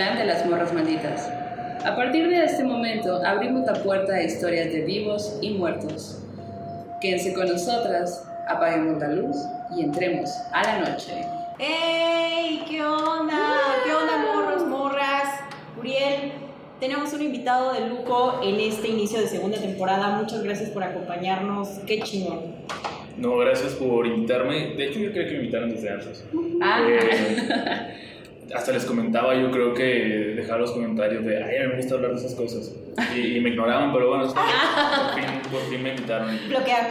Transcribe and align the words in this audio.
Clan 0.00 0.16
de 0.16 0.24
las 0.24 0.46
Morras 0.46 0.72
Malditas. 0.72 1.30
A 1.84 1.94
partir 1.94 2.26
de 2.26 2.42
este 2.42 2.64
momento 2.64 3.22
abrimos 3.22 3.66
la 3.66 3.74
puerta 3.74 4.14
a 4.14 4.22
historias 4.22 4.72
de 4.72 4.80
vivos 4.80 5.36
y 5.42 5.50
muertos. 5.50 6.22
Quédense 7.02 7.34
con 7.34 7.46
nosotras, 7.46 8.26
apaguemos 8.48 8.98
la 8.98 9.08
luz 9.08 9.36
y 9.76 9.82
entremos 9.82 10.30
a 10.54 10.62
la 10.62 10.78
noche. 10.78 11.12
¡Ey! 11.58 12.64
¿Qué 12.66 12.82
onda? 12.82 13.36
¿Qué 13.84 13.92
onda, 13.92 14.32
morros, 14.32 14.66
morras? 14.68 15.38
Uriel, 15.78 16.32
tenemos 16.80 17.12
un 17.12 17.20
invitado 17.20 17.74
de 17.74 17.86
lujo 17.90 18.40
en 18.42 18.58
este 18.58 18.88
inicio 18.88 19.20
de 19.20 19.26
segunda 19.26 19.58
temporada. 19.58 20.16
Muchas 20.16 20.42
gracias 20.42 20.70
por 20.70 20.82
acompañarnos. 20.82 21.68
Qué 21.86 22.00
chingón. 22.00 22.54
No, 23.18 23.36
gracias 23.36 23.74
por 23.74 24.06
invitarme. 24.06 24.76
De 24.76 24.86
hecho, 24.86 24.98
yo 24.98 25.12
creo 25.12 25.26
que 25.26 25.32
me 25.32 25.38
invitaron 25.40 25.68
desde 25.68 25.90
antes. 25.90 26.24
Ah, 26.62 26.80
Eh, 26.88 27.96
hasta 28.54 28.72
les 28.72 28.84
comentaba, 28.84 29.34
yo 29.34 29.50
creo 29.50 29.74
que 29.74 30.34
dejaba 30.36 30.60
los 30.60 30.72
comentarios 30.72 31.24
de, 31.24 31.42
ay, 31.42 31.68
me 31.68 31.76
gusta 31.76 31.94
hablar 31.94 32.12
de 32.12 32.18
esas 32.18 32.34
cosas. 32.34 32.72
Y, 33.14 33.36
y 33.36 33.40
me 33.40 33.50
ignoraban, 33.50 33.92
pero 33.92 34.08
bueno, 34.08 34.24
por 34.24 35.14
fin, 35.14 35.42
por 35.50 35.60
fin 35.62 35.82
me 35.82 35.90
invitaron. 35.90 36.38
Bloquear. 36.48 36.90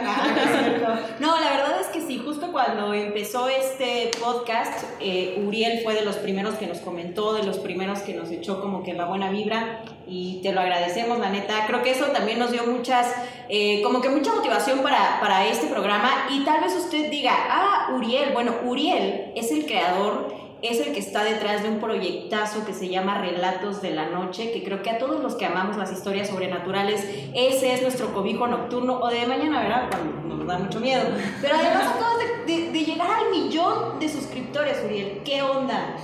No, 1.20 1.38
la 1.38 1.50
verdad 1.50 1.80
es 1.80 1.88
que 1.88 2.00
sí, 2.00 2.20
justo 2.24 2.50
cuando 2.52 2.94
empezó 2.94 3.48
este 3.48 4.10
podcast, 4.20 4.84
eh, 5.00 5.42
Uriel 5.46 5.80
fue 5.84 5.94
de 5.94 6.04
los 6.04 6.16
primeros 6.16 6.54
que 6.54 6.66
nos 6.66 6.78
comentó, 6.78 7.34
de 7.34 7.42
los 7.42 7.58
primeros 7.58 8.00
que 8.00 8.14
nos 8.14 8.30
echó 8.30 8.60
como 8.60 8.82
que 8.82 8.94
la 8.94 9.04
buena 9.04 9.30
vibra 9.30 9.82
y 10.06 10.40
te 10.42 10.52
lo 10.52 10.60
agradecemos, 10.60 11.18
la 11.18 11.30
neta. 11.30 11.66
Creo 11.66 11.82
que 11.82 11.90
eso 11.90 12.06
también 12.06 12.38
nos 12.38 12.50
dio 12.50 12.64
muchas, 12.66 13.14
eh, 13.48 13.82
como 13.82 14.00
que 14.00 14.08
mucha 14.08 14.34
motivación 14.34 14.80
para, 14.80 15.20
para 15.20 15.46
este 15.46 15.66
programa 15.66 16.26
y 16.30 16.44
tal 16.44 16.62
vez 16.62 16.74
usted 16.74 17.10
diga, 17.10 17.32
ah, 17.48 17.90
Uriel, 17.94 18.32
bueno, 18.32 18.54
Uriel 18.64 19.32
es 19.36 19.52
el 19.52 19.66
creador 19.66 20.39
es 20.62 20.80
el 20.86 20.92
que 20.92 21.00
está 21.00 21.24
detrás 21.24 21.62
de 21.62 21.70
un 21.70 21.80
proyectazo 21.80 22.66
que 22.66 22.72
se 22.72 22.88
llama 22.88 23.20
Relatos 23.20 23.80
de 23.80 23.92
la 23.92 24.10
Noche, 24.10 24.52
que 24.52 24.62
creo 24.62 24.82
que 24.82 24.90
a 24.90 24.98
todos 24.98 25.22
los 25.22 25.34
que 25.36 25.46
amamos 25.46 25.76
las 25.76 25.92
historias 25.92 26.28
sobrenaturales, 26.28 27.06
ese 27.34 27.72
es 27.74 27.82
nuestro 27.82 28.12
cobijo 28.12 28.46
nocturno 28.46 29.00
o 29.00 29.08
de 29.08 29.26
mañana, 29.26 29.62
¿verdad? 29.62 29.88
Cuando 29.90 30.36
nos 30.36 30.46
da 30.46 30.58
mucho 30.58 30.80
miedo. 30.80 31.02
Pero 31.40 31.54
además 31.54 31.94
acabas 31.94 32.18
de, 32.46 32.70
de- 32.72 32.84
llegar 32.84 33.08
al 33.10 33.30
millón 33.30 33.98
de 34.00 34.08
suscriptores, 34.08 34.82
Uriel. 34.84 35.18
¿Qué 35.24 35.42
onda? 35.42 35.96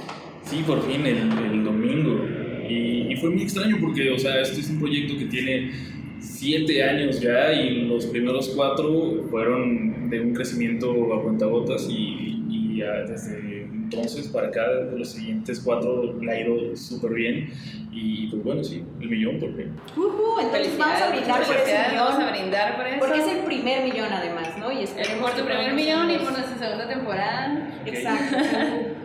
Sí, 0.44 0.62
por 0.66 0.80
fin, 0.82 1.04
el, 1.04 1.64
domingo. 1.64 2.24
Y, 2.68 3.14
fue 3.16 3.30
muy 3.30 3.42
extraño 3.42 3.78
porque, 3.80 4.10
o 4.10 4.18
sea, 4.18 4.42
este 4.42 4.60
es 4.60 4.68
un 4.68 4.78
proyecto 4.78 5.16
que 5.18 5.24
tiene 5.24 5.72
siete 6.20 6.82
años 6.82 7.18
ya 7.20 7.50
y 7.52 7.86
los 7.86 8.06
primeros 8.06 8.52
cuatro 8.54 9.24
fueron 9.30 10.10
de 10.10 10.20
un 10.20 10.34
crecimiento 10.34 11.14
a 11.14 11.22
cuentagotas 11.22 11.88
y, 11.88 12.42
y 12.50 12.80
desde 13.08 13.55
entonces 13.86 14.26
para 14.28 14.48
acá, 14.48 14.68
de 14.68 14.98
los 14.98 15.10
siguientes 15.10 15.60
cuatro, 15.64 16.12
le 16.20 16.32
ha 16.32 16.40
ido 16.40 16.76
súper 16.76 17.12
bien. 17.12 17.52
Y 17.92 18.26
pues 18.26 18.42
bueno, 18.42 18.64
sí, 18.64 18.84
el 19.00 19.08
millón 19.08 19.38
por 19.38 19.54
fin. 19.56 19.72
Ujú, 19.96 20.40
entonces 20.40 20.76
vamos 20.76 21.00
a 21.00 21.08
brindar 21.10 21.46
por 21.46 21.56
ese 21.56 21.96
Vamos 21.96 22.20
a 22.20 22.30
brindar 22.30 22.76
por 22.76 22.86
eso. 22.86 22.98
Porque 22.98 23.20
es 23.20 23.28
el 23.28 23.38
primer 23.44 23.84
millón 23.84 24.12
además, 24.12 24.58
¿no? 24.58 24.72
Y 24.72 24.82
Es 24.82 24.90
esperemos 24.90 25.30
por 25.30 25.38
tu 25.38 25.46
primer 25.46 25.72
millón 25.72 26.10
y 26.10 26.18
por 26.18 26.32
nuestra 26.32 26.58
segunda 26.58 26.88
temporada. 26.88 27.70
Exacto. 27.86 28.36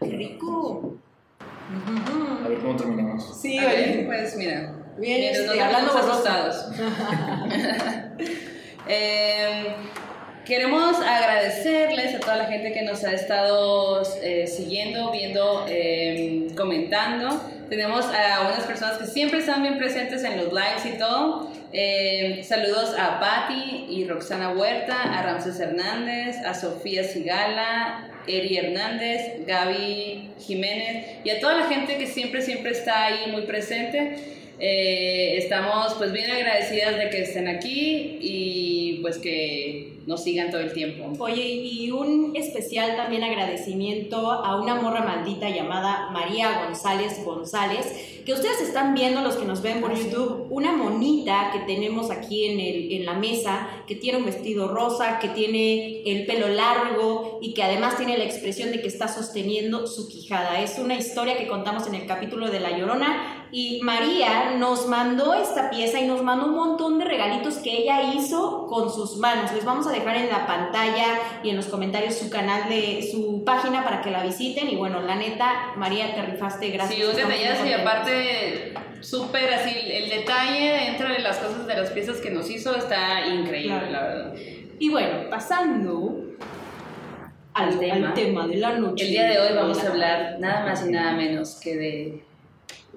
¡Qué 0.00 0.16
rico! 0.16 0.96
A 2.42 2.48
ver 2.48 2.58
cómo 2.58 2.74
terminamos. 2.74 3.38
Sí, 3.38 3.58
A 3.58 3.66
ver, 3.66 4.06
pues 4.06 4.34
mira. 4.36 4.74
Bien, 4.98 5.20
Mientras 5.20 5.44
este, 5.46 5.60
hablando 5.60 5.92
asustados. 5.92 6.70
Eh, 8.92 9.76
queremos 10.44 10.96
agradecerles 11.00 12.14
a 12.14 12.20
toda 12.20 12.36
la 12.36 12.44
gente 12.46 12.72
que 12.72 12.82
nos 12.82 13.04
ha 13.04 13.12
estado 13.12 14.02
eh, 14.22 14.46
siguiendo, 14.46 15.10
viendo, 15.10 15.66
eh, 15.68 16.48
comentando. 16.56 17.40
Tenemos 17.68 18.06
a 18.06 18.48
unas 18.48 18.64
personas 18.64 18.98
que 18.98 19.06
siempre 19.06 19.38
están 19.38 19.62
bien 19.62 19.78
presentes 19.78 20.24
en 20.24 20.36
los 20.38 20.52
lives 20.52 20.86
y 20.86 20.98
todo. 20.98 21.50
Eh, 21.72 22.42
saludos 22.46 22.96
a 22.98 23.20
Patti 23.20 23.86
y 23.88 24.04
Roxana 24.08 24.50
Huerta, 24.50 25.02
a 25.02 25.22
Ramses 25.22 25.60
Hernández, 25.60 26.36
a 26.44 26.52
Sofía 26.54 27.04
Sigala, 27.04 28.08
Eri 28.26 28.56
Hernández, 28.56 29.46
Gaby 29.46 30.30
Jiménez 30.40 31.06
y 31.22 31.30
a 31.30 31.38
toda 31.38 31.58
la 31.58 31.66
gente 31.68 31.96
que 31.96 32.08
siempre, 32.08 32.42
siempre 32.42 32.72
está 32.72 33.04
ahí 33.04 33.30
muy 33.30 33.42
presente. 33.42 34.39
Eh, 34.62 35.38
estamos 35.38 35.94
pues 35.94 36.12
bien 36.12 36.30
agradecidas 36.30 36.98
de 36.98 37.08
que 37.08 37.22
estén 37.22 37.48
aquí 37.48 38.18
y 38.20 38.98
pues 39.00 39.16
que 39.16 39.94
nos 40.06 40.22
sigan 40.22 40.50
todo 40.50 40.60
el 40.60 40.72
tiempo. 40.72 41.12
Oye, 41.18 41.42
y 41.42 41.90
un 41.90 42.32
especial 42.36 42.96
también 42.96 43.22
agradecimiento 43.22 44.30
a 44.30 44.60
una 44.60 44.74
morra 44.74 45.02
maldita 45.02 45.48
llamada 45.48 46.10
María 46.10 46.64
González 46.64 47.24
González, 47.24 47.86
que 48.26 48.32
ustedes 48.34 48.60
están 48.60 48.94
viendo, 48.94 49.22
los 49.22 49.36
que 49.36 49.46
nos 49.46 49.62
ven 49.62 49.80
por 49.80 49.94
YouTube, 49.94 50.46
una 50.50 50.72
monita 50.72 51.50
que 51.52 51.60
tenemos 51.60 52.10
aquí 52.10 52.46
en, 52.46 52.60
el, 52.60 52.92
en 52.92 53.06
la 53.06 53.14
mesa, 53.14 53.68
que 53.86 53.94
tiene 53.94 54.18
un 54.18 54.26
vestido 54.26 54.68
rosa, 54.68 55.18
que 55.20 55.28
tiene 55.28 56.02
el 56.04 56.26
pelo 56.26 56.48
largo 56.48 57.38
y 57.40 57.54
que 57.54 57.62
además 57.62 57.96
tiene 57.96 58.18
la 58.18 58.24
expresión 58.24 58.72
de 58.72 58.82
que 58.82 58.88
está 58.88 59.08
sosteniendo 59.08 59.86
su 59.86 60.08
quijada. 60.08 60.60
Es 60.60 60.78
una 60.78 60.96
historia 60.96 61.38
que 61.38 61.46
contamos 61.46 61.86
en 61.86 61.94
el 61.94 62.06
capítulo 62.06 62.50
de 62.50 62.60
La 62.60 62.76
Llorona 62.76 63.39
y 63.52 63.80
María 63.82 64.52
nos 64.58 64.86
mandó 64.86 65.34
esta 65.34 65.70
pieza 65.70 65.98
y 66.00 66.06
nos 66.06 66.22
mandó 66.22 66.46
un 66.46 66.54
montón 66.54 66.98
de 66.98 67.04
regalitos 67.04 67.56
que 67.58 67.78
ella 67.78 68.00
hizo 68.14 68.66
con 68.68 68.90
sus 68.92 69.16
manos. 69.16 69.52
Les 69.52 69.64
vamos 69.64 69.86
a 69.86 69.90
dejar 69.92 70.16
en 70.16 70.28
la 70.28 70.46
pantalla 70.46 71.06
y 71.42 71.50
en 71.50 71.56
los 71.56 71.66
comentarios 71.66 72.14
su 72.16 72.30
canal 72.30 72.68
de 72.68 73.08
su 73.10 73.42
página 73.44 73.82
para 73.84 74.02
que 74.02 74.10
la 74.10 74.22
visiten. 74.22 74.68
Y 74.70 74.76
bueno, 74.76 75.00
la 75.02 75.16
neta, 75.16 75.72
María, 75.76 76.14
te 76.14 76.22
rifaste, 76.22 76.70
gracias. 76.70 76.98
Sí, 76.98 77.04
un 77.04 77.16
detallazo 77.16 77.66
y 77.66 77.72
aparte 77.72 78.74
súper 79.00 79.52
así, 79.54 79.74
el 79.90 80.10
detalle 80.10 80.72
dentro 80.86 81.08
de 81.08 81.18
las 81.20 81.38
cosas 81.38 81.66
de 81.66 81.74
las 81.74 81.90
piezas 81.90 82.18
que 82.18 82.30
nos 82.30 82.48
hizo 82.50 82.76
está 82.76 83.26
increíble, 83.26 83.78
Claro. 83.78 83.90
la 83.90 84.02
verdad. 84.02 84.34
Y 84.78 84.88
bueno, 84.90 85.28
pasando 85.30 86.16
Al 87.54 87.78
tema. 87.78 88.08
al 88.08 88.14
tema 88.14 88.46
de 88.46 88.56
la 88.56 88.72
noche. 88.78 89.04
El 89.04 89.10
día 89.10 89.24
de 89.24 89.38
hoy 89.40 89.54
vamos 89.56 89.82
a 89.82 89.88
hablar 89.88 90.36
nada 90.38 90.64
más 90.66 90.86
y 90.86 90.90
nada 90.92 91.12
menos 91.12 91.58
que 91.60 91.76
de 91.76 92.24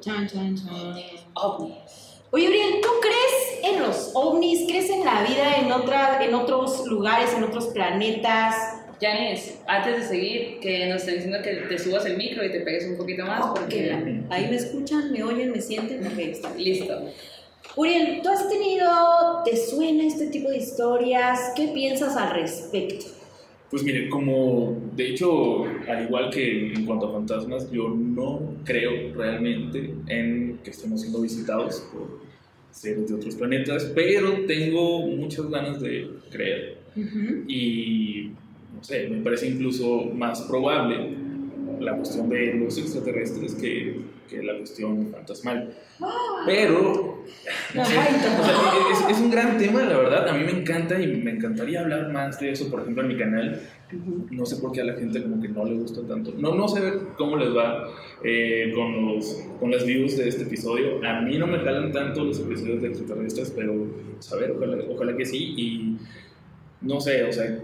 Chan, 0.04 0.28
chan, 0.28 0.56
chan. 0.58 0.96
ovnis. 1.36 2.14
Oye, 2.32 2.50
Uriel, 2.50 2.82
¿tú 2.82 2.90
crees 3.00 3.74
en 3.74 3.82
los 3.82 4.12
ovnis? 4.16 4.68
¿Crees 4.68 4.90
en 4.90 5.06
la 5.06 5.24
vida 5.24 5.56
en, 5.58 5.72
otra, 5.72 6.22
en 6.22 6.34
otros 6.34 6.86
lugares, 6.88 7.32
en 7.34 7.44
otros 7.44 7.68
planetas? 7.68 8.56
Janice, 9.00 9.60
antes 9.66 9.98
de 10.02 10.08
seguir, 10.08 10.60
que 10.60 10.88
nos 10.88 11.02
están 11.02 11.16
diciendo 11.16 11.38
que 11.42 11.54
te 11.54 11.80
subas 11.80 12.06
el 12.06 12.18
micro 12.18 12.44
y 12.44 12.52
te 12.52 12.60
pegues 12.62 12.86
un 12.86 12.98
poquito 12.98 13.26
más 13.26 13.46
porque... 13.48 14.24
ahí 14.30 14.48
me 14.50 14.56
escuchan, 14.58 15.12
me 15.12 15.24
oyen, 15.24 15.52
me 15.52 15.62
sienten. 15.62 16.06
Ok, 16.06 16.18
está. 16.18 16.54
Listo. 16.56 17.02
Uriel, 17.78 18.22
¿tú 18.22 18.30
has 18.30 18.50
tenido, 18.50 19.42
te 19.46 19.56
suena 19.56 20.04
este 20.04 20.28
tipo 20.28 20.50
de 20.50 20.58
historias? 20.58 21.54
¿Qué 21.56 21.70
piensas 21.70 22.18
al 22.18 22.32
respecto? 22.32 23.06
Pues 23.74 23.84
mire, 23.84 24.08
como 24.08 24.80
de 24.96 25.10
hecho, 25.10 25.64
al 25.66 26.04
igual 26.04 26.30
que 26.30 26.74
en 26.74 26.86
cuanto 26.86 27.08
a 27.08 27.14
fantasmas, 27.14 27.72
yo 27.72 27.90
no 27.90 28.54
creo 28.64 29.16
realmente 29.16 29.96
en 30.10 30.60
que 30.64 30.70
estemos 30.70 31.02
siendo 31.02 31.22
visitados 31.22 31.80
por 31.92 32.20
seres 32.70 33.10
de 33.10 33.16
otros 33.16 33.34
planetas, 33.34 33.92
pero 33.96 34.46
tengo 34.46 35.08
muchas 35.08 35.50
ganas 35.50 35.82
de 35.82 36.08
creer. 36.30 36.78
Y 37.48 38.30
no 38.76 38.84
sé, 38.84 39.08
me 39.10 39.24
parece 39.24 39.48
incluso 39.48 40.04
más 40.14 40.44
probable 40.44 41.10
la 41.80 41.98
cuestión 41.98 42.30
de 42.30 42.54
los 42.54 42.78
extraterrestres 42.78 43.56
que, 43.56 44.02
que 44.30 44.42
la 44.44 44.58
cuestión 44.58 45.08
fantasmal. 45.12 45.74
Pero 46.46 47.24
no 47.74 47.86
sé, 47.86 47.98
o 48.42 48.44
sea, 48.44 48.74
es, 48.92 49.18
es 49.18 49.22
un 49.22 49.32
gran 49.32 49.58
tema, 49.58 49.84
la 49.84 49.98
verdad. 49.98 50.30
A 50.30 50.34
mí 50.34 50.44
me 50.44 50.60
encanta 50.60 51.00
y 51.02 51.08
me 51.08 51.32
encantaría 51.32 51.82
hablar 51.82 52.12
más 52.12 52.40
de 52.40 52.52
eso, 52.52 52.70
por 52.70 52.82
ejemplo, 52.82 53.04
en 53.04 53.10
mi 53.10 53.18
canal. 53.18 53.62
No 54.32 54.46
sé 54.46 54.58
por 54.58 54.72
qué 54.72 54.82
a 54.82 54.86
la 54.86 54.94
gente 54.94 55.22
como 55.22 55.42
que 55.42 55.50
no 55.50 55.66
le 55.66 55.76
gusta 55.76 56.02
tanto. 56.08 56.34
No, 56.38 56.56
no 56.56 56.68
sé 56.68 56.82
cómo 57.18 57.38
les 57.38 57.56
va 57.56 57.90
eh, 58.24 58.72
con, 58.76 59.06
los, 59.06 59.48
con 59.60 59.72
las 59.72 59.86
views 59.86 60.18
de 60.18 60.30
este 60.30 60.44
episodio. 60.44 61.06
A 61.08 61.22
mí 61.22 61.38
no 61.38 61.48
me 61.48 61.60
jalan 61.60 61.92
tanto 61.92 62.24
los 62.24 62.40
episodios 62.40 62.82
de 62.82 62.88
extraterrestres, 62.90 63.52
pero 63.56 63.74
pues, 64.14 64.32
a 64.34 64.36
ver, 64.38 64.52
ojalá, 64.52 64.78
ojalá 64.90 65.16
que 65.16 65.26
sí. 65.26 65.54
Y 65.58 65.98
no 66.82 67.00
sé, 67.00 67.24
o 67.24 67.32
sea, 67.32 67.60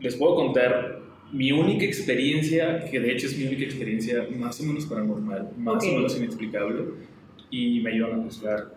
les 0.00 0.16
puedo 0.16 0.34
contar 0.34 0.99
mi 1.32 1.52
única 1.52 1.84
experiencia, 1.84 2.84
que 2.90 2.98
de 3.00 3.12
hecho 3.12 3.26
es 3.26 3.36
mi 3.38 3.44
única 3.46 3.64
experiencia 3.64 4.26
más 4.36 4.60
o 4.60 4.64
menos 4.64 4.86
paranormal, 4.86 5.50
más 5.56 5.76
Ok. 5.84 5.90
o 5.92 5.96
menos 5.96 6.16
inexplicable, 6.16 6.84
y 7.50 7.80
me 7.80 7.90
ayudan 7.92 8.20
a 8.20 8.22
juzgar. 8.24 8.74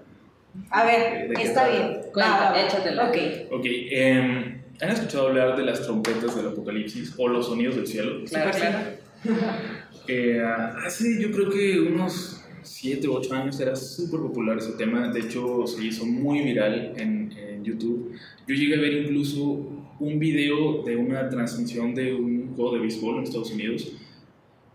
A 0.69 0.85
ver, 0.85 1.29
¿De 1.29 1.33
qué 1.35 1.43
está 1.43 1.67
bien. 1.69 1.99
Cuenta, 2.13 2.51
va. 2.51 2.61
échatela. 2.61 3.09
Ok. 3.09 3.17
Ok, 3.51 3.65
em, 3.65 4.61
¿han 4.81 4.89
escuchado 4.91 5.27
hablar 5.29 5.57
de 5.57 5.63
las 5.65 5.81
trompetas 5.81 6.35
del 6.35 6.47
apocalipsis 6.47 7.13
o 7.17 7.27
los 7.27 7.47
sonidos 7.47 7.75
del 7.75 7.87
cielo? 7.87 8.23
Claro, 8.29 8.51
claro. 8.51 8.77
Eh, 10.05 10.43
hace 10.85 11.21
yo 11.21 11.31
creo 11.31 11.49
que 11.49 11.79
unos 11.79 12.43
7 12.61 13.07
u 13.07 13.13
8 13.13 13.33
años 13.35 13.57
era 13.61 13.73
súper 13.73 14.19
popular 14.19 14.57
ese 14.57 14.73
tema, 14.73 15.07
de 15.07 15.21
hecho 15.21 15.65
se 15.65 15.81
hizo 15.85 16.05
muy 16.05 16.41
viral 16.41 16.91
en, 16.97 17.31
en 17.37 17.63
YouTube. 17.63 18.11
Yo 18.45 18.53
llegué 18.53 18.75
a 18.75 18.81
ver 18.81 18.91
incluso 18.93 19.65
un 19.99 20.19
video 20.19 20.83
de 20.83 20.95
una 20.95 21.29
transmisión 21.29 21.93
de 21.93 22.13
un 22.13 22.55
juego 22.55 22.73
de 22.73 22.79
béisbol 22.79 23.17
en 23.17 23.23
Estados 23.23 23.51
Unidos 23.51 23.93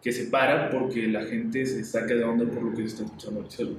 que 0.03 0.12
se 0.12 0.25
para 0.26 0.70
porque 0.70 1.09
la 1.09 1.25
gente 1.25 1.67
se 1.67 1.85
saca 1.85 2.15
de 2.15 2.25
onda 2.25 2.44
por 2.47 2.62
lo 2.62 2.70
que 2.70 2.82
se 2.82 2.88
está 2.88 3.05
escuchando 3.05 3.41
el 3.41 3.50
cielo. 3.50 3.73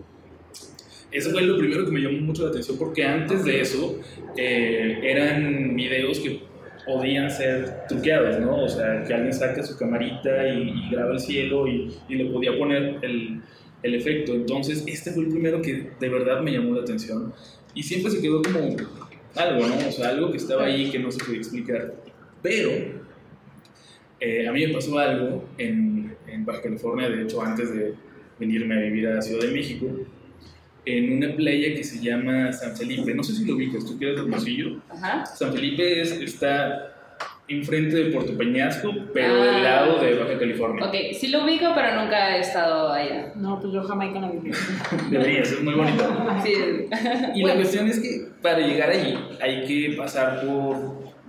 Eso 1.11 1.31
fue 1.31 1.41
lo 1.41 1.57
primero 1.57 1.85
que 1.85 1.91
me 1.91 2.01
llamó 2.01 2.19
mucho 2.19 2.43
la 2.43 2.49
atención 2.49 2.77
porque 2.77 3.03
antes 3.03 3.43
de 3.43 3.61
eso 3.61 3.99
eh, 4.37 4.99
eran 5.01 5.75
videos 5.75 6.19
que 6.19 6.41
podían 6.85 7.29
ser 7.29 7.87
truqueados, 7.87 8.39
¿no? 8.39 8.63
O 8.63 8.69
sea, 8.69 9.03
que 9.03 9.13
alguien 9.13 9.33
saca 9.33 9.63
su 9.63 9.77
camarita 9.77 10.47
y, 10.49 10.69
y 10.69 10.91
graba 10.91 11.13
el 11.13 11.19
cielo 11.19 11.67
y, 11.67 11.93
y, 12.07 12.15
le 12.15 12.25
podía 12.25 12.57
poner 12.57 12.97
el, 13.01 13.41
el, 13.83 13.95
efecto. 13.95 14.33
Entonces, 14.33 14.83
este 14.87 15.11
fue 15.11 15.23
el 15.23 15.29
primero 15.29 15.61
que 15.61 15.91
de 15.99 16.09
verdad 16.09 16.41
me 16.41 16.51
llamó 16.51 16.75
la 16.75 16.81
atención 16.81 17.33
y 17.73 17.83
siempre 17.83 18.11
se 18.11 18.21
quedó 18.21 18.41
como 18.41 18.75
algo, 19.35 19.67
¿no? 19.67 19.87
O 19.87 19.91
sea, 19.91 20.09
algo 20.09 20.31
que 20.31 20.37
estaba 20.37 20.65
ahí 20.65 20.89
que 20.89 20.99
no 20.99 21.11
se 21.11 21.23
podía 21.23 21.37
explicar. 21.37 21.93
Pero 22.41 22.71
eh, 24.19 24.47
a 24.47 24.51
mí 24.51 24.65
me 24.67 24.73
pasó 24.73 24.97
algo 24.97 25.49
en, 25.57 26.15
en 26.27 26.45
Baja 26.45 26.61
California, 26.61 27.09
de 27.09 27.23
hecho, 27.23 27.41
antes 27.41 27.73
de 27.73 27.93
venirme 28.39 28.75
a 28.75 28.81
vivir 28.81 29.07
a 29.07 29.15
la 29.15 29.21
Ciudad 29.21 29.45
de 29.45 29.51
México 29.51 29.87
en 30.85 31.17
una 31.17 31.35
playa 31.35 31.75
que 31.75 31.83
se 31.83 32.01
llama 32.01 32.51
San 32.53 32.75
Felipe. 32.75 33.13
No 33.13 33.23
sé 33.23 33.35
si 33.35 33.45
lo 33.45 33.55
ubicas, 33.55 33.85
tú 33.85 33.97
quieres 33.97 34.17
del 34.17 34.25
Hermosillo. 34.25 34.81
Ajá. 34.89 35.25
San 35.25 35.53
Felipe 35.53 36.01
es, 36.01 36.11
está 36.11 36.88
enfrente 37.49 37.95
de 37.95 38.11
Puerto 38.11 38.37
Peñasco, 38.37 38.91
pero 39.13 39.41
Ah. 39.41 39.45
del 39.45 39.63
lado 39.63 39.99
de 39.99 40.13
Baja 40.15 40.37
California. 40.37 40.85
Ok, 40.85 40.95
sí 41.13 41.27
lo 41.29 41.43
ubico, 41.43 41.65
pero 41.75 42.01
nunca 42.01 42.37
he 42.37 42.41
estado 42.41 42.91
allá. 42.93 43.33
No, 43.35 43.59
pues 43.59 43.73
yo 43.73 43.81
Jamaica 43.83 44.19
no 44.19 44.31
viví. 44.31 44.51
Deberías, 45.09 45.51
es 45.51 45.61
muy 45.63 45.73
bonito. 45.73 46.03
Sí. 46.43 46.53
Y 47.35 47.43
la 47.43 47.55
cuestión 47.55 47.87
es 47.87 47.99
que 47.99 48.27
para 48.41 48.59
llegar 48.59 48.89
allí 48.91 49.15
hay 49.41 49.65
que 49.65 49.95
pasar 49.97 50.45
por 50.45 50.75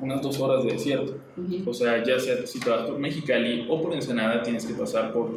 unas 0.00 0.22
dos 0.22 0.38
horas 0.40 0.64
de 0.64 0.72
desierto. 0.72 1.18
Ujú. 1.36 1.68
O 1.70 1.74
sea, 1.74 2.02
ya 2.04 2.18
sea 2.18 2.36
si 2.46 2.60
te 2.60 2.70
vas 2.70 2.82
por 2.82 2.98
Mexicali 2.98 3.66
o 3.68 3.82
por 3.82 3.92
Ensenada, 3.94 4.42
tienes 4.42 4.64
que 4.66 4.74
pasar 4.74 5.12
por 5.12 5.30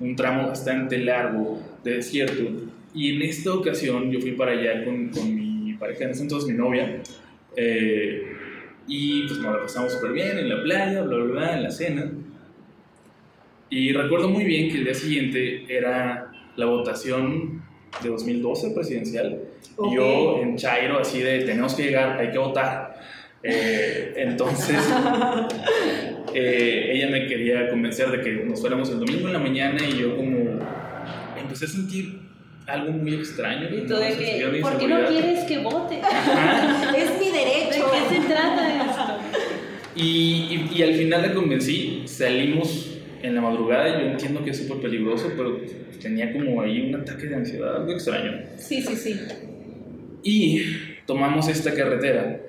un 0.00 0.14
tramo 0.16 0.48
bastante 0.48 0.98
largo 0.98 1.58
de 1.82 1.94
desierto. 1.96 2.42
Y 2.94 3.16
en 3.16 3.22
esta 3.22 3.52
ocasión 3.52 4.10
yo 4.10 4.20
fui 4.20 4.32
para 4.32 4.52
allá 4.52 4.84
con, 4.84 5.08
con 5.08 5.34
mi 5.34 5.74
pareja, 5.74 6.04
en 6.04 6.10
ese 6.10 6.22
entonces 6.22 6.50
mi 6.50 6.56
novia. 6.56 7.00
eh, 7.56 8.22
y 8.86 9.26
pues 9.26 9.40
nos 9.40 9.54
la 9.54 9.62
pasamos 9.62 9.92
súper 9.92 10.12
bien 10.12 10.38
en 10.38 10.48
la 10.48 10.62
playa, 10.62 11.02
bla, 11.02 11.16
bla, 11.16 11.24
bla, 11.24 11.56
en 11.56 11.62
la 11.62 11.70
cena. 11.70 12.10
Y 13.68 13.92
recuerdo 13.92 14.28
muy 14.28 14.44
bien 14.44 14.70
que 14.70 14.78
el 14.78 14.84
día 14.84 14.94
siguiente 14.94 15.64
era 15.68 16.30
la 16.56 16.66
votación 16.66 17.62
de 18.02 18.08
2012 18.08 18.70
presidencial. 18.70 19.40
Ok. 19.76 19.92
Y 19.92 19.96
yo 19.96 20.40
en 20.40 20.56
Chairo, 20.56 21.00
así 21.00 21.20
de 21.20 21.40
tenemos 21.40 21.74
que 21.74 21.84
llegar, 21.84 22.18
hay 22.18 22.30
que 22.30 22.38
votar. 22.38 23.00
Eh, 23.42 24.14
entonces, 24.16 24.76
eh, 26.34 26.90
ella 26.92 27.10
me 27.10 27.26
quería 27.26 27.68
convencer 27.68 28.10
de 28.10 28.20
que 28.20 28.44
nos 28.44 28.60
fuéramos 28.60 28.90
el 28.90 29.00
domingo 29.00 29.26
en 29.26 29.32
la 29.32 29.38
mañana 29.38 29.78
y 29.86 29.98
yo 29.98 30.16
como 30.16 30.60
empecé 31.38 31.66
a 31.66 31.68
sentir 31.68 32.25
algo 32.66 32.92
muy 32.92 33.14
extraño. 33.14 33.68
Y 33.74 33.86
tú 33.86 33.94
de 33.94 34.16
que, 34.16 34.46
de 34.46 34.60
¿Por 34.60 34.78
qué 34.78 34.88
no 34.88 35.04
quieres 35.06 35.44
que 35.44 35.58
vote? 35.58 36.00
Ajá. 36.02 36.96
Es 36.96 37.18
mi 37.18 37.26
¿De 37.30 37.38
derecho. 37.38 37.86
qué 37.92 38.14
se 38.14 38.20
trata 38.26 38.84
esto? 38.84 39.18
Y, 39.94 40.68
y, 40.72 40.78
y 40.78 40.82
al 40.82 40.94
final 40.94 41.22
la 41.22 41.34
convencí, 41.34 42.02
salimos 42.06 42.98
en 43.22 43.34
la 43.34 43.40
madrugada, 43.40 43.98
yo 43.98 44.06
entiendo 44.06 44.44
que 44.44 44.50
es 44.50 44.58
súper 44.58 44.78
peligroso, 44.78 45.32
pero 45.36 45.58
tenía 46.00 46.32
como 46.32 46.60
ahí 46.60 46.88
un 46.88 47.00
ataque 47.00 47.26
de 47.26 47.36
ansiedad, 47.36 47.76
algo 47.76 47.92
extraño. 47.92 48.32
Sí, 48.56 48.82
sí, 48.82 48.94
sí. 48.94 49.18
Y 50.22 50.60
tomamos 51.06 51.48
esta 51.48 51.72
carretera 51.72 52.40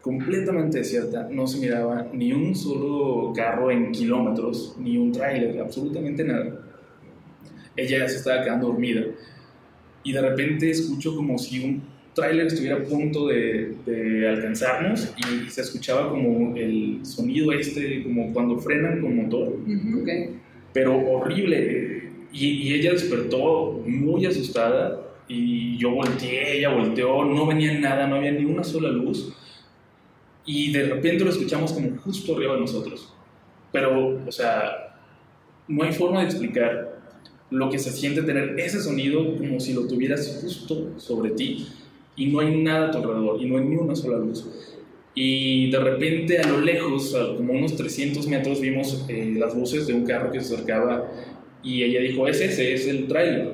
completamente 0.00 0.78
desierta, 0.78 1.28
no 1.30 1.46
se 1.46 1.58
miraba 1.58 2.08
ni 2.12 2.32
un 2.32 2.54
solo 2.54 3.32
carro 3.34 3.70
en 3.70 3.90
kilómetros, 3.92 4.76
ni 4.78 4.96
un 4.96 5.12
tráiler, 5.12 5.60
absolutamente 5.60 6.24
nada. 6.24 6.60
Ella 7.76 8.08
se 8.08 8.16
estaba 8.16 8.42
quedando 8.42 8.68
dormida 8.68 9.02
y 10.04 10.12
de 10.12 10.20
repente 10.20 10.70
escucho 10.70 11.14
como 11.16 11.38
si 11.38 11.64
un 11.64 11.82
tráiler 12.14 12.46
estuviera 12.46 12.76
a 12.76 12.82
punto 12.82 13.28
de, 13.28 13.74
de 13.86 14.28
alcanzarnos 14.28 15.14
y 15.16 15.48
se 15.48 15.62
escuchaba 15.62 16.10
como 16.10 16.54
el 16.56 17.00
sonido 17.04 17.52
este, 17.52 18.02
como 18.02 18.32
cuando 18.32 18.58
frenan 18.58 19.00
con 19.00 19.16
motor 19.16 19.48
Ujú. 19.48 20.02
Ok. 20.02 20.08
pero 20.72 20.96
horrible. 20.98 22.10
Y, 22.32 22.46
y 22.46 22.74
ella 22.74 22.92
despertó 22.92 23.82
muy 23.86 24.26
asustada 24.26 25.00
y 25.28 25.76
yo 25.78 25.90
volteé, 25.92 26.58
ella 26.58 26.70
volteó, 26.70 27.24
no 27.24 27.46
venía 27.46 27.78
nada, 27.78 28.06
no 28.06 28.16
había 28.16 28.32
ni 28.32 28.44
una 28.44 28.64
sola 28.64 28.88
luz. 28.90 29.32
Y 30.44 30.72
de 30.72 30.84
repente 30.88 31.24
lo 31.24 31.30
escuchamos 31.30 31.72
como 31.72 31.96
justo 31.98 32.34
arriba 32.36 32.54
de 32.54 32.60
nosotros. 32.60 33.14
Pero, 33.70 34.20
o 34.26 34.32
sea, 34.32 34.96
no 35.68 35.84
hay 35.84 35.92
forma 35.92 36.20
de 36.20 36.26
explicar 36.26 36.91
lo 37.52 37.70
que 37.70 37.78
se 37.78 37.90
siente 37.90 38.22
tener 38.22 38.58
ese 38.58 38.80
sonido 38.82 39.36
como 39.36 39.60
si 39.60 39.72
lo 39.74 39.86
tuvieras 39.86 40.40
justo 40.42 40.90
sobre 40.98 41.30
ti 41.30 41.66
y 42.16 42.26
no 42.26 42.40
hay 42.40 42.56
nada 42.62 42.88
a 42.88 42.90
tu 42.90 42.98
alrededor 42.98 43.40
y 43.40 43.46
no 43.46 43.58
hay 43.58 43.64
ni 43.64 43.76
una 43.76 43.94
sola 43.94 44.18
luz. 44.18 44.44
Y 45.14 45.70
de 45.70 45.78
repente 45.78 46.38
a 46.38 46.48
lo 46.48 46.60
lejos, 46.60 47.14
a 47.14 47.36
como 47.36 47.52
unos 47.52 47.76
300 47.76 48.26
metros, 48.28 48.60
vimos 48.60 49.04
eh, 49.08 49.34
las 49.38 49.54
luces 49.54 49.86
de 49.86 49.92
un 49.94 50.04
carro 50.04 50.30
que 50.32 50.40
se 50.40 50.54
acercaba 50.54 51.10
y 51.62 51.82
ella 51.82 52.00
dijo, 52.00 52.26
es 52.26 52.40
ese, 52.40 52.72
es 52.74 52.86
el 52.88 53.06
trailer. 53.06 53.52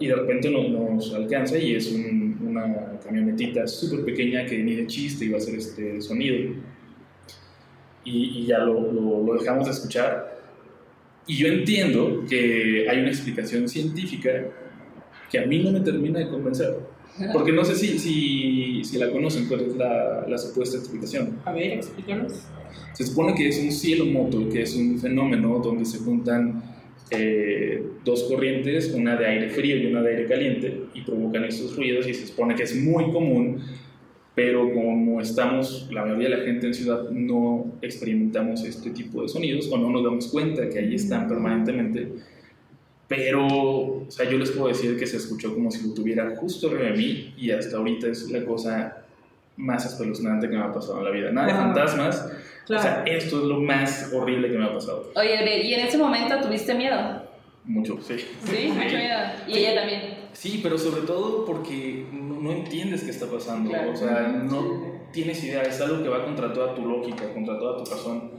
Y 0.00 0.08
de 0.08 0.16
repente 0.16 0.50
nos, 0.50 0.68
nos 0.70 1.14
alcanza 1.14 1.56
y 1.56 1.76
es 1.76 1.90
un- 1.92 2.36
una 2.48 2.98
camionetita 3.04 3.66
súper 3.68 4.04
pequeña 4.04 4.44
que 4.46 4.58
ni 4.58 4.74
de 4.74 4.86
chiste 4.88 5.24
iba 5.26 5.36
a 5.36 5.38
hacer 5.38 5.54
este 5.54 6.00
sonido. 6.02 6.52
Y, 8.04 8.40
y 8.40 8.46
ya 8.46 8.58
lo, 8.58 8.92
lo- 8.92 9.22
lo 9.24 9.34
dejamos 9.34 9.66
de 9.66 9.72
escuchar. 9.72 10.33
Y 11.26 11.36
yo 11.36 11.48
entiendo 11.48 12.24
que 12.28 12.86
hay 12.88 12.98
una 12.98 13.08
explicación 13.08 13.68
científica 13.68 14.30
que 15.30 15.38
a 15.38 15.46
mí 15.46 15.62
no 15.62 15.72
me 15.72 15.80
termina 15.80 16.18
de 16.18 16.28
convencer. 16.28 16.76
Porque 17.32 17.52
no 17.52 17.64
sé 17.64 17.76
si, 17.76 17.98
si, 17.98 18.84
si 18.84 18.98
la 18.98 19.10
conocen, 19.10 19.46
cuál 19.46 19.60
es 19.60 19.76
la, 19.76 20.26
la 20.28 20.36
supuesta 20.36 20.76
explicación. 20.76 21.38
A 21.44 21.52
ver, 21.52 21.72
explícanos. 21.72 22.32
Se 22.92 23.06
supone 23.06 23.34
que 23.34 23.48
es 23.48 23.58
un 23.58 23.70
cielo 23.70 24.04
moto, 24.04 24.48
que 24.48 24.62
es 24.62 24.74
un 24.74 24.98
fenómeno 24.98 25.60
donde 25.60 25.84
se 25.84 25.98
juntan 25.98 26.62
eh, 27.10 27.82
dos 28.04 28.24
corrientes, 28.24 28.92
una 28.94 29.16
de 29.16 29.26
aire 29.26 29.48
frío 29.50 29.76
y 29.76 29.86
una 29.86 30.02
de 30.02 30.10
aire 30.10 30.26
caliente, 30.26 30.84
y 30.94 31.02
provocan 31.02 31.44
estos 31.44 31.76
ruidos 31.76 32.08
y 32.08 32.14
se 32.14 32.26
supone 32.26 32.54
que 32.54 32.64
es 32.64 32.74
muy 32.76 33.04
común, 33.12 33.60
pero 34.34 34.72
como 34.74 35.20
estamos, 35.20 35.88
la 35.92 36.02
mayoría 36.02 36.30
de 36.30 36.36
la 36.38 36.44
gente 36.44 36.66
en 36.66 36.74
ciudad 36.74 37.08
no 37.10 37.66
experimentamos 37.82 38.64
este 38.64 38.90
tipo 38.90 39.22
de 39.22 39.28
sonidos 39.28 39.70
o 39.70 39.78
no 39.78 39.90
nos 39.90 40.02
damos 40.02 40.26
cuenta 40.28 40.68
que 40.68 40.78
ahí 40.80 40.94
están 40.96 41.28
permanentemente. 41.28 42.08
Pero, 43.06 43.46
o 43.46 44.06
sea, 44.08 44.28
yo 44.28 44.38
les 44.38 44.50
puedo 44.50 44.68
decir 44.68 44.98
que 44.98 45.06
se 45.06 45.18
escuchó 45.18 45.54
como 45.54 45.70
si 45.70 45.86
lo 45.86 45.94
tuviera 45.94 46.34
justo 46.36 46.68
arriba 46.68 46.90
de 46.90 46.96
mí 46.96 47.34
y 47.36 47.50
hasta 47.50 47.76
ahorita 47.76 48.08
es 48.08 48.30
la 48.30 48.44
cosa 48.44 48.96
más 49.56 49.84
espeluznante 49.86 50.48
que 50.48 50.56
me 50.56 50.62
ha 50.62 50.72
pasado 50.72 50.98
en 50.98 51.04
la 51.04 51.10
vida. 51.10 51.30
Nada 51.30 51.46
de 51.48 51.52
Wow. 51.52 51.62
fantasmas, 51.62 52.32
Claro. 52.66 52.80
o 52.80 52.82
sea, 52.82 53.02
esto 53.06 53.38
es 53.38 53.44
lo 53.44 53.60
más 53.60 54.10
horrible 54.12 54.50
que 54.50 54.56
me 54.58 54.64
ha 54.64 54.72
pasado. 54.72 55.12
Oye, 55.16 55.62
¿y 55.64 55.74
en 55.74 55.80
ese 55.86 55.98
momento 55.98 56.40
tuviste 56.40 56.74
miedo? 56.74 57.22
Mucho, 57.64 57.98
sí. 58.00 58.14
Sí, 58.44 58.68
mucho 58.74 58.96
miedo. 58.96 59.18
Y 59.48 59.58
ella 59.58 59.74
también. 59.80 60.00
Sí, 60.34 60.60
pero 60.62 60.76
sobre 60.76 61.02
todo 61.02 61.44
porque 61.44 62.06
no, 62.12 62.40
no 62.40 62.52
entiendes 62.52 63.02
qué 63.02 63.10
está 63.10 63.26
pasando. 63.26 63.70
Claro. 63.70 63.92
O 63.92 63.96
sea, 63.96 64.28
no 64.28 65.08
tienes 65.12 65.42
idea. 65.42 65.62
Es 65.62 65.80
algo 65.80 66.02
que 66.02 66.08
va 66.08 66.24
contra 66.24 66.52
toda 66.52 66.74
tu 66.74 66.84
lógica, 66.86 67.32
contra 67.32 67.58
toda 67.58 67.82
tu 67.82 67.90
razón. 67.90 68.30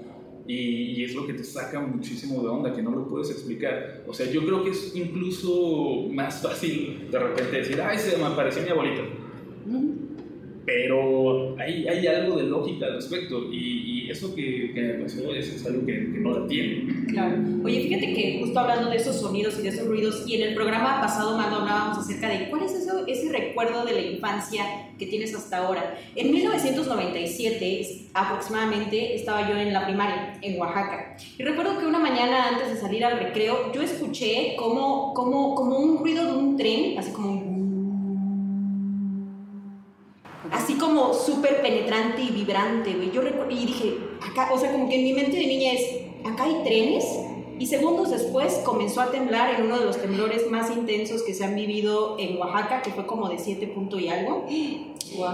Y, 0.47 0.91
y 0.91 1.03
es 1.03 1.15
lo 1.15 1.25
que 1.25 1.33
te 1.33 1.43
saca 1.43 1.79
muchísimo 1.79 2.43
de 2.43 2.49
onda, 2.49 2.71
que 2.73 2.83
no 2.83 2.91
lo 2.91 3.07
puedes 3.07 3.31
explicar. 3.31 4.03
O 4.07 4.13
sea, 4.13 4.29
yo 4.29 4.45
creo 4.45 4.63
que 4.63 4.69
es 4.69 4.95
incluso 4.95 6.07
más 6.11 6.41
fácil 6.41 7.07
de 7.09 7.17
repente 7.17 7.57
decir, 7.57 7.81
ay, 7.81 7.97
se 7.97 8.17
me 8.17 8.25
apareció 8.25 8.61
mi 8.61 8.69
abuelita. 8.69 9.01
Pero 10.65 11.55
hay, 11.59 11.87
hay 11.87 12.07
algo 12.07 12.37
de 12.37 12.43
lógica 12.43 12.87
al 12.87 12.95
respecto. 12.95 13.51
Y, 13.51 14.05
y 14.05 14.11
eso 14.11 14.33
que, 14.35 14.71
que 14.73 14.81
me 14.81 14.93
pasó 14.95 15.33
es, 15.33 15.47
es 15.53 15.65
algo 15.65 15.85
que, 15.85 15.93
que 15.93 16.19
no 16.19 16.39
la 16.39 16.47
tiene. 16.47 16.85
Claro. 17.07 17.37
Oye, 17.63 17.81
fíjate 17.81 18.13
que 18.13 18.39
justo 18.41 18.59
hablando 18.59 18.89
de 18.89 18.97
esos 18.97 19.15
sonidos 19.19 19.57
y 19.59 19.63
de 19.63 19.69
esos 19.69 19.87
ruidos, 19.87 20.23
y 20.27 20.35
en 20.35 20.49
el 20.49 20.55
programa 20.55 20.99
pasado, 21.01 21.37
Mando, 21.37 21.57
hablábamos 21.57 21.97
acerca 21.99 22.29
de 22.29 22.49
cuál 22.49 22.63
es 22.63 22.73
eso- 22.73 23.05
ese 23.07 23.31
recuerdo 23.31 23.85
de 23.85 23.93
la 23.93 24.01
infancia 24.01 24.63
que 24.97 25.05
tienes 25.07 25.33
hasta 25.35 25.57
ahora. 25.57 25.97
En 26.15 26.31
1997, 26.31 28.07
aproximadamente, 28.13 29.15
estaba 29.15 29.49
yo 29.49 29.57
en 29.57 29.73
la 29.73 29.85
primaria, 29.85 30.33
en 30.41 30.59
Oaxaca. 30.59 31.15
Y 31.37 31.43
recuerdo 31.43 31.77
que 31.79 31.85
una 31.85 31.99
mañana 31.99 32.49
antes 32.49 32.69
de 32.73 32.75
salir 32.79 33.03
al 33.05 33.19
recreo, 33.19 33.71
yo 33.73 33.81
escuché 33.81 34.55
como, 34.57 35.13
como, 35.13 35.53
como 35.55 35.77
un 35.79 35.97
ruido 35.99 36.25
de 36.25 36.37
un 36.37 36.57
tren, 36.57 36.97
así 36.97 37.11
como 37.11 37.31
un... 37.31 37.44
Así 40.55 40.75
como 40.75 41.13
súper 41.13 41.61
penetrante 41.61 42.21
y 42.21 42.29
vibrante, 42.29 42.93
güey. 42.93 43.11
Yo 43.11 43.21
y 43.49 43.65
dije, 43.65 43.97
acá, 44.21 44.53
o 44.53 44.57
sea, 44.57 44.71
como 44.71 44.87
que 44.87 44.95
en 44.95 45.03
mi 45.03 45.11
mente 45.11 45.35
de 45.35 45.47
niña 45.47 45.73
es, 45.73 45.81
acá 46.23 46.45
hay 46.45 46.63
trenes. 46.63 47.05
Y 47.59 47.67
segundos 47.67 48.09
después 48.09 48.61
comenzó 48.65 49.01
a 49.01 49.11
temblar 49.11 49.53
en 49.55 49.65
uno 49.65 49.79
de 49.79 49.85
los 49.85 49.97
temblores 50.01 50.49
más 50.49 50.71
intensos 50.71 51.23
que 51.23 51.33
se 51.33 51.43
han 51.43 51.55
vivido 51.55 52.15
en 52.19 52.37
Oaxaca, 52.37 52.81
que 52.81 52.91
fue 52.91 53.05
como 53.05 53.27
de 53.27 53.37
7 53.37 53.67
punto 53.67 53.99
y 53.99 54.07
algo. 54.07 54.45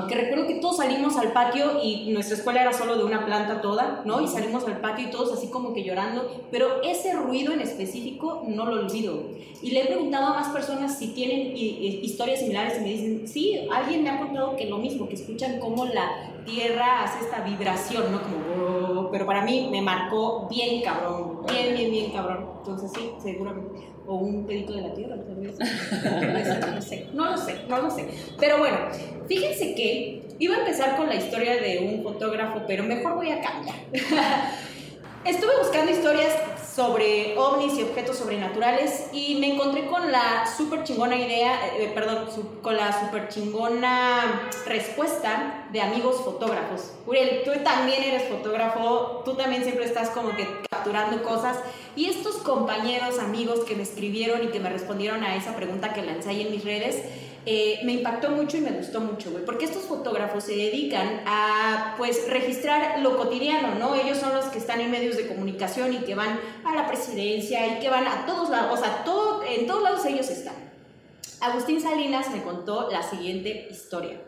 Que 0.07 0.15
recuerdo 0.15 0.47
que 0.47 0.55
todos 0.55 0.77
salimos 0.77 1.15
al 1.17 1.31
patio 1.31 1.81
y 1.81 2.11
nuestra 2.11 2.35
escuela 2.35 2.61
era 2.61 2.73
solo 2.73 2.97
de 2.97 3.03
una 3.03 3.25
planta 3.25 3.61
toda, 3.61 4.01
¿no? 4.05 4.21
Y 4.21 4.27
salimos 4.27 4.65
al 4.65 4.79
patio 4.79 5.07
y 5.07 5.11
todos 5.11 5.31
así 5.33 5.47
como 5.47 5.73
que 5.73 5.83
llorando, 5.83 6.29
pero 6.51 6.81
ese 6.83 7.13
ruido 7.13 7.53
en 7.53 7.61
específico 7.61 8.43
no 8.47 8.65
lo 8.65 8.81
olvido. 8.81 9.23
Y 9.61 9.71
le 9.71 9.83
he 9.83 9.85
preguntado 9.85 10.27
a 10.27 10.33
más 10.33 10.49
personas 10.49 10.97
si 10.97 11.09
tienen 11.09 11.53
historias 11.55 12.39
similares 12.39 12.77
y 12.79 12.81
me 12.81 12.89
dicen, 12.89 13.27
sí, 13.27 13.67
alguien 13.71 14.03
me 14.03 14.09
ha 14.09 14.19
contado 14.19 14.55
que 14.55 14.65
lo 14.65 14.77
mismo, 14.77 15.07
que 15.07 15.15
escuchan 15.15 15.59
cómo 15.59 15.85
la 15.85 16.43
tierra 16.45 17.03
hace 17.03 17.25
esta 17.25 17.41
vibración, 17.41 18.11
¿no? 18.11 18.21
Como, 18.21 19.09
pero 19.11 19.25
para 19.25 19.43
mí 19.43 19.67
me 19.71 19.81
marcó 19.81 20.47
bien 20.49 20.81
cabrón, 20.81 21.45
bien, 21.47 21.75
bien, 21.75 21.91
bien 21.91 22.11
cabrón. 22.11 22.49
Entonces 22.57 22.91
sí, 22.93 23.11
seguramente. 23.21 23.90
O 24.07 24.15
un 24.15 24.45
pedito 24.45 24.73
de 24.73 24.81
la 24.81 24.93
tierra. 24.93 25.15
No 25.15 26.81
sé, 26.81 27.07
no 27.13 27.31
lo 27.31 27.37
sé, 27.37 27.61
no 27.67 27.81
lo 27.81 27.91
sé. 27.91 28.07
Pero 28.39 28.57
bueno, 28.57 28.77
fíjense 29.27 29.75
que 29.75 30.23
iba 30.39 30.55
a 30.55 30.59
empezar 30.59 30.97
con 30.97 31.07
la 31.07 31.15
historia 31.15 31.55
de 31.61 31.79
un 31.79 32.03
fotógrafo, 32.03 32.61
pero 32.67 32.83
mejor 32.83 33.15
voy 33.15 33.31
a 33.31 33.41
cambiar. 33.41 33.75
Estuve 35.23 35.51
buscando 35.59 35.91
historias 35.91 36.33
sobre 36.75 37.37
ovnis 37.37 37.77
y 37.77 37.83
objetos 37.83 38.17
sobrenaturales 38.17 39.09
y 39.11 39.35
me 39.35 39.53
encontré 39.53 39.85
con 39.85 40.11
la 40.11 40.45
súper 40.47 40.83
chingona 40.83 41.15
idea, 41.15 41.67
eh, 41.67 41.83
eh, 41.83 41.91
perdón, 41.93 42.25
con 42.63 42.75
la 42.75 42.97
súper 42.99 43.27
chingona 43.27 44.49
respuesta 44.65 45.67
de 45.71 45.79
amigos 45.81 46.21
fotógrafos. 46.23 46.93
Uriel, 47.05 47.43
tú 47.43 47.51
también 47.63 48.01
eres 48.01 48.29
fotógrafo, 48.29 49.21
tú 49.23 49.35
también 49.35 49.63
siempre 49.63 49.85
estás 49.85 50.09
como 50.09 50.35
que 50.35 50.47
capturando 50.69 51.21
cosas 51.21 51.57
y 51.95 52.05
estos 52.05 52.37
compañeros, 52.37 53.19
amigos 53.19 53.61
que 53.61 53.75
me 53.75 53.83
escribieron 53.83 54.43
y 54.43 54.47
que 54.47 54.59
me 54.59 54.69
respondieron 54.69 55.23
a 55.23 55.35
esa 55.35 55.55
pregunta 55.55 55.93
que 55.93 56.03
lancé 56.03 56.29
ahí 56.29 56.41
en 56.41 56.51
mis 56.51 56.63
redes, 56.63 57.03
eh, 57.45 57.79
me 57.83 57.93
impactó 57.93 58.29
mucho 58.29 58.57
y 58.57 58.61
me 58.61 58.69
gustó 58.69 59.01
mucho, 59.01 59.31
güey, 59.31 59.43
porque 59.43 59.65
estos 59.65 59.83
fotógrafos 59.83 60.43
se 60.43 60.55
dedican 60.55 61.21
a, 61.25 61.95
pues, 61.97 62.29
registrar 62.29 62.99
lo 62.99 63.17
cotidiano, 63.17 63.75
¿no? 63.75 63.95
Ellos 63.95 64.19
son 64.19 64.35
los 64.35 64.45
que 64.45 64.59
están 64.59 64.79
en 64.79 64.91
medios 64.91 65.17
de 65.17 65.27
comunicación 65.27 65.91
y 65.91 65.97
que 65.97 66.13
van 66.13 66.39
a 66.63 66.75
la 66.75 66.87
presidencia 66.87 67.65
y 67.65 67.79
que 67.79 67.89
van 67.89 68.07
a 68.07 68.27
todos 68.27 68.51
lados, 68.51 68.79
o 68.79 68.81
sea, 68.81 69.03
todo, 69.03 69.43
en 69.43 69.65
todos 69.65 69.81
lados 69.81 70.05
ellos 70.05 70.29
están. 70.29 70.53
Agustín 71.39 71.81
Salinas 71.81 72.29
me 72.29 72.43
contó 72.43 72.89
la 72.91 73.01
siguiente 73.01 73.67
historia. 73.71 74.21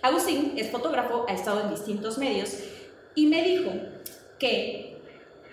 Agustín 0.00 0.54
es 0.56 0.70
fotógrafo, 0.70 1.26
ha 1.28 1.34
estado 1.34 1.60
en 1.60 1.70
distintos 1.70 2.16
medios 2.16 2.58
y 3.14 3.26
me 3.26 3.42
dijo 3.42 3.70
que 4.38 4.93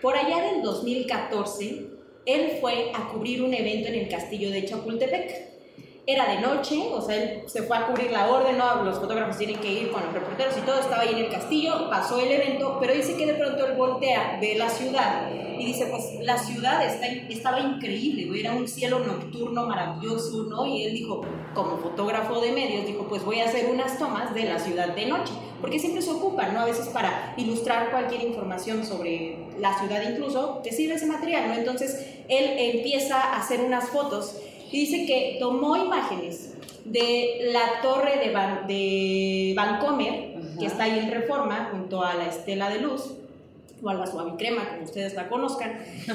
por 0.01 0.15
allá 0.15 0.43
del 0.51 0.62
2014 0.62 1.86
él 2.25 2.58
fue 2.60 2.91
a 2.93 3.10
cubrir 3.10 3.41
un 3.41 3.53
evento 3.53 3.88
en 3.88 3.96
el 3.96 4.10
castillo 4.10 4.51
de 4.51 4.65
Chapultepec 4.65 5.51
era 6.05 6.27
de 6.27 6.39
noche, 6.39 6.89
o 6.91 7.00
sea, 7.00 7.15
él 7.15 7.43
se 7.46 7.63
fue 7.63 7.77
a 7.77 7.86
cubrir 7.86 8.12
la 8.12 8.27
orden, 8.29 8.58
¿no? 8.58 8.84
los 8.84 8.98
fotógrafos 8.98 9.38
tienen 9.38 9.58
que 9.58 9.72
ir 9.72 9.91
con 9.91 10.03
los 10.03 10.13
reporteros 10.13 10.58
y 10.58 10.62
todo, 10.62 10.79
estaba 10.79 11.03
ahí 11.03 11.13
en 11.13 11.25
el 11.25 11.29
castillo, 11.29 11.89
pasó 11.89 12.20
el 12.20 12.31
evento, 12.31 12.77
pero 12.79 12.93
dice 12.93 13.15
que 13.15 13.27
de 13.27 13.36
pronto 13.36 13.65
él 13.67 13.74
voltea, 13.77 14.39
ve 14.41 14.55
la 14.55 14.70
ciudad 14.70 15.29
y 15.60 15.65
dice, 15.65 15.86
pues 15.86 16.03
la 16.22 16.38
ciudad 16.39 16.84
estaba 17.29 17.60
increíble, 17.60 18.39
era 18.39 18.53
un 18.53 18.67
cielo 18.67 19.00
nocturno 19.00 19.67
maravilloso, 19.67 20.43
¿no? 20.50 20.65
Y 20.65 20.86
él 20.86 20.93
dijo, 20.93 21.22
como 21.53 21.77
fotógrafo 21.77 22.39
de 22.41 22.51
medios, 22.51 22.86
dijo, 22.86 23.05
pues 23.08 23.24
voy 23.24 23.41
a 23.41 23.46
hacer 23.46 23.70
unas 23.70 23.98
tomas 23.98 24.34
de 24.34 24.46
la 24.46 24.60
ciudad 24.60 24.96
de 24.96 25.05
noche, 25.05 25.34
porque 25.60 25.79
siempre 25.79 26.01
se 26.01 26.12
ocupan, 26.12 26.53
¿no? 26.53 26.62
A 26.62 26.65
veces 26.65 26.88
para 26.89 27.34
ilustrar 27.38 27.91
cualquier 27.91 28.22
información 28.22 28.86
sobre 28.86 29.38
la 29.60 29.77
ciudad 29.77 30.01
incluso, 30.10 30.62
te 30.63 30.72
sirve 30.72 30.96
ese 30.96 31.05
material, 31.05 31.50
¿no? 31.50 31.53
Entonces 31.55 32.08
él 32.29 32.55
empieza 32.58 33.20
a 33.20 33.39
hacer 33.39 33.62
unas 33.62 33.89
fotos 33.89 34.36
dice 34.72 35.05
que 35.05 35.38
tomó 35.39 35.75
imágenes 35.75 36.53
de 36.86 37.50
la 37.51 37.81
torre 37.81 38.20
de, 38.20 38.31
Van, 38.31 38.67
de 38.67 39.53
Vancomer, 39.55 40.36
que 40.60 40.65
está 40.65 40.86
ahí 40.86 41.00
en 41.00 41.12
Reforma, 41.12 41.70
junto 41.72 42.03
a 42.03 42.13
la 42.15 42.27
Estela 42.27 42.70
de 42.70 42.79
Luz, 42.79 43.13
o 43.84 43.89
a 43.89 43.93
la 43.93 44.08
Suavicrema, 44.08 44.70
como 44.70 44.84
ustedes 44.84 45.13
la 45.13 45.27
conozcan, 45.27 45.79
y 46.05 46.08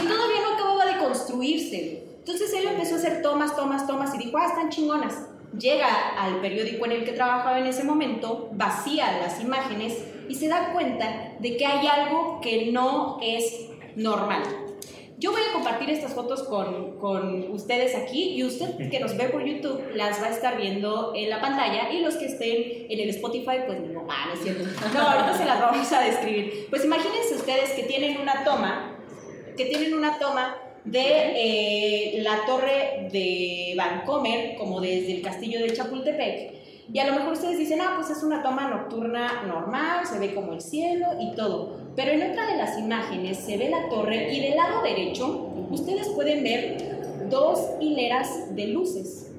todavía 0.00 0.40
no 0.42 0.54
acababa 0.54 0.86
de 0.86 0.98
construirse. 0.98 2.07
Entonces 2.28 2.52
él 2.60 2.68
empezó 2.68 2.96
a 2.96 2.98
hacer 2.98 3.22
tomas, 3.22 3.56
tomas, 3.56 3.86
tomas, 3.86 4.14
y 4.14 4.18
dijo, 4.18 4.36
ah, 4.36 4.48
están 4.48 4.68
chingonas. 4.68 5.14
Llega 5.58 5.88
al 6.18 6.42
periódico 6.42 6.84
en 6.84 6.92
el 6.92 7.04
que 7.06 7.12
trabajaba 7.12 7.58
en 7.58 7.66
ese 7.66 7.84
momento, 7.84 8.50
vacía 8.52 9.18
las 9.18 9.40
imágenes 9.40 10.04
y 10.28 10.34
se 10.34 10.46
da 10.46 10.74
cuenta 10.74 11.32
de 11.38 11.56
que 11.56 11.64
hay 11.64 11.86
algo 11.86 12.38
que 12.42 12.70
no 12.70 13.18
es 13.22 13.70
normal. 13.96 14.42
Yo 15.16 15.32
voy 15.32 15.40
a 15.40 15.54
compartir 15.54 15.88
estas 15.88 16.12
fotos 16.12 16.42
con, 16.42 16.98
con, 16.98 17.50
ustedes 17.50 17.96
aquí 17.96 18.34
y 18.34 18.44
usted 18.44 18.90
que 18.90 19.00
nos 19.00 19.16
ve 19.16 19.30
por 19.30 19.42
YouTube 19.42 19.80
las 19.94 20.22
va 20.22 20.26
a 20.26 20.30
estar 20.30 20.58
viendo 20.58 21.14
en 21.16 21.30
la 21.30 21.40
pantalla 21.40 21.90
y 21.90 22.02
los 22.02 22.16
que 22.16 22.26
estén 22.26 22.90
en 22.90 23.00
el 23.00 23.08
Spotify, 23.08 23.62
pues 23.66 23.80
no, 23.80 24.06
ah, 24.06 24.26
no 24.28 24.34
es 24.34 24.40
cierto. 24.40 24.64
No, 24.92 25.00
ahorita 25.00 25.38
se 25.38 25.46
las 25.46 25.60
vamos 25.62 25.90
a 25.92 26.02
describir. 26.02 26.66
Pues 26.68 26.84
imagínense 26.84 27.36
ustedes 27.36 27.70
que 27.70 27.84
tienen 27.84 28.20
una 28.20 28.44
toma, 28.44 28.98
que 29.56 29.64
tienen 29.64 29.94
una 29.94 30.18
toma 30.18 30.67
de 30.90 32.16
eh, 32.16 32.22
la 32.22 32.44
torre 32.46 33.08
de 33.12 33.74
Vancomer, 33.76 34.56
como 34.56 34.80
desde 34.80 35.16
el 35.16 35.22
castillo 35.22 35.60
de 35.60 35.72
Chapultepec. 35.72 36.58
Y 36.92 36.98
a 37.00 37.06
lo 37.06 37.14
mejor 37.14 37.34
ustedes 37.34 37.58
dicen, 37.58 37.80
ah, 37.82 37.92
pues 37.96 38.08
es 38.10 38.22
una 38.22 38.42
toma 38.42 38.70
nocturna 38.70 39.42
normal, 39.42 40.06
se 40.06 40.18
ve 40.18 40.34
como 40.34 40.54
el 40.54 40.62
cielo 40.62 41.06
y 41.20 41.34
todo. 41.36 41.76
Pero 41.94 42.12
en 42.12 42.30
otra 42.30 42.46
de 42.46 42.56
las 42.56 42.78
imágenes 42.78 43.38
se 43.38 43.58
ve 43.58 43.68
la 43.68 43.88
torre 43.90 44.32
y 44.32 44.40
del 44.40 44.56
lado 44.56 44.82
derecho 44.82 45.50
ustedes 45.70 46.08
pueden 46.08 46.42
ver 46.42 47.28
dos 47.28 47.60
hileras 47.80 48.54
de 48.54 48.68
luces. 48.68 49.30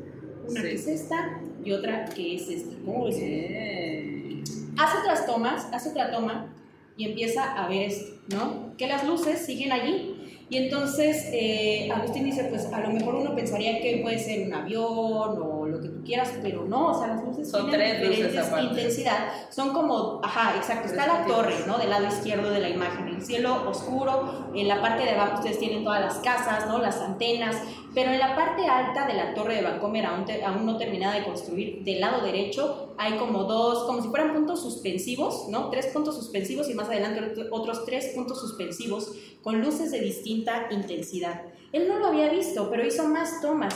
Una 0.48 0.62
que 0.62 0.74
es 0.74 0.88
esta 0.88 1.42
y 1.64 1.72
otra 1.72 2.06
que 2.06 2.36
es 2.36 2.48
esta. 2.50 2.76
¿Cómo 2.86 3.08
Hace 3.08 4.98
otras 5.00 5.26
tomas, 5.26 5.68
hace 5.74 5.90
otra 5.90 6.12
toma 6.12 6.54
y 6.96 7.06
empieza 7.06 7.54
a 7.54 7.68
ver 7.68 7.90
esto, 7.90 8.16
¿no? 8.30 8.78
Que 8.78 8.88
las 8.88 9.06
luces 9.06 9.46
siguen 9.46 9.72
allí 9.72 10.19
y 10.50 10.58
entonces 10.58 11.30
eh, 11.32 11.90
Agustín 11.94 12.26
dice, 12.26 12.46
pues 12.46 12.66
a 12.74 12.80
lo 12.80 12.90
mejor 12.92 13.16
uno 13.16 13.36
pensaría 13.36 13.82
que 13.82 14.00
puede 14.02 14.18
ser 14.18 14.48
un 14.48 14.54
avión 14.54 14.84
o 14.84 15.59
lo 15.80 15.84
que 15.84 15.90
tú 15.90 16.04
quieras, 16.04 16.34
pero 16.42 16.66
no, 16.66 16.88
o 16.88 17.00
sea, 17.00 17.08
las 17.08 17.24
luces 17.24 17.50
son 17.50 17.70
tres 17.70 18.02
diferentes 18.02 18.50
intensidad. 18.62 19.30
Son 19.50 19.74
como, 19.74 20.20
ajá, 20.24 20.56
exacto, 20.58 20.88
está 20.88 21.08
la 21.08 21.26
torre, 21.26 21.56
¿no? 21.66 21.78
Del 21.78 21.90
lado 21.90 22.08
izquierdo 22.08 22.52
de 22.52 22.60
la 22.60 22.70
imagen, 22.70 23.08
el 23.08 23.22
cielo 23.22 23.70
oscuro, 23.70 24.50
en 24.54 24.68
la 24.68 24.82
parte 24.82 25.04
de 25.04 25.12
abajo 25.12 25.36
ustedes 25.36 25.60
tienen 25.60 25.84
todas 25.84 26.02
las 26.02 26.16
casas, 26.18 26.68
¿no? 26.68 26.80
Las 26.80 26.98
antenas, 26.98 27.56
pero 27.94 28.12
en 28.12 28.20
la 28.20 28.36
parte 28.36 28.68
alta 28.68 29.08
de 29.08 29.14
la 29.14 29.34
torre 29.34 29.56
de 29.56 29.64
Vancomer, 29.64 30.06
aún, 30.06 30.26
aún 30.46 30.66
no 30.66 30.78
terminada 30.78 31.16
de 31.16 31.24
construir, 31.24 31.84
del 31.84 32.00
lado 32.02 32.24
derecho 32.24 32.94
hay 32.98 33.18
como 33.18 33.46
dos, 33.46 33.86
como 33.86 34.02
si 34.02 34.10
fueran 34.10 34.34
puntos 34.34 34.62
suspensivos, 34.62 35.48
¿no? 35.50 35.70
Tres 35.70 35.88
puntos 35.88 36.16
suspensivos 36.16 36.70
y 36.70 36.74
más 36.74 36.90
adelante 36.90 37.48
otros 37.52 37.86
tres 37.86 38.12
puntos 38.14 38.40
suspensivos 38.42 39.14
con 39.42 39.62
luces 39.62 39.92
de 39.92 40.02
distinta 40.02 40.68
intensidad. 40.70 41.42
Él 41.72 41.88
no 41.88 42.00
lo 42.00 42.08
había 42.08 42.30
visto, 42.30 42.70
pero 42.70 42.86
hizo 42.86 43.08
más 43.08 43.42
tomas. 43.42 43.76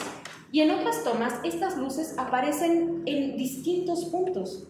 Y 0.54 0.62
en 0.62 0.70
otras 0.70 1.04
tomas, 1.04 1.34
estas 1.44 1.78
luces 1.78 2.14
aparecen 2.16 3.02
en 3.08 3.36
distintos 3.36 4.06
puntos. 4.06 4.68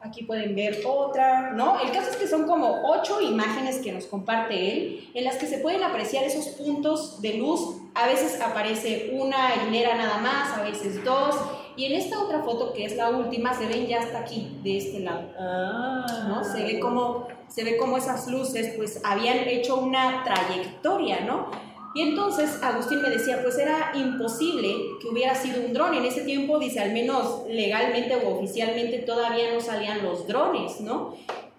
Aquí 0.00 0.24
pueden 0.24 0.56
ver 0.56 0.80
otra, 0.86 1.50
¿no? 1.50 1.78
El 1.78 1.92
caso 1.92 2.12
es 2.12 2.16
que 2.16 2.26
son 2.26 2.46
como 2.46 2.80
ocho 2.90 3.20
imágenes 3.20 3.80
que 3.80 3.92
nos 3.92 4.06
comparte 4.06 4.72
él, 4.72 5.10
en 5.12 5.24
las 5.24 5.36
que 5.36 5.46
se 5.46 5.58
pueden 5.58 5.82
apreciar 5.82 6.24
esos 6.24 6.46
puntos 6.46 7.20
de 7.20 7.34
luz. 7.34 7.76
A 7.94 8.06
veces 8.06 8.40
aparece 8.40 9.10
una 9.12 9.50
hilera 9.68 9.96
nada 9.96 10.16
más, 10.16 10.56
a 10.56 10.62
veces 10.62 11.04
dos. 11.04 11.36
Y 11.76 11.84
en 11.84 11.92
esta 11.92 12.18
otra 12.18 12.42
foto, 12.42 12.72
que 12.72 12.86
es 12.86 12.96
la 12.96 13.10
última, 13.10 13.52
se 13.52 13.66
ven 13.66 13.86
ya 13.86 14.00
hasta 14.00 14.20
aquí, 14.20 14.58
de 14.62 14.78
este 14.78 15.00
lado. 15.00 15.30
Ah. 15.38 16.24
¿no? 16.26 16.42
Se 16.42 16.62
ve 16.64 16.80
como 16.80 17.28
se 17.48 17.64
ve 17.64 17.76
como 17.76 17.98
esas 17.98 18.28
luces 18.28 18.72
pues 18.78 19.02
habían 19.04 19.46
hecho 19.46 19.76
una 19.76 20.24
trayectoria, 20.24 21.20
¿no? 21.20 21.50
Y 21.94 22.02
entonces 22.02 22.62
Agustín 22.62 23.02
me 23.02 23.10
decía, 23.10 23.40
pues 23.42 23.58
era 23.58 23.92
imposible 23.94 24.74
que 25.00 25.08
hubiera 25.08 25.34
sido 25.34 25.64
un 25.64 25.72
dron. 25.72 25.94
En 25.94 26.04
ese 26.04 26.22
tiempo, 26.22 26.58
dice, 26.58 26.80
al 26.80 26.92
menos 26.92 27.42
legalmente 27.48 28.16
o 28.16 28.36
oficialmente 28.36 29.00
todavía 29.00 29.52
no 29.52 29.60
salían 29.60 30.02
los 30.02 30.26
drones, 30.26 30.80
¿no? 30.80 31.14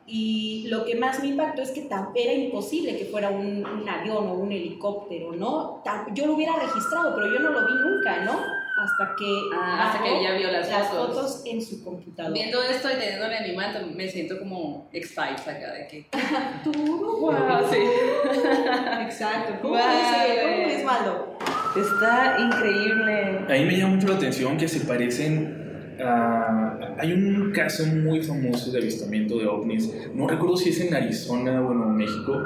Y 0.05 0.65
lo 0.67 0.85
que 0.85 0.95
más 0.95 1.21
me 1.21 1.27
impactó 1.27 1.61
es 1.61 1.71
que 1.71 1.87
era 2.15 2.33
imposible 2.33 2.97
que 2.97 3.05
fuera 3.05 3.29
un, 3.29 3.65
un 3.65 3.87
avión 3.87 4.27
o 4.27 4.33
un 4.33 4.51
helicóptero, 4.51 5.31
¿no? 5.33 5.81
Yo 6.13 6.25
lo 6.25 6.33
hubiera 6.33 6.55
registrado, 6.55 7.15
pero 7.15 7.31
yo 7.33 7.39
no 7.39 7.51
lo 7.51 7.65
vi 7.67 7.73
nunca, 7.73 8.23
¿no? 8.25 8.62
Hasta 8.83 9.15
que, 9.15 9.49
ah, 9.55 9.87
hasta 9.87 10.03
que 10.03 10.19
ella 10.19 10.35
vio 10.35 10.51
las, 10.51 10.69
fotos. 10.89 11.43
en 11.45 11.61
su 11.61 11.83
computadora. 11.83 12.33
Viendo 12.33 12.61
esto 12.61 12.89
y 12.89 12.99
teniéndole 12.99 13.37
en 13.37 13.49
mi 13.49 13.55
mano, 13.55 13.79
me 13.95 14.07
siento 14.09 14.37
como 14.39 14.89
X-Files 14.91 15.41
acá 15.41 15.73
de 15.73 15.87
que... 15.87 16.07
Tú, 16.63 16.71
wow. 16.73 17.33
sí. 17.71 17.77
Exacto. 19.01 19.53
¿Cómo, 19.61 19.77
es, 19.77 20.83
malo? 20.83 21.37
Está 21.75 22.37
increíble. 22.39 23.45
A 23.47 23.53
mí 23.53 23.65
me 23.65 23.77
llama 23.77 23.95
mucho 23.95 24.07
la 24.07 24.15
atención 24.15 24.57
que 24.57 24.67
se 24.67 24.81
parecen 24.81 25.95
a... 26.03 26.95
Hay 26.99 27.13
un 27.13 27.51
caso 27.51 27.85
muy 27.85 28.21
famoso 28.21 28.71
de 28.71 28.79
avistamiento 28.79 29.37
de 29.37 29.47
ovnis, 29.47 29.91
no 30.13 30.27
recuerdo 30.27 30.57
si 30.57 30.69
es 30.69 30.81
en 30.81 30.93
Arizona 30.93 31.61
o 31.61 31.71
en 31.71 31.95
México, 31.95 32.37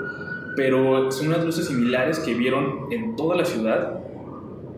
pero 0.55 1.11
son 1.11 1.27
unas 1.27 1.43
luces 1.43 1.67
similares 1.67 2.19
que 2.19 2.33
vieron 2.33 2.87
en 2.91 3.15
toda 3.15 3.35
la 3.35 3.45
ciudad 3.45 4.06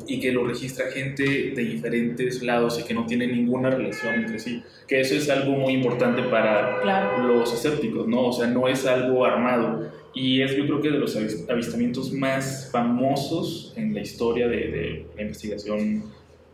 y 0.09 0.19
que 0.19 0.31
lo 0.31 0.45
registra 0.45 0.85
gente 0.91 1.23
de 1.23 1.63
diferentes 1.63 2.41
lados 2.41 2.79
y 2.79 2.83
que 2.87 2.93
no 2.93 3.05
tiene 3.05 3.27
ninguna 3.27 3.69
relación 3.69 4.15
entre 4.15 4.39
sí. 4.39 4.61
Que 4.87 5.01
eso 5.01 5.15
es 5.15 5.29
algo 5.29 5.51
muy 5.53 5.73
importante 5.73 6.23
para 6.23 6.81
Claro. 6.81 7.27
los 7.27 7.53
escépticos, 7.53 8.07
¿no? 8.07 8.27
O 8.27 8.33
sea, 8.33 8.47
no 8.47 8.67
es 8.67 8.85
algo 8.85 9.25
armado. 9.25 9.91
Y 10.13 10.41
es 10.41 10.55
yo 10.57 10.65
creo 10.65 10.81
que 10.81 10.89
de 10.89 10.97
los 10.97 11.15
avis- 11.15 11.45
avistamientos 11.49 12.11
más 12.11 12.69
famosos 12.71 13.73
en 13.77 13.93
la 13.93 14.01
historia 14.01 14.47
de, 14.47 14.57
de 14.57 15.05
la 15.15 15.21
investigación 15.21 16.03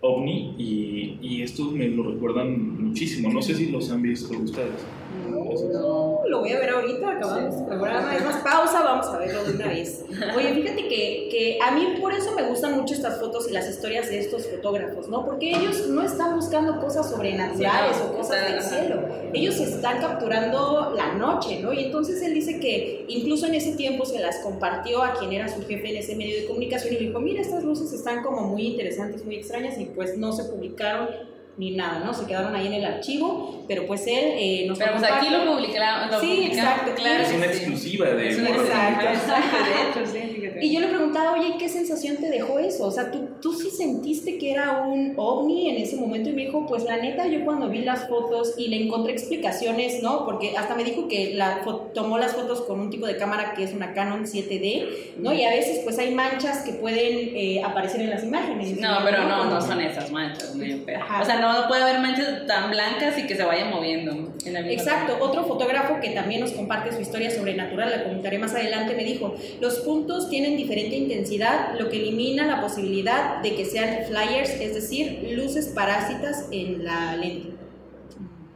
ovni 0.02 0.54
y, 0.60 1.18
y 1.22 1.42
estos 1.42 1.72
me 1.72 1.88
lo 1.88 2.12
recuerdan 2.12 2.84
muchísimo. 2.84 3.32
No 3.32 3.42
sé 3.42 3.56
si 3.56 3.72
los 3.72 3.90
han 3.92 4.02
visto 4.02 4.38
ustedes. 4.38 4.86
No. 5.26 6.22
Lo 6.28 6.40
voy 6.40 6.52
a 6.52 6.60
ver 6.60 6.70
ahorita, 6.72 7.12
acabamos 7.12 7.56
el 7.56 7.66
programa. 7.66 8.16
Es 8.16 8.26
más, 8.26 8.38
pausa, 8.38 8.82
vamos 8.84 9.08
a 9.08 9.18
verlo 9.18 9.44
de 9.44 9.54
una 9.54 9.68
vez. 9.68 10.04
Oye, 10.36 10.54
fíjate 10.54 10.88
que, 10.88 11.28
que 11.32 11.60
a 11.62 11.72
mí 11.72 11.98
por 12.02 12.14
eso 12.14 12.34
me 12.36 12.44
gustan 12.44 12.78
mucho 12.78 12.94
estas 12.94 13.20
fotos 13.20 13.50
y 13.50 13.54
las 13.54 13.70
historias 13.70 14.10
de 14.10 14.20
estos 14.20 14.48
fotógrafos, 14.48 15.08
¿no? 15.08 15.26
Porque 15.26 15.52
ellos 15.52 15.88
no 15.88 16.02
están 16.04 16.36
buscando 16.36 16.80
cosas 16.80 17.10
sobrenaturales 17.10 17.98
Sí, 17.98 18.04
no, 18.04 18.12
o 18.12 18.18
cosas 18.18 18.52
del 18.52 18.62
cielo. 18.62 19.02
Ellos 19.34 19.60
están 19.60 20.00
capturando 20.00 20.94
la 20.96 21.14
noche, 21.14 21.60
¿no? 21.62 21.74
Y 21.74 21.86
entonces 21.86 22.22
él 22.22 22.34
dice 22.34 22.60
que 22.60 23.06
incluso 23.08 23.46
en 23.48 23.56
ese 23.56 23.74
tiempo 23.76 24.06
se 24.06 24.20
las 24.20 24.40
compartió 24.40 25.04
a 25.04 25.14
quien 25.14 25.34
era 25.34 25.48
su 25.48 25.62
jefe 25.66 25.90
en 25.90 25.98
ese 25.98 26.16
medio 26.16 26.40
de 26.40 26.46
comunicación 26.46 26.94
y 26.94 26.98
le 26.98 27.08
dijo, 27.08 27.20
mira, 27.20 27.42
estas 27.42 27.64
luces 27.64 27.92
están 27.94 28.24
como 28.24 28.42
muy 28.42 28.68
interesantes, 28.68 29.26
muy 29.26 29.36
extrañas 29.36 29.78
y 29.80 29.86
pues 29.86 30.18
no 30.18 30.32
se 30.32 30.46
publicaron 30.46 31.35
ni 31.58 31.72
nada, 31.72 32.00
¿no? 32.00 32.14
Se 32.14 32.26
quedaron 32.26 32.56
ahí 32.56 32.68
en 32.68 32.74
el 32.74 32.86
archivo, 32.86 33.64
pero 33.68 33.86
pues 33.88 34.06
él 34.08 34.34
eh, 34.38 34.66
nos 34.68 34.78
Pero 34.78 34.94
pues 34.98 35.04
aquí 35.12 35.30
lo 35.30 35.46
publicaron. 35.46 36.12
lo 36.12 36.20
Sí, 36.20 36.28
publicamos, 36.28 36.58
exacto. 36.58 36.92
Claro, 36.96 37.24
Es 37.24 37.34
una 37.34 37.46
exclusiva 37.46 38.08
de... 38.10 38.30
Es 38.30 38.38
una 38.40 38.50
Exacto. 38.50 39.06
exclusiva, 39.06 39.14
Exacto, 39.14 39.58
de 39.64 40.02
hecho, 40.02 40.12
sí. 40.12 40.25
Y 40.62 40.74
yo 40.74 40.80
le 40.80 40.88
preguntaba, 40.88 41.34
oye, 41.34 41.56
¿qué 41.58 41.70
sensación 41.70 42.18
te 42.18 42.30
dejó 42.30 42.60
eso? 42.60 42.88
O 42.88 42.92
sea, 42.92 43.12
¿tú, 43.12 43.28
tú 43.42 43.54
sí 43.54 43.70
sentiste 43.70 44.38
que 44.38 44.52
era 44.52 44.84
un 44.84 45.14
ovni 45.18 45.70
en 45.70 45.78
ese 45.78 45.96
momento 45.96 46.30
y 46.30 46.34
me 46.34 46.46
dijo, 46.46 46.66
pues 46.68 46.84
la 46.84 46.98
neta, 46.98 47.28
yo 47.28 47.44
cuando 47.44 47.70
vi 47.70 47.80
las 47.80 48.08
fotos 48.08 48.54
y 48.58 48.68
le 48.68 48.84
encontré 48.84 49.14
explicaciones, 49.14 50.02
¿no? 50.02 50.26
Porque 50.26 50.56
hasta 50.58 50.76
me 50.76 50.84
dijo 50.84 51.08
que 51.08 51.34
la 51.34 51.62
tomó 51.94 52.18
las 52.18 52.34
fotos 52.34 52.62
con 52.62 52.80
un 52.80 52.90
tipo 52.90 53.06
de 53.06 53.18
cámara 53.18 53.54
que 53.56 53.64
es 53.64 53.74
una 53.74 53.94
Canon 53.94 54.26
7D, 54.26 55.18
¿no? 55.18 55.34
Y 55.34 55.44
a 55.44 55.50
veces 55.50 55.82
pues 55.84 55.98
hay 56.00 56.14
manchas 56.14 56.64
que 56.64 56.74
pueden 56.74 57.36
eh, 57.36 57.62
aparecer 57.64 58.02
en 58.02 58.10
las 58.10 58.24
imágenes. 58.24 58.80
No, 58.80 58.98
pero 59.04 59.24
no, 59.24 59.46
no 59.46 59.62
son 59.62 59.82
esas 59.82 60.12
manchas. 60.12 60.56
Ajá. 60.96 61.22
O 61.22 61.26
sea, 61.26 61.40
no, 61.40 61.62
no 61.62 61.68
puede 61.68 61.84
haber 61.84 62.00
manchas 62.00 62.46
tan 62.48 62.72
blancas 62.72 63.18
y 63.18 63.28
que 63.28 63.36
se 63.36 63.44
vayan 63.44 63.70
moviendo. 63.70 64.12
En 64.46 64.54
la 64.54 64.62
misma 64.62 64.74
Exacto, 64.74 65.18
otro 65.20 65.44
fotógrafo 65.46 66.00
que 66.00 66.10
también 66.12 66.42
nos 66.42 66.52
comparte 66.52 66.94
su 66.94 67.02
historia 67.02 67.32
sobrenatural, 67.32 67.90
la 67.90 68.04
comentaré 68.04 68.38
más 68.38 68.54
adelante, 68.54 68.96
me 68.96 69.04
dijo, 69.04 69.36
los 69.60 69.80
puntos 69.80 70.30
tienen 70.30 70.45
diferente 70.58 70.96
intensidad, 70.96 71.80
lo 71.80 71.90
que 71.90 71.98
elimina 71.98 72.46
la 72.46 72.62
posibilidad 72.62 73.42
de 73.42 73.56
que 73.56 73.66
sean 73.66 74.06
flyers, 74.08 74.50
es 74.50 74.74
decir, 74.74 75.28
luces 75.36 75.68
parásitas 75.70 76.48
en 76.52 76.84
la 76.84 77.16
lente. 77.16 77.50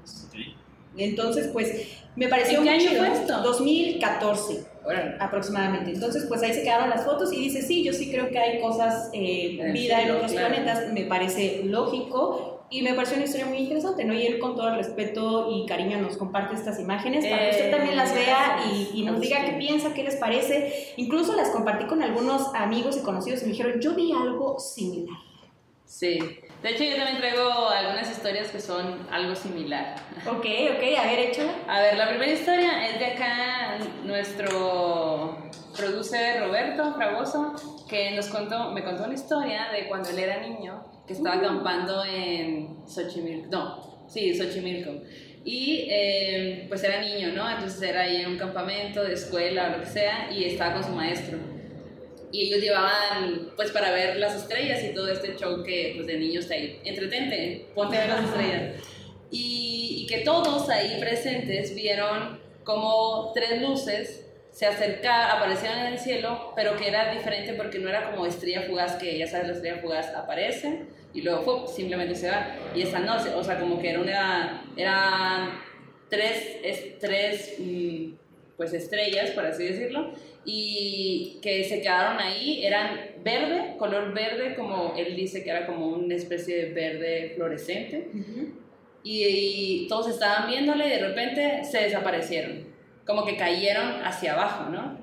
Sí. 0.04 0.56
Entonces, 0.98 1.50
pues, 1.52 1.88
me 2.16 2.28
pareció 2.28 2.62
¿En 2.62 2.82
fue 2.82 3.14
esto? 3.14 3.42
2014 3.42 4.66
Órale. 4.84 5.16
aproximadamente. 5.20 5.92
Entonces, 5.92 6.26
pues 6.28 6.42
ahí 6.42 6.54
se 6.54 6.64
quedaron 6.64 6.90
las 6.90 7.06
fotos 7.06 7.32
y 7.32 7.38
dice, 7.38 7.62
sí, 7.62 7.84
yo 7.84 7.94
sí 7.94 8.12
creo 8.12 8.30
que 8.30 8.38
hay 8.38 8.60
cosas, 8.60 9.10
eh, 9.14 9.72
vida 9.74 10.02
en 10.02 10.12
otros 10.12 10.32
claro. 10.32 10.50
planetas, 10.50 10.92
me 10.92 11.04
parece 11.04 11.62
lógico. 11.64 12.59
Y 12.72 12.84
me 12.84 12.94
pareció 12.94 13.16
una 13.18 13.26
historia 13.26 13.48
muy 13.48 13.58
interesante, 13.58 14.04
¿no? 14.06 14.14
Y 14.14 14.26
él 14.28 14.40
con 14.40 14.56
todo 14.56 14.70
el 14.70 14.76
respeto 14.76 15.50
y 15.52 15.66
cariño 15.66 15.98
nos 15.98 16.18
comparte 16.18 16.54
estas 16.54 16.80
imágenes 16.80 17.26
para 17.26 17.46
que 17.46 17.50
usted 17.50 17.68
Eh, 17.70 17.72
también 17.72 17.96
las 17.96 18.14
vea 18.14 18.60
y, 18.72 18.92
y 18.94 19.04
nos 19.04 19.20
diga 19.20 19.44
qué 19.44 19.54
piensa, 19.54 19.94
qué 19.94 20.04
les 20.04 20.18
parece. 20.18 20.94
Incluso 20.98 21.36
las 21.36 21.50
compartí 21.50 21.86
con 21.86 22.04
algunos 22.04 22.54
amigos 22.54 22.98
y 22.98 23.02
conocidos 23.02 23.42
y 23.42 23.46
me 23.46 23.52
dijeron, 23.54 23.82
yo 23.82 23.96
vi 23.96 24.12
algo 24.12 24.60
similar. 24.60 25.18
Sí. 25.86 26.20
De 26.62 26.70
hecho, 26.70 26.84
yo 26.84 26.98
también 26.98 27.18
traigo 27.18 27.70
algunas 27.70 28.12
historias 28.12 28.50
que 28.50 28.60
son 28.60 29.08
algo 29.12 29.34
similar. 29.34 29.96
Ok, 30.28 30.46
ok, 30.76 31.00
a 31.00 31.06
ver, 31.08 31.20
échala. 31.20 31.54
A 31.68 31.82
ver, 31.82 31.98
la 31.98 32.08
primera 32.08 32.32
historia 32.32 32.88
es 32.88 33.00
de 33.00 33.06
acá 33.08 33.80
nuestro 34.04 35.50
producer 35.76 36.42
Roberto 36.42 36.94
Fragoso, 36.94 37.56
que 37.90 38.12
nos 38.12 38.28
contó, 38.28 38.72
me 38.72 38.84
contó 38.84 39.06
una 39.06 39.16
historia 39.16 39.70
de 39.72 39.88
cuando 39.88 40.10
él 40.10 40.20
era 40.20 40.42
niño, 40.42 40.84
que 41.10 41.14
estaba 41.14 41.38
acampando 41.38 42.06
en 42.06 42.88
Xochimilco, 42.88 43.48
no, 43.50 44.06
sí, 44.08 44.38
Xochimilco. 44.38 44.92
Y 45.44 45.88
eh, 45.90 46.66
pues 46.68 46.84
era 46.84 47.02
niño, 47.02 47.32
¿no? 47.34 47.50
Entonces 47.50 47.82
era 47.82 48.02
ahí 48.02 48.18
en 48.18 48.28
un 48.28 48.38
campamento 48.38 49.04
de 49.04 49.14
escuela 49.14 49.70
o 49.70 49.78
lo 49.78 49.84
que 49.84 49.90
sea, 49.90 50.30
y 50.32 50.44
estaba 50.44 50.76
con 50.76 50.84
su 50.84 50.92
maestro. 50.92 51.40
Y 52.32 52.44
ellos 52.44 52.62
llevaban, 52.62 53.50
pues 53.56 53.72
para 53.72 53.90
ver 53.90 54.18
las 54.18 54.36
estrellas 54.36 54.84
y 54.84 54.94
todo 54.94 55.10
este 55.10 55.36
show 55.36 55.64
que 55.64 55.94
pues 55.96 56.06
de 56.06 56.20
niños 56.20 56.44
está 56.44 56.54
ahí. 56.54 56.80
Entretente, 56.84 57.66
ponte 57.74 57.98
a 57.98 58.02
ver 58.02 58.10
las 58.10 58.26
estrellas. 58.26 58.76
Y, 59.32 60.02
y 60.02 60.08
que 60.08 60.22
todos 60.22 60.68
ahí 60.70 61.00
presentes 61.00 61.76
vieron 61.76 62.40
como 62.64 63.32
tres 63.36 63.62
luces 63.62 64.26
se 64.50 64.66
acercaban, 64.66 65.38
aparecieron 65.38 65.78
en 65.78 65.94
el 65.94 66.00
cielo, 66.00 66.52
pero 66.56 66.76
que 66.76 66.88
era 66.88 67.14
diferente 67.14 67.54
porque 67.54 67.78
no 67.78 67.90
era 67.90 68.10
como 68.10 68.26
estrella 68.26 68.64
fugaz, 68.64 68.96
que 68.96 69.20
ya 69.20 69.28
sabes, 69.28 69.48
la 69.50 69.54
estrella 69.54 69.82
fugaz 69.84 70.08
aparece 70.16 70.88
y 71.14 71.22
luego 71.22 71.42
¡fup! 71.42 71.68
simplemente 71.68 72.16
se 72.16 72.30
va. 72.30 72.56
Y 72.76 72.82
esta 72.84 73.00
no, 73.00 73.16
o 73.38 73.44
sea, 73.44 73.60
como 73.60 73.80
que 73.82 73.90
era 73.92 74.00
una, 74.02 74.64
eran 74.78 75.60
tres, 76.10 76.58
es- 76.64 77.00
tres 77.00 77.56
mm, 77.60 78.12
pues 78.58 78.74
estrellas, 78.74 79.32
por 79.32 79.46
así 79.46 79.64
decirlo, 79.64 80.12
y 80.46 81.40
que 81.42 81.64
se 81.64 81.82
quedaron 81.82 82.20
ahí, 82.20 82.64
eran 82.66 83.00
verde, 83.24 83.76
color 83.78 84.14
verde, 84.14 84.56
como 84.56 84.94
él 84.98 85.16
dice 85.16 85.44
que 85.44 85.50
era 85.50 85.66
como 85.66 85.88
una 85.88 86.16
especie 86.16 86.66
de 86.66 86.74
verde 86.74 87.34
fluorescente 87.36 88.10
y, 89.04 89.24
y 89.26 89.88
todos 89.88 90.10
estaban 90.10 90.50
viéndole 90.50 90.88
y 90.88 90.90
de 90.90 91.00
repente 91.08 91.64
se 91.64 91.80
desaparecieron, 91.84 92.66
como 93.06 93.26
que 93.26 93.38
cayeron 93.38 94.02
hacia 94.04 94.34
abajo, 94.34 94.70
¿no? 94.70 94.98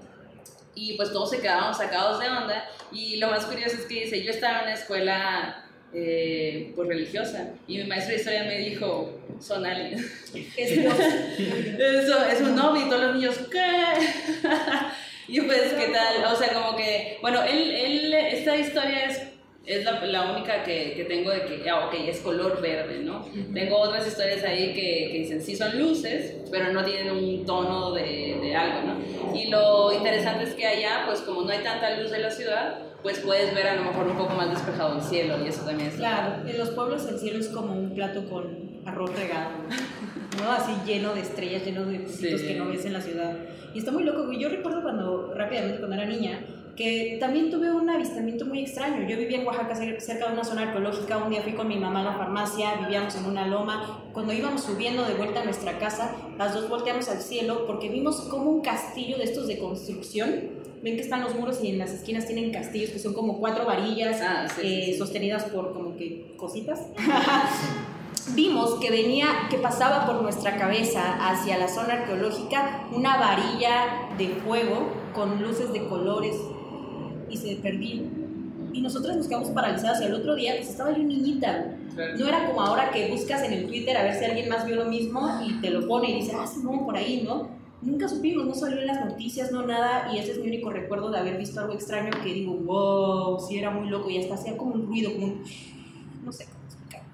Y 0.74 0.94
pues 0.94 1.10
todos 1.12 1.30
se 1.30 1.40
quedaron 1.40 1.74
sacados 1.74 2.20
de 2.20 2.28
onda 2.28 2.68
y 2.92 3.16
lo 3.16 3.28
más 3.30 3.46
curioso 3.46 3.76
es 3.76 3.86
que 3.86 4.04
dice, 4.04 4.22
yo 4.22 4.30
estaba 4.30 4.58
en 4.58 4.64
una 4.64 4.74
escuela 4.74 5.65
eh, 5.92 6.72
pues 6.74 6.88
religiosa 6.88 7.50
y 7.66 7.78
mi 7.78 7.84
maestro 7.84 8.12
de 8.12 8.18
historia 8.18 8.44
me 8.44 8.58
dijo, 8.58 9.18
son 9.40 9.64
aliens. 9.64 10.02
Eso 10.56 12.26
es 12.26 12.40
un 12.40 12.58
ovni, 12.58 12.82
y 12.82 12.88
todos 12.88 13.02
los 13.02 13.14
niños, 13.14 13.38
¿qué? 13.50 14.48
y 15.28 15.40
pues, 15.40 15.72
¿qué 15.74 15.88
tal? 15.88 16.32
O 16.32 16.36
sea, 16.36 16.52
como 16.52 16.76
que, 16.76 17.18
bueno, 17.22 17.42
él, 17.42 17.70
él 17.70 18.14
esta 18.14 18.56
historia 18.56 19.06
es, 19.06 19.20
es 19.66 19.84
la, 19.84 20.04
la 20.06 20.32
única 20.32 20.62
que, 20.62 20.94
que 20.94 21.04
tengo 21.04 21.30
de 21.30 21.44
que, 21.44 21.68
ah, 21.68 21.86
ok, 21.86 21.94
es 22.06 22.20
color 22.20 22.60
verde, 22.62 23.00
¿no? 23.00 23.26
Tengo 23.52 23.78
otras 23.78 24.06
historias 24.06 24.44
ahí 24.44 24.72
que, 24.72 25.08
que 25.12 25.18
dicen, 25.18 25.42
sí 25.42 25.56
son 25.56 25.76
luces, 25.78 26.36
pero 26.50 26.72
no 26.72 26.84
tienen 26.84 27.10
un 27.12 27.44
tono 27.44 27.92
de, 27.92 28.38
de 28.40 28.54
algo, 28.56 28.80
¿no? 28.88 29.34
Y 29.36 29.48
lo 29.48 29.92
interesante 29.92 30.44
es 30.44 30.54
que 30.54 30.66
allá, 30.66 31.02
pues 31.06 31.20
como 31.22 31.42
no 31.42 31.50
hay 31.50 31.58
tanta 31.64 31.98
luz 31.98 32.10
de 32.12 32.20
la 32.20 32.30
ciudad, 32.30 32.78
pues 33.02 33.18
puedes 33.20 33.54
ver 33.54 33.66
a 33.68 33.74
lo 33.76 33.82
mejor 33.84 34.06
un 34.06 34.16
poco 34.16 34.34
más 34.34 34.50
despejado 34.50 34.96
el 34.96 35.02
cielo 35.02 35.36
y 35.44 35.48
eso 35.48 35.64
también 35.64 35.90
es... 35.90 35.96
Claro, 35.96 36.48
en 36.48 36.58
los 36.58 36.70
pueblos 36.70 37.06
el 37.08 37.18
cielo 37.18 37.38
es 37.40 37.48
como 37.48 37.72
un 37.72 37.94
plato 37.94 38.28
con 38.30 38.80
arroz 38.84 39.10
regado, 39.18 39.50
¿no? 40.38 40.52
Así 40.52 40.72
lleno 40.86 41.14
de 41.14 41.20
estrellas, 41.22 41.64
lleno 41.64 41.84
de 41.86 42.06
Sí. 42.06 42.28
que 42.46 42.54
no 42.54 42.68
ves 42.68 42.84
en 42.84 42.92
la 42.92 43.00
ciudad. 43.00 43.32
Y 43.74 43.78
está 43.80 43.90
muy 43.90 44.04
loco. 44.04 44.30
Yo 44.32 44.48
recuerdo 44.48 44.82
cuando, 44.82 45.32
rápidamente, 45.34 45.78
cuando 45.78 45.96
era 45.96 46.06
niña, 46.06 46.40
que 46.76 47.16
también 47.18 47.50
tuve 47.50 47.72
un 47.72 47.88
avistamiento 47.88 48.44
muy 48.44 48.60
extraño. 48.60 49.08
Yo 49.08 49.16
vivía 49.16 49.40
en 49.40 49.46
Oaxaca, 49.46 49.74
cer- 49.74 49.98
cerca 50.00 50.26
de 50.26 50.34
una 50.34 50.44
zona 50.44 50.62
arqueológica. 50.62 51.16
Un 51.18 51.30
día 51.30 51.40
fui 51.42 51.52
con 51.54 51.68
mi 51.68 51.76
mamá 51.78 52.00
a 52.00 52.04
la 52.04 52.12
farmacia, 52.12 52.74
vivíamos 52.80 53.14
en 53.16 53.24
una 53.24 53.46
loma. 53.46 54.02
Cuando 54.12 54.32
íbamos 54.32 54.62
subiendo 54.62 55.04
de 55.04 55.14
vuelta 55.14 55.40
a 55.40 55.44
nuestra 55.44 55.78
casa, 55.78 56.14
las 56.36 56.52
dos 56.54 56.68
volteamos 56.68 57.08
al 57.08 57.20
cielo 57.22 57.66
porque 57.66 57.88
vimos 57.88 58.20
como 58.22 58.50
un 58.50 58.60
castillo 58.60 59.16
de 59.16 59.24
estos 59.24 59.46
de 59.48 59.58
construcción. 59.58 60.66
Ven 60.82 60.94
que 60.96 61.00
están 61.02 61.22
los 61.22 61.34
muros 61.34 61.58
y 61.64 61.70
en 61.70 61.78
las 61.78 61.90
esquinas 61.90 62.26
tienen 62.26 62.52
castillos 62.52 62.90
que 62.90 62.98
son 62.98 63.14
como 63.14 63.38
cuatro 63.38 63.64
varillas 63.64 64.20
Ah, 64.20 64.46
sí, 64.48 64.60
sí, 64.60 64.66
eh, 64.66 64.84
sí. 64.92 64.98
sostenidas 64.98 65.44
por 65.44 65.72
como 65.72 65.96
que 65.96 66.34
cositas. 66.36 66.80
Vimos 68.34 68.74
que 68.80 68.90
venía, 68.90 69.28
que 69.50 69.56
pasaba 69.56 70.04
por 70.04 70.20
nuestra 70.22 70.56
cabeza 70.56 71.16
hacia 71.30 71.58
la 71.58 71.68
zona 71.68 71.94
arqueológica 71.94 72.84
una 72.92 73.16
varilla 73.18 74.08
de 74.18 74.28
fuego 74.44 74.88
con 75.14 75.40
luces 75.42 75.72
de 75.72 75.86
colores 75.88 76.34
y 77.30 77.36
se 77.36 77.56
perdía. 77.56 78.02
Y 78.72 78.80
nosotros 78.80 79.16
nos 79.16 79.26
quedamos 79.26 79.50
paralizadas 79.50 80.00
y 80.02 80.04
al 80.04 80.14
otro 80.14 80.34
día 80.34 80.54
pues 80.56 80.70
estaba 80.70 80.90
yo 80.92 81.02
niñita. 81.02 81.76
No 82.18 82.28
era 82.28 82.46
como 82.46 82.60
ahora 82.60 82.90
que 82.90 83.10
buscas 83.10 83.42
en 83.42 83.52
el 83.52 83.66
Twitter 83.66 83.96
a 83.96 84.02
ver 84.02 84.14
si 84.14 84.24
alguien 84.24 84.48
más 84.50 84.66
vio 84.66 84.76
lo 84.76 84.84
mismo 84.84 85.40
y 85.46 85.60
te 85.60 85.70
lo 85.70 85.88
pone 85.88 86.10
y 86.10 86.14
dice, 86.16 86.32
ah, 86.38 86.46
sí, 86.46 86.60
no, 86.62 86.84
por 86.84 86.96
ahí, 86.96 87.22
¿no? 87.26 87.48
Nunca 87.80 88.08
supimos, 88.08 88.44
no 88.46 88.54
salió 88.54 88.80
en 88.80 88.86
las 88.86 89.04
noticias, 89.04 89.50
no 89.52 89.66
nada, 89.66 90.12
y 90.12 90.18
ese 90.18 90.32
es 90.32 90.38
mi 90.38 90.48
único 90.48 90.70
recuerdo 90.70 91.10
de 91.10 91.18
haber 91.18 91.38
visto 91.38 91.60
algo 91.60 91.72
extraño 91.72 92.10
que 92.22 92.34
digo, 92.34 92.54
wow, 92.54 93.38
sí 93.40 93.58
era 93.58 93.70
muy 93.70 93.88
loco 93.88 94.10
y 94.10 94.18
hasta 94.18 94.34
hacía 94.34 94.56
como 94.56 94.74
un 94.74 94.86
ruido, 94.86 95.12
como 95.12 95.26
un... 95.26 95.42
no 96.24 96.32
sé 96.32 96.46
cómo 96.46 96.64
explicarlo, 96.64 97.08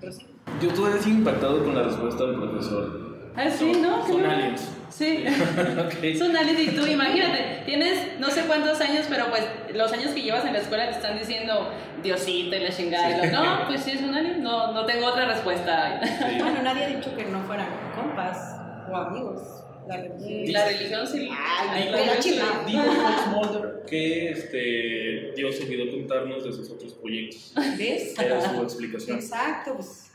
pero 0.00 0.12
sí. 0.12 0.26
Yo 0.62 0.72
todavía 0.72 1.02
sigo 1.02 1.18
impactado 1.18 1.64
con 1.64 1.74
la 1.74 1.82
respuesta 1.82 2.26
del 2.26 2.36
profesor. 2.36 3.03
Ah, 3.36 3.50
sí, 3.50 3.72
¿no? 3.80 4.06
Son 4.06 4.20
Qué 4.20 4.26
aliens. 4.26 4.68
Sí. 4.90 5.24
Ok. 5.78 6.16
Son 6.18 6.36
aliens 6.36 6.60
y 6.60 6.68
tú, 6.70 6.86
imagínate, 6.86 7.62
tienes 7.66 8.18
no 8.20 8.30
sé 8.30 8.42
cuántos 8.42 8.80
años, 8.80 9.06
pero 9.08 9.26
pues 9.28 9.42
los 9.74 9.92
años 9.92 10.12
que 10.12 10.22
llevas 10.22 10.44
en 10.44 10.52
la 10.52 10.60
escuela 10.60 10.84
te 10.88 10.92
están 10.96 11.18
diciendo 11.18 11.70
Diosito 12.02 12.54
y 12.54 12.60
la 12.60 12.70
chingada. 12.70 13.10
y 13.10 13.30
lo- 13.30 13.42
no, 13.42 13.64
pues 13.66 13.82
sí 13.82 13.90
es 13.92 14.02
un 14.02 14.14
alien, 14.14 14.42
no, 14.42 14.72
no 14.72 14.84
tengo 14.86 15.06
otra 15.06 15.26
respuesta. 15.26 16.00
Sí. 16.04 16.38
Bueno, 16.38 16.62
nadie 16.62 16.84
ha 16.84 16.88
dicho 16.88 17.14
que 17.16 17.24
no 17.24 17.42
fueran 17.42 17.66
compas 17.96 18.56
o 18.90 18.96
amigos. 18.96 19.42
La 19.88 19.96
religión. 19.98 20.52
La 20.52 20.64
religión 20.66 21.06
sí. 21.06 21.28
Ay, 21.30 21.90
sí. 22.22 22.40
Dijo 22.66 22.82
Fox 22.84 23.26
Mulder 23.32 23.82
que 23.86 24.30
este, 24.30 25.32
Dios 25.36 25.60
olvidó 25.60 25.90
contarnos 25.90 26.42
de 26.44 26.52
sus 26.52 26.70
otros 26.70 26.94
proyectos. 26.94 27.52
¿Ves? 27.76 28.18
Era 28.18 28.40
su 28.40 28.62
explicación. 28.62 29.18
Exacto, 29.18 29.74
pues 29.74 30.10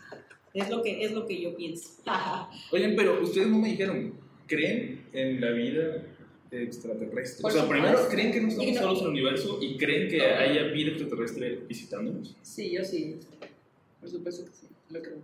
es 0.54 0.70
lo 0.70 0.82
que, 0.82 1.04
es 1.04 1.12
lo 1.12 1.26
que 1.26 1.42
yo 1.42 1.56
pienso. 1.56 1.90
Oigan, 2.72 2.94
pero 2.96 3.22
ustedes 3.22 3.48
no 3.48 3.58
me 3.60 3.70
dijeron, 3.70 4.14
¿creen 4.48 5.06
en 5.14 5.42
la 5.42 5.52
vida 5.52 6.04
extraterrestre? 6.52 7.42
Por 7.42 7.52
o 7.52 7.54
sea, 7.54 7.62
supuesto. 7.64 7.70
primero, 7.88 8.10
¿creen 8.10 8.32
que 8.32 8.42
no 8.42 8.48
estamos 8.48 8.68
Igno- 8.72 8.80
solos 8.82 8.98
en 9.00 9.04
el 9.06 9.12
universo 9.12 9.60
y 9.62 9.78
creen 9.78 10.08
que 10.10 10.22
haya 10.22 10.64
vida 10.64 10.90
extraterrestre 10.92 11.60
visitándonos? 11.68 12.36
Sí, 12.42 12.72
yo 12.72 12.84
sí. 12.84 13.18
Por 14.00 14.10
supuesto 14.10 14.46
que 14.46 14.52
sí, 14.52 14.68
lo 14.90 15.02
creo. 15.02 15.18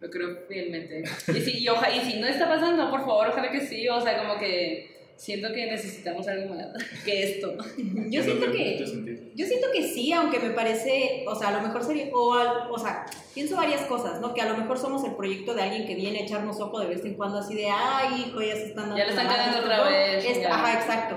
Lo 0.00 0.10
creo 0.10 0.36
fielmente. 0.48 1.04
Y, 1.28 1.40
sí, 1.40 1.58
y, 1.62 1.68
oja- 1.68 1.94
y 1.94 2.00
si 2.10 2.18
no 2.20 2.26
está 2.26 2.48
pasando, 2.48 2.90
por 2.90 3.00
favor, 3.00 3.28
ojalá 3.28 3.50
que 3.50 3.60
sí. 3.60 3.88
O 3.88 4.00
sea, 4.00 4.18
como 4.26 4.38
que 4.38 4.95
siento 5.16 5.48
que 5.52 5.66
necesitamos 5.66 6.28
algo 6.28 6.54
más 6.54 6.66
que 7.04 7.22
esto. 7.24 7.54
Yo 8.10 8.22
siento 8.22 8.50
que. 8.52 9.32
Yo 9.34 9.46
siento 9.46 9.66
que 9.72 9.82
sí, 9.82 10.12
aunque 10.12 10.38
me 10.38 10.50
parece, 10.50 11.24
o 11.28 11.34
sea, 11.34 11.48
a 11.48 11.52
lo 11.52 11.60
mejor 11.62 11.82
sería, 11.84 12.06
o, 12.14 12.34
al- 12.34 12.70
o 12.70 12.78
sea, 12.78 13.04
pienso 13.34 13.56
varias 13.56 13.82
cosas, 13.82 14.20
¿no? 14.20 14.32
Que 14.34 14.40
a 14.42 14.48
lo 14.48 14.56
mejor 14.56 14.78
somos 14.78 15.04
el 15.04 15.14
proyecto 15.14 15.54
de 15.54 15.62
alguien 15.62 15.86
que 15.86 15.94
viene 15.94 16.20
a 16.20 16.22
echarnos 16.22 16.60
ojo 16.60 16.78
de 16.80 16.86
vez 16.86 17.04
en 17.04 17.14
cuando, 17.14 17.38
así 17.38 17.54
de, 17.54 17.66
ay, 17.70 18.26
hijo, 18.28 18.40
ya 18.40 18.54
se 18.54 18.66
están 18.68 18.84
dando. 18.90 18.98
Ya 18.98 19.04
le 19.04 19.10
están 19.10 19.26
cagando 19.28 19.58
otra 19.60 19.84
vez, 19.84 20.24
Es- 20.24 20.40
ya. 20.40 20.54
ajá, 20.54 20.72
exacto. 20.80 21.16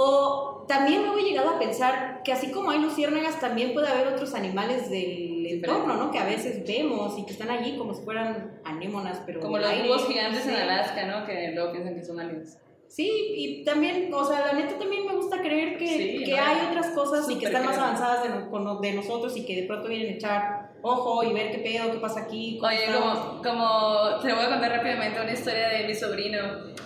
O 0.00 0.64
también 0.68 1.02
luego 1.02 1.18
he 1.18 1.22
llegado 1.22 1.50
a 1.50 1.58
pensar 1.58 2.22
que 2.24 2.32
así 2.32 2.52
como 2.52 2.70
hay 2.70 2.78
luciérnagas, 2.78 3.40
también 3.40 3.72
puede 3.74 3.88
haber 3.88 4.06
otros 4.08 4.32
animales 4.34 4.88
del 4.90 5.44
entorno, 5.46 5.96
¿no? 5.96 6.12
Que 6.12 6.18
a 6.20 6.24
veces 6.24 6.64
vemos 6.64 7.18
y 7.18 7.24
que 7.24 7.32
están 7.32 7.50
allí 7.50 7.76
como 7.76 7.94
si 7.94 8.02
fueran 8.04 8.60
anémonas, 8.64 9.20
pero. 9.26 9.40
Como 9.40 9.58
los 9.58 9.82
búhos 9.84 10.06
gigantes 10.06 10.46
en. 10.46 10.54
Alaska, 10.54 11.04
¿no? 11.06 11.26
Que 11.26 11.50
luego 11.52 11.72
piensan 11.72 11.96
que 11.96 12.04
son 12.04 12.20
aliens. 12.20 12.58
Sí, 12.88 13.10
y 13.36 13.64
también, 13.64 14.12
o 14.12 14.24
sea, 14.24 14.46
la 14.46 14.52
neta 14.54 14.78
también 14.78 15.06
me 15.06 15.14
gusta 15.14 15.40
creer 15.40 15.76
que, 15.76 15.86
Sí, 15.86 16.24
que 16.24 16.32
no, 16.32 16.42
hay 16.42 16.66
otras 16.70 16.88
cosas 16.88 17.30
y 17.30 17.38
que 17.38 17.46
están 17.46 17.64
más 17.64 17.76
avanzadas 17.76 18.22
de, 18.24 18.88
de 18.88 18.94
nosotros 18.94 19.36
y 19.36 19.44
que 19.44 19.60
de 19.60 19.66
pronto 19.66 19.88
vienen 19.88 20.14
a 20.14 20.16
echar 20.16 20.68
ojo 20.82 21.22
y 21.22 21.32
ver 21.32 21.50
qué 21.50 21.58
pedo, 21.58 21.92
qué 21.92 21.98
pasa 21.98 22.20
aquí. 22.20 22.58
Oye, 22.62 22.86
como, 22.86 23.42
como 23.42 24.20
te 24.20 24.32
voy 24.32 24.44
a 24.44 24.48
contar 24.48 24.72
rápidamente 24.72 25.20
una 25.20 25.32
historia 25.32 25.68
de 25.68 25.84
mi 25.86 25.94
sobrino. 25.94 26.38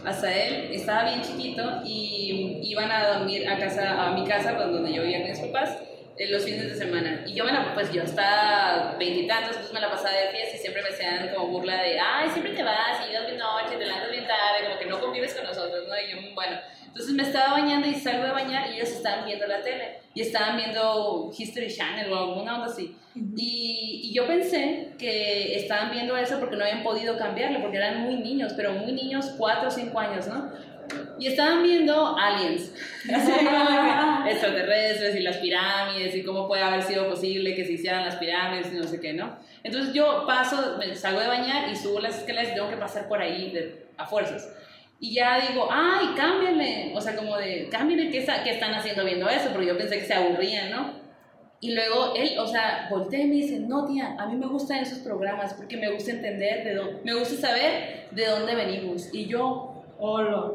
Azael 0.05 0.73
estaba 0.73 1.05
bien 1.05 1.23
chiquito 1.23 1.63
y 1.85 2.61
iban 2.65 2.91
a 2.91 3.19
dormir 3.19 3.49
a 3.49 3.59
casa 3.59 4.09
a 4.09 4.13
mi 4.13 4.27
casa, 4.27 4.57
pues, 4.57 4.73
donde 4.73 4.93
yo 4.93 5.03
vivía 5.03 5.21
con 5.21 5.31
mis 5.31 5.39
papás, 5.39 5.79
eh, 6.17 6.29
los 6.29 6.45
fines 6.45 6.65
de 6.65 6.75
semana. 6.75 7.25
Y 7.27 7.35
yo 7.35 7.45
me 7.45 7.53
la, 7.53 7.73
pues 7.75 7.93
yo 7.93 8.03
estaba 8.03 8.97
veintitantos, 8.99 9.51
entonces 9.51 9.73
me 9.73 9.81
la 9.81 9.91
pasaba 9.91 10.11
de 10.11 10.31
fiesta 10.31 10.57
y 10.57 10.59
siempre 10.59 10.83
me 10.83 10.89
hacían 10.89 11.35
como 11.35 11.49
burla 11.49 11.83
de, 11.83 12.01
ay, 12.01 12.29
siempre 12.31 12.53
te 12.53 12.63
vas 12.63 13.01
y 13.05 13.09
llegas 13.09 13.27
bien 13.27 13.39
noche, 13.39 13.77
te 13.79 13.87
tarde, 13.87 14.12
convives 15.33 15.35
con 15.35 15.45
nosotros, 15.45 15.89
¿no? 15.89 15.95
Y 15.97 16.11
yo, 16.29 16.35
bueno, 16.35 16.57
entonces 16.87 17.13
me 17.15 17.23
estaba 17.23 17.53
bañando 17.53 17.89
y 17.89 17.95
salgo 17.95 18.25
de 18.25 18.33
bañar 18.33 18.71
y 18.71 18.75
ellos 18.77 18.91
estaban 18.91 19.25
viendo 19.25 19.47
la 19.47 19.63
tele 19.63 19.99
y 20.15 20.21
estaban 20.21 20.57
viendo 20.57 21.31
History 21.37 21.75
Channel 21.75 22.13
o 22.13 22.19
alguna 22.19 22.55
onda 22.57 22.67
así. 22.67 22.95
Y, 23.37 24.01
y 24.05 24.13
yo 24.15 24.27
pensé 24.27 24.89
que 24.99 25.57
estaban 25.57 25.91
viendo 25.91 26.17
eso 26.17 26.39
porque 26.39 26.57
no 26.57 26.65
habían 26.65 26.83
podido 26.83 27.17
cambiarlo, 27.19 27.61
porque 27.61 27.77
eran 27.79 28.01
muy 28.03 28.17
niños, 28.17 28.53
pero 28.57 28.73
muy 28.73 28.93
niños, 28.93 29.35
4 29.39 29.69
o 29.69 29.71
5 29.71 29.99
años, 29.99 30.27
¿no? 30.29 30.51
Y 31.19 31.27
estaban 31.29 31.63
viendo 31.63 32.17
aliens, 32.19 32.73
extraterrestres 34.27 35.17
y 35.17 35.21
las 35.21 35.37
pirámides 35.39 36.15
y 36.15 36.23
cómo 36.23 36.47
puede 36.49 36.63
haber 36.63 36.83
sido 36.83 37.09
posible 37.09 37.55
que 37.55 37.65
se 37.65 37.73
hicieran 37.73 38.05
las 38.05 38.17
pirámides 38.17 38.73
y 38.73 38.77
no 38.77 38.85
sé 38.85 39.01
qué, 39.01 39.13
¿no? 39.13 39.37
Entonces 39.63 39.95
yo 39.95 40.25
paso, 40.27 40.79
salgo 40.95 41.21
de 41.21 41.29
bañar 41.29 41.69
y 41.71 41.77
subo 41.77 42.01
las 42.01 42.19
escaleras 42.19 42.51
y 42.53 42.55
tengo 42.55 42.69
que 42.69 42.77
pasar 42.77 43.09
por 43.09 43.21
ahí 43.23 43.51
de- 43.53 43.87
a 43.97 44.07
fuerzas. 44.07 44.49
Y 45.05 45.15
ya 45.15 45.41
digo, 45.49 45.67
ay, 45.69 46.15
cámbienle, 46.17 46.93
o 46.95 47.01
sea, 47.01 47.17
como 47.17 47.37
de, 47.37 47.69
cámbienle, 47.69 48.09
¿qué, 48.09 48.19
está- 48.19 48.45
qué 48.45 48.51
están 48.51 48.73
haciendo 48.73 49.05
viendo 49.05 49.29
eso? 49.29 49.49
Porque 49.51 49.67
yo 49.67 49.77
pensé 49.77 49.99
que 49.99 50.05
se 50.07 50.15
aburrían, 50.15 50.71
¿no? 50.71 50.93
Y 51.61 51.75
luego 51.75 52.15
él, 52.15 52.39
o 52.39 52.47
sea, 52.47 52.87
voltea 52.89 53.19
y 53.21 53.27
me 53.27 53.35
dice, 53.35 53.59
no 53.59 53.85
tía, 53.85 54.15
a 54.17 54.27
mí 54.29 54.37
me 54.37 54.47
gustan 54.47 54.79
esos 54.79 54.99
programas 54.99 55.55
porque 55.55 55.77
me 55.77 55.91
gusta 55.91 56.13
entender, 56.13 56.63
de 56.63 56.75
dónde, 56.77 57.01
me 57.03 57.15
gusta 57.15 57.49
saber 57.49 58.07
de 58.13 58.27
dónde 58.27 58.55
venimos. 58.55 59.13
Y 59.13 59.27
yo, 59.27 59.72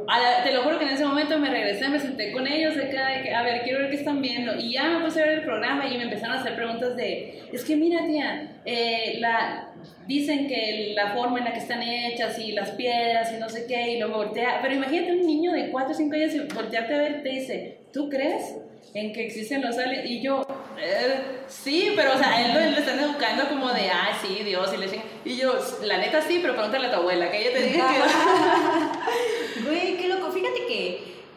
La- 0.08 0.44
te 0.44 0.52
lo 0.52 0.64
juro 0.64 0.78
que 0.78 0.84
en 0.84 0.92
ese 0.92 1.06
momento 1.06 1.38
me 1.40 1.50
regresé, 1.50 1.88
me 1.88 2.00
senté 2.02 2.34
con 2.34 2.46
ellos 2.46 2.76
acá, 2.76 3.08
de 3.08 3.24
que, 3.24 3.34
a 3.34 3.44
ver, 3.44 3.62
quiero 3.64 3.80
ver 3.80 3.90
qué 3.90 3.96
están 3.96 4.22
viendo. 4.22 4.54
Y 4.58 4.74
ya 4.74 4.84
me 4.90 5.06
puse 5.06 5.22
a 5.22 5.26
ver 5.26 5.36
el 5.36 5.44
programa 5.46 5.88
y 5.88 5.98
me 5.98 6.04
empezaron 6.04 6.36
a 6.36 6.42
hacer 6.42 6.54
preguntas 6.56 6.98
de, 6.98 7.44
es 7.54 7.64
que 7.64 7.78
mira 7.78 8.06
tía, 8.06 8.58
eh, 8.66 9.16
la, 9.20 9.70
dicen 10.06 10.48
que 10.50 10.92
la 10.94 11.14
forma 11.14 11.40
en 11.40 11.46
la 11.46 11.54
que 11.54 11.60
están 11.60 11.82
hechas 11.82 12.38
y 12.40 12.52
las 12.52 12.72
piedras 12.72 13.32
y 13.32 13.38
no 13.38 13.48
sé 13.48 13.66
qué, 13.68 13.92
y 13.92 14.00
luego 14.00 14.18
voltea. 14.18 14.60
Pero 14.62 14.74
imagínate 14.74 15.14
un 15.14 15.26
niño 15.26 15.54
de 15.54 15.70
4 15.70 15.92
o 15.92 15.96
5 15.96 16.16
años 16.16 16.34
y 16.36 16.40
voltearte 16.54 16.94
a 16.94 16.98
ver 16.98 17.24
te 17.24 17.30
dice, 17.30 17.78
¿tú 17.94 18.10
crees? 18.10 18.56
en 18.94 19.12
que 19.12 19.26
existen 19.26 19.62
los 19.62 19.78
aliens 19.78 20.10
y 20.10 20.22
yo 20.22 20.48
eh, 20.82 21.20
sí 21.48 21.92
pero 21.96 22.14
o 22.16 22.18
sea 22.18 22.42
él 22.42 22.72
lo, 22.72 22.80
están 22.80 22.98
educando 22.98 23.48
como 23.50 23.70
de 23.74 23.90
ah 23.90 24.18
sí 24.22 24.42
Dios 24.46 24.74
y 24.74 24.78
le 24.78 24.88
ching-". 24.88 25.04
y 25.26 25.36
yo 25.36 25.54
la 25.84 25.98
neta 25.98 26.22
sí 26.22 26.40
pero 26.42 26.54
pregúntale 26.56 26.88
a 26.88 26.92
tu 26.92 26.96
abuela 26.98 27.30
que 27.30 27.42
ella 27.42 27.52
te 27.52 27.64
diga 27.68 27.90
que 27.90 29.18
Güey, 29.68 29.98
qué 29.98 30.08
loco. 30.08 30.32
Fíjate 30.32 30.66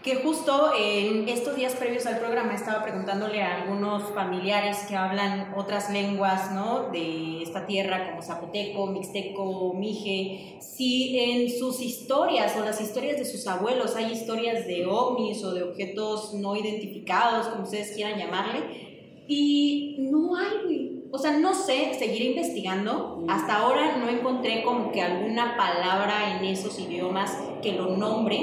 que, 0.03 0.17
justo 0.17 0.73
en 0.79 1.29
estos 1.29 1.57
días 1.57 1.75
previos 1.75 2.07
al 2.07 2.19
programa 2.19 2.55
estaba 2.55 2.83
preguntándole 2.83 3.43
a 3.43 3.63
algunos 3.63 4.03
familiares 4.15 4.79
que 4.89 4.97
hablan 4.97 5.53
otras 5.57 5.91
lenguas, 5.91 6.53
¿no? 6.53 6.91
De 6.91 7.43
esta 7.43 7.67
tierra, 7.67 8.11
como 8.11 8.23
zapoteco, 8.23 8.87
mixteco, 8.87 9.75
mije, 9.75 10.59
si 10.61 11.19
en 11.19 11.51
sus 11.51 11.81
historias 11.83 12.57
o 12.57 12.65
las 12.65 12.81
historias 12.81 13.19
de 13.19 13.27
sus 13.27 13.47
abuelos 13.47 13.95
hay 13.95 14.13
historias 14.13 14.67
de 14.67 14.87
ovnis 14.87 15.45
o 15.45 15.53
de 15.53 15.65
objetos 15.65 16.33
no 16.35 16.57
identificados, 16.57 17.49
como 17.49 17.65
ustedes 17.65 17.93
quieran 17.93 18.19
llamarle. 18.19 19.25
Y 19.29 19.97
no 19.99 20.35
hay. 20.35 21.05
O 21.13 21.19
sea, 21.19 21.39
no 21.39 21.55
sé, 21.55 21.95
seguiré 21.99 22.31
investigando. 22.31 23.25
Hasta 23.29 23.59
ahora 23.59 23.97
no 23.97 24.09
encontré 24.09 24.63
como 24.63 24.91
que 24.91 25.03
alguna 25.03 25.57
palabra 25.57 26.39
en 26.39 26.45
esos 26.47 26.79
idiomas 26.79 27.37
que 27.62 27.73
lo 27.73 27.96
nombre. 27.96 28.38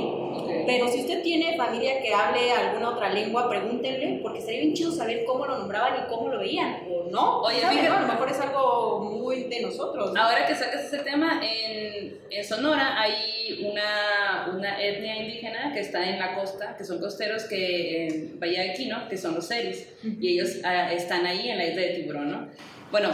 Pero 0.65 0.87
si 0.89 1.01
usted 1.01 1.23
tiene 1.23 1.55
familia 1.55 2.01
que 2.01 2.13
hable 2.13 2.51
alguna 2.51 2.89
otra 2.89 3.09
lengua, 3.09 3.49
pregúntenle, 3.49 4.19
porque 4.21 4.41
sería 4.41 4.61
bien 4.61 4.73
chido 4.73 4.91
saber 4.91 5.23
cómo 5.25 5.45
lo 5.45 5.57
nombraban 5.57 6.03
y 6.05 6.09
cómo 6.09 6.27
lo 6.29 6.39
veían, 6.39 6.83
o 6.91 7.09
no. 7.09 7.41
Oye, 7.41 7.59
¿sabe, 7.61 7.75
fíjate- 7.75 7.89
no? 7.89 7.95
A 7.97 8.01
lo 8.01 8.07
mejor 8.07 8.29
es 8.29 8.39
algo 8.39 8.99
muy 8.99 9.43
de 9.45 9.61
nosotros. 9.61 10.13
¿no? 10.13 10.21
Ahora 10.21 10.45
que 10.45 10.55
sacas 10.55 10.85
ese 10.85 10.99
tema, 10.99 11.41
en, 11.41 12.19
en 12.29 12.43
Sonora 12.43 12.99
hay 13.01 13.65
una, 13.65 14.51
una 14.55 14.81
etnia 14.83 15.15
indígena 15.17 15.71
que 15.73 15.79
está 15.79 16.07
en 16.07 16.19
la 16.19 16.35
costa, 16.35 16.75
que 16.77 16.83
son 16.83 16.99
costeros 16.99 17.45
que 17.45 18.07
en 18.07 18.39
Bahía 18.39 18.63
de 18.63 18.73
Quino, 18.73 19.07
que 19.09 19.17
son 19.17 19.35
los 19.35 19.45
seris, 19.47 19.87
y 20.03 20.33
ellos 20.33 20.57
ah, 20.63 20.91
están 20.91 21.25
ahí 21.25 21.49
en 21.49 21.57
la 21.57 21.65
isla 21.65 21.81
de 21.81 21.89
Tiburón, 21.89 22.31
¿no? 22.31 22.47
Bueno, 22.91 23.09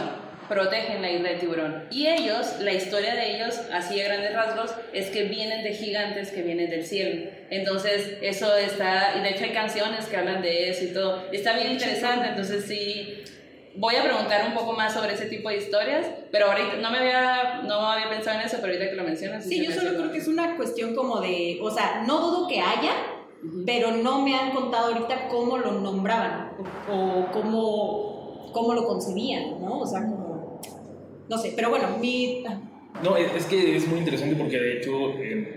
protegen 0.48 1.02
la 1.02 1.10
isla 1.10 1.30
de 1.30 1.36
Tiburón. 1.36 1.84
Y 1.90 2.06
ellos, 2.06 2.56
la 2.60 2.72
historia 2.72 3.14
de 3.14 3.36
ellos, 3.36 3.60
así 3.72 4.00
a 4.00 4.04
grandes 4.04 4.34
rasgos, 4.34 4.74
es 4.92 5.10
que 5.10 5.24
vienen 5.24 5.62
de 5.62 5.74
gigantes 5.74 6.30
que 6.30 6.42
vienen 6.42 6.70
del 6.70 6.84
cielo. 6.84 7.30
Entonces, 7.50 8.18
eso 8.20 8.56
está, 8.56 9.14
y 9.18 9.22
de 9.22 9.30
hecho 9.30 9.44
hay 9.44 9.52
canciones 9.52 10.06
que 10.06 10.16
hablan 10.16 10.42
de 10.42 10.70
eso 10.70 10.84
y 10.84 10.88
todo. 10.88 11.24
Está 11.32 11.54
bien 11.54 11.72
interesante, 11.72 12.28
entonces 12.28 12.64
sí, 12.66 13.24
voy 13.76 13.96
a 13.96 14.02
preguntar 14.02 14.46
un 14.46 14.54
poco 14.54 14.72
más 14.72 14.94
sobre 14.94 15.14
ese 15.14 15.26
tipo 15.26 15.48
de 15.48 15.58
historias, 15.58 16.06
pero 16.30 16.46
ahorita 16.46 16.76
no 16.76 16.90
me 16.90 16.98
había, 16.98 17.62
no 17.66 17.74
había 17.86 18.08
pensado 18.08 18.38
en 18.40 18.46
eso, 18.46 18.58
pero 18.60 18.72
ahorita 18.72 18.90
que 18.90 18.96
lo 18.96 19.04
mencionas. 19.04 19.44
Sí, 19.44 19.64
yo 19.64 19.72
solo 19.72 19.90
creo 19.90 20.12
que 20.12 20.18
es 20.18 20.28
una 20.28 20.56
cuestión 20.56 20.94
como 20.94 21.20
de, 21.20 21.58
o 21.62 21.70
sea, 21.70 22.02
no 22.06 22.20
dudo 22.20 22.48
que 22.48 22.60
haya, 22.60 22.92
pero 23.66 23.90
no 23.90 24.22
me 24.22 24.34
han 24.34 24.52
contado 24.52 24.94
ahorita 24.94 25.28
cómo 25.28 25.58
lo 25.58 25.72
nombraban 25.72 26.52
o, 26.88 26.94
o 26.94 27.32
cómo, 27.32 28.50
cómo 28.52 28.74
lo 28.74 28.86
concebían, 28.86 29.60
¿no? 29.60 29.80
O 29.80 29.86
sea, 29.86 30.00
como, 30.00 30.23
no 31.28 31.38
sé, 31.38 31.52
pero 31.56 31.70
bueno, 31.70 31.88
mi... 32.00 32.44
No, 33.02 33.16
es, 33.16 33.32
es 33.34 33.46
que 33.46 33.76
es 33.76 33.88
muy 33.88 33.98
interesante 33.98 34.36
porque 34.36 34.58
de 34.58 34.78
hecho 34.78 35.10
en 35.18 35.48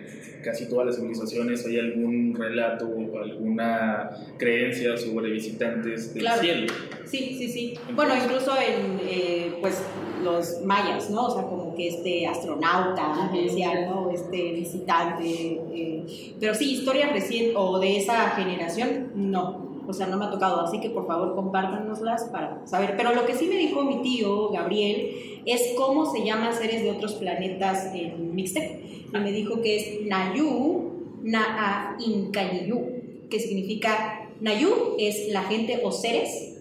casi 0.44 0.68
todas 0.70 0.88
las 0.88 0.96
civilizaciones 0.96 1.66
hay 1.68 1.78
algún 1.80 2.34
relato 2.36 2.88
o 2.88 3.18
alguna 3.20 4.10
creencia 4.38 4.98
sobre 4.98 5.30
visitantes 5.32 6.14
del 6.14 6.24
Claro. 6.24 6.42
cielo. 6.42 6.74
Sí, 7.06 7.36
sí, 7.38 7.48
sí. 7.50 7.74
Bueno, 7.96 8.14
incluso 8.16 8.52
en, 8.56 9.00
eh, 9.08 9.54
pues, 9.62 9.84
los 10.24 10.62
mayas, 10.66 11.10
¿no? 11.12 11.28
O 11.28 11.32
sea, 11.32 11.44
como 11.44 11.76
que 11.76 11.90
este 11.90 12.26
astronauta, 12.26 13.28
Ujú. 13.30 13.38
decían, 13.44 13.86
¿no? 13.90 14.10
Este 14.12 14.54
visitante. 14.54 15.62
eh, 15.74 16.34
pero 16.40 16.56
sí, 16.56 16.74
historia 16.74 17.10
reciente 17.14 17.54
o 17.56 17.78
de 17.80 17.98
esa 17.98 18.32
generación, 18.32 19.12
no. 19.16 19.68
O 19.88 19.94
sea, 19.94 20.08
no 20.08 20.18
me 20.18 20.26
ha 20.26 20.32
tocado, 20.32 20.62
así 20.62 20.82
que 20.82 20.90
por 20.90 21.08
favor 21.08 21.34
compártanoslas 21.36 22.26
para 22.26 22.66
saber. 22.68 22.96
Pero 22.98 23.14
lo 23.14 23.26
que 23.26 23.36
sí 23.36 23.48
me 23.48 23.56
dijo 23.58 23.84
mi 23.84 24.02
tío, 24.02 24.50
Gabriel, 24.50 25.37
es 25.48 25.74
cómo 25.76 26.12
se 26.12 26.24
llaman 26.24 26.54
seres 26.54 26.84
de 26.84 26.92
otros 26.92 27.14
planetas 27.16 27.94
en 27.94 28.36
Mixtec. 28.36 28.80
Y 29.14 29.18
me 29.18 29.32
dijo 29.32 29.62
que 29.62 29.78
es 29.78 30.06
Nayu 30.06 31.20
Naa 31.24 31.96
Incayiyu, 32.00 33.28
que 33.30 33.40
significa 33.40 34.30
Nayu 34.40 34.96
es 35.00 35.30
la 35.30 35.44
gente 35.44 35.82
o 35.84 35.92
seres, 35.92 36.60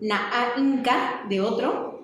Naa 0.00 0.54
Inca 0.58 1.24
de 1.28 1.40
otro, 1.40 2.02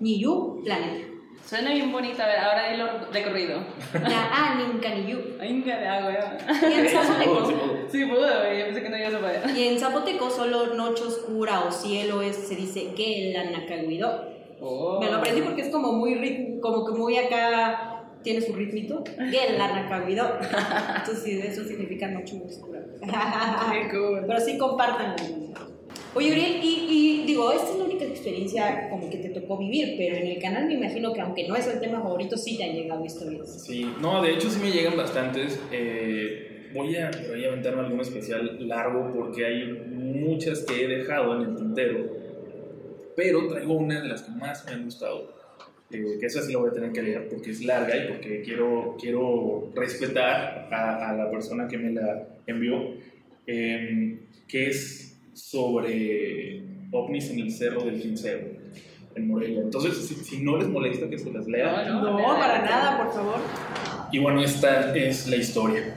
Niyu 0.00 0.62
planeta. 0.64 1.14
Suena 1.46 1.74
bien 1.74 1.92
bonito, 1.92 2.22
a 2.22 2.26
ver, 2.26 2.38
ahora 2.38 2.70
dilo 2.70 2.86
de 3.12 3.22
corrido. 3.22 3.60
Naa 3.92 4.54
Ninkaniyu. 4.54 5.18
Ay, 5.38 5.60
qué 5.62 5.72
hago 5.72 6.10
Y 6.10 6.72
en 6.72 6.88
Sí 6.88 6.96
puedo, 6.96 7.02
sí 7.02 7.06
zapoteco, 7.06 7.34
puedo. 7.34 7.90
Sí, 7.90 8.06
puedo, 8.06 8.54
yo 8.54 8.64
pensé 8.64 8.82
que 8.82 8.88
no 8.88 8.96
ibas 8.96 9.14
a 9.14 9.20
poder. 9.20 9.42
y 9.54 9.68
en 9.68 9.78
zapoteco 9.78 10.30
solo 10.30 10.74
noche 10.74 11.04
oscura 11.04 11.64
o 11.68 11.70
cielo 11.70 12.22
es, 12.22 12.36
se 12.36 12.56
dice 12.56 12.94
Gelanakaguido. 12.96 14.33
Oh. 14.60 14.98
Me 15.00 15.10
lo 15.10 15.16
aprendí 15.16 15.42
porque 15.42 15.62
es 15.62 15.68
como 15.68 15.92
muy 15.92 16.14
rit- 16.14 16.60
como 16.60 16.84
que 16.86 16.92
muy 16.92 17.16
acá 17.16 17.90
tiene 18.22 18.40
su 18.40 18.52
ritmito. 18.54 19.02
Gelanakaguido. 19.30 20.38
Entonces 20.98 21.22
sí, 21.24 21.40
eso 21.44 21.64
significa 21.64 22.08
noche 22.08 22.40
oscura. 22.46 22.80
Qué 23.00 23.88
cool. 23.96 24.24
Pero 24.26 24.40
sí 24.40 24.56
compartan. 24.58 25.14
Oye, 26.16 26.30
Uriel, 26.30 26.60
y, 26.62 26.86
y 26.88 27.26
digo, 27.26 27.50
esta 27.50 27.70
es 27.72 27.76
la 27.76 27.84
única 27.84 28.04
experiencia 28.04 28.88
como 28.88 29.10
que 29.10 29.16
te 29.16 29.30
tocó 29.30 29.58
vivir, 29.58 29.94
pero 29.98 30.14
en 30.16 30.28
el 30.28 30.40
canal 30.40 30.66
me 30.66 30.74
imagino 30.74 31.12
que 31.12 31.20
aunque 31.20 31.48
no 31.48 31.56
es 31.56 31.66
el 31.66 31.80
tema 31.80 32.00
favorito, 32.00 32.36
sí 32.36 32.56
te 32.56 32.64
han 32.64 32.72
llegado 32.76 33.04
historias. 33.04 33.64
Sí, 33.64 33.90
no, 34.00 34.22
de 34.22 34.32
hecho 34.34 34.48
sí 34.48 34.60
me 34.62 34.70
llegan 34.70 34.96
bastantes. 34.96 35.60
Eh, 35.72 36.70
voy, 36.72 36.94
a, 36.96 37.10
voy 37.28 37.44
a 37.44 37.48
aventarme 37.48 37.80
algún 37.82 38.00
especial 38.00 38.68
largo 38.68 39.12
porque 39.12 39.44
hay 39.44 39.64
muchas 39.92 40.60
que 40.60 40.84
he 40.84 40.88
dejado 40.88 41.34
en 41.42 41.50
el 41.50 41.56
tintero. 41.56 42.23
Pero 43.16 43.46
traigo 43.48 43.74
una 43.74 44.00
de 44.02 44.08
las 44.08 44.22
que 44.22 44.30
más 44.32 44.64
me 44.66 44.72
han 44.72 44.84
gustado. 44.84 45.32
eh, 45.90 46.16
que 46.18 46.26
esa 46.26 46.42
sí 46.42 46.52
la 46.52 46.58
voy 46.58 46.70
a 46.70 46.72
tener 46.72 46.90
que 46.92 47.02
leer 47.02 47.28
porque 47.28 47.50
es 47.50 47.62
larga 47.64 47.96
y 47.96 48.08
porque 48.08 48.42
quiero, 48.42 48.96
quiero 49.00 49.70
respetar 49.76 50.68
a, 50.72 51.10
a 51.10 51.12
la 51.14 51.30
persona 51.30 51.68
que 51.68 51.78
me 51.78 51.92
la 51.92 52.26
envió. 52.46 52.94
eh, 53.46 54.18
que 54.48 54.68
es 54.70 55.18
sobre 55.32 56.62
ovnis 56.92 57.30
en 57.30 57.40
el 57.40 57.50
Cerro 57.52 57.82
del 57.82 58.00
Quinceo, 58.00 58.40
en 59.14 59.28
Morelia. 59.28 59.60
Entonces, 59.62 59.96
si, 60.06 60.14
si 60.16 60.42
no 60.42 60.56
les 60.58 60.68
molesta 60.68 61.08
que 61.08 61.18
se 61.18 61.32
las 61.32 61.46
lea, 61.46 61.84
No, 61.88 62.18
No, 62.18 62.38
para 62.38 62.62
nada, 62.62 62.96
por 63.04 63.12
favor. 63.14 63.38
y 64.12 64.18
bueno, 64.18 64.42
esta 64.42 64.94
es 64.96 65.26
la 65.28 65.36
historia. 65.36 65.94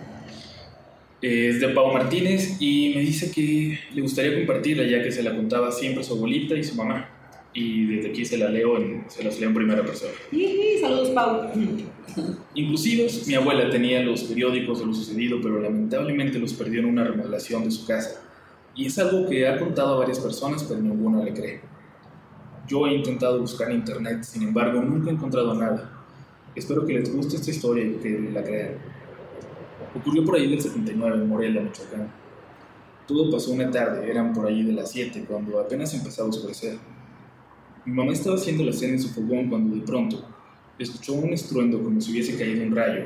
Es 1.21 1.60
de 1.60 1.69
Pau 1.69 1.91
Martínez 1.91 2.58
y 2.60 2.93
me 2.95 3.01
dice 3.01 3.32
que 3.32 3.80
le 3.93 4.01
gustaría 4.01 4.36
compartirla 4.36 4.84
ya 4.84 5.01
que 5.03 5.12
se 5.12 5.23
la 5.23 5.36
contaba 5.36 5.71
siempre 5.71 6.03
su 6.03 6.13
abuelita 6.13 6.56
y 6.56 6.63
su 6.63 6.75
mamá. 6.75 7.10
Y 7.53 7.86
desde 7.88 8.10
aquí 8.10 8.23
se 8.23 8.38
la 8.38 8.49
leo 8.49 8.77
en, 8.77 9.06
se 9.08 9.23
las 9.23 9.39
leo 9.39 9.49
en 9.49 9.56
primera 9.56 9.84
persona. 9.84 10.12
Y, 10.32 10.77
saludos, 10.80 11.10
Pau. 11.10 11.49
Inclusive 12.53 13.08
mi 13.25 13.34
abuela 13.34 13.69
tenía 13.69 14.03
los 14.03 14.23
periódicos 14.23 14.80
de 14.80 14.86
lo 14.86 14.93
sucedido, 14.93 15.39
pero 15.41 15.60
lamentablemente 15.60 16.38
los 16.38 16.53
perdió 16.53 16.82
en 16.82 16.86
una 16.86 17.03
remodelación 17.03 17.63
de 17.63 17.71
su 17.71 17.88
casa. 17.88 18.21
Y 18.75 18.86
es 18.86 18.99
algo 18.99 19.27
que 19.27 19.47
ha 19.47 19.58
contado 19.58 19.95
a 19.95 19.97
varias 19.99 20.19
personas, 20.19 20.63
pero 20.63 20.80
ninguna 20.80 21.23
le 21.23 21.34
cree. 21.34 21.62
Yo 22.67 22.86
he 22.86 22.93
intentado 22.93 23.39
buscar 23.39 23.71
en 23.71 23.77
internet, 23.77 24.23
sin 24.23 24.43
embargo 24.43 24.80
nunca 24.82 25.10
he 25.10 25.13
encontrado 25.13 25.56
nada. 25.56 25.89
Espero 26.53 26.86
que 26.86 26.93
les 26.93 27.12
guste 27.12 27.38
esta 27.38 27.49
historia 27.49 27.86
y 27.86 27.93
que 27.93 28.30
la 28.32 28.43
crean. 28.43 28.96
Ocurrió 29.95 30.26
por 30.26 30.36
ahí 30.36 30.50
del 30.50 30.62
79 30.62 31.15
en 31.15 31.28
Morelia, 31.28 31.62
Michoacán. 31.62 32.12
Todo 33.08 33.32
pasó 33.32 33.52
una 33.52 33.71
tarde, 33.71 34.10
eran 34.10 34.34
por 34.34 34.47
ahí 34.47 34.63
de 34.63 34.73
las 34.73 34.91
7, 34.91 35.26
cuando 35.28 35.60
apenas 35.60 35.93
empezaba 35.93 36.28
a 36.28 36.30
oscurecer. 36.30 36.78
Mi 37.86 37.93
mamá 37.93 38.12
estaba 38.12 38.36
haciendo 38.36 38.65
la 38.65 38.73
cena 38.73 38.93
en 38.93 39.02
su 39.02 39.10
fogón 39.10 39.50
cuando 39.50 39.76
de 39.76 39.82
pronto 39.82 40.26
escuchó 40.78 41.13
un 41.13 41.34
estruendo 41.34 41.82
como 41.82 42.02
si 42.02 42.12
hubiese 42.12 42.38
caído 42.38 42.65
un 42.65 42.76
rayo, 42.76 43.06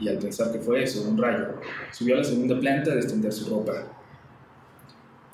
y 0.00 0.08
al 0.08 0.18
pensar 0.18 0.50
que 0.50 0.58
fue 0.58 0.82
eso, 0.82 1.08
un 1.08 1.18
rayo, 1.18 1.60
subió 1.92 2.14
a 2.14 2.18
la 2.18 2.24
segunda 2.24 2.58
planta 2.58 2.92
a 2.92 2.96
extender 2.96 3.32
su 3.32 3.50
ropa. 3.50 3.86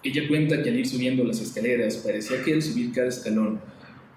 Ella 0.02 0.26
cuenta 0.28 0.62
que 0.62 0.70
al 0.70 0.78
ir 0.78 0.88
subiendo 0.88 1.24
las 1.24 1.40
escaleras 1.40 1.96
parecía 1.98 2.42
que 2.42 2.54
al 2.54 2.62
subir 2.62 2.92
cada 2.92 3.08
escalón, 3.08 3.60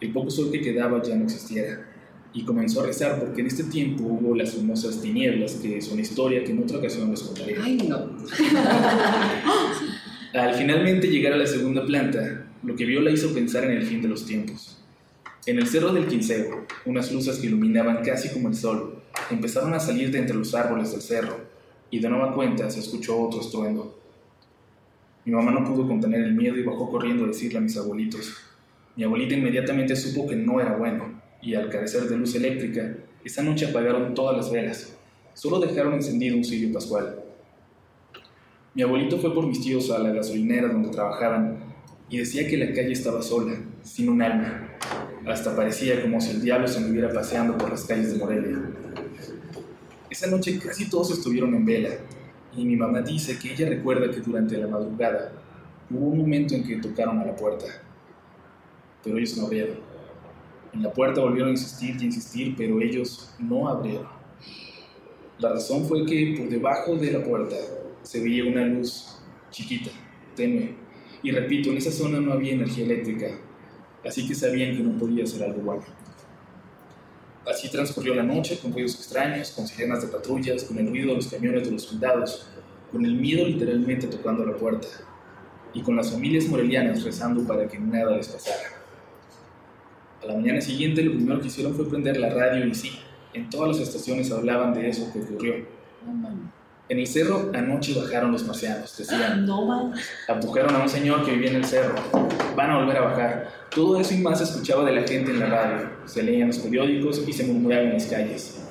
el 0.02 0.12
poco 0.12 0.30
sol 0.30 0.52
que 0.52 0.62
quedaba 0.62 1.02
ya 1.02 1.16
no 1.16 1.26
existiera, 1.26 1.93
y 2.34 2.44
comenzó 2.44 2.82
a 2.82 2.88
rezar 2.88 3.20
porque 3.20 3.42
en 3.42 3.48
este 3.48 3.64
tiempo 3.66 4.04
hubo 4.04 4.36
las 4.36 4.54
famosas 4.54 5.02
tinieblas, 5.02 5.54
que 5.56 5.78
es 5.78 5.92
una 5.92 6.02
historia 6.02 6.44
que 6.44 6.52
en 6.52 6.64
otra 6.64 6.80
ocasión 6.80 7.12
les 7.12 7.22
contaré. 7.22 7.58
Ay, 7.62 7.78
no. 7.78 8.10
Al 10.34 10.56
finalmente 10.56 11.08
llegar 11.08 11.34
a 11.34 11.38
la 11.38 11.46
segunda 11.46 11.86
planta, 11.86 12.48
lo 12.64 12.76
que 12.76 12.86
vio 12.86 13.02
la 13.02 13.12
hizo 13.12 13.32
pensar 13.34 13.66
en 13.66 13.72
el 13.72 13.84
fin 13.84 14.02
de 14.02 14.08
los 14.08 14.26
tiempos. 14.26 14.80
En 15.46 15.60
el 15.60 15.68
cerro 15.68 15.94
del 15.94 16.08
Quinceo, 16.08 16.66
unas 16.86 17.12
luces 17.12 17.38
que 17.38 17.48
iluminaban 17.48 18.04
casi 18.04 18.30
como 18.30 18.48
el 18.48 18.56
sol 18.56 18.96
empezaron 19.30 19.74
a 19.74 19.80
salir 19.80 20.10
de 20.10 20.20
entre 20.20 20.36
los 20.36 20.56
árboles 20.56 20.92
del 20.92 21.02
cerro, 21.02 21.38
y 21.92 22.00
de 22.00 22.10
nueva 22.10 22.34
cuenta 22.34 22.72
se 22.72 22.80
escuchó 22.80 23.20
otro 23.22 23.42
estruendo. 23.42 24.00
Mi 25.26 25.34
mamá 25.34 25.52
no 25.52 25.64
pudo 25.64 25.88
contener 25.88 26.22
el 26.22 26.34
miedo 26.34 26.58
y 26.58 26.64
bajó 26.64 26.90
corriendo 26.90 27.26
a 27.26 27.28
decirle 27.28 27.60
a 27.60 27.62
mis 27.62 27.78
abuelitos. 27.78 28.34
Mi 28.96 29.04
abuelita 29.04 29.36
inmediatamente 29.36 29.96
supo 29.96 30.28
que 30.28 30.36
no 30.36 30.60
era 30.60 30.76
bueno, 30.76 31.13
y 31.44 31.56
al 31.56 31.70
carecer 31.70 32.04
de 32.04 32.18
luz 32.18 32.36
eléctrica, 32.36 32.96
esa 33.24 33.44
noche 33.44 33.68
apagaron 33.68 34.14
todas 34.14 34.38
las 34.38 34.52
velas. 34.52 34.96
Solo 35.34 35.60
dejaron 35.60 35.94
encendido 35.94 36.38
un 36.38 36.44
cirio 36.44 36.74
pascual. 36.74 37.20
Mi 38.74 38.82
abuelito 38.82 39.20
fue 39.20 39.34
por 39.34 39.46
mis 39.46 39.62
tíos 39.62 39.92
a 39.92 40.00
la 40.00 40.12
gasolinera 40.12 40.70
donde 40.70 40.90
trabajaban 40.90 41.60
y 42.10 42.18
decía 42.18 42.48
que 42.48 42.58
la 42.58 42.68
calle 42.68 42.94
estaba 42.94 43.22
sola, 43.22 43.56
sin 43.84 44.10
un 44.10 44.22
alma. 44.22 44.70
Hasta 45.28 45.56
parecía 45.56 46.02
como 46.02 46.22
si 46.22 46.32
el 46.32 46.42
diablo 46.42 46.68
se 46.68 46.78
anduviera 46.78 47.12
paseando 47.12 47.58
por 47.58 47.70
las 47.70 47.84
calles 47.84 48.14
de 48.14 48.20
Morelia. 48.20 48.62
Esa 50.10 50.28
noche 50.28 50.60
casi 50.60 50.90
todos 50.90 51.12
estuvieron 51.12 51.54
en 51.56 51.66
vela 51.66 51.90
y 52.56 52.66
mi 52.66 52.76
mamá 52.76 53.02
dice 53.02 53.38
que 53.38 53.54
ella 53.54 53.68
recuerda 53.68 54.12
que 54.12 54.22
durante 54.22 54.58
la 54.58 54.68
madrugada 54.68 55.34
hubo 55.90 56.08
un 56.08 56.20
momento 56.20 56.56
en 56.56 56.64
que 56.64 56.78
tocaron 56.78 57.20
a 57.20 57.26
la 57.26 57.36
puerta, 57.36 57.66
pero 59.04 59.18
ellos 59.18 59.38
no 59.38 59.46
abrieron. 59.46 59.93
En 60.74 60.82
la 60.82 60.92
puerta 60.92 61.22
volvieron 61.22 61.50
a 61.50 61.52
insistir 61.52 61.96
y 62.00 62.06
insistir, 62.06 62.56
pero 62.58 62.82
ellos 62.82 63.32
no 63.40 63.70
abrieron. 63.70 64.08
La 65.38 65.50
razón 65.50 65.86
fue 65.86 66.06
que 66.06 66.36
por 66.38 66.50
debajo 66.50 66.96
de 66.96 67.12
la 67.12 67.24
puerta 67.24 67.56
se 68.02 68.22
veía 68.22 68.46
una 68.46 68.66
luz 68.66 69.20
chiquita, 69.52 69.92
tenue. 70.36 70.76
Y 71.22 71.32
repito, 71.32 71.70
en 71.70 71.78
esa 71.78 71.92
zona 71.92 72.20
no 72.20 72.34
había 72.34 72.54
energía 72.54 72.86
eléctrica, 72.86 73.28
así 74.04 74.28
que 74.28 74.34
sabían 74.34 74.76
que 74.76 74.84
no 74.84 74.98
podía 74.98 75.26
ser 75.28 75.44
algo 75.44 75.62
bueno. 75.62 75.84
Así 77.46 77.70
transcurrió 77.70 78.16
la 78.16 78.24
noche 78.24 78.58
con 78.60 78.74
ruidos 78.74 78.96
extraños, 78.96 79.52
con 79.52 79.68
sirenas 79.68 80.02
de 80.02 80.08
patrullas, 80.08 80.64
con 80.64 80.78
el 80.80 80.88
ruido 80.88 81.10
de 81.10 81.16
los 81.16 81.28
camiones 81.28 81.66
de 81.66 81.72
los 81.72 81.84
soldados, 81.84 82.48
con 82.92 83.06
el 83.06 83.16
miedo 83.16 83.46
literalmente 83.46 84.08
tocando 84.08 84.46
la 84.46 84.56
puerta, 84.56 84.88
y 85.74 85.82
con 85.82 85.96
las 85.96 86.12
familias 86.12 86.48
morelianas 86.48 87.04
rezando 87.04 87.46
para 87.46 87.68
que 87.68 87.80
nada 87.80 88.16
les 88.16 88.28
pasara. 88.28 88.73
A 90.24 90.28
la 90.28 90.36
mañana 90.36 90.62
siguiente 90.62 91.04
lo 91.04 91.12
primero 91.12 91.42
que 91.42 91.48
hicieron 91.48 91.76
fue 91.76 91.90
prender 91.90 92.16
la 92.18 92.30
radio 92.30 92.66
y 92.66 92.74
sí, 92.74 92.92
en 93.34 93.50
todas 93.50 93.78
las 93.78 93.88
estaciones 93.88 94.32
hablaban 94.32 94.74
de 94.74 94.88
eso 94.88 95.12
que 95.12 95.20
ocurrió. 95.20 95.56
En 96.88 97.00
el 97.00 97.08
cerro 97.08 97.52
anoche 97.54 97.94
bajaron 97.94 98.32
los 98.32 98.46
marcianos, 98.46 98.96
decían. 98.98 99.46
No, 99.46 99.66
man. 99.66 99.94
Abdujeron 100.30 100.76
a 100.76 100.84
un 100.84 100.90
señor 100.90 101.26
que 101.26 101.32
vivía 101.32 101.50
en 101.50 101.58
el 101.58 101.66
cerro. 101.66 101.96
Van 102.56 102.72
a 102.72 102.80
volver 102.80 102.98
a 102.98 103.02
bajar. 103.02 103.50
Todo 103.74 104.00
eso 104.00 104.14
y 104.14 104.18
más 104.18 104.38
se 104.38 104.46
escuchaba 104.46 104.86
de 104.86 104.94
la 104.94 105.06
gente 105.06 105.32
en 105.32 105.40
la 105.40 105.48
radio. 105.48 105.90
Se 106.06 106.24
leían 106.24 106.48
los 106.48 106.60
periódicos 106.60 107.22
y 107.28 107.34
se 107.34 107.46
murmuraba 107.46 107.84
en 107.84 107.94
las 107.94 108.06
calles. 108.06 108.62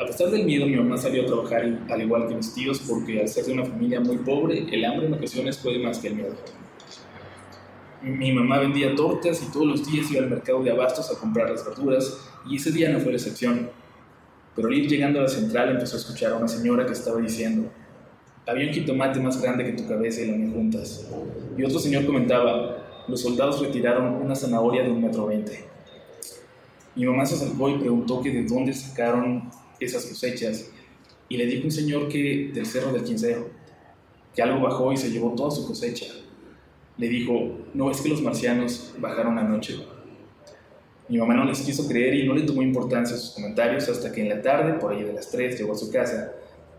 A 0.00 0.06
pesar 0.06 0.30
del 0.30 0.44
miedo, 0.44 0.66
mi 0.66 0.76
mamá 0.76 0.96
salió 0.96 1.22
a 1.22 1.26
trabajar 1.26 1.62
al 1.88 2.02
igual 2.02 2.28
que 2.28 2.34
mis 2.34 2.54
tíos 2.54 2.80
porque 2.88 3.20
al 3.20 3.28
ser 3.28 3.44
de 3.44 3.52
una 3.52 3.64
familia 3.64 4.00
muy 4.00 4.16
pobre, 4.18 4.66
el 4.72 4.84
hambre 4.84 5.06
en 5.06 5.14
ocasiones 5.14 5.56
puede 5.56 5.78
más 5.80 5.98
que 5.98 6.08
el 6.08 6.14
miedo. 6.14 6.34
Mi 8.02 8.32
mamá 8.32 8.58
vendía 8.60 8.94
tortas 8.94 9.42
y 9.42 9.50
todos 9.50 9.66
los 9.66 9.90
días 9.90 10.10
iba 10.10 10.20
al 10.20 10.30
mercado 10.30 10.62
de 10.62 10.70
abastos 10.70 11.10
a 11.10 11.18
comprar 11.18 11.50
las 11.50 11.64
verduras 11.66 12.18
y 12.48 12.56
ese 12.56 12.70
día 12.70 12.90
no 12.90 13.00
fue 13.00 13.10
la 13.10 13.18
excepción. 13.18 13.70
Pero 14.54 14.68
al 14.68 14.74
ir 14.74 14.88
llegando 14.88 15.18
a 15.18 15.22
la 15.22 15.28
central 15.28 15.70
empezó 15.70 15.96
a 15.96 16.00
escuchar 16.00 16.32
a 16.32 16.36
una 16.36 16.46
señora 16.46 16.86
que 16.86 16.92
estaba 16.92 17.20
diciendo, 17.20 17.70
había 18.46 18.68
un 18.68 18.72
jitomate 18.72 19.20
más 19.20 19.42
grande 19.42 19.64
que 19.64 19.72
tu 19.72 19.88
cabeza 19.88 20.22
y 20.22 20.30
la 20.30 20.36
mía 20.36 20.52
juntas. 20.54 21.08
Y 21.56 21.64
otro 21.64 21.78
señor 21.78 22.06
comentaba, 22.06 23.04
los 23.08 23.20
soldados 23.20 23.60
retiraron 23.60 24.14
una 24.14 24.34
zanahoria 24.34 24.84
de 24.84 24.90
un 24.90 25.02
metro 25.02 25.26
veinte. 25.26 25.64
Mi 26.94 27.04
mamá 27.04 27.26
se 27.26 27.34
acercó 27.34 27.68
y 27.68 27.78
preguntó 27.78 28.20
que 28.20 28.30
de 28.30 28.44
dónde 28.44 28.72
sacaron 28.74 29.50
esas 29.80 30.06
cosechas 30.06 30.70
y 31.28 31.36
le 31.36 31.46
dijo 31.46 31.64
un 31.64 31.70
señor 31.70 32.08
que 32.08 32.50
del 32.54 32.66
cerro 32.66 32.92
del 32.92 33.04
Quinceo, 33.04 33.48
que 34.34 34.42
algo 34.42 34.60
bajó 34.60 34.92
y 34.92 34.96
se 34.96 35.10
llevó 35.10 35.34
toda 35.34 35.50
su 35.50 35.66
cosecha. 35.66 36.06
Le 36.98 37.08
dijo, 37.08 37.58
¿no 37.74 37.90
es 37.90 38.00
que 38.00 38.08
los 38.08 38.20
marcianos 38.20 38.94
bajaron 38.98 39.38
anoche? 39.38 39.76
Mi 41.08 41.16
mamá 41.16 41.34
no 41.34 41.44
les 41.44 41.60
quiso 41.60 41.88
creer 41.88 42.14
y 42.14 42.26
no 42.26 42.34
le 42.34 42.42
tomó 42.42 42.60
importancia 42.60 43.16
sus 43.16 43.30
comentarios 43.30 43.88
hasta 43.88 44.12
que 44.12 44.20
en 44.20 44.28
la 44.28 44.42
tarde, 44.42 44.74
por 44.74 44.92
ahí 44.92 45.04
de 45.04 45.14
las 45.14 45.30
3, 45.30 45.58
llegó 45.58 45.72
a 45.72 45.76
su 45.76 45.90
casa 45.90 46.32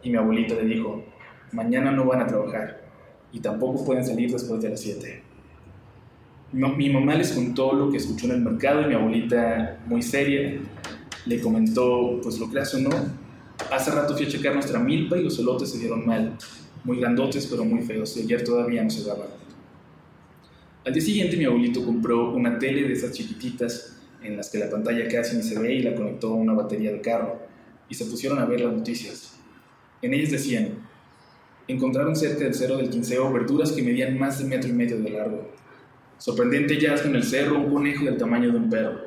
y 0.03 0.09
mi 0.11 0.17
abuelita 0.17 0.53
le 0.55 0.65
dijo, 0.65 1.03
mañana 1.51 1.91
no 1.91 2.05
van 2.05 2.21
a 2.21 2.27
trabajar. 2.27 2.89
y 3.31 3.39
tampoco 3.39 3.85
pueden 3.85 4.03
salir 4.05 4.31
después 4.31 4.61
de 4.61 4.69
las 4.69 4.81
7. 4.81 5.21
Mi 6.51 6.89
mamá 6.89 7.13
les 7.13 7.31
contó 7.31 7.73
lo 7.73 7.91
que 7.91 7.97
escuchó 7.97 8.25
en 8.25 8.31
el 8.33 8.41
mercado 8.41 8.81
y 8.81 8.85
mi 8.85 8.95
abuelita, 8.95 9.79
muy 9.85 10.01
seria, 10.01 10.59
le 11.25 11.39
comentó, 11.39 12.19
pues 12.23 12.39
lo 12.39 12.49
creas 12.49 12.73
o 12.73 12.79
no, 12.79 12.89
hace 13.71 13.91
rato 13.91 14.15
fui 14.15 14.25
a 14.25 14.29
checar 14.29 14.53
nuestra 14.53 14.79
milpa 14.79 15.17
y 15.17 15.23
los 15.23 15.37
elotes 15.37 15.69
se 15.69 15.77
dieron 15.77 16.07
mal, 16.07 16.35
muy 16.83 16.99
grandotes 16.99 17.45
pero 17.45 17.63
muy 17.65 17.83
feos, 17.83 18.17
y 18.17 18.21
ayer 18.21 18.43
todavía 18.43 18.83
no 18.83 18.89
se 18.89 19.03
daban. 19.03 19.38
Al 20.89 20.95
día 20.95 21.03
siguiente 21.03 21.37
mi 21.37 21.45
abuelito 21.45 21.85
compró 21.85 22.33
una 22.33 22.57
tele 22.57 22.87
de 22.87 22.93
esas 22.93 23.11
chiquititas 23.11 23.95
en 24.23 24.35
las 24.35 24.49
que 24.49 24.57
la 24.57 24.71
pantalla 24.71 25.07
casi 25.07 25.37
ni 25.37 25.43
se 25.43 25.59
ve 25.59 25.75
y 25.75 25.83
la 25.83 25.93
conectó 25.93 26.29
a 26.29 26.33
una 26.33 26.53
batería 26.53 26.91
de 26.91 26.99
carro 26.99 27.39
y 27.87 27.93
se 27.93 28.05
pusieron 28.05 28.39
a 28.39 28.45
ver 28.45 28.61
las 28.61 28.73
noticias. 28.73 29.37
En 30.01 30.15
ellas 30.15 30.31
decían, 30.31 30.79
encontraron 31.67 32.15
cerca 32.15 32.43
del 32.43 32.55
cerro 32.55 32.77
del 32.77 32.89
Quinceo 32.89 33.31
verduras 33.31 33.71
que 33.71 33.83
medían 33.83 34.17
más 34.17 34.39
de 34.39 34.45
metro 34.45 34.67
y 34.67 34.73
medio 34.73 34.99
de 34.99 35.11
largo. 35.11 35.51
Sorprendente 36.17 36.73
hallazgo 36.73 37.09
en 37.09 37.17
el 37.17 37.23
cerro 37.23 37.59
un 37.59 37.71
conejo 37.71 38.05
del 38.05 38.17
tamaño 38.17 38.51
de 38.51 38.57
un 38.57 38.67
perro. 38.71 38.99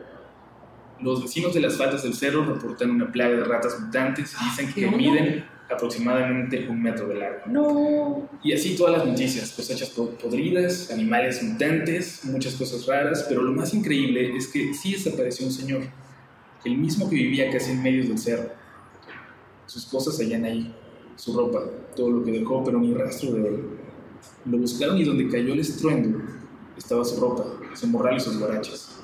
Los 1.01 1.21
vecinos 1.25 1.53
de 1.53 1.63
las 1.63 1.77
faldas 1.77 2.05
del 2.05 2.15
cerro 2.15 2.45
reportan 2.45 2.93
una 2.93 3.11
plaga 3.11 3.35
de 3.35 3.43
ratas 3.43 3.81
mutantes 3.81 4.37
y 4.41 4.45
dicen 4.45 4.73
que 4.73 4.97
miden 4.97 5.45
aproximadamente 5.75 6.69
un 6.69 6.83
metro 6.83 7.09
de 7.09 7.15
largo. 7.17 7.41
No. 7.47 8.29
Y 8.43 8.53
así 8.53 8.77
todas 8.77 8.99
las 8.99 9.07
noticias, 9.07 9.53
cosechas 9.53 9.91
podridas, 9.91 10.91
animales 10.91 11.43
mutantes, 11.43 12.25
muchas 12.25 12.55
cosas 12.55 12.87
raras, 12.87 13.25
pero 13.29 13.43
lo 13.43 13.53
más 13.53 13.75
increíble 13.75 14.37
es 14.37 14.49
que 14.49 14.75
sí 14.75 14.93
desapareció 14.93 15.47
un 15.47 15.53
señor, 15.53 15.83
el 16.65 16.77
mismo 16.77 17.09
que 17.09 17.17
vivía 17.17 17.51
casi 17.51 17.73
en 17.73 17.83
medio 17.83 18.05
del 18.05 18.19
cerro. 18.19 18.51
Sus 19.67 19.87
cosas 19.87 20.19
hallan 20.19 20.45
ahí, 20.45 20.75
su 21.17 21.37
ropa, 21.37 21.63
todo 21.97 22.11
lo 22.11 22.25
que 22.25 22.33
dejó, 22.33 22.63
pero 22.65 22.79
ni 22.79 22.93
rastro 22.95 23.33
de 23.33 23.49
él. 23.49 23.65
Lo 24.45 24.59
buscaron 24.59 24.99
y 24.99 25.05
donde 25.05 25.29
cayó 25.29 25.53
el 25.53 25.61
estruendo 25.61 26.21
estaba 26.77 27.05
su 27.05 27.21
ropa, 27.21 27.45
su 27.75 27.87
morral 27.87 28.17
y 28.17 28.21
sus 28.21 28.39
guarachas. 28.39 28.99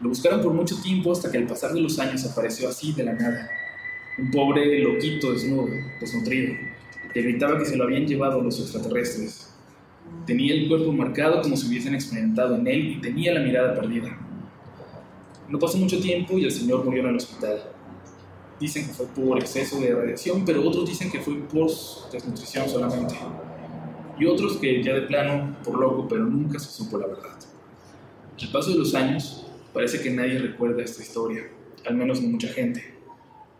Lo 0.00 0.08
buscaron 0.08 0.40
por 0.40 0.52
mucho 0.52 0.80
tiempo 0.80 1.12
hasta 1.12 1.30
que 1.30 1.38
al 1.38 1.46
pasar 1.46 1.72
de 1.72 1.80
los 1.80 1.98
años 1.98 2.24
apareció 2.24 2.68
así 2.68 2.92
de 2.92 3.04
la 3.04 3.12
nada 3.12 3.50
un 4.18 4.30
pobre 4.30 4.80
loquito 4.80 5.32
desnudo, 5.32 5.70
desnutrido, 6.00 6.54
que 7.12 7.22
gritaba 7.22 7.58
que 7.58 7.64
se 7.64 7.76
lo 7.76 7.84
habían 7.84 8.06
llevado 8.06 8.42
los 8.42 8.60
extraterrestres. 8.60 9.52
Tenía 10.26 10.54
el 10.54 10.68
cuerpo 10.68 10.92
marcado 10.92 11.42
como 11.42 11.56
si 11.56 11.68
hubiesen 11.68 11.94
experimentado 11.94 12.56
en 12.56 12.66
él 12.66 12.92
y 12.92 13.00
tenía 13.00 13.32
la 13.34 13.40
mirada 13.40 13.74
perdida. 13.74 14.18
No 15.48 15.58
pasó 15.58 15.78
mucho 15.78 16.00
tiempo 16.00 16.38
y 16.38 16.44
el 16.44 16.52
señor 16.52 16.84
murió 16.84 17.02
en 17.02 17.08
el 17.08 17.16
hospital. 17.16 17.62
Dicen 18.60 18.86
que 18.86 18.92
fue 18.92 19.06
por 19.06 19.38
exceso 19.38 19.80
de 19.80 19.94
radiación, 19.94 20.44
pero 20.44 20.66
otros 20.66 20.88
dicen 20.88 21.10
que 21.10 21.20
fue 21.20 21.34
por 21.48 21.70
desnutrición 22.12 22.68
solamente. 22.68 23.14
Y 24.18 24.26
otros 24.26 24.58
que 24.58 24.82
ya 24.82 24.94
de 24.94 25.02
plano 25.02 25.56
por 25.64 25.78
loco, 25.80 26.06
pero 26.08 26.24
nunca 26.24 26.58
se 26.58 26.70
supo 26.70 26.98
la 26.98 27.06
verdad. 27.06 27.38
Al 28.40 28.52
paso 28.52 28.70
de 28.70 28.78
los 28.78 28.94
años, 28.94 29.46
parece 29.72 30.00
que 30.02 30.10
nadie 30.10 30.38
recuerda 30.38 30.82
esta 30.82 31.02
historia, 31.02 31.42
al 31.86 31.96
menos 31.96 32.20
no 32.20 32.28
mucha 32.28 32.48
gente. 32.48 32.99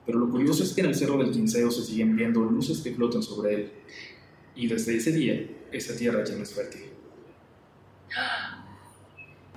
Pero 0.07 0.19
lo 0.19 0.31
curioso 0.31 0.63
es 0.63 0.73
que 0.73 0.81
en 0.81 0.89
el 0.89 0.95
Cerro 0.95 1.19
del 1.19 1.31
Quinceo 1.31 1.71
se 1.71 1.83
siguen 1.83 2.17
viendo 2.17 2.41
luces 2.41 2.81
que 2.81 2.93
flotan 2.93 3.23
sobre 3.23 3.55
él. 3.55 3.73
Y 4.55 4.67
desde 4.67 4.97
ese 4.97 5.13
día, 5.13 5.47
esa 5.73 5.97
tierra 5.97 6.25
ya 6.25 6.35
no 6.35 6.43
es 6.43 6.53
fértil. 6.53 6.83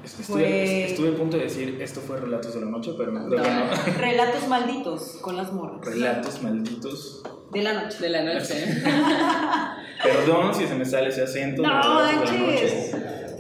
Estuve, 0.04 0.92
estuve, 0.92 1.10
a 1.10 1.16
punto 1.16 1.38
de 1.38 1.44
decir 1.44 1.78
esto 1.82 2.02
fue 2.02 2.20
Relatos 2.20 2.54
de 2.54 2.60
la 2.60 2.68
Noche, 2.68 2.92
pero 2.98 3.12
no. 3.12 3.30
Relatos 4.00 4.48
malditos 4.50 5.18
con 5.22 5.38
las 5.38 5.54
morras. 5.54 5.86
Relatos 5.86 6.44
malditos. 6.44 7.24
De 7.54 7.62
la 7.62 7.74
noche. 7.74 7.98
De 8.00 8.10
la 8.10 8.24
noche. 8.24 8.54
Perdón 10.04 10.54
si 10.54 10.68
se 10.68 10.76
me 10.76 10.86
sale 10.86 11.08
ese 11.08 11.22
acento. 11.22 11.62
No, 11.62 11.70
manches. 11.70 12.94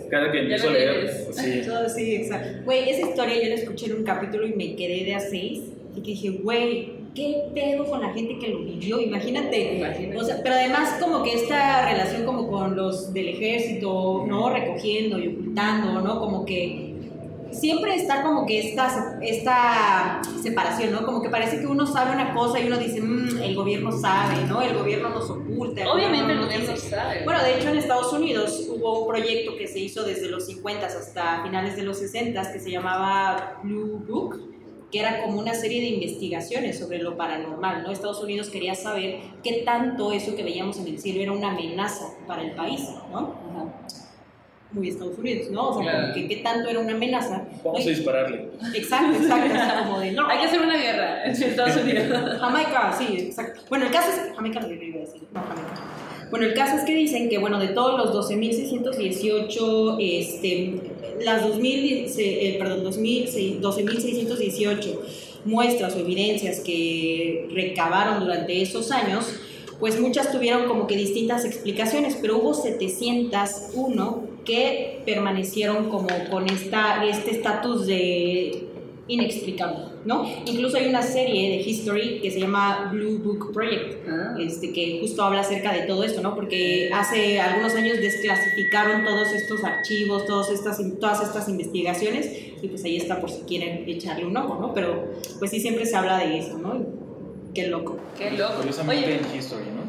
Cada 0.09 0.31
que 0.31 0.39
empiezo 0.39 0.69
a 0.69 0.71
leer. 0.71 1.09
Sí. 1.33 1.63
sí, 1.95 2.15
exacto. 2.15 2.63
Güey, 2.63 2.89
esa 2.89 3.09
historia 3.09 3.35
yo 3.41 3.49
la 3.49 3.55
escuché 3.55 3.87
en 3.87 3.95
un 3.97 4.03
capítulo 4.03 4.47
y 4.47 4.53
me 4.53 4.75
quedé 4.75 5.03
de 5.03 5.15
a 5.15 5.19
seis 5.19 5.72
porque 5.93 6.11
dije, 6.11 6.29
güey, 6.41 6.91
¿qué 7.13 7.43
pedo 7.53 7.85
con 7.85 8.01
la 8.01 8.09
gente 8.13 8.39
que 8.39 8.49
lo 8.49 8.59
vivió? 8.59 8.99
Imagínate. 8.99 9.83
O 10.17 10.23
sea, 10.23 10.39
pero 10.41 10.55
además 10.55 10.97
como 10.99 11.23
que 11.23 11.35
esta 11.35 11.85
relación 11.85 12.25
como 12.25 12.49
con 12.49 12.75
los 12.75 13.13
del 13.13 13.29
ejército, 13.29 14.25
¿no? 14.27 14.49
Recogiendo 14.49 15.19
y 15.19 15.27
ocultando, 15.27 16.01
¿no? 16.01 16.19
Como 16.19 16.45
que 16.45 16.93
siempre 17.51 17.93
está 17.95 18.23
como 18.23 18.47
que 18.47 18.69
esta, 18.69 19.19
esta 19.21 20.21
separación, 20.41 20.91
¿no? 20.91 21.05
Como 21.05 21.21
que 21.21 21.29
parece 21.29 21.59
que 21.59 21.67
uno 21.67 21.85
sabe 21.85 22.11
una 22.11 22.33
cosa 22.33 22.59
y 22.59 22.65
uno 22.65 22.77
dice, 22.77 22.99
mmm, 22.99 23.43
el 23.43 23.55
gobierno 23.55 23.91
sabe, 23.91 24.43
¿no? 24.47 24.63
El 24.63 24.75
gobierno 24.75 25.09
nos 25.09 25.29
oculta. 25.29 25.91
Obviamente 25.91 26.33
el 26.33 26.39
gobierno 26.39 26.75
sabe. 26.75 27.23
Bueno, 27.23 27.43
de 27.43 27.59
hecho 27.59 27.69
en 27.69 27.77
Estados 27.77 28.11
Unidos 28.13 28.67
hubo 28.67 29.01
un 29.01 29.07
proyecto 29.07 29.55
que 29.57 29.67
se 29.67 29.79
hizo 29.79 30.03
desde 30.03 30.27
los 30.29 30.47
50 30.47 30.87
hasta 30.87 31.43
finales 31.43 31.75
de 31.75 31.83
los 31.83 31.99
60 31.99 32.51
que 32.51 32.59
se 32.59 32.71
llamaba 32.71 33.59
Blue 33.63 34.03
Book 34.07 34.52
que 34.93 34.99
era 34.99 35.23
como 35.23 35.39
una 35.39 35.55
serie 35.55 35.81
de 35.81 35.87
investigaciones 35.87 36.77
sobre 36.77 36.99
lo 36.99 37.17
paranormal, 37.17 37.81
¿no? 37.81 37.91
Estados 37.91 38.21
Unidos 38.21 38.49
quería 38.51 38.75
saber 38.75 39.21
qué 39.43 39.63
tanto 39.65 40.11
eso 40.11 40.35
que 40.35 40.43
veíamos 40.43 40.77
en 40.77 40.87
el 40.87 40.99
cielo 40.99 41.19
era 41.19 41.31
una 41.31 41.49
amenaza 41.49 42.13
para 42.27 42.43
el 42.43 42.51
país, 42.51 42.87
¿no? 43.11 43.73
Muy 44.71 44.89
Estados 44.89 45.17
Unidos, 45.17 45.49
¿no? 45.49 45.69
O 45.69 45.83
sea, 45.83 46.13
que 46.13 46.27
qué 46.27 46.37
tanto 46.37 46.69
era 46.69 46.79
una 46.79 46.93
amenaza. 46.93 47.43
Vamos 47.63 47.83
a 47.83 47.89
dispararle. 47.89 48.49
Exacto, 48.75 49.17
exacto. 49.19 49.83
como 49.83 49.99
de, 49.99 50.11
no, 50.11 50.27
Hay 50.27 50.39
que 50.39 50.45
hacer 50.45 50.61
una 50.61 50.77
guerra 50.77 51.25
en 51.25 51.31
Estados 51.31 51.75
Unidos. 51.77 52.39
Jamaica, 52.39 52.95
sí, 52.95 53.17
exacto. 53.17 53.61
Bueno, 53.69 53.85
el 53.85 53.91
caso 53.91 54.09
es. 54.11 54.35
Jamaica 54.35 54.59
lo 54.59 54.71
iba 54.71 54.97
a 54.97 55.01
decir, 55.01 55.23
no 55.33 55.41
Jamaica. 55.41 55.81
Bueno, 56.29 56.45
el 56.45 56.53
caso 56.53 56.77
es 56.77 56.83
que 56.83 56.95
dicen 56.95 57.27
que, 57.29 57.37
bueno, 57.37 57.59
de 57.59 57.67
todos 57.69 57.97
los 57.97 58.13
12.618, 58.29 59.97
este, 59.99 60.73
las 61.23 61.43
2000, 61.43 62.05
eh, 62.17 62.55
perdón, 62.57 62.83
12.618 62.85 64.99
muestras 65.45 65.95
o 65.95 65.99
evidencias 65.99 66.59
que 66.61 67.47
recabaron 67.51 68.19
durante 68.19 68.61
esos 68.61 68.91
años, 68.91 69.25
pues 69.79 69.99
muchas 69.99 70.31
tuvieron 70.31 70.67
como 70.67 70.87
que 70.87 70.95
distintas 70.95 71.45
explicaciones, 71.45 72.17
pero 72.21 72.37
hubo 72.37 72.53
701 72.53 74.23
que 74.45 75.01
permanecieron 75.05 75.89
como 75.89 76.07
con 76.29 76.49
esta, 76.49 77.05
este 77.05 77.31
estatus 77.31 77.85
de 77.85 78.67
inexplicable, 79.07 79.85
¿no? 80.05 80.25
Incluso 80.45 80.77
hay 80.77 80.87
una 80.87 81.01
serie 81.01 81.49
de 81.49 81.57
History 81.57 82.21
que 82.21 82.31
se 82.31 82.39
llama 82.39 82.89
Blue 82.91 83.19
Book 83.19 83.51
Project, 83.51 84.07
ah. 84.07 84.35
este, 84.39 84.71
que 84.71 84.99
justo 85.01 85.23
habla 85.23 85.41
acerca 85.41 85.73
de 85.73 85.81
todo 85.81 86.05
esto, 86.05 86.21
¿no? 86.21 86.35
Porque 86.35 86.89
hace 86.93 87.41
algunos 87.41 87.75
años 87.75 87.97
desclasificaron 87.97 89.03
todos 89.03 89.33
estos 89.33 89.61
archivos, 89.63 90.25
todas 90.25 90.49
estas, 90.51 90.79
todas 91.01 91.21
estas 91.21 91.49
investigaciones, 91.49 92.31
y 92.61 92.67
pues 92.69 92.85
ahí 92.85 92.95
está 92.95 93.19
por 93.19 93.29
si 93.29 93.41
quieren 93.41 93.83
echarle 93.87 94.25
un 94.25 94.37
ojo, 94.37 94.57
¿no? 94.59 94.73
Pero 94.73 95.11
pues 95.37 95.51
sí 95.51 95.59
siempre 95.59 95.85
se 95.85 95.97
habla 95.97 96.19
de 96.19 96.39
eso, 96.39 96.57
¿no? 96.57 96.81
Qué 97.53 97.67
loco. 97.67 97.97
Qué 98.17 98.31
loco. 98.31 98.55
Curiosamente 98.55 99.05
Oye. 99.05 99.15
en 99.15 99.37
History, 99.37 99.65
¿no? 99.65 99.83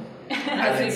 Así, 0.61 0.89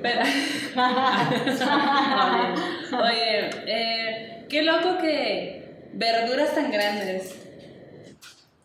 pero... 0.00 0.22
Oye, 3.04 3.50
eh, 3.66 4.46
qué 4.48 4.62
loco 4.62 4.96
que 4.98 5.88
verduras 5.92 6.54
tan 6.54 6.70
grandes 6.70 7.39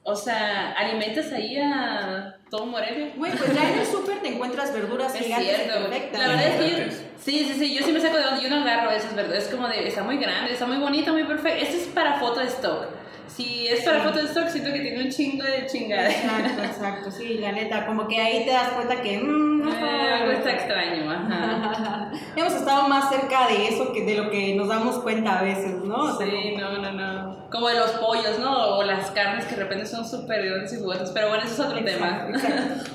o 0.07 0.15
sea, 0.15 0.73
alimentas 0.73 1.33
ahí 1.33 1.57
a 1.57 2.35
todo 2.51 2.67
Morelia. 2.67 3.11
Güey, 3.17 3.31
pues 3.31 3.53
ya 3.55 3.71
en 3.71 3.79
el 3.79 3.85
súper 3.87 4.19
te 4.19 4.27
encuentras 4.29 4.71
verduras 4.71 5.15
es 5.15 5.21
gigantes 5.23 5.55
cierto. 5.55 5.79
perfectas. 5.79 6.21
La 6.21 6.27
verdad 6.27 6.47
es 6.47 6.55
que 6.55 6.69
yo, 6.69 6.91
sí, 7.17 7.45
sí, 7.45 7.53
sí, 7.57 7.73
yo 7.73 7.83
sí 7.83 7.91
me 7.91 7.99
saco 7.99 8.17
de 8.17 8.23
donde 8.23 8.43
yo 8.43 8.49
no 8.49 8.61
agarro 8.61 8.91
esas 8.91 9.15
verduras. 9.15 9.45
Es 9.45 9.49
como 9.49 9.67
de, 9.67 9.87
está 9.87 10.03
muy 10.03 10.17
grande, 10.17 10.53
está 10.53 10.67
muy 10.67 10.77
bonita, 10.77 11.11
muy 11.11 11.23
perfecta. 11.23 11.57
Esto 11.57 11.77
es 11.77 11.87
para 11.87 12.19
foto 12.19 12.39
de 12.39 12.45
stock. 12.45 12.85
Si 13.27 13.67
es 13.67 13.83
para 13.83 14.03
foto 14.03 14.19
de 14.19 14.25
stock, 14.25 14.47
siento 14.47 14.71
que 14.71 14.79
tiene 14.79 15.03
un 15.03 15.09
chingo 15.09 15.43
de 15.43 15.65
chingada. 15.65 16.07
Exacto, 16.07 16.63
exacto, 16.63 17.11
sí, 17.11 17.39
la 17.39 17.51
neta, 17.51 17.87
como 17.87 18.07
que 18.07 18.21
ahí 18.21 18.45
te 18.45 18.51
das 18.51 18.69
cuenta 18.69 19.01
que 19.01 19.17
mmm, 19.17 19.67
eh, 19.67 20.13
algo 20.21 20.31
está 20.33 20.51
extraño, 20.51 21.11
ajá. 21.11 22.11
Hemos 22.35 22.53
estado 22.53 22.87
más 22.87 23.09
cerca 23.09 23.47
de 23.47 23.69
eso 23.69 23.91
que 23.91 24.05
de 24.05 24.15
lo 24.15 24.29
que 24.29 24.53
nos 24.53 24.67
damos 24.67 24.99
cuenta 24.99 25.39
a 25.39 25.41
veces, 25.41 25.83
¿no? 25.83 26.15
sí, 26.19 26.55
no, 26.55 26.77
no, 26.77 26.91
no. 26.91 27.44
Como 27.55 27.69
de 27.69 27.75
los 27.75 27.91
pollos, 27.91 28.37
¿no? 28.39 28.77
O 28.77 28.83
las 28.83 29.11
carnes 29.11 29.45
que 29.45 29.55
de 29.55 29.63
repente 29.63 29.85
son 29.85 30.05
súper 30.05 30.45
grandes 30.45 30.73
y 30.73 30.77
jugosas, 30.77 31.12
pero 31.13 31.29
bueno, 31.29 31.45
eso 31.45 31.53
es 31.53 31.60
otro 31.69 31.83
tema. 31.85 32.27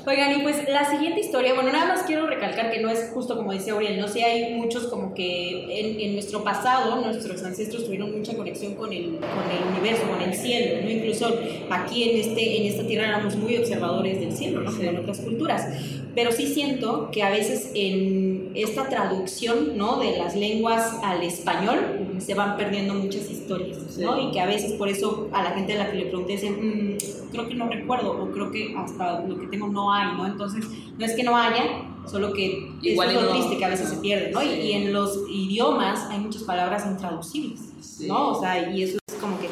Oigan, 0.05 0.39
y 0.39 0.43
pues 0.43 0.69
la 0.69 0.87
siguiente 0.87 1.19
historia, 1.19 1.55
bueno, 1.55 1.71
nada 1.71 1.87
más 1.87 2.03
quiero 2.03 2.27
recalcar 2.27 2.69
que 2.69 2.79
no 2.79 2.89
es 2.89 3.09
justo 3.11 3.35
como 3.35 3.53
dice 3.53 3.71
Auriel, 3.71 3.99
no 3.99 4.07
sé, 4.07 4.23
hay 4.23 4.53
muchos 4.53 4.83
como 4.85 5.15
que 5.15 5.79
en, 5.79 5.99
en 5.99 6.13
nuestro 6.13 6.43
pasado, 6.43 7.01
nuestros 7.01 7.43
ancestros 7.43 7.85
tuvieron 7.85 8.15
mucha 8.15 8.35
conexión 8.35 8.75
con 8.75 8.93
el, 8.93 9.17
con 9.17 9.51
el 9.51 9.63
universo, 9.71 10.03
con 10.07 10.21
el 10.21 10.33
cielo, 10.35 10.83
¿no? 10.83 10.89
Incluso 10.89 11.35
aquí 11.71 12.09
en, 12.09 12.19
este, 12.19 12.57
en 12.57 12.67
esta 12.67 12.85
tierra 12.85 13.07
éramos 13.07 13.35
muy 13.35 13.57
observadores 13.57 14.19
del 14.19 14.31
cielo, 14.31 14.61
¿no? 14.61 14.71
Como 14.71 14.83
en 14.83 14.97
otras 14.97 15.19
culturas. 15.21 15.67
Pero 16.13 16.31
sí 16.31 16.45
siento 16.53 17.09
que 17.11 17.23
a 17.23 17.29
veces 17.29 17.71
en 17.73 18.51
esta 18.53 18.89
traducción, 18.89 19.77
¿no? 19.77 19.97
De 19.97 20.17
las 20.17 20.35
lenguas 20.35 20.97
al 21.03 21.23
español 21.23 21.79
se 22.19 22.33
van 22.33 22.57
perdiendo 22.57 22.93
muchas 22.93 23.29
historias, 23.29 23.97
¿no? 23.97 24.19
Y 24.19 24.31
que 24.31 24.41
a 24.41 24.45
veces 24.51 24.73
por 24.73 24.87
eso 24.89 25.27
a 25.31 25.43
la 25.43 25.51
gente 25.51 25.73
a 25.73 25.83
la 25.83 25.91
que 25.91 25.97
le 25.97 26.05
pregunté 26.05 26.33
dicen, 26.33 26.53
mm, 26.95 27.31
creo 27.31 27.47
que 27.47 27.55
no 27.55 27.67
recuerdo 27.69 28.11
o 28.21 28.31
creo 28.31 28.51
que 28.51 28.75
hasta 28.77 29.21
lo 29.21 29.39
que 29.39 29.47
tengo 29.47 29.67
no 29.67 29.91
hay, 29.93 30.15
¿no? 30.15 30.25
Entonces, 30.27 30.65
no 30.97 31.05
es 31.05 31.13
que 31.15 31.23
no 31.23 31.35
haya, 31.35 31.63
Solo 32.07 32.33
que 32.33 32.71
Igual 32.81 33.09
es 33.09 33.13
lo 33.13 33.21
no- 33.21 33.29
triste 33.29 33.57
que 33.59 33.65
a 33.65 33.69
veces 33.69 33.87
se 33.87 33.97
pierde, 33.97 34.31
¿no? 34.31 34.41
Y- 34.41 34.47
Sí. 34.47 34.53
Y, 34.61 34.71
en 34.73 34.91
los 34.91 35.19
idiomas 35.29 36.07
hay 36.09 36.17
muchas 36.17 36.41
palabras 36.41 36.83
intraducibles, 36.87 37.59
Sí. 37.79 38.07
¿no? 38.07 38.29
O 38.29 38.41
sea, 38.41 38.71
y 38.71 38.81
eso 38.81 38.97
es 39.07 39.15
como 39.21 39.39
que, 39.39 39.47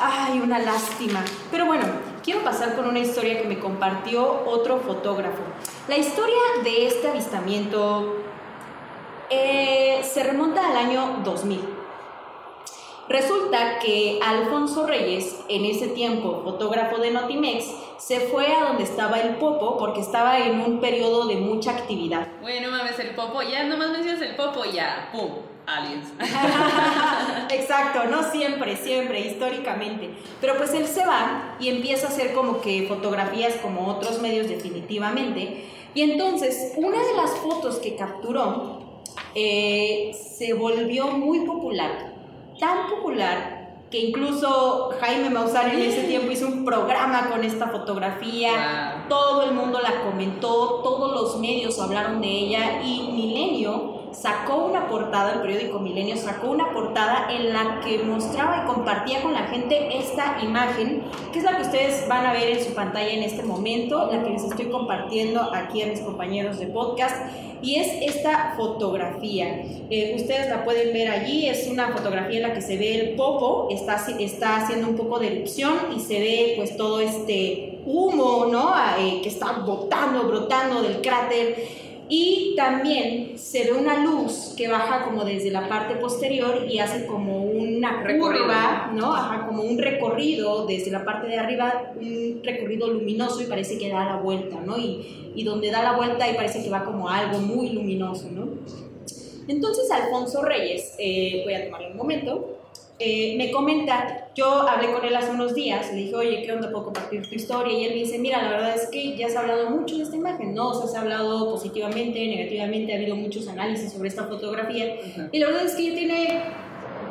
ay, 0.00 0.40
una 0.40 0.58
lástima. 0.58 1.24
Pero 1.52 1.64
bueno, 1.66 1.84
quiero 2.24 2.42
pasar 2.42 2.74
con 2.74 2.88
una 2.88 2.98
historia 2.98 3.40
que 3.40 3.46
me 3.46 3.60
compartió 3.60 4.42
otro 4.46 4.78
fotógrafo. 4.80 5.42
La 5.88 5.96
historia 5.96 6.34
de 6.64 6.88
este 6.88 7.06
avistamiento 7.06 8.16
eh, 9.30 10.00
se 10.02 10.24
remonta 10.24 10.68
al 10.70 10.76
año 10.76 11.20
2000. 11.24 11.60
Resulta 13.12 13.78
que 13.78 14.18
Alfonso 14.24 14.86
Reyes, 14.86 15.36
en 15.50 15.66
ese 15.66 15.88
tiempo 15.88 16.40
fotógrafo 16.42 16.96
de 16.96 17.10
Notimex, 17.10 17.66
se 17.98 18.20
fue 18.20 18.46
a 18.54 18.64
donde 18.64 18.84
estaba 18.84 19.20
el 19.20 19.36
Popo 19.36 19.76
porque 19.76 20.00
estaba 20.00 20.38
en 20.38 20.60
un 20.60 20.80
periodo 20.80 21.26
de 21.26 21.36
mucha 21.36 21.72
actividad. 21.72 22.26
Bueno, 22.40 22.70
mames, 22.70 22.98
el 23.00 23.10
popo, 23.10 23.42
ya 23.42 23.64
nomás 23.64 23.90
mencionas 23.90 24.22
el 24.22 24.34
popo, 24.34 24.64
ya, 24.64 25.10
pum, 25.12 25.28
aliens. 25.66 26.08
Exacto, 27.50 28.04
no 28.04 28.22
siempre, 28.22 28.78
siempre, 28.78 29.20
históricamente. 29.20 30.08
Pero 30.40 30.56
pues 30.56 30.72
él 30.72 30.86
se 30.86 31.04
va 31.04 31.56
y 31.60 31.68
empieza 31.68 32.06
a 32.06 32.10
hacer 32.10 32.32
como 32.32 32.62
que 32.62 32.86
fotografías 32.88 33.56
como 33.56 33.88
otros 33.88 34.22
medios 34.22 34.48
definitivamente. 34.48 35.66
Y 35.92 36.00
entonces, 36.00 36.72
una 36.76 36.96
de 36.96 37.12
las 37.14 37.32
fotos 37.32 37.76
que 37.76 37.94
capturó 37.94 39.02
eh, 39.34 40.12
se 40.14 40.54
volvió 40.54 41.08
muy 41.08 41.40
popular. 41.40 42.11
Tan 42.62 42.86
popular 42.88 43.88
que 43.90 43.98
incluso 43.98 44.90
Jaime 45.00 45.30
Maussan 45.30 45.72
en 45.72 45.82
ese 45.82 46.04
tiempo 46.04 46.30
hizo 46.30 46.46
un 46.46 46.64
programa 46.64 47.28
con 47.28 47.42
esta 47.42 47.66
fotografía. 47.66 48.98
Wow. 49.00 49.08
Todo 49.08 49.42
el 49.42 49.52
mundo 49.52 49.80
la 49.80 50.04
comentó, 50.04 50.80
todos 50.84 51.10
los 51.12 51.40
medios 51.40 51.80
hablaron 51.80 52.20
de 52.20 52.28
ella 52.28 52.80
y 52.80 53.10
Milenio 53.12 54.01
sacó 54.12 54.66
una 54.66 54.88
portada, 54.88 55.34
el 55.34 55.40
periódico 55.40 55.78
Milenio 55.78 56.16
sacó 56.16 56.50
una 56.50 56.72
portada 56.72 57.28
en 57.30 57.52
la 57.52 57.80
que 57.80 58.02
mostraba 58.02 58.62
y 58.62 58.66
compartía 58.66 59.22
con 59.22 59.32
la 59.32 59.44
gente 59.44 59.96
esta 59.98 60.38
imagen, 60.42 61.02
que 61.32 61.38
es 61.38 61.44
la 61.44 61.56
que 61.56 61.62
ustedes 61.62 62.06
van 62.08 62.26
a 62.26 62.32
ver 62.32 62.48
en 62.50 62.64
su 62.64 62.74
pantalla 62.74 63.10
en 63.10 63.22
este 63.22 63.42
momento, 63.42 64.10
la 64.12 64.22
que 64.22 64.30
les 64.30 64.44
estoy 64.44 64.66
compartiendo 64.66 65.40
aquí 65.54 65.82
a 65.82 65.86
mis 65.86 66.00
compañeros 66.00 66.58
de 66.58 66.66
podcast, 66.66 67.16
y 67.62 67.76
es 67.76 68.14
esta 68.16 68.54
fotografía. 68.56 69.64
Eh, 69.88 70.14
ustedes 70.16 70.48
la 70.50 70.64
pueden 70.64 70.92
ver 70.92 71.08
allí, 71.08 71.46
es 71.46 71.68
una 71.68 71.88
fotografía 71.92 72.38
en 72.38 72.42
la 72.42 72.54
que 72.54 72.60
se 72.60 72.76
ve 72.76 72.94
el 72.94 73.14
popo, 73.14 73.68
está, 73.70 74.04
está 74.18 74.56
haciendo 74.56 74.88
un 74.88 74.96
poco 74.96 75.20
de 75.20 75.28
erupción 75.28 75.74
y 75.96 76.00
se 76.00 76.18
ve 76.18 76.54
pues 76.56 76.76
todo 76.76 77.00
este 77.00 77.78
humo, 77.86 78.46
¿no? 78.50 78.74
Eh, 78.98 79.20
que 79.22 79.28
está 79.28 79.52
botando, 79.64 80.24
brotando 80.24 80.82
del 80.82 81.00
cráter. 81.00 81.81
Y 82.08 82.54
también 82.56 83.38
se 83.38 83.64
ve 83.64 83.72
una 83.72 84.04
luz 84.04 84.54
que 84.56 84.68
baja 84.68 85.04
como 85.04 85.24
desde 85.24 85.50
la 85.50 85.68
parte 85.68 85.94
posterior 85.94 86.66
y 86.68 86.78
hace 86.78 87.06
como 87.06 87.44
una 87.44 88.02
Recorrido. 88.02 88.42
curva, 88.44 88.90
¿no? 88.94 89.14
Ajá, 89.14 89.46
como 89.46 89.62
un 89.62 89.78
recorrido 89.78 90.66
desde 90.66 90.90
la 90.90 91.04
parte 91.04 91.28
de 91.28 91.38
arriba, 91.38 91.92
un 91.96 92.40
recorrido 92.44 92.88
luminoso 92.88 93.40
y 93.42 93.46
parece 93.46 93.78
que 93.78 93.88
da 93.88 94.04
la 94.04 94.16
vuelta, 94.16 94.60
¿no? 94.60 94.76
Y, 94.78 95.32
y 95.34 95.44
donde 95.44 95.70
da 95.70 95.82
la 95.82 95.96
vuelta 95.96 96.30
y 96.30 96.34
parece 96.34 96.62
que 96.62 96.68
va 96.70 96.84
como 96.84 97.08
algo 97.08 97.38
muy 97.38 97.70
luminoso, 97.70 98.28
¿no? 98.30 98.48
Entonces 99.48 99.90
Alfonso 99.90 100.42
Reyes, 100.42 100.94
eh, 100.98 101.42
voy 101.44 101.54
a 101.54 101.64
tomarle 101.64 101.90
un 101.92 101.96
momento, 101.96 102.58
eh, 102.98 103.34
me 103.36 103.50
comenta, 103.50 104.28
yo 104.34 104.46
hablé 104.46 104.92
con 104.92 105.04
él 105.04 105.14
hace 105.16 105.30
unos 105.30 105.54
días, 105.54 105.90
le 105.92 106.02
dije, 106.02 106.14
oye, 106.14 106.42
¿qué 106.42 106.52
onda 106.52 106.70
puedo 106.70 106.84
compartir 106.84 107.26
tu 107.28 107.34
historia? 107.34 107.76
Y 107.76 107.84
él 107.84 107.94
me 107.94 108.00
dice, 108.00 108.18
mira, 108.18 108.42
la 108.42 108.50
verdad 108.50 108.76
es 108.76 108.88
que 108.90 109.16
ya 109.16 109.28
se 109.28 109.36
ha 109.36 109.40
hablado 109.40 109.70
mucho 109.70 109.96
de 109.96 110.04
esta 110.04 110.16
imagen, 110.16 110.54
¿no? 110.54 110.68
O 110.68 110.74
sea, 110.74 110.86
se 110.86 110.96
ha 110.96 111.00
hablado 111.00 111.50
positivamente, 111.50 112.26
negativamente, 112.26 112.92
ha 112.92 112.96
habido 112.96 113.16
muchos 113.16 113.48
análisis 113.48 113.92
sobre 113.92 114.08
esta 114.08 114.24
fotografía. 114.24 114.96
Y 115.32 115.38
la 115.38 115.46
verdad 115.46 115.64
es 115.66 115.74
que 115.74 115.90
ya 115.90 115.94
tiene 115.94 116.42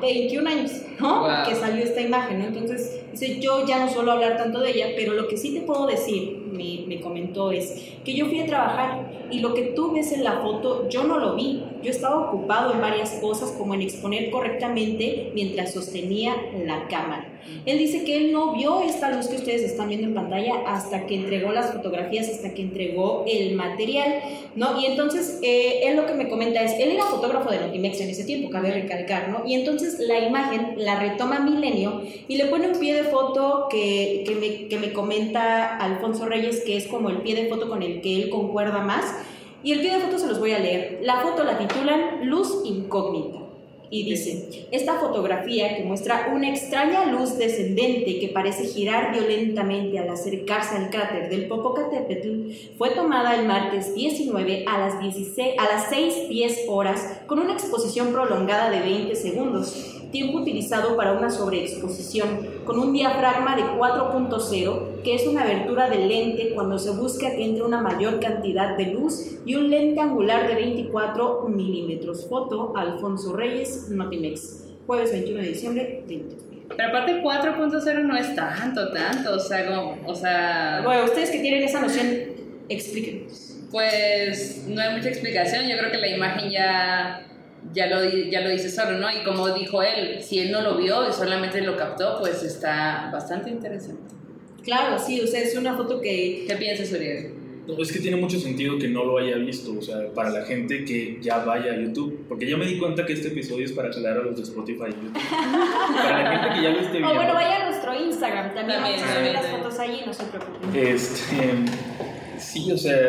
21 0.02 0.50
años, 0.50 0.72
¿no? 1.00 1.22
Wow. 1.22 1.30
Que 1.48 1.56
salió 1.56 1.84
esta 1.84 2.02
imagen, 2.02 2.40
¿no? 2.40 2.46
Entonces, 2.46 3.02
dice, 3.12 3.40
yo 3.40 3.66
ya 3.66 3.86
no 3.86 3.92
suelo 3.92 4.14
hablar 4.14 4.38
tanto 4.38 4.60
de 4.60 4.72
ella, 4.72 4.88
pero 4.96 5.14
lo 5.14 5.28
que 5.28 5.38
sí 5.38 5.54
te 5.54 5.62
puedo 5.62 5.88
decir, 5.88 6.41
me, 6.92 6.96
me 6.96 7.02
comentó, 7.02 7.52
es 7.52 7.94
que 8.04 8.14
yo 8.14 8.26
fui 8.28 8.40
a 8.40 8.46
trabajar 8.46 9.28
y 9.32 9.40
lo 9.40 9.54
que 9.54 9.64
tú 9.76 9.92
ves 9.94 10.12
en 10.12 10.24
la 10.24 10.42
foto, 10.42 10.90
yo 10.90 11.04
no 11.04 11.18
lo 11.18 11.36
vi. 11.36 11.64
Yo 11.82 11.90
estaba 11.90 12.20
ocupado 12.20 12.74
en 12.74 12.82
varias 12.82 13.12
cosas, 13.22 13.52
como 13.52 13.74
en 13.74 13.82
exponer 13.82 14.30
correctamente 14.30 15.32
mientras 15.34 15.74
sostenía 15.74 16.36
la 16.66 16.88
cámara. 16.88 17.31
Él 17.66 17.78
dice 17.78 18.04
que 18.04 18.18
él 18.18 18.32
no 18.32 18.54
vio 18.54 18.82
esta 18.82 19.12
luz 19.12 19.28
que 19.28 19.36
ustedes 19.36 19.64
están 19.64 19.90
viendo 19.90 20.08
en 20.08 20.14
pantalla 20.14 20.56
hasta 20.68 21.06
que 21.06 21.16
entregó 21.16 21.52
las 21.52 21.74
fotografías, 21.74 22.30
hasta 22.30 22.54
que 22.54 22.62
entregó 22.62 23.24
el 23.28 23.56
material, 23.56 24.22
¿no? 24.56 24.80
Y 24.80 24.86
entonces, 24.86 25.40
eh, 25.42 25.82
él 25.84 25.96
lo 25.96 26.06
que 26.06 26.14
me 26.14 26.30
comenta 26.30 26.62
es, 26.64 26.74
él 26.80 26.92
era 26.92 27.06
fotógrafo 27.06 27.50
de 27.52 27.60
Notimex 27.60 28.02
en 28.02 28.10
ese 28.10 28.24
tiempo, 28.24 28.50
cabe 28.50 28.72
recalcar, 28.72 29.30
¿no? 29.30 29.44
Y 29.46 29.56
entonces 29.56 30.00
la 30.00 30.20
imagen 30.20 30.74
la 30.78 31.00
retoma 31.00 31.40
Milenio 31.40 32.02
y 32.28 32.38
le 32.38 32.46
pone 32.46 32.68
un 32.68 32.80
pie 32.80 32.94
de 32.94 33.04
foto 33.04 33.68
que, 33.70 34.24
que, 34.26 34.36
me, 34.36 34.68
que 34.68 34.78
me 34.78 34.94
comenta 34.94 35.78
Alfonso 35.78 36.26
Reyes, 36.26 36.62
que 36.66 36.78
es 36.78 36.88
como 36.88 37.10
el 37.10 37.18
pie 37.18 37.36
de 37.36 37.50
foto 37.50 37.70
con 37.70 37.84
el 37.84 38.02
que 38.02 38.24
él 38.24 38.30
concuerda 38.30 38.80
más. 38.80 39.06
Y 39.64 39.74
el 39.74 39.82
pie 39.82 39.94
de 39.94 40.00
foto 40.00 40.18
se 40.18 40.28
los 40.28 40.40
voy 40.40 40.54
a 40.54 40.60
leer. 40.60 41.00
La 41.04 41.20
foto 41.22 41.44
la 41.44 41.58
titulan 41.58 42.28
Luz 42.28 42.62
Incógnita. 42.66 43.41
Y 43.94 44.06
dice, 44.06 44.68
esta 44.72 45.00
fotografía 45.00 45.76
que 45.76 45.84
muestra 45.84 46.32
una 46.34 46.50
extraña 46.50 47.12
luz 47.12 47.38
descendente 47.38 48.22
que 48.22 48.30
parece 48.30 48.64
girar 48.64 49.12
violentamente 49.12 50.00
al 50.00 50.10
acercarse 50.10 50.78
al 50.78 50.90
cráter 50.90 51.30
del 51.30 51.50
Popocatépetl 51.50 52.54
fue 52.78 52.92
tomada 52.92 53.36
el 53.36 53.46
martes 53.46 53.94
19 53.94 54.64
a 54.66 54.80
las, 54.80 55.02
16, 55.02 55.56
a 55.60 55.66
las 55.66 55.92
6.10 55.92 56.70
horas 56.70 57.20
con 57.28 57.40
una 57.40 57.52
exposición 57.52 58.14
prolongada 58.14 58.70
de 58.70 58.80
20 58.80 59.14
segundos, 59.14 60.00
tiempo 60.10 60.38
utilizado 60.38 60.96
para 60.96 61.12
una 61.12 61.30
sobreexposición 61.30 62.62
con 62.64 62.80
un 62.80 62.94
diafragma 62.94 63.58
de 63.58 63.64
4.0, 63.64 64.80
que 65.04 65.16
es 65.16 65.28
una 65.28 65.42
abertura 65.42 65.90
del 65.90 66.08
lente 66.08 66.52
cuando 66.54 66.78
se 66.78 66.92
busca 66.92 67.32
que 67.32 67.44
entre 67.44 67.64
una 67.64 67.82
mayor 67.82 68.20
cantidad 68.20 68.78
de 68.78 68.88
luz, 68.88 69.38
y 69.46 69.56
un 69.56 69.70
lente 69.70 70.00
angular 70.00 70.48
de 70.48 70.56
24 70.56 71.48
milímetros. 71.48 72.28
Foto 72.28 72.74
Alfonso 72.76 73.34
Reyes, 73.34 73.90
Notimex. 73.90 74.66
Jueves 74.86 75.12
21 75.12 75.42
de 75.42 75.48
diciembre 75.48 76.04
de 76.08 76.18
2000. 76.18 76.62
Pero 76.76 76.90
aparte 76.90 77.22
4.0 77.22 78.04
no 78.04 78.16
es 78.16 78.36
tanto, 78.36 78.92
tanto, 78.92 79.36
o 79.36 79.40
sea, 79.40 79.68
como, 79.68 79.98
o 80.06 80.16
sea, 80.16 80.82
Bueno, 80.84 81.06
ustedes 81.06 81.30
que 81.30 81.40
tienen 81.40 81.64
esa 81.64 81.82
noción, 81.82 82.08
explíquenos. 82.70 83.58
pues 83.72 84.66
no 84.68 84.82
hay 84.82 84.96
mucha 84.96 85.10
explicación, 85.10 85.68
yo 85.68 85.78
creo 85.78 85.92
que 85.92 85.98
la 85.98 86.08
imagen 86.08 86.50
ya, 86.50 87.28
ya, 87.74 87.88
lo, 87.88 88.04
ya 88.04 88.42
lo 88.42 88.50
dice 88.50 88.70
solo, 88.70 88.98
¿no? 88.98 89.10
Y 89.12 89.24
como 89.24 89.50
dijo 89.50 89.84
él, 89.84 90.22
si 90.22 90.40
él 90.40 90.52
no 90.52 90.62
lo 90.62 90.78
vio 90.78 91.08
y 91.10 91.14
solamente 91.14 91.62
lo 91.62 91.76
captó, 91.76 92.18
pues 92.20 92.44
está 92.44 93.10
bastante 93.12 93.50
interesante. 93.50 94.21
Claro, 94.64 95.00
sí, 95.00 95.20
o 95.22 95.28
sea, 95.28 95.42
es 95.42 95.56
una 95.56 95.76
foto 95.76 96.00
que... 96.02 96.46
¿Qué 96.48 96.56
piensas, 96.56 96.92
Uriel? 96.92 97.32
No, 97.68 97.82
es 97.82 97.92
que 97.92 98.00
tiene 98.00 98.18
mucho 98.18 98.40
sentido 98.40 98.78
que 98.80 98.88
no 98.88 99.06
lo 99.06 99.18
haya 99.20 99.36
visto, 99.38 99.72
o 99.78 99.82
sea, 99.82 100.12
para 100.14 100.30
la 100.32 100.44
gente 100.46 100.84
que 100.84 101.20
ya 101.22 101.44
vaya 101.46 101.74
a 101.74 101.76
YouTube, 101.80 102.26
porque 102.28 102.50
ya 102.50 102.58
me 102.58 102.66
di 102.66 102.78
cuenta 102.80 103.06
que 103.06 103.14
este 103.14 103.28
episodio 103.30 103.66
es 103.66 103.72
para 103.72 103.90
aclarar 103.90 104.18
a 104.18 104.24
los 104.24 104.36
de 104.36 104.44
Spotify 104.44 104.86
y 104.90 105.06
YouTube. 105.06 105.14
para 106.04 106.24
la 106.24 106.32
gente 106.42 106.56
que 106.58 106.64
ya 106.64 106.70
lo 106.72 106.80
esté 106.80 106.90
O 106.90 106.92
viendo. 107.00 107.14
bueno, 107.16 107.34
vaya 107.36 107.62
a 107.62 107.70
nuestro 107.70 108.04
Instagram, 108.04 108.54
también, 108.56 108.80
También, 108.82 109.00
vamos 109.00 109.16
a 109.16 109.20
subir 109.20 109.32
las 109.34 109.46
fotos 109.48 109.80
allí, 109.80 110.00
no 110.06 110.14
se 110.14 110.24
preocupen. 110.26 110.76
Este, 110.76 111.36
sí, 112.40 112.72
o 112.72 112.78
sea, 112.78 113.00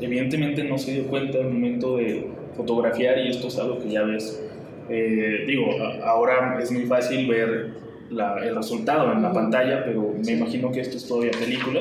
evidentemente 0.00 0.64
no 0.64 0.78
se 0.78 0.92
dio 0.92 1.06
cuenta 1.06 1.38
al 1.38 1.50
momento 1.50 1.98
de 1.98 2.26
fotografiar 2.56 3.18
y 3.18 3.28
esto 3.30 3.48
es 3.48 3.58
algo 3.58 3.78
que 3.78 3.90
ya 3.90 4.02
ves. 4.02 4.42
Eh, 4.88 5.44
digo, 5.46 5.66
ahora 6.02 6.58
es 6.62 6.70
muy 6.72 6.84
fácil 6.86 7.26
ver 7.28 7.70
la- 8.12 8.36
el 8.44 8.54
resultado 8.56 9.12
en 9.12 9.22
la 9.22 9.32
pantalla, 9.32 9.84
pero 9.84 10.14
me 10.24 10.32
imagino 10.32 10.70
que 10.70 10.80
esto 10.80 10.96
es 10.96 11.06
todavía 11.06 11.32
película. 11.32 11.80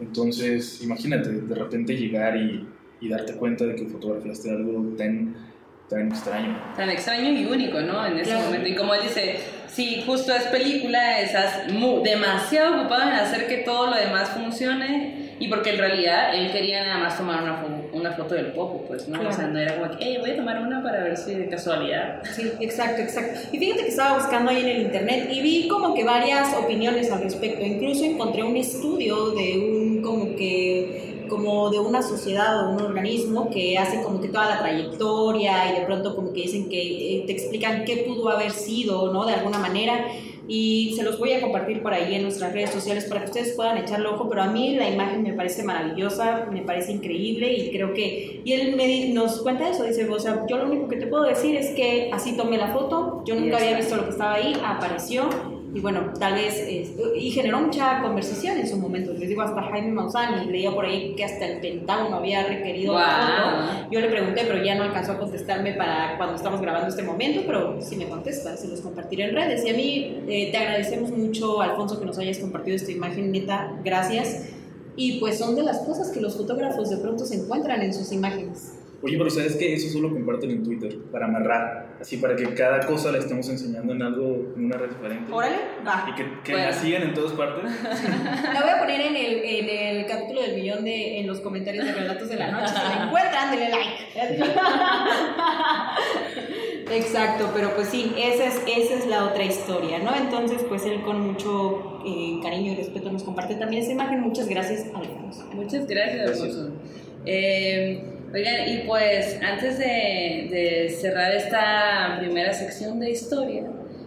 Entonces, 0.00 0.82
imagínate, 0.82 1.30
de 1.30 1.54
repente 1.54 1.94
llegar 1.96 2.36
y, 2.36 2.66
y 3.00 3.08
darte 3.08 3.34
cuenta 3.34 3.64
de 3.64 3.76
que 3.76 3.86
fotografiaste 3.86 4.50
algo 4.50 4.94
tan, 4.96 5.34
tan 5.88 6.08
extraño. 6.08 6.58
Tan 6.76 6.90
extraño 6.90 7.30
y 7.30 7.44
único, 7.46 7.80
¿no? 7.80 8.04
En 8.06 8.18
ese 8.18 8.30
Claro. 8.30 8.46
momento. 8.46 8.68
Y 8.68 8.74
como 8.74 8.94
él 8.94 9.02
dice, 9.04 9.36
si 9.68 10.02
justo 10.02 10.34
es 10.34 10.42
película, 10.44 11.20
estás 11.20 11.66
demasiado 12.02 12.80
ocupado 12.80 13.02
en 13.02 13.08
hacer 13.14 13.46
que 13.46 13.58
todo 13.58 13.86
lo 13.90 13.96
demás 13.96 14.30
funcione. 14.30 15.36
Y 15.38 15.48
porque 15.48 15.70
en 15.70 15.78
realidad 15.78 16.34
él 16.34 16.50
quería 16.52 16.84
nada 16.84 16.98
más 16.98 17.16
tomar 17.18 17.42
una, 17.42 17.62
fo- 17.62 17.83
una 18.04 18.14
foto 18.14 18.34
del 18.34 18.52
popo, 18.52 18.84
pues, 18.86 19.08
¿no? 19.08 19.18
Claro. 19.18 19.30
O 19.30 19.32
sea, 19.32 19.46
no 19.46 19.58
era 19.58 19.78
como 19.78 19.90
que, 19.90 19.96
hey, 20.00 20.18
voy 20.20 20.30
a 20.30 20.36
tomar 20.36 20.60
una 20.60 20.82
para 20.82 21.02
ver 21.02 21.16
si 21.16 21.34
de 21.34 21.48
casualidad. 21.48 22.22
Sí, 22.34 22.52
exacto, 22.60 23.00
exacto. 23.00 23.40
Y 23.50 23.58
fíjate 23.58 23.82
que 23.82 23.88
estaba 23.88 24.18
buscando 24.18 24.50
ahí 24.50 24.60
en 24.60 24.68
el 24.68 24.82
internet 24.82 25.28
y 25.30 25.40
vi 25.40 25.68
como 25.68 25.94
que 25.94 26.04
varias 26.04 26.54
opiniones 26.54 27.10
al 27.10 27.22
respecto. 27.22 27.64
Incluso 27.64 28.04
encontré 28.04 28.42
un 28.42 28.56
estudio 28.56 29.30
de 29.30 29.58
un 29.58 30.02
como 30.02 30.36
que 30.36 31.14
como 31.28 31.70
de 31.70 31.78
una 31.78 32.02
sociedad 32.02 32.66
o 32.66 32.70
un 32.74 32.82
organismo 32.82 33.48
que 33.50 33.78
hace 33.78 34.02
como 34.02 34.20
que 34.20 34.28
toda 34.28 34.46
la 34.46 34.58
trayectoria 34.58 35.72
y 35.72 35.80
de 35.80 35.86
pronto 35.86 36.14
como 36.14 36.34
que 36.34 36.42
dicen 36.42 36.68
que 36.68 37.16
eh, 37.16 37.24
te 37.26 37.32
explican 37.32 37.86
qué 37.86 38.04
pudo 38.06 38.28
haber 38.28 38.50
sido, 38.50 39.12
¿no? 39.12 39.24
De 39.24 39.32
alguna 39.32 39.58
manera. 39.58 40.06
Y 40.46 40.94
se 40.96 41.02
los 41.02 41.18
voy 41.18 41.32
a 41.32 41.40
compartir 41.40 41.82
por 41.82 41.92
ahí 41.92 42.14
en 42.14 42.22
nuestras 42.22 42.52
redes 42.52 42.70
sociales 42.70 43.04
para 43.04 43.20
que 43.20 43.26
ustedes 43.26 43.52
puedan 43.54 43.78
echarle 43.78 44.08
ojo, 44.08 44.28
pero 44.28 44.42
a 44.42 44.46
mí 44.46 44.74
la 44.76 44.88
imagen 44.88 45.22
me 45.22 45.32
parece 45.32 45.62
maravillosa, 45.62 46.46
me 46.50 46.62
parece 46.62 46.92
increíble 46.92 47.52
y 47.52 47.70
creo 47.70 47.94
que, 47.94 48.42
y 48.44 48.52
él 48.52 48.76
me, 48.76 49.08
nos 49.08 49.40
cuenta 49.42 49.68
eso, 49.68 49.84
dice, 49.84 50.08
o 50.08 50.18
sea, 50.18 50.44
yo 50.48 50.58
lo 50.58 50.66
único 50.66 50.88
que 50.88 50.96
te 50.96 51.06
puedo 51.06 51.24
decir 51.24 51.56
es 51.56 51.70
que 51.70 52.10
así 52.12 52.36
tomé 52.36 52.58
la 52.58 52.72
foto, 52.72 53.22
yo 53.26 53.34
nunca 53.34 53.56
había 53.56 53.76
visto 53.76 53.96
lo 53.96 54.04
que 54.04 54.10
estaba 54.10 54.34
ahí, 54.34 54.54
apareció 54.64 55.28
y 55.74 55.80
bueno, 55.80 56.12
tal 56.20 56.34
vez, 56.34 56.68
y 57.16 57.30
generó 57.32 57.60
mucha 57.60 58.00
conversación 58.00 58.58
en 58.58 58.68
su 58.68 58.76
momento. 58.76 59.12
Les 59.12 59.28
digo, 59.28 59.42
hasta 59.42 59.60
Jaime 59.60 59.90
Maussan, 59.90 60.44
y 60.44 60.52
leía 60.52 60.70
por 60.70 60.84
ahí 60.84 61.16
que 61.16 61.24
hasta 61.24 61.46
el 61.46 61.60
Pentágono 61.60 62.14
había 62.14 62.46
requerido 62.46 62.94
foto. 62.94 63.88
Yo 63.90 63.98
le 63.98 64.08
pregunté, 64.08 64.44
pero 64.46 64.62
ya 64.62 64.76
no 64.76 64.84
alcanzó 64.84 65.12
a 65.12 65.18
contestarme 65.18 65.72
para 65.72 66.16
cuando 66.16 66.36
estamos 66.36 66.60
grabando 66.60 66.88
este 66.88 67.02
momento, 67.02 67.42
pero 67.44 67.80
si 67.82 67.96
me 67.96 68.08
contesta, 68.08 68.56
se 68.56 68.68
los 68.68 68.82
compartiré 68.82 69.24
en 69.24 69.34
redes. 69.34 69.64
Y 69.66 69.70
a 69.70 69.74
mí 69.74 70.22
eh, 70.28 70.52
te 70.52 70.56
agradecemos 70.56 71.10
mucho, 71.10 71.60
Alfonso, 71.60 71.98
que 71.98 72.06
nos 72.06 72.18
hayas 72.18 72.38
compartido 72.38 72.76
esta 72.76 72.92
imagen, 72.92 73.32
neta, 73.32 73.72
gracias. 73.82 74.50
Y 74.94 75.18
pues 75.18 75.38
son 75.38 75.56
de 75.56 75.64
las 75.64 75.80
cosas 75.80 76.12
que 76.12 76.20
los 76.20 76.36
fotógrafos 76.36 76.88
de 76.90 76.98
pronto 76.98 77.24
se 77.24 77.34
encuentran 77.34 77.82
en 77.82 77.92
sus 77.92 78.12
imágenes. 78.12 78.78
Oye, 79.04 79.18
pero 79.18 79.28
¿sabes 79.28 79.56
que 79.56 79.74
Eso 79.74 79.90
solo 79.90 80.10
comparten 80.10 80.50
en 80.50 80.62
Twitter, 80.62 80.96
para 81.12 81.26
amarrar. 81.26 81.96
Así, 82.00 82.16
para 82.16 82.34
que 82.34 82.54
cada 82.54 82.80
cosa 82.86 83.12
la 83.12 83.18
estemos 83.18 83.46
enseñando 83.50 83.92
en 83.92 84.00
algo, 84.00 84.54
en 84.56 84.64
una 84.64 84.78
red 84.78 84.88
diferente. 84.88 85.30
Órale, 85.30 85.56
va. 85.86 86.06
Y 86.08 86.14
que, 86.14 86.40
que 86.42 86.52
la 86.54 86.72
sigan 86.72 87.02
en 87.02 87.12
todas 87.12 87.32
partes. 87.32 87.70
La 88.54 88.60
voy 88.62 88.70
a 88.70 88.78
poner 88.78 89.00
en 89.02 89.16
el, 89.16 89.44
en 89.44 89.68
el 89.68 90.06
capítulo 90.06 90.40
del 90.40 90.54
millón 90.54 90.84
de, 90.84 91.20
en 91.20 91.26
los 91.26 91.40
comentarios 91.40 91.84
de 91.84 91.92
Relatos 91.92 92.28
de 92.30 92.36
la 92.36 92.50
Noche. 92.50 92.68
Si 92.68 92.96
la 92.96 93.04
encuentran, 93.04 93.50
denle 93.50 93.68
like. 93.70 94.04
Exacto, 96.96 97.50
pero 97.54 97.74
pues 97.74 97.88
sí, 97.88 98.14
esa 98.16 98.46
es, 98.46 98.62
esa 98.66 98.94
es 98.94 99.06
la 99.06 99.24
otra 99.24 99.44
historia, 99.44 99.98
¿no? 99.98 100.14
Entonces, 100.16 100.62
pues 100.68 100.84
él 100.86 101.02
con 101.02 101.20
mucho 101.20 102.00
eh, 102.06 102.38
cariño 102.42 102.72
y 102.72 102.76
respeto 102.76 103.10
nos 103.10 103.22
comparte 103.22 103.56
también 103.56 103.82
esa 103.82 103.92
imagen. 103.92 104.20
Muchas 104.20 104.48
gracias, 104.48 104.86
Alfonso. 104.94 105.44
Muchas 105.52 105.86
gracias, 105.86 106.30
Alfonso. 106.30 106.70
Eh, 107.26 108.13
Oigan, 108.34 108.68
y 108.68 108.78
pues 108.78 109.38
antes 109.42 109.78
de, 109.78 110.92
cerrar 111.00 111.36
esta 111.36 112.16
primera 112.18 112.52
sección 112.52 112.98
de 112.98 113.10
historia, 113.10 113.62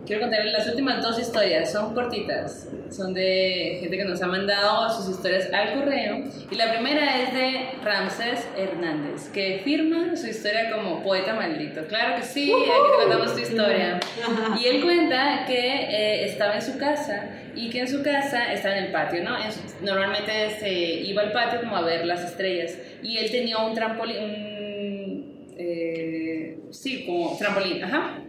quiero 0.07 0.21
contarles 0.21 0.53
las 0.53 0.67
últimas 0.67 1.01
dos 1.01 1.19
historias. 1.19 1.71
Son 1.71 1.93
cortitas, 1.93 2.69
son 2.89 3.13
de 3.13 3.77
gente 3.81 3.97
que 3.97 4.05
nos 4.05 4.21
ha 4.21 4.27
mandado 4.27 4.89
sus 4.89 5.09
historias 5.09 5.51
al 5.53 5.73
correo. 5.73 6.23
Y 6.49 6.55
la 6.55 6.71
primera 6.71 7.21
es 7.21 7.33
de 7.33 7.69
Ramsés 7.83 8.47
Hernández, 8.57 9.29
que 9.29 9.61
firma 9.63 10.15
su 10.15 10.27
historia 10.27 10.71
como 10.71 11.03
poeta 11.03 11.35
maldito. 11.35 11.85
Claro 11.87 12.15
que 12.15 12.23
sí, 12.23 12.51
aquí 12.51 12.91
te 12.91 13.03
contamos 13.03 13.33
tu 13.35 13.41
historia. 13.41 13.99
Y 14.59 14.65
él 14.65 14.83
cuenta 14.83 15.43
que 15.45 15.57
eh, 15.57 16.25
estaba 16.25 16.55
en 16.55 16.61
su 16.61 16.77
casa 16.77 17.29
y 17.53 17.69
que 17.69 17.81
en 17.81 17.87
su 17.87 18.01
casa 18.01 18.53
estaba 18.53 18.77
en 18.77 18.85
el 18.85 18.91
patio, 18.91 19.23
¿no? 19.23 19.35
normalmente 19.81 20.57
se 20.59 20.71
iba 20.71 21.21
al 21.21 21.31
patio 21.31 21.59
como 21.59 21.75
a 21.75 21.81
ver 21.81 22.05
las 22.05 22.23
estrellas 22.23 22.77
y 23.03 23.17
él 23.17 23.29
tenía 23.29 23.57
un 23.57 23.73
trampolín, 23.73 24.23
un, 24.23 25.55
eh, 25.57 26.57
sí, 26.71 27.05
como 27.05 27.37
trampolín, 27.37 27.83
ajá. 27.83 28.26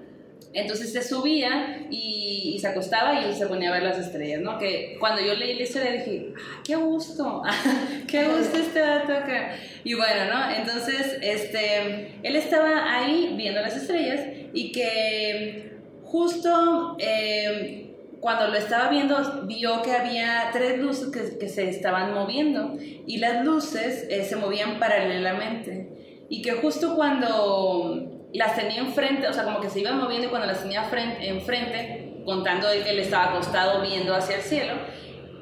Entonces 0.60 0.92
se 0.92 1.02
subía 1.02 1.86
y, 1.90 2.58
se 2.60 2.66
acostaba 2.66 3.20
y 3.20 3.34
se 3.34 3.46
ponía 3.46 3.70
a 3.70 3.72
ver 3.72 3.84
las 3.84 3.98
estrellas, 3.98 4.40
¿no? 4.40 4.58
Que 4.58 4.96
cuando 4.98 5.22
yo 5.22 5.34
leí 5.34 5.54
la 5.54 5.62
historia 5.62 5.92
dije, 5.92 6.32
ah, 6.36 6.60
qué 6.64 6.74
gusto, 6.76 7.42
qué 8.08 8.24
gusto 8.24 8.58
este 8.58 8.80
dato 8.80 9.12
acá. 9.12 9.54
Y 9.84 9.94
bueno, 9.94 10.24
¿no? 10.32 10.50
Entonces, 10.50 11.18
este, 11.22 12.18
él 12.22 12.36
estaba 12.36 12.92
ahí 12.92 13.34
viendo 13.36 13.60
las 13.60 13.76
estrellas 13.76 14.20
y 14.52 14.72
que 14.72 15.72
justo... 16.02 16.96
Eh, 16.98 17.84
cuando 18.20 18.48
lo 18.48 18.56
estaba 18.56 18.90
viendo, 18.90 19.44
vio 19.44 19.80
que 19.82 19.92
había 19.92 20.50
tres 20.52 20.80
luces 20.80 21.10
que, 21.10 21.38
que 21.38 21.48
se 21.48 21.68
estaban 21.68 22.12
moviendo 22.12 22.76
y 22.80 23.18
las 23.18 23.44
luces 23.44 24.06
eh, 24.10 24.24
se 24.24 24.34
movían 24.34 24.80
paralelamente. 24.80 26.26
Y 26.28 26.42
que 26.42 26.52
justo 26.52 26.96
cuando 26.96 28.17
las 28.32 28.54
tenía 28.54 28.78
enfrente, 28.78 29.26
o 29.26 29.32
sea, 29.32 29.44
como 29.44 29.60
que 29.60 29.70
se 29.70 29.80
iban 29.80 29.98
moviendo 29.98 30.26
y 30.26 30.30
cuando 30.30 30.46
las 30.46 30.62
tenía 30.62 30.84
frente, 30.84 31.28
enfrente, 31.28 32.22
contando 32.24 32.68
de 32.68 32.82
que 32.82 32.90
él 32.90 32.98
estaba 32.98 33.32
acostado 33.32 33.80
viendo 33.82 34.14
hacia 34.14 34.36
el 34.36 34.42
cielo, 34.42 34.74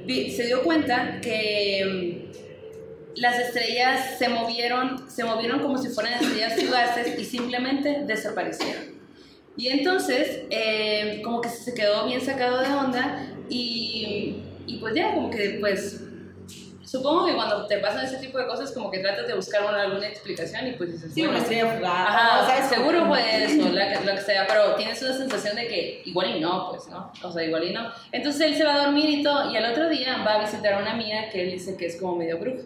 se 0.06 0.46
dio 0.46 0.62
cuenta 0.62 1.20
que 1.20 2.22
mm, 2.34 3.20
las 3.20 3.38
estrellas 3.38 4.18
se 4.18 4.28
movieron, 4.28 5.10
se 5.10 5.24
movieron 5.24 5.60
como 5.60 5.78
si 5.78 5.88
fueran 5.88 6.14
estrellas 6.14 6.54
fugaces 6.54 7.18
y 7.18 7.24
simplemente 7.24 8.04
desaparecieron. 8.06 8.96
Y 9.56 9.68
entonces, 9.68 10.42
eh, 10.50 11.22
como 11.24 11.40
que 11.40 11.48
se 11.48 11.74
quedó 11.74 12.06
bien 12.06 12.20
sacado 12.20 12.60
de 12.60 12.68
onda 12.68 13.26
y, 13.48 14.36
y, 14.66 14.76
pues 14.78 14.94
ya, 14.94 15.14
como 15.14 15.30
que 15.30 15.56
pues, 15.60 16.02
supongo 16.86 17.26
que 17.26 17.34
cuando 17.34 17.66
te 17.66 17.78
pasan 17.78 18.06
ese 18.06 18.18
tipo 18.18 18.38
de 18.38 18.46
cosas, 18.46 18.72
como 18.72 18.90
que 18.90 19.00
tratas 19.00 19.26
de 19.26 19.34
buscar 19.34 19.64
una, 19.64 19.82
alguna 19.82 20.06
explicación 20.06 20.68
y 20.68 20.72
pues 20.72 20.92
dices, 20.92 21.12
sí, 21.12 21.22
una 21.22 21.38
estrella 21.38 21.74
fugaz. 21.76 22.08
Ajá, 22.08 22.42
o 22.42 22.46
sea, 22.46 22.68
seguro 22.68 23.08
puede 23.08 23.44
eso, 23.44 23.68
lo 24.04 24.14
que 24.14 24.20
sea, 24.20 24.46
pero 24.46 24.74
tienes 24.76 25.02
una 25.02 25.12
sensación 25.12 25.56
de 25.56 25.66
que 25.66 26.02
igual 26.04 26.36
y 26.36 26.40
no, 26.40 26.70
pues, 26.70 26.88
¿no? 26.88 27.12
O 27.22 27.32
sea, 27.32 27.44
igual 27.44 27.64
y 27.64 27.72
no. 27.72 27.90
Entonces 28.12 28.40
él 28.40 28.56
se 28.56 28.64
va 28.64 28.74
a 28.74 28.84
dormir 28.86 29.10
y 29.10 29.22
todo, 29.22 29.50
y 29.52 29.56
al 29.56 29.70
otro 29.70 29.88
día 29.88 30.22
va 30.24 30.34
a 30.34 30.40
visitar 30.40 30.74
a 30.74 30.78
una 30.78 30.92
amiga 30.92 31.28
que 31.30 31.42
él 31.42 31.50
dice 31.50 31.76
que 31.76 31.86
es 31.86 31.96
como 31.96 32.16
medio 32.16 32.38
bruja. 32.38 32.62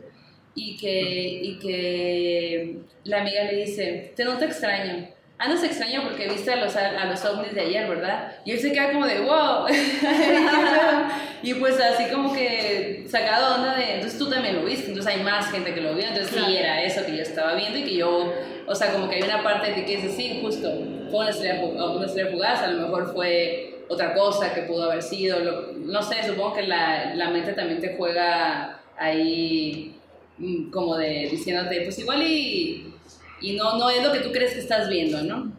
Y 0.53 0.77
que, 0.77 0.91
y 0.91 1.59
que 1.61 2.81
la 3.05 3.21
amiga 3.21 3.45
le 3.45 3.65
dice, 3.65 4.13
te 4.17 4.25
noto 4.25 4.45
extraño 4.45 5.09
Andas 5.43 5.65
extraño 5.65 6.03
porque 6.03 6.29
viste 6.29 6.53
a 6.53 6.57
los, 6.57 6.77
a, 6.77 7.07
los 7.07 7.25
ovnis 7.25 7.55
de 7.55 7.63
ayer, 7.63 7.89
¿verdad? 7.89 8.33
Y 8.45 8.51
él 8.53 8.61
se 8.61 8.73
queda 8.73 8.93
como 8.93 9.07
de, 9.07 9.21
wow. 9.21 9.67
y 11.43 11.55
pues 11.55 11.81
así 11.81 12.13
como 12.13 12.35
que 12.35 13.07
sacado 13.09 13.55
onda 13.55 13.75
de, 13.75 13.95
entonces 13.95 14.19
tú 14.19 14.29
también 14.29 14.57
lo 14.57 14.67
viste, 14.67 14.89
entonces 14.89 15.15
hay 15.15 15.23
más 15.23 15.51
gente 15.51 15.73
que 15.73 15.81
lo 15.81 15.95
vio, 15.95 16.05
entonces 16.09 16.31
sí 16.37 16.59
era 16.59 16.83
eso 16.83 17.07
que 17.07 17.17
yo 17.17 17.23
estaba 17.23 17.55
viendo 17.55 17.79
y 17.79 17.85
que 17.85 17.95
yo, 17.95 18.31
o 18.67 18.75
sea, 18.75 18.93
como 18.93 19.09
que 19.09 19.17
hay 19.17 19.23
una 19.23 19.43
parte 19.43 19.73
de 19.73 19.87
que 19.87 19.97
dice, 19.97 20.11
sí, 20.11 20.41
justo, 20.43 20.71
fue 21.11 21.21
una 21.21 21.31
estrella, 21.31 21.65
una 21.65 22.05
estrella 22.05 22.31
fugaz, 22.33 22.61
a 22.61 22.67
lo 22.67 22.83
mejor 22.83 23.11
fue 23.15 23.85
otra 23.89 24.13
cosa 24.13 24.53
que 24.53 24.61
pudo 24.65 24.91
haber 24.91 25.03
sido, 25.03 25.73
no 25.75 26.03
sé, 26.03 26.23
supongo 26.23 26.53
que 26.53 26.65
la, 26.65 27.15
la 27.15 27.31
mente 27.31 27.55
también 27.55 27.81
te 27.81 27.97
juega 27.97 28.79
ahí 28.99 29.97
mm, 30.37 30.71
como 30.71 30.99
de 30.99 31.29
diciéndote, 31.31 31.81
pues 31.81 31.99
igual 31.99 32.23
y 32.23 32.90
y 33.41 33.53
no, 33.55 33.79
no 33.79 33.91
es 33.91 34.03
lo 34.03 34.13
que 34.13 34.21
tú 34.21 34.33
crees 34.33 34.55
que 34.55 34.61
estás 34.61 34.89
viendo, 34.89 35.23
¿no? 35.23 35.53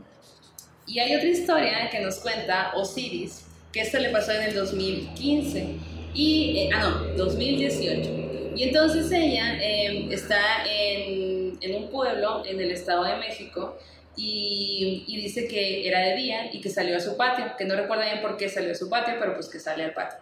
Y 0.87 0.99
hay 0.99 1.15
otra 1.15 1.29
historia 1.29 1.89
que 1.89 1.99
nos 1.99 2.19
cuenta 2.19 2.71
Osiris, 2.75 3.45
que 3.71 3.81
esto 3.81 3.97
le 3.99 4.09
pasó 4.09 4.31
en 4.31 4.43
el 4.43 4.53
2015, 4.53 5.67
y, 6.13 6.57
eh, 6.57 6.69
ah, 6.73 6.79
no, 6.79 7.13
2018. 7.15 8.53
Y 8.55 8.63
entonces 8.63 9.09
ella 9.11 9.57
em, 9.61 10.11
está 10.11 10.65
en, 10.65 11.57
en, 11.61 11.75
un 11.75 11.89
pueblo 11.89 12.43
en 12.45 12.59
el 12.59 12.71
Estado 12.71 13.05
de 13.05 13.15
México 13.15 13.77
y, 14.17 15.05
y, 15.07 15.21
dice 15.21 15.47
que 15.47 15.87
era 15.87 16.01
de 16.01 16.15
día 16.17 16.49
y 16.51 16.59
que 16.59 16.69
salió 16.69 16.97
a 16.97 16.99
su 16.99 17.15
patio, 17.15 17.53
que 17.57 17.63
no 17.63 17.75
recuerda 17.75 18.03
bien 18.03 18.21
por 18.21 18.35
qué 18.35 18.49
salió 18.49 18.73
a 18.73 18.75
su 18.75 18.89
patio, 18.89 19.15
pero 19.19 19.35
pues 19.35 19.47
que 19.47 19.59
sale 19.59 19.85
al 19.85 19.93
patio 19.93 20.19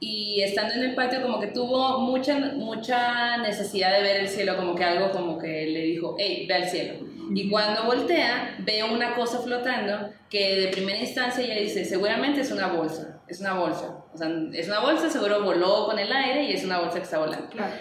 y 0.00 0.40
estando 0.42 0.74
en 0.74 0.82
el 0.82 0.94
patio 0.94 1.20
como 1.20 1.38
que 1.38 1.48
tuvo 1.48 2.00
mucha, 2.00 2.38
mucha 2.54 3.36
necesidad 3.36 3.96
de 3.96 4.02
ver 4.02 4.16
el 4.22 4.28
cielo, 4.28 4.56
como 4.56 4.74
que 4.74 4.82
algo 4.82 5.12
como 5.12 5.38
que 5.38 5.66
le 5.66 5.82
dijo, 5.82 6.16
hey, 6.18 6.46
ve 6.48 6.54
al 6.54 6.68
cielo. 6.68 7.06
Y 7.32 7.48
cuando 7.48 7.84
voltea, 7.84 8.56
ve 8.60 8.82
una 8.82 9.14
cosa 9.14 9.38
flotando 9.38 10.10
que 10.28 10.56
de 10.56 10.68
primera 10.68 10.98
instancia 10.98 11.44
ella 11.44 11.60
dice, 11.60 11.84
seguramente 11.84 12.40
es 12.40 12.50
una 12.50 12.68
bolsa, 12.68 13.20
es 13.28 13.40
una 13.40 13.52
bolsa. 13.52 14.04
O 14.12 14.16
sea, 14.16 14.28
es 14.52 14.66
una 14.66 14.80
bolsa, 14.80 15.10
seguro 15.10 15.44
voló 15.44 15.86
con 15.86 15.98
el 15.98 16.10
aire 16.10 16.44
y 16.44 16.52
es 16.54 16.64
una 16.64 16.80
bolsa 16.80 16.96
que 16.96 17.04
está 17.04 17.18
volando. 17.18 17.48
Claro 17.50 17.72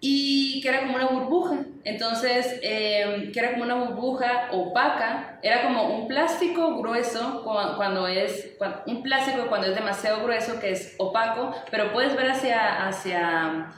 y 0.00 0.60
que 0.60 0.68
era 0.68 0.80
como 0.80 0.96
una 0.96 1.06
burbuja. 1.06 1.56
Entonces, 1.84 2.60
em, 2.62 3.32
que 3.32 3.38
era 3.38 3.52
como 3.52 3.64
una 3.64 3.74
burbuja 3.74 4.48
opaca, 4.52 5.38
era 5.42 5.62
como 5.62 5.96
un 5.96 6.08
plástico 6.08 6.76
grueso 6.76 7.42
cuando 7.42 8.06
es, 8.06 8.56
un 8.86 9.02
plástico 9.02 9.46
cuando 9.48 9.68
es 9.68 9.74
demasiado 9.74 10.22
grueso, 10.22 10.60
que 10.60 10.70
es 10.70 10.94
opaco, 10.98 11.54
pero 11.70 11.92
puedes 11.92 12.14
ver 12.16 12.30
hacia, 12.30 12.86
hacia 12.86 13.72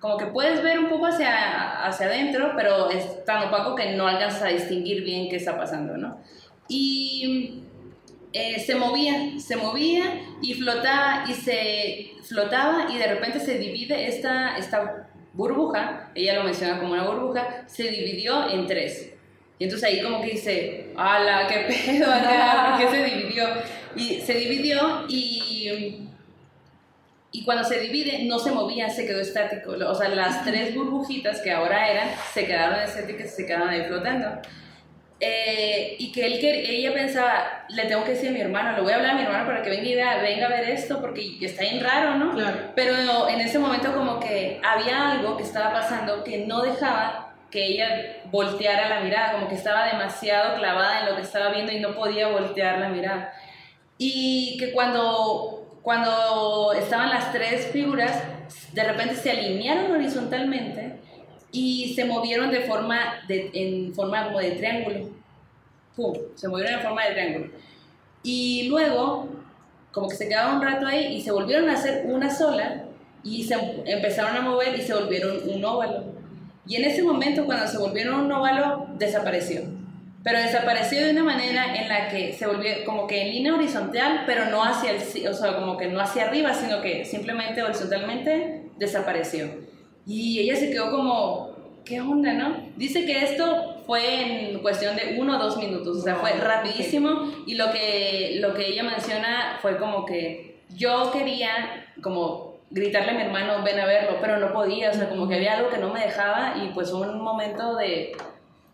como 0.00 0.18
que 0.18 0.26
puedes 0.26 0.62
ver 0.62 0.78
un 0.78 0.90
poco 0.90 1.06
hacia, 1.06 1.86
hacia 1.86 2.06
adentro, 2.06 2.52
pero 2.56 2.90
es 2.90 3.24
tan 3.24 3.48
opaco 3.48 3.74
que 3.74 3.92
no 3.92 4.06
alcanzas 4.06 4.42
a 4.42 4.48
distinguir 4.48 5.02
bien 5.02 5.30
qué 5.30 5.36
está 5.36 5.56
pasando, 5.56 5.96
¿no? 5.96 6.20
Y 6.68 7.62
eh, 8.34 8.60
se 8.60 8.74
movía, 8.74 9.38
se 9.38 9.56
movía 9.56 10.20
y 10.42 10.52
flotaba 10.54 11.24
y 11.26 11.32
se 11.32 12.12
flotaba 12.22 12.86
y 12.92 12.98
de 12.98 13.06
repente 13.06 13.40
se 13.40 13.58
divide 13.58 14.08
esta, 14.08 14.58
esta 14.58 15.08
burbuja, 15.34 16.10
ella 16.14 16.36
lo 16.36 16.44
menciona 16.44 16.78
como 16.78 16.92
una 16.92 17.04
burbuja, 17.04 17.64
se 17.66 17.84
dividió 17.84 18.48
en 18.50 18.66
tres. 18.66 19.12
Y 19.58 19.64
entonces 19.64 19.88
ahí 19.88 20.02
como 20.02 20.20
que 20.20 20.30
dice, 20.30 20.92
¡hala, 20.96 21.46
qué 21.46 21.66
pedo 21.68 22.10
acá! 22.10 22.76
¿Por 22.78 22.90
qué 22.90 22.96
se 22.96 23.04
dividió? 23.04 23.46
Y 23.96 24.20
se 24.20 24.34
dividió 24.34 25.04
y, 25.08 26.08
y 27.30 27.44
cuando 27.44 27.64
se 27.64 27.80
divide 27.80 28.24
no 28.24 28.38
se 28.38 28.50
movía, 28.50 28.88
se 28.90 29.06
quedó 29.06 29.20
estático. 29.20 29.72
O 29.72 29.94
sea, 29.94 30.08
las 30.08 30.44
tres 30.44 30.74
burbujitas 30.74 31.40
que 31.40 31.52
ahora 31.52 31.88
eran 31.90 32.08
se 32.32 32.46
quedaron 32.46 32.80
estáticas, 32.80 33.34
se 33.34 33.46
quedaron 33.46 33.68
ahí 33.68 33.84
flotando. 33.86 34.40
Eh, 35.26 35.96
y 35.98 36.12
que 36.12 36.26
él 36.26 36.38
ella 36.44 36.92
pensaba, 36.92 37.64
le 37.68 37.84
tengo 37.86 38.04
que 38.04 38.10
decir 38.12 38.28
a 38.28 38.32
mi 38.32 38.40
hermano, 38.40 38.72
le 38.76 38.82
voy 38.82 38.92
a 38.92 38.96
hablar 38.96 39.12
a 39.12 39.14
mi 39.14 39.22
hermano 39.22 39.46
para 39.46 39.62
que 39.62 39.70
venga, 39.70 39.84
y 39.88 39.94
vea- 39.94 40.20
venga 40.22 40.46
a 40.46 40.50
ver 40.50 40.68
esto, 40.68 41.00
porque 41.00 41.38
está 41.40 41.62
bien 41.62 41.80
raro, 41.82 42.16
¿no? 42.16 42.34
Claro. 42.34 42.56
Pero 42.74 43.28
en 43.28 43.40
ese 43.40 43.58
momento 43.58 43.94
como 43.94 44.20
que 44.20 44.60
había 44.62 45.12
algo 45.12 45.36
que 45.38 45.42
estaba 45.44 45.72
pasando 45.72 46.22
que 46.24 46.46
no 46.46 46.60
dejaba 46.62 47.32
que 47.50 47.64
ella 47.66 47.88
volteara 48.26 48.88
la 48.88 49.00
mirada, 49.00 49.32
como 49.32 49.48
que 49.48 49.54
estaba 49.54 49.86
demasiado 49.86 50.56
clavada 50.56 51.00
en 51.00 51.06
lo 51.06 51.16
que 51.16 51.22
estaba 51.22 51.50
viendo 51.50 51.72
y 51.72 51.80
no 51.80 51.94
podía 51.94 52.28
voltear 52.28 52.78
la 52.80 52.88
mirada. 52.88 53.32
Y 53.96 54.56
que 54.58 54.72
cuando, 54.72 55.78
cuando 55.82 56.72
estaban 56.76 57.10
las 57.10 57.32
tres 57.32 57.68
figuras, 57.72 58.22
de 58.72 58.84
repente 58.84 59.14
se 59.14 59.30
alinearon 59.30 59.92
horizontalmente 59.92 60.96
y 61.52 61.94
se 61.94 62.04
movieron 62.04 62.50
de 62.50 62.60
forma, 62.62 63.22
de, 63.28 63.50
en 63.54 63.94
forma 63.94 64.24
como 64.24 64.40
de 64.40 64.50
triángulo. 64.52 65.13
¡Pum! 65.96 66.14
Se 66.34 66.48
movieron 66.48 66.74
en 66.74 66.80
forma 66.80 67.04
de 67.04 67.12
triángulo. 67.12 67.50
Y 68.22 68.68
luego, 68.68 69.28
como 69.92 70.08
que 70.08 70.16
se 70.16 70.28
quedaron 70.28 70.56
un 70.56 70.62
rato 70.62 70.86
ahí 70.86 71.16
y 71.16 71.20
se 71.20 71.30
volvieron 71.30 71.68
a 71.68 71.74
hacer 71.74 72.06
una 72.06 72.34
sola 72.34 72.84
y 73.22 73.44
se 73.44 73.54
empezaron 73.86 74.36
a 74.36 74.40
mover 74.40 74.78
y 74.78 74.82
se 74.82 74.94
volvieron 74.94 75.48
un 75.48 75.64
óvalo. 75.64 76.04
Y 76.66 76.76
en 76.76 76.84
ese 76.84 77.02
momento, 77.02 77.44
cuando 77.44 77.66
se 77.66 77.78
volvieron 77.78 78.24
un 78.24 78.32
óvalo, 78.32 78.86
desapareció. 78.98 79.62
Pero 80.22 80.38
desapareció 80.38 81.04
de 81.04 81.10
una 81.10 81.22
manera 81.22 81.76
en 81.76 81.88
la 81.88 82.08
que 82.08 82.32
se 82.32 82.46
volvió 82.46 82.70
como 82.86 83.06
que 83.06 83.20
en 83.20 83.34
línea 83.34 83.54
horizontal, 83.54 84.22
pero 84.26 84.46
no 84.46 84.64
hacia 84.64 84.92
el, 84.92 85.28
o 85.28 85.34
sea, 85.34 85.54
como 85.56 85.76
que 85.76 85.88
no 85.88 86.00
hacia 86.00 86.24
arriba, 86.24 86.54
sino 86.54 86.80
que 86.80 87.04
simplemente 87.04 87.62
horizontalmente 87.62 88.70
desapareció. 88.78 89.50
Y 90.06 90.40
ella 90.40 90.56
se 90.56 90.70
quedó 90.70 90.90
como, 90.90 91.53
¿qué 91.84 92.00
onda, 92.00 92.32
no? 92.32 92.56
Dice 92.76 93.04
que 93.04 93.22
esto 93.24 93.82
fue 93.86 94.50
en 94.50 94.58
cuestión 94.60 94.96
de 94.96 95.16
uno 95.18 95.36
o 95.38 95.42
dos 95.42 95.56
minutos, 95.58 95.98
o 95.98 96.00
sea, 96.00 96.16
fue 96.16 96.32
rapidísimo 96.32 97.30
y 97.46 97.54
lo 97.56 97.70
que, 97.70 98.38
lo 98.40 98.54
que 98.54 98.68
ella 98.68 98.82
menciona 98.82 99.58
fue 99.60 99.76
como 99.76 100.04
que 100.06 100.56
yo 100.74 101.10
quería 101.12 101.86
como 102.02 102.54
gritarle 102.70 103.10
a 103.10 103.14
mi 103.14 103.22
hermano, 103.22 103.62
ven 103.62 103.78
a 103.78 103.86
verlo, 103.86 104.16
pero 104.20 104.38
no 104.38 104.52
podía, 104.52 104.90
o 104.90 104.94
sea, 104.94 105.08
como 105.08 105.28
que 105.28 105.36
había 105.36 105.58
algo 105.58 105.68
que 105.70 105.78
no 105.78 105.92
me 105.92 106.00
dejaba 106.00 106.54
y 106.64 106.68
pues 106.74 106.90
un 106.92 107.20
momento 107.20 107.76
de 107.76 108.12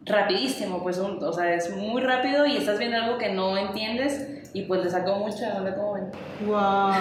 rapidísimo, 0.06 0.82
pues 0.82 0.98
un- 0.98 1.22
o 1.22 1.32
sea, 1.32 1.52
es 1.54 1.74
muy 1.76 2.00
rápido 2.00 2.46
y 2.46 2.56
estás 2.56 2.78
viendo 2.78 2.96
algo 2.96 3.18
que 3.18 3.30
no 3.30 3.58
entiendes 3.58 4.50
y 4.54 4.62
pues 4.62 4.82
le 4.84 4.90
sacó 4.90 5.16
mucho 5.16 5.38
de 5.44 5.52
onda 5.52 5.74
como 5.74 5.92
ven. 5.94 6.11
Wow. 6.46 6.92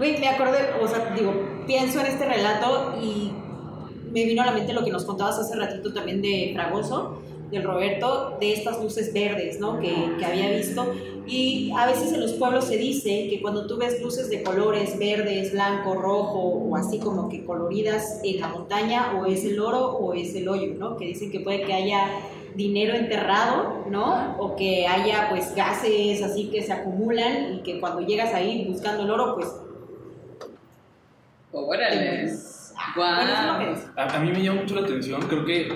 Me 0.00 0.28
acordé, 0.28 0.58
o 0.80 0.88
sea, 0.88 1.10
digo, 1.14 1.32
pienso 1.66 2.00
en 2.00 2.06
este 2.06 2.24
relato 2.26 2.98
y 3.00 3.32
me 4.12 4.24
vino 4.24 4.42
a 4.42 4.46
la 4.46 4.52
mente 4.52 4.72
lo 4.72 4.84
que 4.84 4.90
nos 4.90 5.04
contabas 5.04 5.38
hace 5.38 5.56
ratito 5.56 5.92
también 5.92 6.20
de 6.20 6.50
Fragoso, 6.54 7.18
del 7.50 7.64
Roberto, 7.64 8.36
de 8.40 8.52
estas 8.52 8.82
luces 8.82 9.12
verdes, 9.12 9.58
¿no? 9.60 9.78
Que, 9.78 9.94
que 10.18 10.24
había 10.24 10.50
visto. 10.50 10.94
Y 11.26 11.70
a 11.76 11.86
veces 11.86 12.12
en 12.12 12.20
los 12.20 12.32
pueblos 12.32 12.64
se 12.64 12.76
dice 12.76 13.28
que 13.28 13.40
cuando 13.40 13.66
tú 13.66 13.76
ves 13.76 14.02
luces 14.02 14.28
de 14.28 14.42
colores 14.42 14.98
verdes, 14.98 15.52
blanco, 15.52 15.94
rojo 15.94 16.38
o 16.38 16.76
así 16.76 16.98
como 16.98 17.28
que 17.28 17.44
coloridas 17.44 18.20
en 18.24 18.40
la 18.40 18.48
montaña, 18.48 19.18
o 19.18 19.26
es 19.26 19.44
el 19.44 19.60
oro 19.60 19.92
o 19.92 20.14
es 20.14 20.34
el 20.34 20.48
hoyo, 20.48 20.74
¿no? 20.74 20.96
Que 20.96 21.06
dicen 21.06 21.30
que 21.30 21.40
puede 21.40 21.62
que 21.62 21.72
haya 21.72 22.08
dinero 22.54 22.94
enterrado, 22.94 23.84
¿no? 23.88 24.36
O 24.38 24.56
que 24.56 24.86
haya 24.86 25.28
pues 25.30 25.54
gases 25.54 26.22
así 26.22 26.50
que 26.50 26.62
se 26.62 26.72
acumulan 26.72 27.54
y 27.54 27.62
que 27.62 27.80
cuando 27.80 28.00
llegas 28.00 28.34
ahí 28.34 28.66
buscando 28.68 29.04
el 29.04 29.10
oro, 29.10 29.34
pues... 29.36 29.48
Órale. 31.52 32.32
Bueno, 32.96 33.20
eso 33.22 33.32
es 33.32 33.46
lo 33.46 33.58
que 33.58 33.64
Guau. 33.64 33.74
dice. 33.74 33.86
A, 33.96 34.16
a 34.16 34.18
mí 34.20 34.32
me 34.32 34.42
llama 34.42 34.60
mucho 34.62 34.74
la 34.74 34.80
atención, 34.82 35.22
creo 35.22 35.44
que 35.44 35.68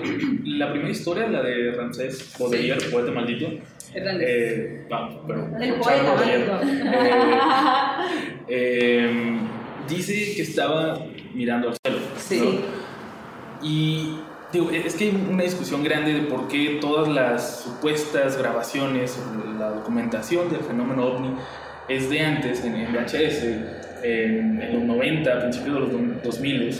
la 0.45 0.69
primera 0.71 0.91
historia, 0.91 1.27
la 1.27 1.41
de 1.41 1.71
Ramsés 1.71 2.35
Baudelaire, 2.39 2.83
el 2.83 2.91
poeta 2.91 3.11
maldito, 3.11 3.47
Hernández. 3.93 4.27
eh, 4.29 4.87
vamos, 4.89 5.21
pero 5.27 5.47
El 5.59 5.73
poeta 5.75 6.13
maldito. 6.15 6.59
eh, 6.63 7.39
eh, 8.47 9.37
dice 9.87 10.13
que 10.35 10.41
estaba 10.41 10.99
mirando 11.33 11.69
al 11.69 11.75
cielo. 11.83 11.99
Sí. 12.17 12.39
¿no? 12.39 13.67
Y 13.67 14.19
digo, 14.53 14.69
es 14.71 14.95
que 14.95 15.05
hay 15.05 15.27
una 15.29 15.43
discusión 15.43 15.83
grande 15.83 16.13
de 16.13 16.21
por 16.21 16.47
qué 16.47 16.77
todas 16.79 17.07
las 17.07 17.61
supuestas 17.63 18.37
grabaciones, 18.37 19.17
o 19.17 19.57
la 19.59 19.69
documentación 19.69 20.49
del 20.51 20.61
fenómeno 20.61 21.05
ovni 21.05 21.31
es 21.89 22.09
de 22.09 22.21
antes, 22.21 22.63
en 22.65 22.75
en 22.75 22.93
VHS, 22.93 23.86
en, 24.03 24.61
en 24.61 24.73
los 24.73 24.83
90, 24.83 25.31
a 25.31 25.39
principios 25.41 25.75
de 25.75 25.79
los 25.81 26.23
2000. 26.23 26.71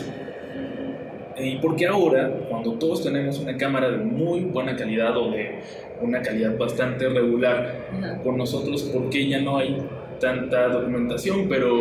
Y 1.40 1.56
por 1.58 1.76
qué 1.76 1.86
ahora, 1.86 2.30
cuando 2.48 2.72
todos 2.74 3.02
tenemos 3.04 3.38
una 3.38 3.56
cámara 3.56 3.90
de 3.90 3.98
muy 3.98 4.40
buena 4.40 4.74
calidad 4.74 5.16
o 5.16 5.30
de 5.30 5.60
una 6.00 6.20
calidad 6.20 6.56
bastante 6.56 7.08
regular 7.08 7.88
con 8.24 8.36
nosotros, 8.36 8.82
por 8.84 9.08
qué 9.08 9.28
ya 9.28 9.40
no 9.40 9.58
hay 9.58 9.78
tanta 10.20 10.68
documentación, 10.68 11.48
pero 11.48 11.80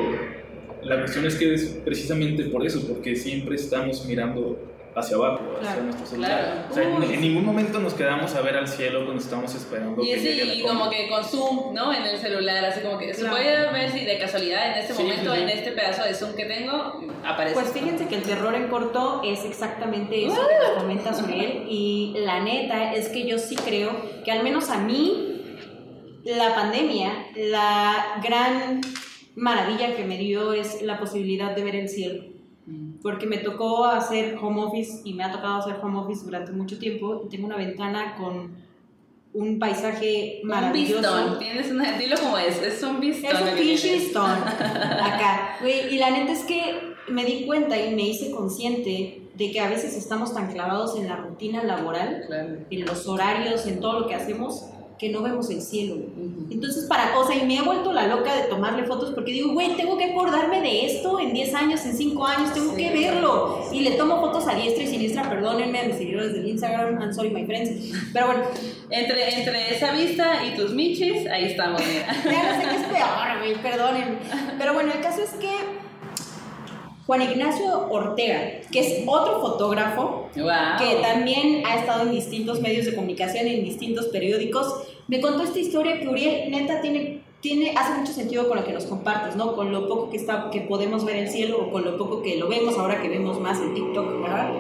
la 0.84 1.00
cuestión 1.00 1.26
es 1.26 1.36
que 1.36 1.54
es 1.54 1.82
precisamente 1.84 2.44
por 2.46 2.66
eso, 2.66 2.88
porque 2.88 3.16
siempre 3.16 3.56
estamos 3.56 4.06
mirando 4.06 4.60
hacia 4.98 5.16
abajo, 5.16 5.40
hacia 5.62 5.82
nuestro 5.84 6.06
celular. 6.06 6.66
claro. 6.72 6.72
O 6.72 6.74
sea, 6.74 7.14
en, 7.14 7.22
ningún 7.22 7.46
momento 7.46 7.80
nos 7.80 7.94
quedamos 7.94 8.34
a 8.36 8.42
ver 8.42 8.58
al 8.58 8.68
cielo 8.68 9.06
cuando 9.06 9.22
estamos 9.22 9.54
esperando 9.54 10.02
Y, 10.04 10.08
que 10.10 10.20
llegue 10.20 10.46
la 10.46 10.52
combi. 10.54 10.64
como 10.80 10.90
que 10.90 11.08
con 11.10 11.24
zoom, 11.24 11.74
¿no? 11.74 11.94
En 11.94 12.04
el 12.04 12.18
celular, 12.18 12.66
así 12.66 12.82
como 12.82 12.98
que 12.98 13.14
se 13.14 13.22
Claro. 13.22 13.36
puede 13.38 13.72
ver 13.72 13.92
si 13.92 14.06
de 14.06 14.18
casualidad 14.18 14.72
en 14.72 14.80
este 14.80 14.94
Sí, 14.96 15.04
momento, 15.04 15.32
sí, 15.34 15.38
sí. 15.38 15.44
en 15.44 15.50
este 15.50 15.72
pedazo 15.72 16.04
de 16.04 16.14
zoom 16.14 16.34
que 16.36 16.46
tengo, 16.46 17.00
aparece. 17.24 17.54
Pues 17.54 17.72
fíjense 17.72 18.08
que 18.08 18.16
el 18.16 18.24
terror 18.24 18.56
en 18.56 18.68
corto 18.70 19.22
es 19.24 19.46
exactamente 19.46 20.26
eso 20.26 20.36
que 20.48 20.68
nos 20.68 20.82
comenta 20.82 21.14
Suriel 21.14 21.66
y 21.70 22.16
la 22.18 22.40
neta 22.40 22.94
es 22.94 23.10
que 23.10 23.26
yo 23.28 23.38
sí 23.38 23.56
creo 23.56 23.92
que 24.26 24.32
al 24.32 24.44
menos 24.44 24.70
a 24.70 24.80
mí 24.80 25.34
la 26.26 26.56
pandemia, 26.56 27.12
la 27.36 28.20
gran 28.24 28.82
maravilla 29.36 29.96
que 29.96 30.04
me 30.04 30.18
dio 30.18 30.54
es 30.54 30.82
la 30.82 31.00
posibilidad 31.00 31.56
de 31.56 31.64
ver 31.64 31.76
el 31.76 31.88
cielo. 31.90 32.24
Porque 33.02 33.26
me 33.28 33.38
tocó 33.38 33.86
hacer 33.86 34.38
home 34.42 34.62
office 34.64 35.02
y 35.04 35.14
me 35.14 35.24
ha 35.24 35.32
tocado 35.32 35.58
hacer 35.58 35.78
home 35.82 36.00
office 36.00 36.26
durante 36.26 36.52
mucho 36.52 36.78
tiempo 36.80 37.24
y 37.26 37.30
tengo 37.30 37.46
una 37.46 37.58
ventana 37.58 38.16
con 38.18 38.56
un 39.34 39.60
paisaje 39.60 40.40
Un 40.42 40.50
maravilloso. 40.50 40.96
bistón, 41.02 41.40
tienes 41.40 41.72
una, 41.72 41.98
dilo 41.98 42.18
como 42.20 42.38
es, 42.40 42.62
es 42.62 42.82
un 42.82 43.00
bistón. 43.00 43.36
Es 43.36 43.42
un 43.42 43.58
pinche 43.58 43.98
listón 43.98 44.32
acá. 44.32 45.58
Y 45.92 45.98
la 45.98 46.10
neta 46.12 46.32
es 46.32 46.44
que 46.46 46.96
me 47.10 47.24
di 47.24 47.46
cuenta 47.46 47.78
y 47.80 47.94
me 47.96 48.02
hice 48.04 48.32
consciente 48.32 49.22
de 49.36 49.52
que 49.52 49.60
a 49.60 49.70
veces 49.70 49.96
estamos 49.96 50.34
tan 50.34 50.52
clavados 50.52 50.98
en 50.98 51.08
la 51.08 51.18
rutina 51.18 51.64
laboral, 51.64 52.24
Claro. 52.26 52.58
en 52.70 52.86
los 52.86 53.08
horarios, 53.08 53.68
en 53.68 53.80
todo 53.80 54.00
lo 54.02 54.08
que 54.08 54.16
hacemos, 54.16 54.66
que 55.00 55.10
no 55.10 55.22
vemos 55.22 55.50
el 55.52 55.62
cielo. 55.62 55.96
Entonces, 56.50 56.86
para, 56.86 57.18
o 57.20 57.28
sea, 57.28 57.36
y 57.36 57.46
me 57.46 57.58
he 57.58 57.62
vuelto 57.62 57.94
la 57.94 58.08
loca 58.08 58.36
de 58.36 58.44
tomarle 58.50 58.84
fotos 58.86 59.12
porque 59.14 59.32
digo, 59.32 59.54
güey, 59.54 59.76
tengo 59.76 59.98
que 59.98 60.06
acordarme 60.06 60.62
de 60.62 60.86
esto 60.88 61.20
en 61.20 61.34
10 61.34 61.54
años, 61.54 61.86
en 61.86 61.96
5 61.96 62.26
años, 62.26 62.54
tengo 62.54 62.72
Sí. 62.76 62.78
que 62.84 62.92
verlo. 62.92 63.60
Y 63.72 63.82
le 63.82 63.92
tomo 63.92 64.20
fotos 64.20 64.48
a 64.48 64.56
diestra 64.56 64.84
y 64.84 64.88
siniestra, 64.88 65.30
perdónenme 65.30 65.80
a 65.80 65.84
mis 65.86 65.98
seguidores 65.98 66.34
del 66.34 66.48
Instagram, 66.48 67.00
I'm 67.02 67.14
sorry, 67.14 67.30
my 67.30 67.46
friends. 67.46 67.94
Pero 68.14 68.26
bueno, 68.28 68.44
Entre, 68.90 69.38
entre 69.40 69.76
esa 69.76 69.92
vista 69.92 70.46
y 70.46 70.56
tus 70.56 70.72
michis, 70.74 71.28
ahí 71.28 71.46
estamos, 71.46 71.82
mira. 71.86 72.08
Ya 72.24 72.56
no 72.56 72.62
sé 72.62 72.68
qué 72.70 72.76
es 72.76 72.88
peor, 72.88 73.38
güey, 73.40 73.54
perdónenme. 73.62 74.18
Pero 74.58 74.74
bueno, 74.74 74.94
el 74.94 75.02
caso 75.02 75.22
es 75.22 75.32
que 75.32 75.50
Juan 77.08 77.22
Ignacio 77.22 77.88
Ortega, 77.90 78.60
que 78.70 78.80
es 78.80 79.04
otro 79.08 79.40
fotógrafo, 79.40 80.28
Wow. 80.36 80.46
que 80.78 81.02
también 81.02 81.64
ha 81.66 81.78
estado 81.78 82.04
en 82.04 82.12
distintos 82.12 82.62
medios 82.62 82.86
de 82.86 82.94
comunicación, 82.96 83.48
en 83.48 83.64
distintos 83.64 84.08
periódicos, 84.08 84.84
me 85.08 85.22
contó 85.22 85.44
esta 85.44 85.58
historia 85.58 86.00
que 86.00 86.08
Uriel 86.10 86.52
neta 86.52 86.82
tiene, 86.82 87.17
tiene, 87.42 87.74
hace 87.78 88.00
mucho 88.00 88.14
sentido 88.14 88.48
con 88.48 88.58
lo 88.58 88.66
que 88.66 88.74
nos 88.74 88.86
compartes, 88.86 89.36
¿no? 89.36 89.56
Con 89.56 89.72
lo 89.72 89.88
poco 89.88 90.10
que, 90.10 90.18
está, 90.18 90.50
que 90.50 90.62
podemos 90.62 91.06
ver 91.06 91.18
el 91.18 91.30
cielo 91.30 91.60
o 91.60 91.72
con 91.72 91.86
lo 91.86 91.98
poco 91.98 92.24
que 92.24 92.38
lo 92.38 92.48
vemos 92.48 92.78
ahora 92.78 93.02
que 93.02 93.10
vemos 93.10 93.40
más 93.40 93.60
en 93.62 93.76
TikTok, 93.76 94.22
¿verdad? 94.24 94.52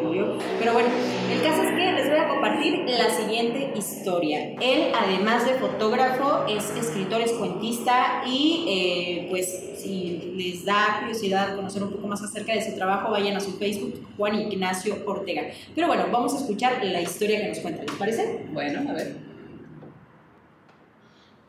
Pero 0.59 0.73
bueno, 0.73 0.89
el 1.31 1.41
caso 1.41 1.63
es 1.63 1.69
que 1.69 1.91
les 1.91 2.09
voy 2.09 2.19
a 2.19 2.27
compartir 2.27 2.85
la 2.87 3.09
siguiente 3.09 3.73
historia. 3.75 4.53
Él, 4.61 4.91
además 4.95 5.45
de 5.45 5.55
fotógrafo, 5.55 6.45
es 6.47 6.69
escritor, 6.77 7.21
es 7.21 7.31
cuentista 7.33 8.21
y 8.27 8.65
eh, 8.67 9.27
pues 9.31 9.71
si 9.77 10.33
les 10.35 10.63
da 10.63 10.97
curiosidad 10.99 11.55
conocer 11.55 11.81
un 11.81 11.91
poco 11.91 12.07
más 12.07 12.21
acerca 12.21 12.53
de 12.53 12.63
su 12.63 12.75
trabajo, 12.75 13.09
vayan 13.11 13.35
a 13.37 13.39
su 13.39 13.53
Facebook, 13.57 14.05
Juan 14.17 14.35
Ignacio 14.35 14.97
Ortega. 15.05 15.47
Pero 15.73 15.87
bueno, 15.87 16.05
vamos 16.11 16.35
a 16.35 16.37
escuchar 16.37 16.83
la 16.83 17.01
historia 17.01 17.41
que 17.41 17.47
nos 17.49 17.59
cuenta, 17.59 17.83
¿les 17.83 17.95
parece? 17.95 18.45
Bueno, 18.53 18.87
a 18.87 18.93
ver. 18.93 19.26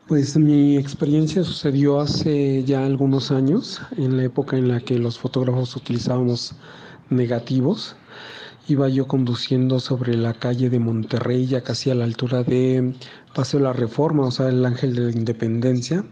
Pues 0.09 0.35
mi 0.37 0.75
experiencia 0.75 1.43
sucedió 1.43 1.99
hace 1.99 2.63
ya 2.63 2.83
algunos 2.83 3.29
años, 3.29 3.79
en 3.95 4.17
la 4.17 4.23
época 4.23 4.57
en 4.57 4.67
la 4.67 4.79
que 4.79 4.97
los 4.97 5.19
fotógrafos 5.19 5.75
utilizábamos 5.75 6.55
negativos. 7.11 7.95
Iba 8.67 8.89
yo 8.89 9.07
conduciendo 9.07 9.79
sobre 9.79 10.17
la 10.17 10.33
calle 10.33 10.71
de 10.71 10.79
Monterrey, 10.79 11.45
ya 11.45 11.61
casi 11.61 11.91
a 11.91 11.95
la 11.95 12.05
altura 12.05 12.41
de 12.41 12.95
Paseo 13.35 13.59
La 13.59 13.71
Reforma, 13.71 14.25
o 14.25 14.31
sea, 14.31 14.49
el 14.49 14.65
Ángel 14.65 14.95
de 14.95 15.01
la 15.01 15.11
Independencia, 15.11 16.03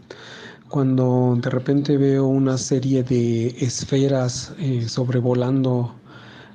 cuando 0.69 1.35
de 1.41 1.49
repente 1.49 1.97
veo 1.97 2.27
una 2.27 2.59
serie 2.59 3.01
de 3.01 3.47
esferas 3.47 4.53
eh, 4.59 4.87
sobrevolando 4.87 5.95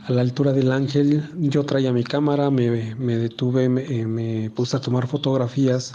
a 0.07 0.12
la 0.12 0.20
altura 0.20 0.53
del 0.53 0.70
ángel. 0.70 1.28
Yo 1.38 1.64
traía 1.64 1.93
mi 1.93 2.05
cámara, 2.05 2.51
me, 2.51 2.68
detuve, 2.70 3.68
me, 3.68 4.07
me 4.07 4.51
puse 4.51 4.76
a 4.76 4.80
tomar 4.80 5.09
fotografías 5.09 5.95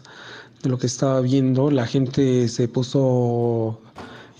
de 0.63 0.69
lo 0.69 0.77
que 0.77 0.87
estaba 0.87 1.21
viendo. 1.21 1.71
La 1.71 1.85
gente 1.85 2.47
se 2.47 2.67
puso 2.67 3.79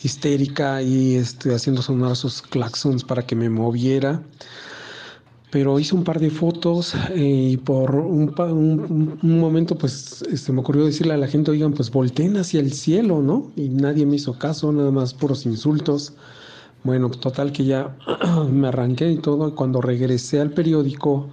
histérica 0.03 0.81
y 0.81 1.15
este, 1.15 1.53
haciendo 1.53 1.81
sonar 1.81 2.15
sus 2.15 2.41
claxons 2.41 3.03
para 3.03 3.25
que 3.25 3.35
me 3.35 3.49
moviera. 3.49 4.21
Pero 5.49 5.79
hice 5.79 5.95
un 5.95 6.03
par 6.03 6.19
de 6.19 6.29
fotos 6.29 6.93
eh, 7.11 7.51
y 7.51 7.57
por 7.57 7.95
un, 7.95 8.33
un, 8.37 9.19
un, 9.23 9.39
momento 9.39 9.77
pues 9.77 10.21
este, 10.29 10.51
me 10.51 10.59
ocurrió 10.59 10.85
decirle 10.85 11.13
a 11.13 11.17
la 11.17 11.27
gente, 11.27 11.51
oigan, 11.51 11.71
pues 11.71 11.89
volteen 11.89 12.35
hacia 12.35 12.59
el 12.59 12.73
cielo, 12.73 13.21
¿no? 13.21 13.51
Y 13.55 13.69
nadie 13.69 14.05
me 14.05 14.17
hizo 14.17 14.37
caso, 14.37 14.71
nada 14.73 14.91
más 14.91 15.13
puros 15.13 15.45
insultos. 15.45 16.13
Bueno, 16.83 17.09
total 17.09 17.53
que 17.53 17.63
ya 17.65 17.95
me 18.51 18.67
arranqué 18.67 19.09
y 19.09 19.17
todo. 19.17 19.47
Y 19.47 19.51
cuando 19.53 19.79
regresé 19.81 20.41
al 20.41 20.51
periódico, 20.51 21.29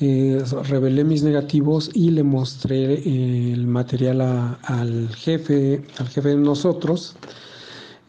eh, 0.00 0.42
revelé 0.64 1.04
mis 1.04 1.22
negativos 1.22 1.90
y 1.94 2.10
le 2.10 2.24
mostré 2.24 2.94
eh, 2.94 3.52
el 3.52 3.66
material 3.66 4.20
al 4.62 5.08
jefe, 5.14 5.84
al 5.98 6.08
jefe 6.08 6.30
de 6.30 6.36
nosotros. 6.36 7.16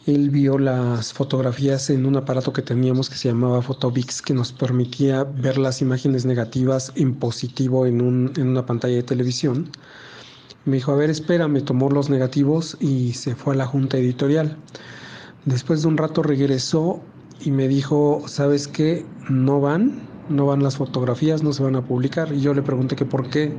Él 0.08 0.30
vio 0.30 0.58
las 0.58 1.14
fotografías 1.14 1.90
en 1.90 2.06
un 2.06 2.16
aparato 2.16 2.54
que 2.54 2.62
teníamos 2.62 3.10
que 3.10 3.16
se 3.16 3.30
llamaba 3.30 3.62
Photobix, 3.62 4.22
que 4.22 4.34
nos 4.34 4.52
permitía 4.52 5.24
ver 5.24 5.58
las 5.58 5.82
imágenes 5.82 6.26
negativas 6.26 6.92
en 6.96 7.16
positivo 7.16 7.86
en, 7.86 8.32
en 8.36 8.48
una 8.48 8.66
pantalla 8.66 8.96
de 8.96 9.04
televisión. 9.04 9.70
Me 10.66 10.78
dijo, 10.78 10.92
a 10.92 10.96
ver, 10.96 11.10
espera, 11.10 11.48
me 11.48 11.62
tomó 11.62 11.90
los 11.90 12.10
negativos 12.10 12.78
y 12.80 13.14
se 13.14 13.36
fue 13.36 13.54
a 13.54 13.58
la 13.58 13.68
junta 13.68 13.98
editorial. 13.98 14.58
Después 15.46 15.84
de 15.84 15.88
un 15.88 15.98
rato 15.98 16.24
regresó 16.24 17.00
y 17.42 17.52
me 17.52 17.68
dijo, 17.68 18.24
¿sabes 18.28 18.68
qué? 18.68 19.06
No 19.30 19.62
van, 19.62 20.02
no 20.30 20.45
van 20.45 20.63
las 20.63 20.78
fotografías, 20.78 21.43
no 21.43 21.53
se 21.53 21.63
van 21.63 21.76
a 21.76 21.82
publicar. 21.86 22.32
Y 22.34 22.41
yo 22.41 22.53
le 22.53 22.61
pregunté 22.61 22.95
que 22.95 23.05
por 23.05 23.30
qué. 23.30 23.53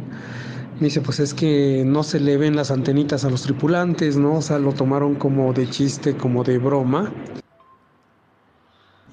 Me 0.80 0.86
dice, 0.88 1.00
pues 1.00 1.20
es 1.20 1.32
que 1.32 1.84
no 1.86 2.02
se 2.02 2.20
le 2.20 2.36
ven 2.36 2.54
las 2.54 2.70
antenitas 2.70 3.24
a 3.24 3.30
los 3.30 3.42
tripulantes, 3.42 4.16
¿no? 4.16 4.34
O 4.34 4.42
sea, 4.42 4.58
lo 4.58 4.72
tomaron 4.72 5.14
como 5.14 5.52
de 5.54 5.68
chiste, 5.70 6.16
como 6.16 6.44
de 6.44 6.58
broma. 6.58 7.12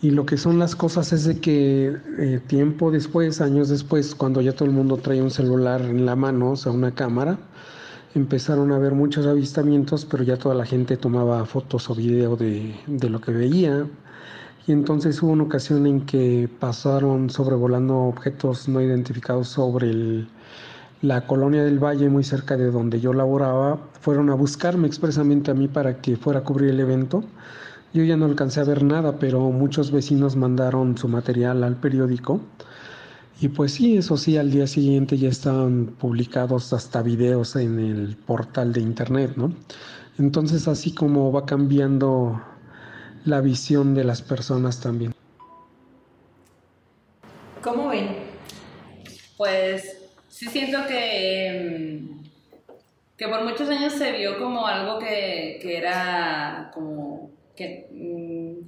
Y 0.02 0.12
lo 0.12 0.26
que 0.26 0.36
son 0.36 0.60
las 0.60 0.76
cosas 0.76 1.14
es 1.14 1.24
de 1.24 1.40
que 1.40 1.96
eh, 2.20 2.42
tiempo 2.46 2.92
después, 2.92 3.40
años 3.40 3.70
después, 3.70 4.14
cuando 4.16 4.42
ya 4.42 4.52
todo 4.52 4.66
el 4.66 4.76
mundo 4.76 4.98
trae 4.98 5.22
un 5.22 5.32
celular 5.32 5.82
en 5.82 6.06
la 6.06 6.18
mano, 6.18 6.52
o 6.52 6.56
sea, 6.58 6.74
una 6.74 6.94
cámara, 6.94 7.40
empezaron 8.14 8.74
a 8.74 8.76
haber 8.76 8.94
muchos 8.96 9.26
avistamientos, 9.26 10.04
pero 10.04 10.24
ya 10.24 10.36
toda 10.36 10.56
la 10.56 10.66
gente 10.66 10.98
tomaba 10.98 11.46
fotos 11.46 11.90
o 11.90 11.96
video 11.96 12.36
de, 12.36 12.76
de 12.88 13.10
lo 13.10 13.22
que 13.22 13.32
veía. 13.32 13.88
Y 14.66 14.72
entonces 14.72 15.22
hubo 15.22 15.32
una 15.32 15.44
ocasión 15.44 15.86
en 15.88 16.06
que 16.06 16.50
pasaron 16.60 17.30
sobrevolando 17.30 17.98
objetos 17.98 18.70
no 18.70 18.82
identificados 18.82 19.50
sobre 19.50 19.90
el, 19.90 20.28
la 21.02 21.28
colonia 21.28 21.64
del 21.66 21.80
Valle, 21.84 22.10
muy 22.10 22.24
cerca 22.24 22.56
de 22.56 22.72
donde 22.72 23.02
yo 23.02 23.12
laboraba, 23.14 23.78
fueron 24.00 24.30
a 24.30 24.36
buscarme 24.36 24.88
expresamente 24.88 25.52
a 25.52 25.54
mí 25.54 25.68
para 25.68 26.00
que 26.00 26.16
fuera 26.16 26.40
a 26.40 26.44
cubrir 26.44 26.70
el 26.70 26.80
evento. 26.80 27.26
Yo 27.94 28.04
ya 28.04 28.16
no 28.16 28.26
alcancé 28.26 28.62
a 28.62 28.64
ver 28.64 28.84
nada, 28.84 29.20
pero 29.20 29.52
muchos 29.52 29.92
vecinos 29.92 30.38
mandaron 30.38 30.98
su 30.98 31.10
material 31.10 31.64
al 31.64 31.76
periódico. 31.76 32.40
Y 33.42 33.50
pues 33.50 33.74
sí, 33.74 33.98
eso 33.98 34.16
sí, 34.16 34.38
al 34.38 34.50
día 34.50 34.66
siguiente 34.66 35.18
ya 35.18 35.28
estaban 35.28 35.88
publicados 36.00 36.72
hasta 36.72 37.02
videos 37.02 37.58
en 37.58 37.80
el 37.80 38.16
portal 38.16 38.72
de 38.72 38.80
internet, 38.80 39.34
¿no? 39.36 39.54
Entonces 40.18 40.70
así 40.70 40.94
como 40.94 41.34
va 41.34 41.46
cambiando 41.46 42.42
la 43.26 43.42
visión 43.42 43.96
de 43.96 44.04
las 44.04 44.22
personas 44.22 44.82
también. 44.82 45.14
¿Cómo 47.62 47.90
ven? 47.90 48.10
Pues 49.38 50.10
sí 50.28 50.48
siento 50.48 50.86
que, 50.88 52.02
que 53.18 53.28
por 53.28 53.44
muchos 53.44 53.70
años 53.70 53.94
se 53.94 54.12
vio 54.12 54.38
como 54.38 54.68
algo 54.68 55.00
que, 55.00 55.60
que 55.62 55.78
era 55.78 56.72
como, 56.74 57.32
que, 57.56 57.88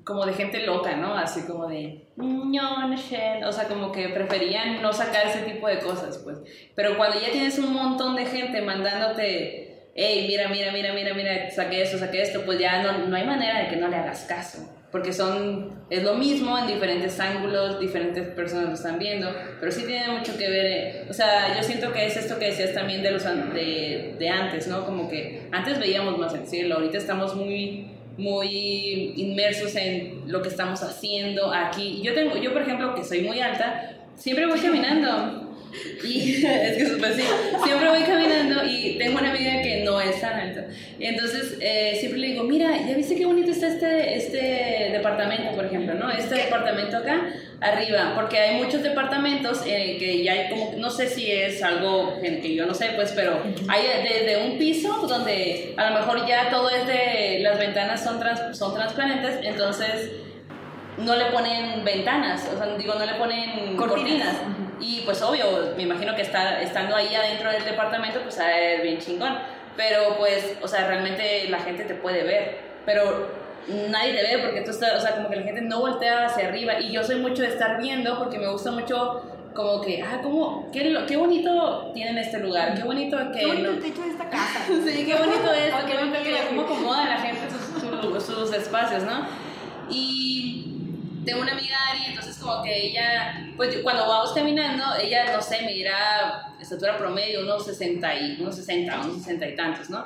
como 0.05 0.25
de 0.25 0.33
gente 0.33 0.65
loca, 0.65 0.95
¿no? 0.95 1.13
Así 1.17 1.41
como 1.45 1.67
de, 1.67 2.07
no, 2.15 2.45
no 2.45 2.95
o 2.95 3.51
sea, 3.51 3.67
como 3.67 3.91
que 3.91 4.09
preferían 4.09 4.81
no 4.81 4.93
sacar 4.93 5.27
ese 5.27 5.41
tipo 5.41 5.67
de 5.67 5.79
cosas, 5.79 6.19
pues. 6.19 6.37
Pero 6.75 6.95
cuando 6.97 7.19
ya 7.19 7.31
tienes 7.31 7.59
un 7.59 7.73
montón 7.73 8.15
de 8.15 8.25
gente 8.25 8.61
mandándote, 8.61 9.64
hey, 9.95 10.25
mira, 10.27 10.49
mira, 10.49 10.71
mira, 10.71 10.93
mira, 10.93 11.13
mira, 11.15 11.49
saqué 11.49 11.81
esto, 11.81 11.97
saqué 11.97 12.21
esto, 12.21 12.43
pues 12.45 12.59
ya 12.59 12.83
no, 12.83 13.07
no 13.07 13.15
hay 13.15 13.25
manera 13.25 13.61
de 13.61 13.69
que 13.69 13.77
no 13.77 13.87
le 13.87 13.95
hagas 13.95 14.25
caso 14.25 14.69
porque 14.95 15.11
son, 15.11 15.71
es 15.89 16.03
lo 16.03 16.13
mismo 16.13 16.57
en 16.57 16.67
diferentes 16.67 17.19
ángulos, 17.19 17.81
diferentes 17.81 18.29
personas 18.29 18.67
lo 18.67 18.75
están 18.75 18.97
viendo, 18.97 19.29
pero 19.59 19.69
sí 19.69 19.83
tiene 19.85 20.07
mucho 20.07 20.37
que 20.37 20.49
ver, 20.49 20.65
eh, 20.65 21.05
o 21.09 21.13
sea, 21.13 21.53
yo 21.53 21.61
siento 21.63 21.91
que 21.91 22.05
es 22.05 22.15
esto 22.15 22.39
que 22.39 22.45
decías 22.45 22.73
también 22.73 23.03
de, 23.03 23.11
los, 23.11 23.25
de, 23.25 24.15
de 24.17 24.29
antes, 24.29 24.67
¿no? 24.67 24.85
Como 24.85 25.09
que 25.09 25.49
antes 25.51 25.79
veíamos 25.79 26.17
más 26.17 26.33
el 26.33 26.47
cielo, 26.47 26.75
ahorita 26.75 26.97
estamos 26.97 27.35
muy, 27.35 27.87
muy 28.17 29.15
inmersos 29.17 29.75
en 29.75 30.31
lo 30.31 30.41
que 30.41 30.47
estamos 30.47 30.81
haciendo 30.81 31.53
aquí. 31.53 31.99
Yo 32.01 32.13
tengo, 32.13 32.37
yo 32.37 32.53
por 32.53 32.61
ejemplo, 32.61 32.95
que 32.95 33.03
soy 33.03 33.19
muy 33.19 33.41
alta, 33.41 33.97
siempre 34.15 34.45
voy 34.45 34.61
caminando. 34.61 35.44
Y 36.03 36.45
es 36.45 36.77
que 36.77 36.97
pues 36.97 37.15
sí, 37.15 37.23
siempre 37.63 37.89
voy 37.89 38.03
caminando 38.03 38.63
y 38.65 38.97
tengo 38.97 39.19
una 39.19 39.31
amiga 39.31 39.61
que 39.61 39.83
no 39.83 39.99
es 40.01 40.19
tan 40.21 40.39
alta. 40.39 40.65
Y 40.99 41.05
entonces 41.05 41.57
eh, 41.59 41.95
siempre 41.99 42.19
le 42.19 42.27
digo, 42.27 42.43
mira, 42.43 42.77
¿ya 42.87 42.95
viste 42.95 43.15
qué 43.15 43.25
bonito 43.25 43.51
está 43.51 43.67
este, 43.67 44.15
este 44.15 44.89
departamento, 44.91 45.55
por 45.55 45.65
ejemplo, 45.65 45.93
¿no? 45.93 46.11
Este 46.11 46.35
departamento 46.35 46.97
acá, 46.97 47.21
arriba, 47.61 48.13
porque 48.15 48.37
hay 48.39 48.57
muchos 48.57 48.83
departamentos 48.83 49.61
eh, 49.65 49.97
que 49.99 50.23
ya 50.23 50.33
hay 50.33 50.49
como, 50.49 50.73
no 50.77 50.89
sé 50.89 51.07
si 51.07 51.31
es 51.31 51.63
algo 51.63 52.19
que 52.21 52.55
yo 52.55 52.65
no 52.65 52.73
sé, 52.73 52.91
pues, 52.95 53.11
pero 53.13 53.41
hay 53.67 53.83
desde 54.03 54.45
un 54.45 54.57
piso 54.57 55.07
donde 55.07 55.73
a 55.77 55.89
lo 55.89 55.99
mejor 55.99 56.27
ya 56.27 56.49
todo 56.49 56.69
es 56.69 56.85
de, 56.87 57.39
las 57.41 57.57
ventanas 57.57 58.03
son, 58.03 58.19
trans, 58.19 58.57
son 58.57 58.73
transparentes, 58.73 59.39
entonces 59.43 60.11
no 60.97 61.15
le 61.15 61.25
ponen 61.25 61.83
ventanas, 61.83 62.47
o 62.53 62.57
sea, 62.57 62.75
digo, 62.77 62.93
no 62.95 63.05
le 63.05 63.13
ponen 63.15 63.75
cortinas. 63.75 64.35
cortinas. 64.35 64.64
Y 64.79 65.01
pues 65.01 65.21
obvio, 65.21 65.73
me 65.75 65.83
imagino 65.83 66.15
que 66.15 66.21
está, 66.21 66.61
estando 66.61 66.95
ahí 66.95 67.13
adentro 67.15 67.51
del 67.51 67.63
departamento, 67.63 68.21
pues 68.21 68.39
a 68.39 68.47
ver 68.47 68.81
bien 68.81 68.99
chingón. 68.99 69.37
Pero 69.77 70.17
pues, 70.17 70.57
o 70.61 70.67
sea, 70.67 70.87
realmente 70.87 71.49
la 71.49 71.59
gente 71.59 71.83
te 71.83 71.95
puede 71.95 72.23
ver. 72.23 72.57
Pero 72.85 73.27
nadie 73.67 74.13
te 74.13 74.23
ve 74.23 74.43
porque 74.43 74.61
tú 74.61 74.71
estás, 74.71 74.95
o 74.95 74.99
sea, 74.99 75.15
como 75.15 75.29
que 75.29 75.37
la 75.37 75.43
gente 75.43 75.61
no 75.61 75.79
voltea 75.79 76.25
hacia 76.25 76.47
arriba. 76.47 76.79
Y 76.79 76.91
yo 76.91 77.03
soy 77.03 77.17
mucho 77.17 77.41
de 77.41 77.49
estar 77.49 77.79
viendo 77.81 78.17
porque 78.17 78.39
me 78.39 78.47
gusta 78.47 78.71
mucho 78.71 79.23
como 79.53 79.81
que, 79.81 80.03
ah, 80.03 80.19
como, 80.21 80.69
qué, 80.71 81.05
qué 81.07 81.15
bonito 81.15 81.91
tienen 81.93 82.17
este 82.17 82.39
lugar, 82.39 82.75
qué 82.75 82.83
bonito 82.83 83.17
que... 83.31 83.39
Qué 83.39 83.47
bonito 83.47 83.69
el 83.69 83.79
techo 83.79 84.01
de 84.01 84.09
esta 84.09 84.29
casa. 84.29 84.59
sí, 84.67 85.05
qué 85.05 85.15
bonito 85.15 85.53
es, 85.53 85.73
qué 85.87 85.97
bonito 85.97 86.23
que 86.23 86.47
cómo 86.49 86.61
acomoda 86.63 87.05
la 87.05 87.17
gente 87.17 87.41
sus, 87.49 88.23
sus, 88.23 88.35
sus 88.35 88.53
espacios, 88.53 89.03
¿no? 89.03 89.25
Y 89.89 90.64
tengo 91.25 91.41
una 91.41 91.53
amiga 91.53 91.75
Ari, 91.89 92.05
entonces 92.07 92.37
como 92.37 92.61
que 92.63 92.87
ella, 92.87 93.47
pues 93.57 93.77
cuando 93.83 94.07
vamos 94.07 94.33
caminando, 94.33 94.83
ella, 95.01 95.33
no 95.35 95.41
sé, 95.41 95.61
me 95.63 95.73
dirá 95.73 96.53
estatura 96.59 96.97
promedio, 96.97 97.41
unos 97.41 97.65
60 97.65 98.15
y, 98.15 98.41
unos 98.41 98.55
60, 98.55 99.01
unos 99.01 99.17
60 99.17 99.49
y 99.49 99.55
tantos, 99.55 99.89
¿no? 99.89 100.05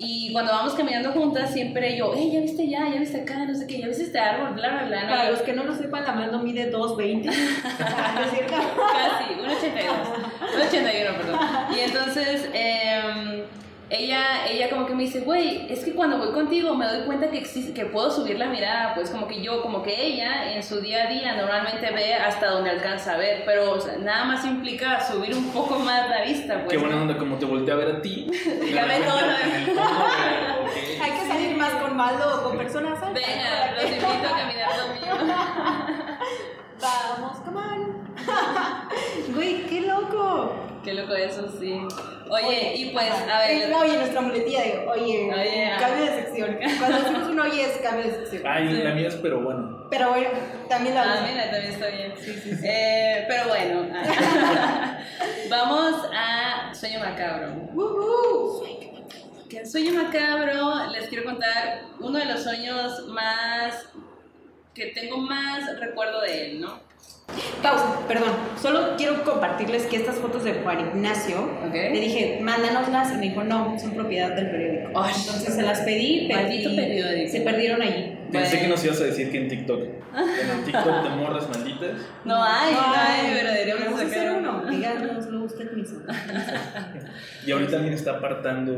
Y 0.00 0.32
cuando 0.32 0.52
vamos 0.52 0.74
caminando 0.74 1.10
juntas, 1.10 1.52
siempre 1.52 1.96
yo, 1.96 2.12
hey, 2.16 2.30
ya 2.32 2.40
viste 2.40 2.68
ya, 2.68 2.88
ya 2.88 3.00
viste 3.00 3.22
acá, 3.22 3.44
no 3.44 3.52
sé 3.52 3.66
qué, 3.66 3.80
ya 3.80 3.88
viste 3.88 4.04
este 4.04 4.18
árbol, 4.20 4.54
bla, 4.54 4.68
bla, 4.68 4.84
bla. 4.84 5.02
¿no? 5.02 5.08
Para 5.08 5.30
los 5.32 5.42
que 5.42 5.52
no 5.52 5.64
lo 5.64 5.74
sepan, 5.74 6.04
la 6.04 6.12
mano 6.12 6.38
mide 6.38 6.72
2,20. 6.72 7.24
Casi, 7.78 8.36
1,82. 9.34 9.88
1,81, 10.70 11.16
perdón. 11.16 11.40
Y 11.74 11.80
entonces, 11.80 12.48
eh, 12.54 13.44
ella, 13.90 14.46
ella 14.46 14.68
como 14.68 14.86
que 14.86 14.94
me 14.94 15.04
dice, 15.04 15.20
güey, 15.20 15.66
es 15.72 15.82
que 15.82 15.94
cuando 15.94 16.18
voy 16.18 16.32
contigo 16.32 16.74
me 16.74 16.86
doy 16.86 17.06
cuenta 17.06 17.30
que, 17.30 17.38
existe, 17.38 17.72
que 17.72 17.86
puedo 17.86 18.10
subir 18.10 18.38
la 18.38 18.46
mirada, 18.46 18.94
pues 18.94 19.10
como 19.10 19.26
que 19.26 19.40
yo, 19.40 19.62
como 19.62 19.82
que 19.82 20.06
ella 20.06 20.52
en 20.54 20.62
su 20.62 20.80
día 20.80 21.04
a 21.04 21.06
día 21.06 21.36
normalmente 21.36 21.90
ve 21.90 22.14
hasta 22.14 22.50
donde 22.50 22.70
alcanza 22.70 23.14
a 23.14 23.16
ver, 23.16 23.44
pero 23.46 23.72
o 23.72 23.80
sea, 23.80 23.96
nada 23.96 24.24
más 24.26 24.44
implica 24.44 25.00
subir 25.06 25.34
un 25.34 25.50
poco 25.52 25.78
más 25.78 26.08
la 26.10 26.22
vista, 26.22 26.64
pues. 26.64 26.68
Qué 26.68 26.76
buena 26.76 27.00
onda, 27.00 27.16
como 27.16 27.36
te 27.36 27.46
volteé 27.46 27.72
a 27.72 27.76
ver 27.76 27.96
a 27.96 28.02
ti. 28.02 28.26
ya 28.74 28.84
ve 28.84 29.00
todo 29.00 29.18
Hay 31.02 31.10
que 31.10 31.26
salir 31.26 31.56
más 31.56 31.72
con 31.74 31.96
Maldo 31.96 32.40
o 32.40 32.42
con 32.42 32.58
personas 32.58 33.02
altas. 33.02 33.14
Venga, 33.14 33.72
los 33.74 33.84
invito 33.84 34.06
a 34.06 34.38
caminar 34.38 34.70
conmigo. 34.80 35.34
Vamos, 36.80 37.38
come 37.38 37.58
on. 37.58 39.34
Güey, 39.34 39.66
qué 39.66 39.80
loco. 39.80 40.67
Qué 40.84 40.94
loco 40.94 41.14
eso, 41.14 41.48
sí. 41.58 41.80
Oye, 42.30 42.74
y 42.76 42.90
pues, 42.90 43.10
a 43.10 43.38
ver. 43.40 43.72
oye, 43.72 43.96
nuestra 43.96 44.20
muletilla 44.20 44.62
de, 44.62 44.86
oye, 44.86 45.32
oye 45.32 45.72
cambio 45.78 46.04
de 46.04 46.22
sección. 46.22 46.58
Cuando 46.78 46.98
decimos 46.98 47.28
un 47.28 47.40
oye 47.40 47.62
es 47.62 47.78
cambio 47.78 48.04
de 48.04 48.10
sección. 48.14 48.42
Ay, 48.46 48.68
la 48.82 48.92
mía 48.94 49.08
es 49.08 49.14
pero 49.16 49.40
bueno. 49.40 49.86
Pero 49.90 50.10
bueno, 50.10 50.28
también 50.68 50.94
la 50.94 51.02
Ah, 51.02 51.26
mira, 51.26 51.50
también 51.50 51.72
está 51.72 51.86
bien. 51.88 52.12
Sí, 52.18 52.32
sí, 52.34 52.54
sí. 52.54 52.60
Eh, 52.64 53.24
pero 53.28 53.48
bueno. 53.48 53.86
Vamos 55.50 55.94
a 56.14 56.74
Sueño 56.74 57.00
Macabro. 57.00 57.48
Uh 57.74 58.62
Que 59.48 59.58
en 59.60 59.70
Sueño 59.70 59.92
Macabro 59.94 60.90
les 60.92 61.08
quiero 61.08 61.24
contar 61.24 61.84
uno 62.00 62.18
de 62.18 62.26
los 62.26 62.42
sueños 62.42 63.06
más. 63.08 63.88
que 64.74 64.86
tengo 64.88 65.16
más 65.16 65.78
recuerdo 65.80 66.20
de 66.20 66.50
él, 66.50 66.60
¿no? 66.60 66.87
Pausa, 67.62 68.00
perdón. 68.08 68.30
Solo 68.60 68.96
quiero 68.96 69.22
compartirles 69.24 69.86
que 69.86 69.96
estas 69.96 70.16
fotos 70.16 70.44
de 70.44 70.54
Juan 70.54 70.80
Ignacio, 70.80 71.48
le 71.72 71.90
dije, 72.00 72.38
mándanoslas, 72.42 73.12
y 73.12 73.16
me 73.16 73.28
dijo, 73.28 73.44
no, 73.44 73.78
son 73.78 73.92
propiedad 73.92 74.30
del 74.34 74.50
periódico. 74.50 74.88
Entonces 74.88 75.54
se 75.54 75.62
las 75.62 75.80
pedí, 75.80 76.28
periódico. 76.28 77.30
se 77.30 77.40
perdieron 77.42 77.82
allí. 77.82 78.14
Pensé 78.32 78.56
Bueno. 78.56 78.60
que 78.62 78.68
nos 78.68 78.84
ibas 78.84 79.00
a 79.00 79.04
decir 79.04 79.30
que 79.30 79.38
en 79.38 79.48
TikTok. 79.48 79.80
En 79.82 80.50
el 80.58 80.64
TikTok 80.64 81.02
de 81.02 81.08
morras 81.16 81.48
malditas. 81.48 81.90
No 82.24 82.42
hay, 82.42 82.74
no 82.74 82.80
hay, 82.94 83.32
pero 83.34 83.52
deberíamos 83.52 83.84
Vamos 83.84 84.00
a 84.02 84.04
hacer 84.06 84.30
uno. 84.32 84.64
Díganoslo 84.68 85.44
usted 85.44 85.72
mismo. 85.72 86.00
Y 87.46 87.52
ahorita 87.52 87.76
alguien 87.76 87.94
está 87.94 88.12
apartando 88.12 88.72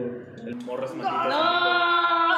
el 0.46 0.54
morras 0.64 0.94
malditas. 0.94 1.28
No, 1.28 2.29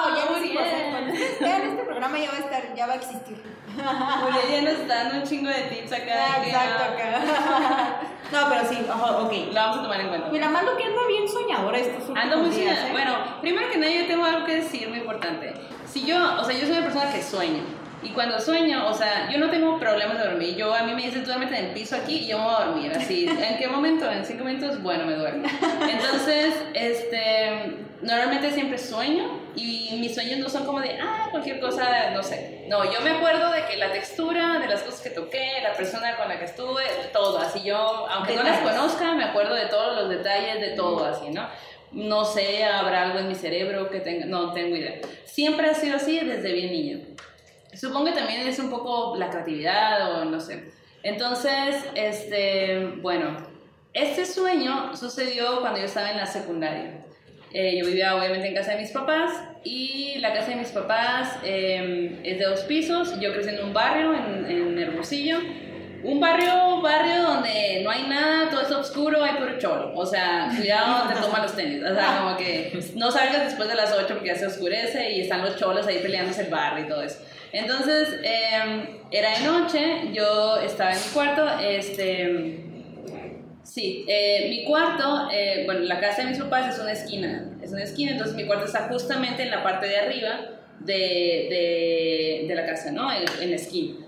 Cuando 0.90 1.12
ustedes 1.12 1.40
vean 1.40 1.62
este 1.62 1.82
programa 1.84 2.18
ya 2.18 2.30
va 2.30 2.36
a 2.36 2.40
estar, 2.40 2.74
ya 2.74 2.86
va 2.86 2.92
a 2.92 2.96
existir. 2.96 3.42
Julia 3.74 4.42
ya 4.50 4.62
nos 4.62 4.80
está 4.80 4.94
dando 5.04 5.18
un 5.18 5.22
chingo 5.24 5.48
de 5.48 5.62
tips 5.62 5.92
acá. 5.92 6.12
Ah, 6.14 6.42
Exacto, 6.44 6.84
acá. 6.84 8.00
No, 8.32 8.48
pero 8.48 8.66
sí, 8.68 8.78
ojo, 8.88 9.24
ok. 9.26 9.32
Lo 9.48 9.54
vamos 9.54 9.78
a 9.78 9.82
tomar 9.82 10.00
en 10.00 10.08
cuenta. 10.08 10.28
Mira, 10.30 10.48
Mando 10.48 10.76
que 10.76 10.84
anda 10.84 11.06
bien 11.06 11.28
soñadora 11.28 11.76
estos 11.78 12.08
últimos 12.08 12.18
Ando 12.22 12.38
muy 12.38 12.50
días. 12.50 12.78
¿eh? 12.78 12.88
Bueno, 12.92 13.14
primero 13.42 13.68
que 13.70 13.76
nada 13.78 13.92
yo 13.92 14.06
tengo 14.06 14.24
algo 14.24 14.46
que 14.46 14.56
decir 14.56 14.88
muy 14.88 14.98
importante. 14.98 15.52
Si 15.86 16.04
yo, 16.06 16.16
o 16.40 16.44
sea, 16.44 16.54
yo 16.54 16.60
soy 16.66 16.70
una 16.78 16.82
persona 16.82 17.12
que 17.12 17.22
sueña. 17.22 17.60
Y 18.03 18.09
cuando 18.11 18.40
sueño, 18.40 18.88
o 18.88 18.94
sea, 18.94 19.30
yo 19.30 19.38
no 19.38 19.48
tengo 19.48 19.78
problemas 19.78 20.18
de 20.18 20.24
dormir. 20.24 20.57
Yo, 20.57 20.74
a 20.74 20.82
mí 20.82 20.94
me 20.94 21.03
dicen, 21.03 21.24
duérmete 21.24 21.57
en 21.57 21.66
el 21.66 21.70
piso 21.72 21.96
aquí 21.96 22.18
y 22.18 22.26
yo 22.26 22.38
me 22.38 22.44
voy 22.44 22.55
a 22.55 22.64
dormir. 22.64 22.92
Así, 22.96 23.26
¿en 23.42 23.59
qué 23.59 23.68
momento? 23.68 24.11
En 24.11 24.24
cinco 24.24 24.44
minutos, 24.44 24.82
bueno, 24.82 25.07
me 25.07 25.14
duermo. 25.14 25.46
Entonces, 25.88 26.55
este, 26.74 27.76
normalmente 28.03 28.50
siempre 28.50 28.78
sueño 28.78 29.40
y 29.55 29.96
mis 30.00 30.14
sueños 30.14 30.38
no 30.40 30.48
son 30.48 30.66
como 30.66 30.80
de, 30.80 30.98
ah, 31.00 31.28
cualquier 31.30 31.61
cosa, 31.61 32.11
no 32.11 32.22
sé. 32.22 32.64
No, 32.68 32.84
yo 32.90 33.00
me 33.03 33.11
acuerdo 33.11 33.53
de 33.53 33.64
que 33.66 33.76
la 33.76 33.92
textura, 33.92 34.59
de 34.59 34.66
las 34.66 34.82
cosas 34.82 35.00
que 35.00 35.11
toqué, 35.11 35.61
la 35.62 35.74
persona 35.74 36.16
con 36.16 36.28
la 36.28 36.38
que 36.38 36.46
estuve, 36.46 36.82
todo. 37.12 37.38
Así 37.38 37.62
yo, 37.62 37.76
aunque 38.09 38.34
no 38.34 38.42
las 38.42 38.59
Detalles. 38.59 38.78
conozca, 38.78 39.14
me 39.14 39.24
acuerdo 39.24 39.55
de 39.55 39.66
todos 39.66 39.94
los 39.94 40.09
detalles, 40.09 40.61
de 40.61 40.70
todo 40.70 41.05
así, 41.05 41.30
¿no? 41.30 41.48
No 41.92 42.24
sé, 42.24 42.64
habrá 42.64 43.03
algo 43.03 43.18
en 43.18 43.28
mi 43.28 43.34
cerebro 43.34 43.90
que 43.90 44.00
tenga, 44.00 44.24
no 44.24 44.53
tengo 44.53 44.74
idea. 44.74 45.00
Siempre 45.26 45.68
ha 45.68 45.74
sido 45.74 45.96
así 45.96 46.18
desde 46.20 46.53
bien 46.53 46.72
niña. 46.72 46.98
Supongo 47.75 48.07
que 48.07 48.12
también 48.12 48.47
es 48.47 48.59
un 48.59 48.70
poco 48.70 49.16
la 49.16 49.31
creatividad 49.31 50.20
o 50.20 50.25
no 50.25 50.41
sé. 50.41 50.73
Entonces, 51.03 51.77
este, 51.95 52.87
bueno, 53.01 53.37
este 53.93 54.25
sueño 54.25 54.97
sucedió 54.97 55.61
cuando 55.61 55.79
yo 55.79 55.87
estaba 55.87 56.11
en 56.11 56.16
la 56.16 56.27
secundaria. 56.27 57.05
Eh, 57.53 57.77
yo 57.79 57.85
vivía 57.85 58.16
obviamente 58.16 58.49
en 58.49 58.55
casa 58.55 58.73
de 58.73 58.79
mis 58.79 58.91
papás 58.91 59.31
y 59.62 60.18
la 60.20 60.33
casa 60.33 60.51
de 60.51 60.57
mis 60.57 60.70
papás 60.70 61.37
eh, 61.45 62.20
es 62.25 62.39
de 62.39 62.45
dos 62.45 62.61
pisos. 62.61 63.18
Yo 63.20 63.33
crecí 63.33 63.51
en 63.51 63.62
un 63.62 63.75
barrio, 63.75 64.14
en, 64.14 64.47
en 64.47 64.79
Hermosillo. 64.79 65.39
Un 66.05 66.18
barrio, 66.18 66.81
barrio 66.81 67.23
donde 67.23 67.81
no 67.85 67.91
hay 67.91 68.03
nada, 68.09 68.51
todo 68.51 68.62
es 68.62 68.70
oscuro, 68.73 69.23
hay 69.23 69.35
puro 69.35 69.57
cholo. 69.59 69.93
O 69.95 70.05
sea, 70.05 70.51
cuidado, 70.57 71.09
te 71.09 71.20
toman 71.20 71.43
los 71.43 71.55
tenis. 71.55 71.83
O 71.85 71.95
sea, 71.95 72.18
como 72.23 72.37
que 72.37 72.81
no 72.97 73.11
salgas 73.11 73.45
después 73.45 73.68
de 73.68 73.77
las 73.77 73.93
8 73.93 74.07
porque 74.09 74.29
ya 74.29 74.35
se 74.35 74.47
oscurece 74.47 75.12
y 75.12 75.20
están 75.20 75.43
los 75.43 75.57
cholos 75.57 75.87
ahí 75.87 75.99
peleándose 75.99 76.43
el 76.43 76.51
barrio 76.51 76.87
y 76.87 76.89
todo 76.89 77.03
eso. 77.03 77.20
Entonces, 77.53 78.20
eh, 78.24 79.00
era 79.11 79.38
de 79.38 79.44
noche, 79.44 80.11
yo 80.12 80.57
estaba 80.57 80.92
en 80.92 80.98
mi 80.98 81.09
cuarto, 81.12 81.46
este... 81.61 82.59
Sí, 83.62 84.05
eh, 84.09 84.48
mi 84.50 84.64
cuarto, 84.64 85.28
eh, 85.32 85.62
bueno, 85.64 85.80
la 85.82 86.00
casa 86.00 86.22
de 86.22 86.28
mis 86.30 86.38
papás 86.38 86.74
es 86.74 86.80
una 86.80 86.92
esquina, 86.92 87.57
es 87.62 87.72
una 87.72 87.84
esquina, 87.84 88.11
entonces 88.11 88.34
mi 88.36 88.44
cuarto 88.44 88.66
está 88.66 88.88
justamente 88.88 89.44
en 89.44 89.50
la 89.50 89.62
parte 89.62 89.86
de 89.86 89.96
arriba 89.96 90.40
de, 90.80 91.46
de, 91.48 92.44
de 92.48 92.55
la 92.55 92.66
casa, 92.66 92.90
¿no? 92.90 93.11
En, 93.12 93.22
en 93.40 93.50
la 93.50 93.57
esquina. 93.57 94.05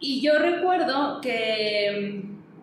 Y 0.00 0.20
yo 0.20 0.38
recuerdo 0.38 1.20
que, 1.20 2.22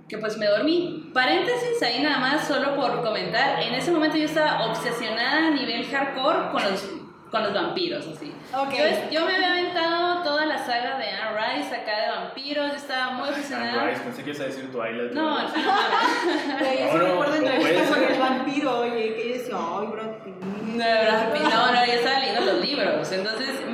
que 0.10 0.18
pues 0.18 0.38
me 0.38 0.46
dormí. 0.46 1.10
Paréntesis 1.14 1.82
ahí 1.82 2.04
nada 2.04 2.20
más, 2.20 2.48
solo 2.48 2.76
por 2.76 3.02
comentar, 3.02 3.64
en 3.64 3.74
ese 3.74 3.90
momento 3.90 4.18
yo 4.18 4.26
estaba 4.26 4.66
obsesionada 4.66 5.48
a 5.48 5.52
nivel 5.52 5.86
hardcore 5.86 6.52
con 6.52 6.64
los, 6.64 6.86
con 7.32 7.44
los 7.44 7.54
vampiros, 7.54 8.06
así. 8.08 8.34
Ok. 8.54 8.74
Yo, 8.74 9.12
yo 9.12 9.26
me 9.26 9.36
había 9.36 9.52
aventado 9.52 10.24
toda 10.24 10.46
la 10.46 10.58
saga 10.58 10.98
de 10.98 11.10
Anne 11.10 11.58
Rice 11.58 11.76
acá 11.76 12.02
de 12.02 12.10
vampiros, 12.10 12.72
yo 12.72 12.78
estaba 12.78 13.12
muy 13.12 13.30
obsesionada. 13.30 13.74
Sunrise, 13.74 14.02
pensé 14.02 14.24
que 14.24 14.30
ibas 14.30 14.42
a 14.42 14.46
decir 14.46 14.72
Twilight. 14.72 15.12
No, 15.12 15.24
no, 15.24 15.42
no. 15.42 15.48
Yo 15.48 15.54
sí 15.54 15.62
No, 15.62 16.98
no, 16.98 17.00
recuerdo 17.06 17.36
no 17.36 17.38
entrevista 17.38 17.84
puede 17.84 18.06
con 18.06 18.14
el 18.14 18.20
vampiro, 18.20 18.80
oye, 18.80 19.16
que 19.16 19.30
yo 19.30 19.34
decía, 19.38 19.56
ay, 19.58 19.88
Brad 19.88 20.24
Pitt. 20.24 20.36
No, 20.40 20.86
Brad 20.86 21.34
Pitt, 21.34 21.44
no, 21.44 21.72
no, 21.72 21.86
yo 21.86 21.94
estaba 21.94 22.20
leyendo 22.20 22.42
los 22.42 22.66
libros. 22.66 23.12
Entonces 23.12 23.69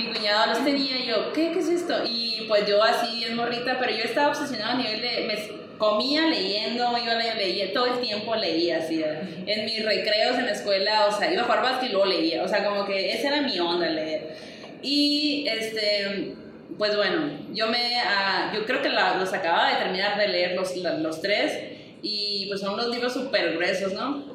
los 0.48 0.64
tenía 0.64 0.98
y 1.00 1.08
yo, 1.08 1.32
¿qué, 1.34 1.52
qué 1.52 1.60
es 1.60 1.70
esto? 1.70 1.94
Y 2.06 2.46
pues 2.48 2.66
yo 2.68 2.82
así 2.84 3.16
bien 3.18 3.36
morrita, 3.36 3.78
pero 3.80 3.92
yo 3.92 4.04
estaba 4.04 4.30
obsesionada 4.30 4.74
a 4.74 4.78
nivel 4.78 5.02
de. 5.02 5.26
Me 5.28 5.56
comía 5.78 6.22
leyendo, 6.28 6.84
iba 6.98 7.12
a 7.14 7.18
leer, 7.18 7.36
leía, 7.38 7.74
todo 7.74 7.88
el 7.88 8.00
tiempo 8.00 8.36
leía 8.36 8.78
así. 8.80 9.04
En 9.46 9.66
mis 9.66 9.84
recreos 9.86 10.38
en 10.38 10.46
la 10.46 10.52
escuela, 10.54 11.08
o 11.08 11.12
sea, 11.18 11.32
iba 11.32 11.42
a 11.42 11.46
jugar 11.46 11.62
básquet 11.64 11.90
y 11.90 11.92
luego 11.94 12.06
leía. 12.08 12.44
O 12.44 12.48
sea, 12.48 12.64
como 12.66 12.86
que 12.86 13.12
esa 13.14 13.28
era 13.30 13.42
mi 13.42 13.60
onda 13.60 13.88
leer. 13.90 14.36
Y 14.82 15.46
este. 15.48 16.34
Pues 16.78 16.96
bueno, 16.98 17.30
yo 17.54 17.68
me. 17.68 17.78
ah, 18.06 18.52
yo 18.54 18.66
creo 18.66 18.82
que 18.82 18.90
la- 18.90 19.16
los 19.18 19.32
acababa 19.34 19.70
de 19.72 19.78
terminar 19.78 20.18
de 20.18 20.28
leer 20.28 20.56
los, 20.56 20.76
la- 20.78 20.98
los 20.98 21.22
tres. 21.22 21.54
Y 22.02 22.46
pues 22.48 22.60
son 22.62 22.74
unos 22.74 22.90
libros 22.90 23.14
súper 23.14 23.54
gruesos, 23.56 23.94
¿no? 23.94 24.35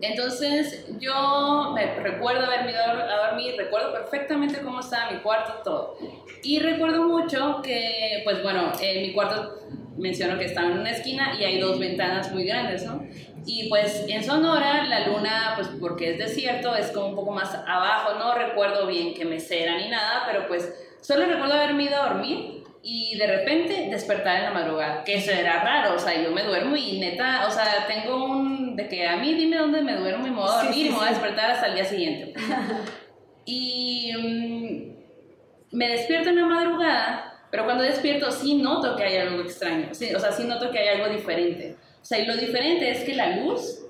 Entonces 0.00 0.86
yo 1.00 1.72
me 1.74 1.94
recuerdo 1.96 2.46
haber 2.46 2.70
ido 2.70 2.80
a 2.80 3.28
dormir, 3.28 3.54
recuerdo 3.56 3.92
perfectamente 3.92 4.60
cómo 4.60 4.80
estaba 4.80 5.10
mi 5.10 5.18
cuarto, 5.18 5.54
todo. 5.64 5.96
Y 6.42 6.60
recuerdo 6.60 7.02
mucho 7.02 7.60
que, 7.62 8.20
pues 8.24 8.42
bueno, 8.42 8.72
en 8.80 9.02
mi 9.02 9.12
cuarto 9.12 9.58
menciono 9.96 10.38
que 10.38 10.44
estaba 10.44 10.68
en 10.68 10.78
una 10.78 10.90
esquina 10.90 11.34
y 11.38 11.44
hay 11.44 11.58
dos 11.58 11.78
ventanas 11.78 12.32
muy 12.32 12.44
grandes, 12.44 12.84
¿no? 12.84 13.04
Y 13.44 13.68
pues 13.68 14.04
en 14.08 14.22
Sonora 14.22 14.84
la 14.84 15.08
luna, 15.08 15.54
pues 15.56 15.68
porque 15.80 16.12
es 16.12 16.18
desierto, 16.18 16.76
es 16.76 16.88
como 16.88 17.08
un 17.08 17.16
poco 17.16 17.32
más 17.32 17.54
abajo, 17.54 18.18
no 18.18 18.34
recuerdo 18.34 18.86
bien 18.86 19.14
qué 19.14 19.24
mesera 19.24 19.76
ni 19.78 19.88
nada, 19.88 20.24
pero 20.26 20.46
pues 20.46 20.72
solo 21.00 21.26
recuerdo 21.26 21.54
haberme 21.54 21.84
ido 21.84 21.96
a 21.96 22.08
dormir 22.10 22.64
y 22.82 23.16
de 23.16 23.26
repente 23.26 23.88
despertar 23.90 24.36
en 24.36 24.44
la 24.44 24.50
madrugada, 24.52 25.04
que 25.04 25.16
eso 25.16 25.32
era 25.32 25.62
raro, 25.62 25.96
o 25.96 25.98
sea, 25.98 26.22
yo 26.22 26.30
me 26.30 26.44
duermo 26.44 26.76
y 26.76 27.00
neta, 27.00 27.46
o 27.48 27.50
sea, 27.50 27.86
tengo 27.86 28.24
un, 28.24 28.57
de 28.78 28.88
que 28.88 29.06
a 29.06 29.16
mí 29.16 29.34
dime 29.34 29.56
dónde 29.56 29.82
me 29.82 29.96
duermo 29.96 30.26
y 30.26 30.30
me 30.30 30.36
voy 30.36 30.48
a 30.48 30.60
Sí, 30.60 30.66
dormir 30.66 30.74
sí, 30.74 30.86
y 30.86 30.90
me 30.90 30.96
voy 30.96 31.04
a 31.04 31.08
sí. 31.08 31.14
despertar 31.14 31.50
hasta 31.50 31.66
el 31.66 31.74
día 31.74 31.84
siguiente. 31.84 32.34
y 33.44 34.12
mm, 34.16 35.76
me 35.76 35.88
despierto 35.88 36.30
en 36.30 36.36
la 36.36 36.46
madrugada, 36.46 37.42
pero 37.50 37.64
cuando 37.64 37.82
despierto 37.82 38.30
sí 38.30 38.54
noto 38.54 38.94
que 38.94 39.02
hay 39.02 39.16
algo 39.16 39.42
extraño, 39.42 39.92
sí, 39.92 40.14
o 40.14 40.20
sea, 40.20 40.30
sí 40.32 40.44
noto 40.44 40.70
que 40.70 40.78
hay 40.78 41.00
algo 41.00 41.12
diferente. 41.12 41.76
O 42.00 42.04
sea, 42.04 42.18
y 42.20 42.26
lo 42.26 42.36
diferente 42.36 42.90
es 42.90 43.04
que 43.04 43.14
la 43.14 43.36
luz, 43.36 43.84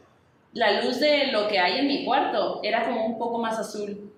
la 0.54 0.82
luz 0.82 0.98
de 1.00 1.26
lo 1.32 1.46
que 1.48 1.58
hay 1.58 1.78
en 1.80 1.86
mi 1.86 2.04
cuarto 2.04 2.60
era 2.62 2.84
como 2.84 3.04
un 3.04 3.18
poco 3.18 3.38
más 3.38 3.58
azul, 3.58 4.10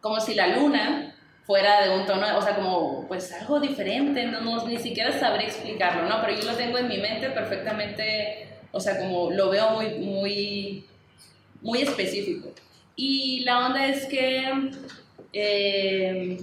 como 0.00 0.20
si 0.20 0.34
la 0.34 0.48
luna 0.48 1.14
fuera 1.46 1.82
de 1.82 1.96
un 1.96 2.04
tono, 2.04 2.26
o 2.36 2.42
sea, 2.42 2.54
como 2.56 3.06
pues 3.08 3.32
algo 3.32 3.58
diferente, 3.58 4.26
no, 4.26 4.40
no, 4.42 4.66
ni 4.66 4.76
siquiera 4.76 5.12
sabré 5.18 5.44
explicarlo, 5.44 6.08
¿no? 6.08 6.20
Pero 6.20 6.38
yo 6.40 6.50
lo 6.50 6.56
tengo 6.56 6.76
en 6.78 6.88
mi 6.88 6.98
mente 6.98 7.30
perfectamente, 7.30 8.48
o 8.74 8.80
sea, 8.80 8.98
como 8.98 9.30
lo 9.30 9.50
veo 9.50 9.70
muy, 9.70 9.88
muy, 10.00 10.84
muy 11.62 11.82
específico. 11.82 12.48
Y 12.96 13.40
la 13.44 13.66
onda 13.66 13.86
es 13.86 14.06
que, 14.06 14.70
eh, 15.32 16.36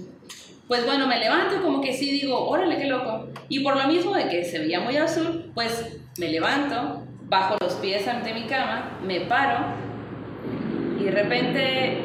pues 0.66 0.86
bueno, 0.86 1.06
me 1.06 1.18
levanto 1.18 1.62
como 1.62 1.82
que 1.82 1.92
sí 1.92 2.10
digo, 2.10 2.48
órale, 2.48 2.78
qué 2.78 2.86
loco. 2.86 3.28
Y 3.48 3.60
por 3.60 3.76
lo 3.76 3.86
mismo 3.86 4.14
de 4.14 4.28
que 4.28 4.44
se 4.44 4.58
veía 4.58 4.80
muy 4.80 4.96
azul, 4.96 5.52
pues 5.54 5.98
me 6.18 6.28
levanto, 6.28 7.06
bajo 7.28 7.56
los 7.60 7.74
pies 7.74 8.08
ante 8.08 8.34
mi 8.34 8.46
cama, 8.46 8.98
me 9.04 9.20
paro 9.22 9.74
y 10.98 11.04
de 11.04 11.10
repente 11.10 11.98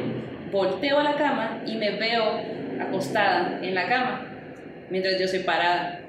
volteo 0.52 0.98
a 0.98 1.04
la 1.04 1.16
cama 1.16 1.62
y 1.66 1.76
me 1.76 1.92
veo 1.92 2.40
acostada 2.80 3.60
en 3.62 3.74
la 3.74 3.88
cama 3.88 4.26
mientras 4.90 5.18
yo 5.18 5.24
estoy 5.24 5.40
parada. 5.40 6.00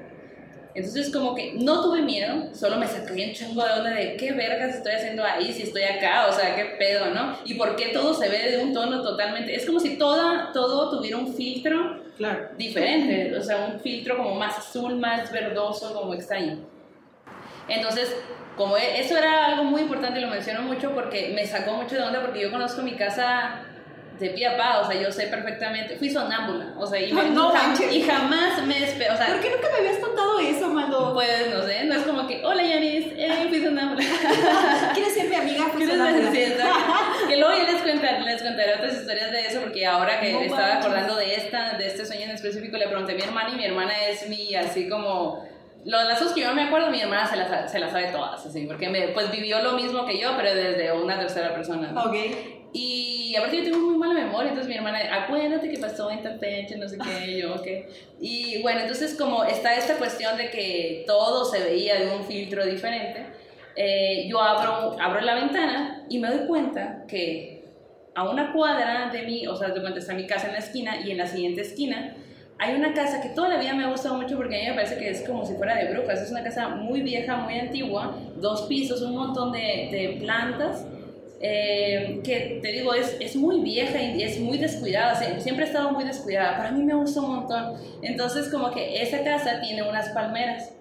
Entonces 0.74 1.10
como 1.12 1.34
que 1.34 1.54
no 1.54 1.82
tuve 1.82 2.02
miedo, 2.02 2.54
solo 2.54 2.76
me 2.76 2.86
saqué 2.86 3.26
un 3.28 3.32
chingo 3.32 3.64
de 3.64 3.72
onda 3.72 3.90
de 3.90 4.16
qué 4.16 4.32
vergas 4.32 4.76
estoy 4.76 4.92
haciendo 4.92 5.24
ahí 5.24 5.52
si 5.52 5.62
estoy 5.64 5.82
acá, 5.82 6.26
o 6.28 6.32
sea, 6.32 6.54
qué 6.54 6.76
pedo, 6.78 7.06
¿no? 7.06 7.36
Y 7.44 7.54
por 7.54 7.74
qué 7.76 7.88
todo 7.88 8.14
se 8.14 8.28
ve 8.28 8.50
de 8.52 8.58
un 8.62 8.72
tono 8.72 9.02
totalmente, 9.02 9.54
es 9.54 9.66
como 9.66 9.80
si 9.80 9.96
toda, 9.98 10.52
todo 10.52 10.90
tuviera 10.96 11.16
un 11.16 11.34
filtro 11.34 12.00
Claro. 12.16 12.50
diferente, 12.56 13.36
o 13.36 13.42
sea, 13.42 13.66
un 13.72 13.80
filtro 13.80 14.16
como 14.16 14.34
más 14.34 14.58
azul, 14.58 14.94
más 14.96 15.32
verdoso, 15.32 15.92
como 15.94 16.14
extraño. 16.14 16.58
Entonces, 17.68 18.14
como 18.56 18.76
e- 18.76 19.00
eso 19.00 19.16
era 19.16 19.46
algo 19.46 19.64
muy 19.64 19.82
importante, 19.82 20.20
lo 20.20 20.28
menciono 20.28 20.62
mucho 20.62 20.92
porque 20.92 21.32
me 21.34 21.46
sacó 21.46 21.72
mucho 21.74 21.96
de 21.96 22.02
onda 22.02 22.20
porque 22.20 22.40
yo 22.42 22.50
conozco 22.50 22.82
mi 22.82 22.92
casa 22.92 23.62
de 24.20 24.30
pie 24.30 24.46
a 24.46 24.56
pa, 24.56 24.80
o 24.80 24.86
sea, 24.90 25.00
yo 25.00 25.10
sé 25.10 25.26
perfectamente, 25.28 25.96
fui 25.96 26.10
sonámbula, 26.10 26.74
o 26.76 26.86
sea, 26.86 27.00
y, 27.00 27.12
me- 27.12 27.30
No 27.30 27.50
jam- 27.52 27.68
manches. 27.68 27.90
y 27.92 28.02
jamás 28.02 28.62
me 28.66 28.78
despego, 28.78 29.14
o 29.14 29.16
sea, 29.16 29.26
¿Por 29.28 29.40
qué 29.40 29.50
nunca 29.50 29.68
me 29.72 29.78
habías 29.78 29.98
contado 29.98 30.38
eso, 30.38 30.68
Mando? 30.68 31.14
pues 31.14 31.48
no 31.52 31.62
sé, 31.64 31.84
no 31.84 31.94
es 31.94 32.02
como 32.02 32.26
que, 32.28 32.44
hola 32.44 32.62
Yanis, 32.62 33.06
eh, 33.16 33.46
fui 33.48 33.62
sonámbula. 33.64 34.04
¿Quieres 34.94 35.14
ser 35.14 35.28
mi 35.28 35.36
amiga? 35.36 35.64
¿Quieres 35.76 35.96
sonámbula. 35.96 36.30
Que 37.28 37.36
luego 37.36 37.54
ya 37.56 37.70
les 37.72 37.82
contaré, 37.82 38.20
les 38.22 38.42
contaré 38.42 38.74
otras 38.74 38.94
historias 38.94 39.30
de 39.30 39.46
eso, 39.46 39.60
porque 39.60 39.86
ahora 39.86 40.20
que 40.20 40.32
No 40.32 40.40
estaba 40.40 40.60
manches. 40.62 40.84
acordando 40.84 41.16
de 41.16 41.34
esta, 41.36 41.74
de 41.78 41.86
este 41.86 42.04
sueño 42.04 42.24
en 42.24 42.30
específico, 42.32 42.76
le 42.76 42.88
pregunté 42.88 43.12
a 43.12 43.14
mi 43.14 43.22
hermana 43.22 43.50
y 43.50 43.56
mi 43.56 43.64
hermana 43.64 43.92
es 44.08 44.28
mi, 44.28 44.54
así 44.54 44.88
como, 44.88 45.46
lo, 45.84 46.02
las 46.02 46.18
cosas 46.18 46.34
que 46.34 46.40
yo 46.42 46.52
me 46.54 46.62
acuerdo, 46.64 46.90
mi 46.90 47.00
hermana 47.00 47.26
se 47.26 47.36
las, 47.36 47.70
se 47.70 47.78
las 47.78 47.92
sabe 47.92 48.08
todas, 48.08 48.44
así, 48.44 48.66
porque 48.66 48.88
me, 48.88 49.08
pues 49.08 49.30
vivió 49.30 49.62
lo 49.62 49.72
mismo 49.72 50.04
que 50.04 50.18
yo, 50.18 50.32
pero 50.36 50.52
desde 50.54 50.92
una 50.92 51.18
tercera 51.18 51.54
persona. 51.54 51.92
¿no? 51.92 52.02
Ok. 52.04 52.16
Y 52.72 53.34
aparte 53.36 53.58
yo 53.58 53.64
tengo 53.64 53.78
muy 53.78 53.98
mala 53.98 54.14
memoria, 54.14 54.50
entonces 54.50 54.68
mi 54.68 54.76
hermana, 54.76 54.98
acuérdate 55.24 55.68
que 55.68 55.78
pasó 55.78 56.10
en 56.10 56.22
tal 56.22 56.38
fecha, 56.38 56.76
no 56.76 56.88
sé 56.88 56.98
qué, 56.98 57.38
yo, 57.42 57.54
ok. 57.54 57.66
Y 58.20 58.62
bueno, 58.62 58.80
entonces 58.80 59.14
como 59.14 59.44
está 59.44 59.74
esta 59.74 59.96
cuestión 59.96 60.36
de 60.36 60.50
que 60.50 61.04
todo 61.06 61.44
se 61.44 61.60
veía 61.60 61.98
de 62.00 62.14
un 62.14 62.24
filtro 62.24 62.64
diferente, 62.64 63.26
eh, 63.76 64.26
yo 64.28 64.40
abro, 64.40 64.96
abro 65.00 65.20
la 65.20 65.34
ventana 65.34 66.04
y 66.08 66.18
me 66.18 66.28
doy 66.28 66.46
cuenta 66.46 67.04
que 67.08 67.64
a 68.14 68.28
una 68.28 68.52
cuadra 68.52 69.10
de 69.12 69.22
mí, 69.22 69.46
o 69.46 69.56
sea, 69.56 69.68
de 69.68 69.80
cuenta 69.80 69.98
está 69.98 70.14
mi 70.14 70.26
casa 70.26 70.48
en 70.48 70.52
la 70.52 70.58
esquina 70.58 71.00
y 71.00 71.10
en 71.10 71.18
la 71.18 71.26
siguiente 71.26 71.62
esquina 71.62 72.14
hay 72.60 72.74
una 72.74 72.92
casa 72.92 73.22
que 73.22 73.30
toda 73.30 73.48
la 73.48 73.56
vida 73.56 73.72
me 73.72 73.84
ha 73.84 73.88
gustado 73.88 74.16
mucho 74.16 74.36
porque 74.36 74.54
a 74.54 74.60
mí 74.60 74.68
me 74.68 74.74
parece 74.74 74.98
que 74.98 75.08
es 75.08 75.22
como 75.22 75.46
si 75.46 75.54
fuera 75.54 75.76
de 75.76 75.94
brujas. 75.94 76.20
Es 76.20 76.30
una 76.30 76.42
casa 76.42 76.68
muy 76.68 77.00
vieja, 77.00 77.36
muy 77.36 77.58
antigua, 77.58 78.14
dos 78.36 78.62
pisos, 78.62 79.00
un 79.00 79.14
montón 79.14 79.50
de, 79.50 79.88
de 79.90 80.18
plantas. 80.20 80.84
Eh, 81.40 82.20
que 82.22 82.58
te 82.62 82.68
digo, 82.72 82.92
es, 82.94 83.16
es 83.18 83.34
muy 83.36 83.60
vieja 83.62 84.00
y 84.00 84.22
es 84.22 84.38
muy 84.40 84.58
descuidada, 84.58 85.14
sie- 85.18 85.40
siempre 85.40 85.64
ha 85.64 85.68
estado 85.68 85.90
muy 85.90 86.04
descuidada, 86.04 86.56
para 86.58 86.70
mí 86.70 86.82
me 86.82 86.94
gusta 86.94 87.20
un 87.20 87.36
montón. 87.36 87.76
Entonces 88.02 88.48
como 88.50 88.70
que 88.70 89.02
esa 89.02 89.24
casa 89.24 89.60
tiene 89.60 89.82
unas 89.82 90.10
palmeras 90.10 90.72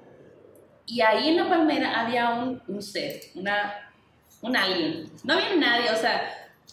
y 0.85 1.01
ahí 1.01 1.29
en 1.29 1.37
la 1.37 1.47
palmera 1.49 2.01
había 2.01 2.31
un, 2.31 2.61
un 2.67 2.81
ser, 2.81 3.21
una, 3.35 3.73
un 4.41 4.55
alien. 4.57 5.09
No 5.23 5.33
había 5.35 5.55
nadie, 5.55 5.91
o 5.91 5.95
sea, 5.95 6.21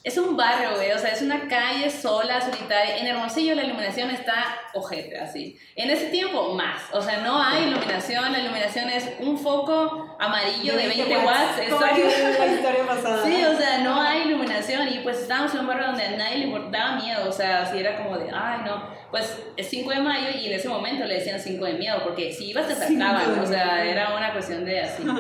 es 0.07 0.17
un 0.19 0.37
barrio, 0.37 0.77
güey, 0.77 0.93
o 0.93 0.99
sea, 1.01 1.11
es 1.11 1.21
una 1.21 1.49
calle 1.49 1.91
sola, 1.91 2.41
solitaria. 2.41 2.99
En 2.99 3.09
Hermosillo 3.09 3.57
la 3.57 3.65
iluminación 3.65 4.09
está 4.13 4.57
ojete, 4.73 5.19
así. 5.19 5.59
En 5.75 5.91
ese 5.91 6.11
tiempo, 6.11 6.55
más. 6.55 6.81
O 6.93 7.03
sea, 7.03 7.23
no 7.23 7.43
hay 7.43 7.65
iluminación, 7.65 8.31
la 8.31 8.39
iluminación 8.39 8.89
es 8.89 9.11
un 9.19 9.37
foco 9.37 10.17
amarillo 10.21 10.77
de 10.77 10.87
20 10.87 11.19
watts. 11.27 11.59
En 11.59 11.71
la 11.73 12.55
historia 12.55 12.87
pasada. 12.87 13.25
Sí, 13.25 13.45
o 13.47 13.57
sea, 13.59 13.79
no 13.79 14.01
hay 14.01 14.29
iluminación 14.29 14.89
y 14.95 15.01
pues 15.01 15.23
estábamos 15.23 15.53
en 15.55 15.63
un 15.63 15.67
barrio 15.67 15.87
donde 15.89 16.05
a 16.05 16.11
nadie 16.17 16.39
le 16.39 16.45
importaba 16.45 16.95
miedo, 17.01 17.29
o 17.29 17.33
sea, 17.33 17.67
si 17.67 17.79
era 17.79 17.97
como 17.97 18.17
de, 18.17 18.31
ay, 18.33 18.61
no, 18.65 18.89
pues 19.11 19.43
es 19.57 19.69
5 19.69 19.91
de 19.91 20.01
mayo 20.03 20.29
y 20.41 20.47
en 20.47 20.53
ese 20.53 20.69
momento 20.69 21.05
le 21.05 21.15
decían 21.15 21.41
5 21.41 21.65
de 21.65 21.73
miedo, 21.73 22.05
porque 22.05 22.33
si 22.33 22.51
ibas 22.51 22.69
te 22.69 22.77
sacaban, 22.77 23.41
o 23.41 23.45
sea, 23.45 23.85
era 23.85 24.15
una 24.15 24.33
cuestión 24.33 24.65
de 24.65 24.83
así. 24.83 25.03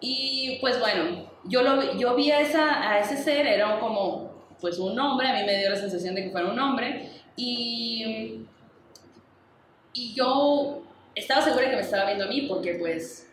Y 0.00 0.58
pues 0.60 0.78
bueno, 0.78 1.28
yo, 1.44 1.62
lo, 1.62 1.96
yo 1.96 2.14
vi 2.14 2.30
a, 2.30 2.40
esa, 2.40 2.90
a 2.90 3.00
ese 3.00 3.16
ser, 3.16 3.46
era 3.46 3.78
como 3.78 4.28
pues 4.60 4.78
un 4.78 4.98
hombre, 4.98 5.28
a 5.28 5.34
mí 5.34 5.44
me 5.44 5.58
dio 5.58 5.70
la 5.70 5.76
sensación 5.76 6.14
de 6.14 6.24
que 6.24 6.30
fuera 6.30 6.48
un 6.48 6.58
hombre 6.58 7.10
y, 7.36 8.44
y 9.92 10.14
yo 10.14 10.82
estaba 11.14 11.42
segura 11.42 11.70
que 11.70 11.76
me 11.76 11.82
estaba 11.82 12.06
viendo 12.06 12.24
a 12.24 12.28
mí 12.28 12.42
porque 12.42 12.74
pues, 12.74 13.30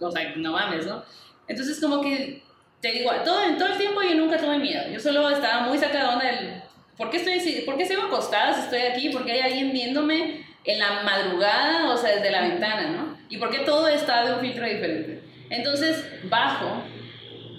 o 0.00 0.10
sea, 0.10 0.34
no 0.36 0.52
mames, 0.52 0.86
¿no? 0.86 1.02
Entonces 1.48 1.80
como 1.80 2.00
que, 2.00 2.42
te 2.80 2.92
digo, 2.92 3.10
todo, 3.24 3.40
todo 3.58 3.68
el 3.68 3.78
tiempo 3.78 4.02
yo 4.02 4.14
nunca 4.14 4.38
tuve 4.38 4.58
miedo, 4.58 4.88
yo 4.90 5.00
solo 5.00 5.28
estaba 5.30 5.66
muy 5.66 5.78
sacada 5.78 6.14
onda 6.14 6.26
del, 6.26 6.62
¿por 6.96 7.10
qué, 7.10 7.18
estoy, 7.18 7.62
¿por 7.62 7.76
qué 7.76 7.86
sigo 7.86 8.02
acostada 8.02 8.54
si 8.54 8.60
estoy 8.62 8.80
aquí? 8.80 9.10
¿Por 9.10 9.24
qué 9.24 9.32
hay 9.32 9.40
alguien 9.40 9.72
viéndome 9.72 10.46
en 10.64 10.78
la 10.78 11.02
madrugada, 11.02 11.90
o 11.90 11.96
sea, 11.96 12.16
desde 12.16 12.30
la 12.30 12.42
ventana, 12.42 12.90
¿no? 12.90 13.16
¿Y 13.28 13.38
por 13.38 13.50
qué 13.50 13.60
todo 13.60 13.86
está 13.88 14.24
de 14.24 14.34
un 14.34 14.40
filtro 14.40 14.66
diferente? 14.66 15.15
Entonces 15.50 16.04
bajo, 16.24 16.82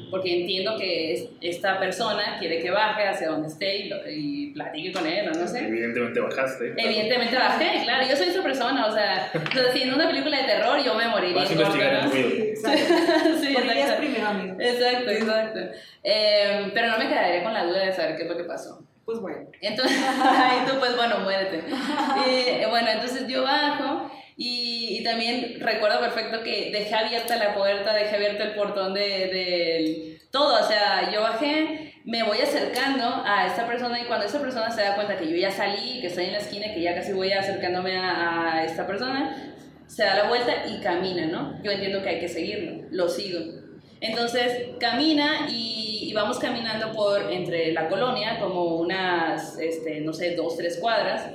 porque 0.10 0.42
entiendo 0.42 0.78
que 0.78 1.14
es- 1.14 1.30
esta 1.42 1.80
persona 1.80 2.38
quiere 2.40 2.60
que 2.60 2.72
baje 2.72 3.08
hacia 3.08 3.28
donde 3.28 3.48
esté 3.50 3.78
y, 3.78 3.90
lo- 3.90 4.10
y 4.10 4.52
platique 4.54 4.92
con 4.94 5.06
él, 5.06 5.30
o 5.30 5.34
no 5.38 5.48
sé. 5.48 5.66
Evidentemente 5.68 6.20
bajaste. 6.22 6.74
Evidentemente 6.78 7.36
bajé, 7.36 7.82
claro, 7.84 8.08
yo 8.10 8.16
soy 8.16 8.28
esa 8.30 8.42
persona, 8.42 8.86
o 8.88 8.92
sea, 8.94 9.30
o 9.34 9.52
sea, 9.54 9.72
si 9.74 9.82
en 9.84 9.94
una 9.94 10.08
película 10.08 10.38
de 10.38 10.44
terror 10.46 10.82
yo 10.84 10.94
me 10.96 11.08
moriría. 11.08 11.36
Vas 11.42 11.50
a 11.50 11.54
investigar 11.54 11.94
el 11.94 12.12
ruido. 12.12 12.30
Exacto. 12.30 12.80
sí, 13.42 13.56
exacto. 13.58 13.98
primero, 14.00 14.28
amigo. 14.28 14.56
Exacto, 14.60 15.10
exacto. 15.12 15.60
Eh, 16.04 16.72
pero 16.74 16.88
no 16.88 16.98
me 16.98 17.08
quedaría 17.10 17.44
con 17.44 17.54
la 17.54 17.66
duda 17.66 17.86
de 17.86 17.94
saber 17.94 18.16
qué 18.16 18.24
es 18.24 18.30
lo 18.30 18.38
que 18.38 18.44
pasó. 18.46 18.82
Pues 19.06 19.20
bueno. 19.20 19.38
Entonces, 19.62 19.98
y 20.64 20.70
tú 20.70 20.80
pues 20.80 20.96
bueno, 20.96 21.20
muérete. 21.20 21.64
Y, 21.68 22.66
bueno, 22.70 22.90
entonces 22.92 23.26
yo 23.28 23.44
bajo 23.44 24.10
y, 24.38 25.00
y 25.00 25.04
también 25.04 25.60
recuerdo 25.60 26.00
perfecto 26.00 26.44
que 26.44 26.70
dejé 26.72 26.94
abierta 26.94 27.36
la 27.38 27.56
puerta, 27.56 27.94
dejé 27.94 28.16
abierto 28.16 28.44
el 28.44 28.54
portón 28.54 28.94
de, 28.94 29.02
del 29.02 30.22
todo, 30.32 30.64
o 30.64 30.68
sea, 30.68 31.12
yo 31.12 31.22
bajé, 31.22 31.96
me 32.06 32.24
voy 32.24 32.38
acercando 32.40 33.24
a 33.26 33.48
esta 33.48 33.66
persona 33.66 34.00
y 34.00 34.06
cuando 34.06 34.26
esta 34.26 34.40
persona 34.40 34.72
se 34.72 34.82
da 34.82 34.96
cuenta 34.96 35.18
que 35.18 35.28
yo 35.28 35.36
ya 35.36 35.52
salí, 35.52 36.00
que 36.02 36.08
estoy 36.08 36.26
en 36.26 36.34
la 36.34 36.38
esquina, 36.38 36.74
que 36.74 36.82
ya 36.82 36.94
casi 36.94 37.14
voy 37.14 37.32
acercándome 37.32 37.98
a, 37.98 38.54
a 38.54 38.64
esta 38.64 38.86
persona, 38.86 39.56
se 39.88 40.04
da 40.04 40.16
la 40.16 40.28
vuelta 40.28 40.68
y 40.68 40.82
camina, 40.82 41.26
¿no? 41.26 41.62
Yo 41.64 41.72
entiendo 41.72 42.04
que 42.04 42.10
hay 42.10 42.20
que 42.20 42.28
seguirlo, 42.28 42.86
lo 42.92 43.10
sigo. 43.10 43.40
Entonces 44.02 44.70
camina 44.80 45.48
y, 45.50 46.10
y 46.10 46.14
vamos 46.14 46.38
caminando 46.38 46.92
por 46.92 47.32
entre 47.32 47.72
la 47.72 47.90
colonia, 47.90 48.40
como 48.40 48.76
unas, 48.76 49.58
este, 49.58 50.02
no 50.02 50.14
sé, 50.14 50.36
dos, 50.36 50.56
tres 50.58 50.78
cuadras. 50.78 51.32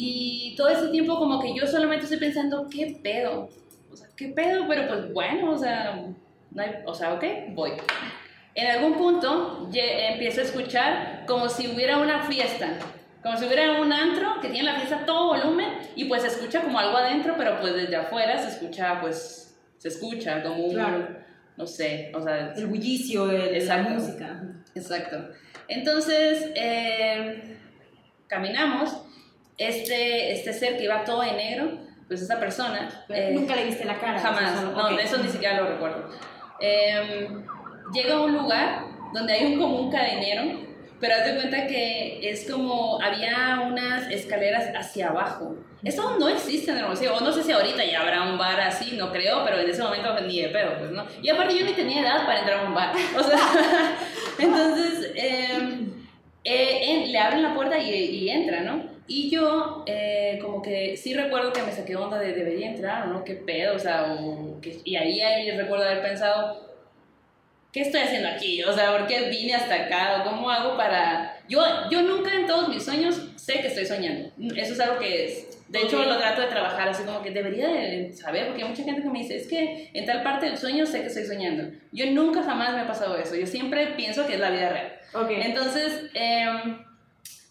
Y 0.00 0.54
todo 0.56 0.68
ese 0.68 0.88
tiempo 0.88 1.18
como 1.18 1.40
que 1.42 1.52
yo 1.56 1.66
solamente 1.66 2.04
estoy 2.04 2.20
pensando, 2.20 2.68
¿qué 2.70 3.00
pedo? 3.02 3.50
O 3.90 3.96
sea, 3.96 4.06
¿qué 4.16 4.28
pedo? 4.28 4.64
Pero 4.68 4.86
pues 4.86 5.12
bueno, 5.12 5.50
o 5.50 5.58
sea, 5.58 6.00
no 6.52 6.62
hay- 6.62 6.76
o 6.86 6.94
sea, 6.94 7.14
ok, 7.14 7.24
voy. 7.50 7.72
En 8.54 8.70
algún 8.70 8.94
punto 8.96 9.68
empiezo 9.72 10.40
a 10.40 10.44
escuchar 10.44 11.24
como 11.26 11.48
si 11.48 11.66
hubiera 11.66 11.98
una 11.98 12.22
fiesta, 12.22 12.78
como 13.24 13.36
si 13.36 13.46
hubiera 13.46 13.80
un 13.80 13.92
antro 13.92 14.40
que 14.40 14.48
tiene 14.50 14.70
la 14.70 14.76
fiesta 14.76 15.00
a 15.00 15.04
todo 15.04 15.36
volumen 15.36 15.68
y 15.96 16.04
pues 16.04 16.22
se 16.22 16.28
escucha 16.28 16.62
como 16.62 16.78
algo 16.78 16.96
adentro, 16.96 17.34
pero 17.36 17.58
pues 17.60 17.74
desde 17.74 17.96
afuera 17.96 18.38
se 18.38 18.50
escucha, 18.50 19.00
pues, 19.00 19.56
se 19.78 19.88
escucha 19.88 20.42
como 20.44 20.64
un, 20.66 20.74
Claro. 20.74 21.08
no 21.56 21.66
sé, 21.66 22.12
o 22.14 22.22
sea, 22.22 22.52
El 22.56 22.66
bullicio 22.68 23.26
de, 23.26 23.64
la 23.64 23.78
música. 23.78 24.42
Exacto. 24.76 25.28
Entonces, 25.66 26.50
eh, 26.54 27.56
caminamos. 28.28 29.04
Este, 29.58 30.32
este 30.32 30.52
ser 30.52 30.76
que 30.78 30.84
iba 30.84 31.04
todo 31.04 31.22
de 31.22 31.32
negro, 31.32 31.78
pues 32.06 32.22
esa 32.22 32.38
persona. 32.38 33.04
eh, 33.08 33.32
Nunca 33.34 33.54
le 33.56 33.64
viste 33.64 33.84
la 33.84 33.98
cara. 33.98 34.18
jamás. 34.18 34.62
No, 34.62 34.70
ok. 34.88 34.96
de 34.96 35.02
eso 35.02 35.18
ni 35.18 35.28
siquiera 35.28 35.60
lo 35.60 35.66
recuerdo. 35.68 36.08
Eh, 36.60 37.28
llega 37.92 38.14
a 38.14 38.20
un 38.20 38.34
lugar 38.34 38.84
donde 39.12 39.32
hay 39.32 39.46
un, 39.52 39.58
como 39.60 39.80
un 39.80 39.90
cadenero, 39.90 40.60
pero 41.00 41.14
haz 41.14 41.24
de 41.26 41.34
cuenta 41.34 41.66
que 41.66 42.20
es 42.30 42.50
como 42.50 43.00
había 43.02 43.62
unas 43.66 44.10
escaleras 44.10 44.68
hacia 44.76 45.08
abajo. 45.08 45.56
Eso 45.84 46.18
no 46.18 46.28
existe 46.28 46.72
en 46.72 46.78
Hermosillo, 46.78 47.16
o 47.16 47.20
no 47.20 47.32
sé 47.32 47.42
si 47.44 47.52
ahorita 47.52 47.84
ya 47.84 48.00
habrá 48.00 48.22
un 48.22 48.36
bar 48.36 48.60
así, 48.60 48.96
no 48.96 49.12
creo, 49.12 49.44
pero 49.44 49.60
en 49.60 49.70
ese 49.70 49.80
momento 49.82 50.18
ni 50.20 50.42
de 50.42 50.48
pedo, 50.48 50.76
pues 50.78 50.90
no. 50.90 51.04
Y 51.22 51.28
aparte 51.30 51.56
yo 51.56 51.64
ni 51.64 51.72
tenía 51.72 52.00
edad 52.02 52.26
para 52.26 52.40
entrar 52.40 52.60
a 52.60 52.68
un 52.68 52.74
bar. 52.74 52.92
O 53.16 53.22
sea, 53.22 53.38
entonces 54.38 55.12
eh, 55.14 55.86
eh, 56.44 56.80
en- 56.82 57.12
le 57.12 57.18
abren 57.18 57.42
la 57.44 57.54
puerta 57.54 57.78
y, 57.78 57.90
y 57.94 58.30
entra, 58.30 58.60
¿no? 58.62 58.97
Y 59.08 59.30
yo, 59.30 59.84
eh, 59.86 60.38
como 60.42 60.60
que 60.62 60.96
sí 60.96 61.14
recuerdo 61.14 61.52
que 61.52 61.62
me 61.62 61.72
saqué 61.72 61.96
onda 61.96 62.18
de 62.18 62.34
debería 62.34 62.68
entrar 62.68 63.08
o 63.08 63.12
no, 63.12 63.24
qué 63.24 63.34
pedo, 63.34 63.74
o 63.74 63.78
sea, 63.78 64.14
o 64.20 64.60
que- 64.60 64.80
y 64.84 64.96
ahí, 64.96 65.20
ahí 65.20 65.50
recuerdo 65.52 65.86
haber 65.86 66.02
pensado, 66.02 66.68
¿qué 67.72 67.80
estoy 67.82 68.02
haciendo 68.02 68.28
aquí? 68.28 68.62
O 68.64 68.72
sea, 68.72 68.92
¿por 68.96 69.06
qué 69.06 69.28
vine 69.30 69.54
hasta 69.54 69.74
acá? 69.86 70.20
¿O 70.20 70.28
cómo 70.30 70.50
hago 70.50 70.76
para...? 70.76 71.34
Yo, 71.48 71.62
yo 71.90 72.02
nunca 72.02 72.34
en 72.34 72.46
todos 72.46 72.68
mis 72.68 72.84
sueños 72.84 73.30
sé 73.36 73.60
que 73.62 73.68
estoy 73.68 73.86
soñando. 73.86 74.30
Eso 74.54 74.74
es 74.74 74.80
algo 74.80 74.98
que, 74.98 75.24
es- 75.24 75.58
de 75.68 75.78
hecho, 75.80 76.00
Ok. 76.00 76.06
lo 76.06 76.18
trato 76.18 76.42
de 76.42 76.48
trabajar 76.48 76.88
así 76.88 77.02
como 77.04 77.22
que 77.22 77.30
debería 77.30 77.68
de 77.68 78.12
saber, 78.12 78.46
porque 78.48 78.62
hay 78.62 78.68
mucha 78.68 78.84
gente 78.84 79.02
que 79.02 79.08
me 79.08 79.20
dice, 79.20 79.36
es 79.36 79.46
que 79.48 79.90
en 79.94 80.04
tal 80.06 80.22
parte 80.22 80.46
del 80.46 80.56
sueño 80.58 80.84
sé 80.86 81.00
que 81.00 81.06
estoy 81.08 81.24
soñando. 81.24 81.70
Yo 81.92 82.06
nunca 82.10 82.42
jamás 82.42 82.74
me 82.74 82.80
ha 82.80 82.86
pasado 82.86 83.16
eso. 83.16 83.36
Yo 83.36 83.46
siempre 83.46 83.86
pienso 83.88 84.26
que 84.26 84.34
es 84.34 84.40
la 84.40 84.50
vida 84.50 84.68
real. 84.70 84.92
Ok. 85.14 85.30
Entonces, 85.30 86.10
em, 86.14 86.78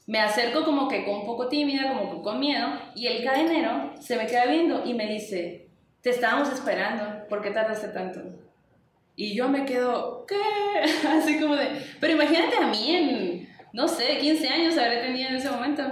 me 0.08 0.20
acerco 0.20 0.64
como 0.64 0.88
que 0.88 1.04
con 1.04 1.16
un 1.16 1.26
poco 1.26 1.50
tímida, 1.50 1.90
como 1.90 2.24
con 2.24 2.40
miedo, 2.40 2.68
y 2.96 3.08
el 3.08 3.24
cadenero 3.24 3.92
se 4.00 4.16
me 4.16 4.26
queda 4.26 4.46
viendo 4.46 4.84
y 4.86 4.94
me 4.94 5.06
dice, 5.06 5.68
te 6.02 6.10
estábamos 6.12 6.52
esperando, 6.52 7.28
¿por 7.28 7.42
qué 7.42 7.52
tardaste 7.52 7.90
tanto? 7.90 8.22
Y 9.18 9.36
yo 9.36 9.50
me 9.50 9.66
quedo, 9.66 10.26
¿qué? 10.26 10.38
Así 11.08 11.40
como 11.40 11.56
de, 11.56 11.68
pero 12.00 12.14
imagínate 12.14 12.56
a 12.56 12.68
mí 12.68 12.96
en, 12.96 13.50
no 13.74 13.88
sé, 13.88 14.18
15 14.18 14.48
años 14.48 14.78
habré 14.78 15.02
tenido 15.02 15.30
en 15.30 15.36
ese 15.36 15.52
momento. 15.52 15.84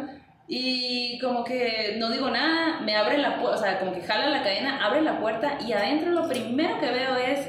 Y 0.48 1.20
como 1.20 1.44
que 1.44 1.96
no 1.98 2.10
digo 2.12 2.30
nada, 2.30 2.80
me 2.82 2.96
abre 2.96 3.18
la 3.18 3.42
puerta, 3.42 3.58
o 3.58 3.62
sea, 3.62 3.80
como 3.80 3.94
que 3.94 4.02
jala 4.02 4.30
la 4.30 4.44
cadena, 4.44 4.86
abre 4.86 5.02
la 5.02 5.20
puerta 5.20 5.58
y 5.68 5.74
adentro 5.74 6.12
lo 6.12 6.30
primero 6.30 6.80
que 6.80 6.92
veo 6.92 7.16
es 7.18 7.48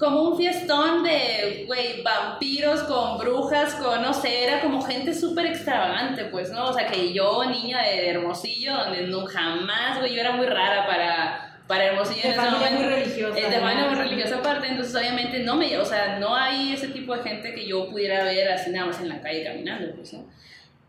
como 0.00 0.22
un 0.22 0.36
fiestón 0.38 1.02
de, 1.02 1.64
güey, 1.66 2.02
vampiros 2.02 2.82
con 2.84 3.18
brujas, 3.18 3.74
con, 3.74 4.00
no 4.00 4.14
sé, 4.14 4.44
era 4.44 4.62
como 4.62 4.80
gente 4.80 5.12
súper 5.12 5.44
extravagante, 5.44 6.24
pues, 6.24 6.50
¿no? 6.50 6.70
O 6.70 6.72
sea, 6.72 6.86
que 6.86 7.12
yo, 7.12 7.44
niña 7.44 7.82
de 7.82 8.08
Hermosillo, 8.08 8.74
donde 8.78 9.02
no 9.08 9.26
jamás, 9.26 9.98
güey, 9.98 10.14
yo 10.14 10.22
era 10.22 10.32
muy 10.32 10.46
rara 10.46 10.86
para, 10.86 11.62
para 11.66 11.84
Hermosillo 11.84 12.22
De 12.22 12.28
en 12.30 12.40
ese 12.40 12.50
momento. 12.50 12.80
muy 12.80 12.88
religiosa. 12.88 13.38
Eh, 13.38 13.50
de 13.50 13.60
familia 13.60 13.88
muy 13.88 13.98
religiosa 13.98 14.36
aparte, 14.38 14.68
entonces 14.68 14.94
obviamente 14.94 15.40
no 15.40 15.56
me, 15.56 15.76
o 15.76 15.84
sea, 15.84 16.18
no 16.18 16.34
hay 16.34 16.72
ese 16.72 16.88
tipo 16.88 17.14
de 17.14 17.22
gente 17.22 17.52
que 17.52 17.66
yo 17.66 17.90
pudiera 17.90 18.24
ver 18.24 18.50
así 18.52 18.70
nada 18.70 18.86
más 18.86 19.00
en 19.02 19.10
la 19.10 19.20
calle 19.20 19.44
caminando, 19.44 19.94
pues, 19.96 20.14
¿no? 20.14 20.24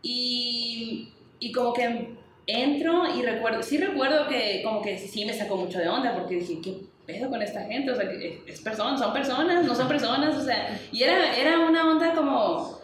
Y, 0.00 1.12
y 1.38 1.52
como 1.52 1.74
que 1.74 2.14
entro 2.46 3.04
y 3.14 3.22
recuerdo, 3.22 3.62
sí 3.62 3.78
recuerdo 3.78 4.26
que 4.28 4.62
como 4.64 4.82
que 4.82 4.98
sí 4.98 5.24
me 5.24 5.32
sacó 5.32 5.56
mucho 5.56 5.78
de 5.78 5.88
onda 5.88 6.14
porque 6.14 6.36
dije, 6.36 6.60
¿qué 6.62 6.76
pedo 7.06 7.30
con 7.30 7.40
esta 7.42 7.62
gente? 7.64 7.90
O 7.90 7.96
sea, 7.96 8.08
que 8.08 8.42
es 8.46 8.60
persona, 8.60 8.96
son 8.98 9.12
personas, 9.12 9.64
no 9.64 9.74
son 9.74 9.88
personas, 9.88 10.36
o 10.36 10.44
sea, 10.44 10.80
y 10.90 11.02
era, 11.02 11.36
era 11.36 11.58
una 11.60 11.88
onda 11.90 12.12
como 12.14 12.80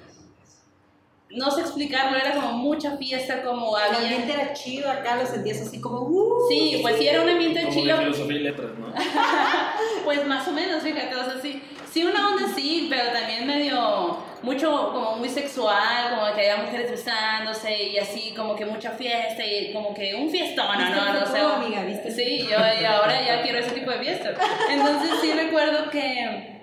no 1.31 1.51
sé 1.51 1.61
explicarlo, 1.61 2.17
era 2.17 2.35
como 2.35 2.53
mucha 2.53 2.97
fiesta, 2.97 3.43
como 3.43 3.77
El 3.77 3.85
había... 3.85 3.99
ambiente 4.17 4.33
era 4.33 4.55
chido, 4.55 4.91
acá 4.91 5.17
lo 5.17 5.27
sentías 5.27 5.61
así 5.61 5.79
como... 5.81 6.01
Uh, 6.01 6.49
Sí, 6.49 6.79
pues 6.81 6.97
sí, 6.97 7.07
era 7.07 7.21
un 7.23 7.29
ambiente 7.29 7.61
Como 7.65 7.75
chido. 7.75 7.99
filosofía 7.99 8.37
y 8.39 8.43
letras, 8.45 8.71
¿no? 8.79 8.87
Pues 10.05 10.27
más 10.27 10.49
o 10.49 10.53
menos, 10.53 10.83
fíjate, 10.83 11.15
o 11.15 11.25
sea, 11.25 11.39
sí, 11.43 11.61
sí 11.93 12.03
una 12.05 12.29
onda 12.31 12.49
sí, 12.55 12.87
pero 12.89 13.13
también 13.13 13.47
medio, 13.47 14.17
mucho, 14.43 14.91
como 14.93 15.17
muy 15.17 15.29
sexual, 15.29 16.11
como 16.11 16.27
que 16.35 16.51
había 16.51 16.57
mujeres 16.65 16.91
besándose 16.91 17.83
y 17.91 17.99
así, 17.99 18.33
como 18.37 18.55
que 18.55 18.65
mucha 18.67 18.91
fiesta 18.93 19.45
y 19.45 19.73
como 19.73 19.93
que 19.95 20.15
un 20.15 20.31
fiestón, 20.31 20.79
¿Viste 20.79 20.95
¿no? 20.95 21.07
el 21.15 21.21
No 21.21 21.27
sé. 21.27 21.39
amiga? 21.41 21.83
¿Viste 21.85 22.11
Sí, 22.11 22.39
yo 22.43 22.57
y 22.81 22.85
ahora 22.85 23.21
ya 23.21 23.43
quiero 23.43 23.59
ese 23.59 23.71
tipo 23.73 23.91
de 23.91 23.99
fiestas. 23.99 24.39
Entonces 24.71 25.11
sí 25.21 25.33
recuerdo 25.33 25.91
que, 25.91 26.61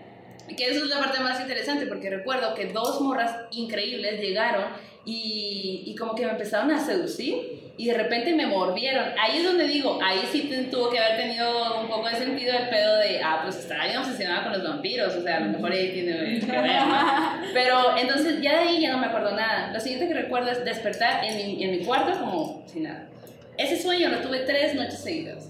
que 0.56 0.66
eso 0.70 0.84
es 0.84 0.90
la 0.90 1.00
parte 1.00 1.20
más 1.20 1.40
interesante, 1.42 1.86
porque 1.88 2.10
recuerdo 2.10 2.54
que 2.56 2.66
dos 2.68 3.02
morras 3.02 3.36
increíbles 3.52 4.20
llegaron 4.22 4.66
y, 5.06 5.84
y 5.86 5.96
como 5.96 6.16
que 6.16 6.26
me 6.26 6.32
empezaron 6.32 6.72
a 6.72 6.80
seducir 6.84 7.65
y 7.78 7.88
de 7.88 7.94
repente 7.94 8.34
me 8.34 8.46
mordieron. 8.46 9.06
Ahí 9.20 9.40
es 9.40 9.44
donde 9.44 9.68
digo, 9.68 10.00
ahí 10.02 10.22
sí 10.32 10.50
tuvo 10.72 10.90
que 10.90 11.00
haber 11.00 11.18
tenido 11.18 11.82
un 11.82 11.88
poco 11.88 12.08
de 12.08 12.16
sentido 12.16 12.58
el 12.58 12.70
pedo 12.70 12.98
de, 12.98 13.22
ah, 13.22 13.42
pues 13.44 13.58
estaba 13.58 13.86
bien 13.86 13.98
obsesionada 13.98 14.44
con 14.44 14.54
los 14.54 14.64
vampiros, 14.64 15.14
o 15.16 15.22
sea, 15.22 15.38
a 15.38 15.40
lo 15.42 15.50
mejor 15.50 15.72
ahí 15.72 15.92
tiene 15.92 16.40
que 16.40 16.46
ver, 16.52 16.88
¿no? 16.88 17.42
Pero 17.54 17.98
entonces 17.98 18.42
ya 18.42 18.60
de 18.60 18.70
ahí 18.70 18.82
ya 18.82 18.92
no 18.92 19.00
me 19.00 19.08
acuerdo 19.08 19.32
nada. 19.32 19.72
Lo 19.74 19.80
siguiente 19.80 20.08
que 20.08 20.14
recuerdo 20.14 20.52
es 20.52 20.64
despertar 20.64 21.26
en 21.26 21.36
mi, 21.36 21.64
en 21.64 21.72
mi 21.72 21.86
cuarto 21.86 22.18
como 22.20 22.64
sin 22.68 22.84
nada. 22.84 23.10
Ese 23.58 23.82
sueño 23.82 24.10
lo 24.10 24.20
tuve 24.20 24.40
tres 24.40 24.76
noches 24.76 25.02
seguidas. 25.02 25.50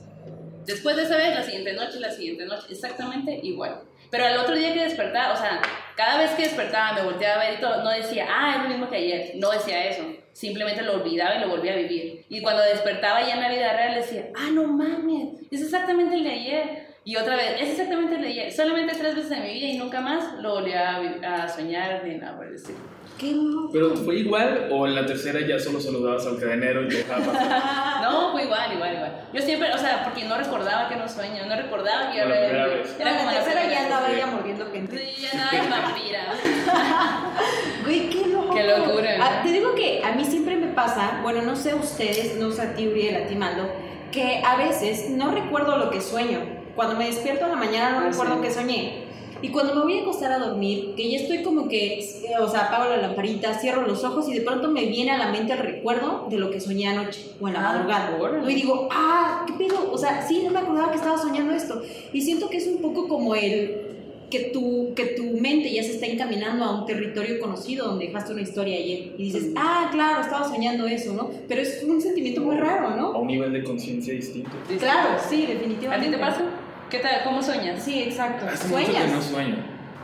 Después 0.65 0.95
de 0.95 1.03
esa 1.03 1.17
vez, 1.17 1.35
la 1.35 1.43
siguiente 1.43 1.73
noche, 1.73 1.99
la 1.99 2.11
siguiente 2.11 2.45
noche, 2.45 2.65
exactamente 2.71 3.39
igual. 3.43 3.81
Pero 4.09 4.25
al 4.25 4.37
otro 4.37 4.55
día 4.55 4.73
que 4.73 4.83
despertaba, 4.83 5.33
o 5.33 5.37
sea, 5.37 5.61
cada 5.95 6.17
vez 6.17 6.31
que 6.31 6.43
despertaba 6.43 6.93
me 6.93 7.03
volteaba 7.03 7.41
a 7.41 7.45
ver 7.45 7.59
y 7.59 7.61
todo, 7.61 7.83
no 7.83 7.89
decía, 7.91 8.27
ah, 8.29 8.55
es 8.55 8.63
lo 8.63 8.69
mismo 8.69 8.89
que 8.89 8.95
ayer, 8.95 9.31
no 9.35 9.51
decía 9.51 9.85
eso. 9.85 10.03
Simplemente 10.35 10.81
lo 10.81 10.95
olvidaba 10.95 11.37
y 11.37 11.39
lo 11.39 11.47
volvía 11.47 11.71
a 11.71 11.77
vivir. 11.77 12.25
Y 12.27 12.41
cuando 12.41 12.61
despertaba 12.61 13.25
ya 13.25 13.35
en 13.35 13.39
la 13.39 13.47
vida 13.47 13.71
real 13.71 13.95
decía, 13.95 14.27
ah, 14.35 14.49
no 14.51 14.67
mames, 14.67 15.39
es 15.49 15.61
exactamente 15.61 16.13
el 16.15 16.25
de 16.25 16.29
ayer. 16.29 16.87
Y 17.05 17.15
otra 17.15 17.37
vez, 17.37 17.61
es 17.61 17.69
exactamente 17.69 18.15
el 18.15 18.21
de 18.21 18.27
ayer. 18.27 18.51
Solamente 18.51 18.97
tres 18.97 19.15
veces 19.15 19.31
en 19.31 19.43
mi 19.43 19.53
vida 19.53 19.67
y 19.67 19.77
nunca 19.77 20.01
más 20.01 20.33
lo 20.41 20.55
volví 20.55 20.73
a, 20.73 20.97
a 21.23 21.47
soñar 21.47 22.03
ni 22.05 22.15
nada 22.15 22.35
por 22.35 22.47
estilo. 22.53 22.94
Qué. 23.17 23.35
Pero 23.73 23.95
fue 23.95 24.15
igual 24.17 24.67
o 24.71 24.85
en 24.87 24.95
la 24.95 25.05
tercera 25.05 25.39
ya 25.45 25.59
solo 25.59 25.79
saludabas 25.81 26.25
al 26.27 26.39
cadenero 26.39 26.83
y 26.83 26.87
te 26.89 26.97
dejaba 26.97 27.25
pasar. 27.25 27.85
No, 28.05 28.31
fue 28.31 28.43
igual, 28.43 28.71
igual, 28.73 28.93
igual. 28.93 29.11
Yo 29.33 29.41
siempre, 29.41 29.71
o 29.73 29.77
sea, 29.79 30.03
porque 30.03 30.25
no 30.25 30.37
recordaba 30.37 30.87
que 30.87 30.93
era 30.93 31.03
un 31.03 31.09
sueño, 31.09 31.45
no 31.47 31.55
recordaba 31.55 32.11
que 32.11 32.19
Como 32.21 32.29
la 32.29 32.39
era 32.39 32.47
primera 32.47 32.67
vez. 32.67 32.95
Era 32.99 33.17
como 33.17 33.31
la 33.31 33.43
tercera 33.43 33.67
ya 33.71 33.83
andaba 33.85 34.11
ella 34.11 34.25
mordiendo 34.27 34.71
gente. 34.71 34.97
Sí, 35.15 35.21
ya 35.23 35.37
nada 35.37 35.51
de 35.51 35.69
vampira. 35.69 36.33
Güey, 37.83 38.09
qué 38.09 38.27
loco. 38.27 38.53
Qué 38.53 38.63
locura, 38.63 39.17
¿no? 39.17 39.23
Ah, 39.23 39.41
te 39.43 39.51
digo 39.51 39.75
que 39.75 40.01
a 40.03 40.11
mí 40.13 40.23
siempre 40.25 40.55
me 40.55 40.67
pasa, 40.67 41.19
bueno, 41.23 41.41
no 41.41 41.55
sé 41.55 41.73
ustedes, 41.73 42.35
no 42.37 42.51
sé 42.51 42.61
a 42.61 42.73
ti, 42.75 42.87
Uriel, 42.87 43.15
a 43.23 43.27
ti, 43.27 43.35
Maldo, 43.35 43.69
que 44.11 44.41
a 44.45 44.55
veces 44.57 45.09
no 45.09 45.31
recuerdo 45.31 45.77
lo 45.77 45.89
que 45.89 46.01
sueño. 46.01 46.39
Cuando 46.75 46.95
me 46.95 47.05
despierto 47.07 47.45
en 47.45 47.51
la 47.51 47.57
mañana 47.57 47.91
no 47.91 48.05
Ah, 48.05 48.09
recuerdo 48.09 48.35
sí. 48.35 48.41
qué 48.43 48.51
soñé. 48.51 49.03
Y 49.41 49.49
cuando 49.49 49.75
me 49.75 49.81
voy 49.81 49.97
a 49.99 50.01
acostar 50.01 50.31
a 50.31 50.39
dormir, 50.39 50.93
que 50.95 51.09
ya 51.11 51.17
estoy 51.17 51.43
como 51.43 51.67
que, 51.67 51.99
o 52.41 52.47
sea, 52.49 52.65
apago 52.67 52.89
la 52.89 52.97
lamparita, 52.97 53.53
cierro 53.59 53.85
los 53.85 54.03
ojos 54.03 54.27
y 54.29 54.33
de 54.33 54.41
pronto 54.41 54.69
me 54.71 54.85
viene 54.85 55.11
a 55.11 55.17
la 55.17 55.31
mente 55.31 55.53
el 55.53 55.59
recuerdo 55.59 56.27
de 56.29 56.37
lo 56.37 56.49
que 56.49 56.59
soñé 56.59 56.87
anoche 56.87 57.31
o 57.39 57.47
en 57.47 57.53
la 57.53 57.59
Ah, 57.59 57.73
madrugada. 57.73 58.17
órale. 58.19 58.51
Y 58.51 58.55
digo, 58.55 58.87
ah, 58.91 59.43
¿qué 59.45 59.53
pedo? 59.53 59.91
O 59.91 59.97
sea, 59.97 60.25
sí, 60.27 60.41
no 60.43 60.51
me 60.51 60.59
acordaba 60.59 60.89
que 60.91 60.97
estaba 60.97 61.17
soñando 61.17 61.53
esto. 61.53 61.81
Y 62.13 62.21
siento 62.21 62.49
que 62.49 62.57
es 62.57 62.67
un 62.67 62.77
poco 62.81 63.07
como 63.07 63.35
el 63.35 63.81
que 64.29 64.45
tu, 64.51 64.93
que 64.95 65.05
tu 65.05 65.23
mente 65.39 65.71
ya 65.71 65.83
se 65.83 65.91
está 65.91 66.07
encaminando 66.07 66.65
a 66.65 66.79
un 66.79 66.85
territorio 66.87 67.39
conocido 67.39 67.85
donde 67.87 68.07
dejaste 68.07 68.33
una 68.33 68.41
historia 68.41 68.75
ayer 68.77 69.13
y 69.17 69.23
dices, 69.25 69.51
ah, 69.55 69.89
claro, 69.91 70.21
estaba 70.21 70.47
soñando 70.49 70.87
eso, 70.87 71.13
¿no? 71.13 71.29
Pero 71.47 71.61
es 71.61 71.83
un 71.87 72.01
sentimiento 72.01 72.41
muy 72.41 72.55
raro, 72.57 72.87
a 72.87 72.95
¿no? 72.95 73.11
un 73.19 73.27
nivel 73.27 73.53
de 73.53 73.63
conciencia 73.63 74.13
distinto. 74.13 74.49
Claro, 74.79 75.19
sí, 75.29 75.43
¿A 75.45 75.49
definitivamente. 75.53 76.07
ti 76.07 76.11
te 76.13 76.17
pasa? 76.19 76.41
¿Qué 76.89 76.99
tal? 76.99 77.23
¿Cómo 77.23 77.41
sueñas? 77.41 77.83
Sí, 77.83 78.03
exacto. 78.03 78.45
Hace 78.47 78.67
mucho 78.67 78.85
que 78.85 78.91
no 78.93 78.99
Sueñas. 78.99 79.23
sueño. 79.25 79.55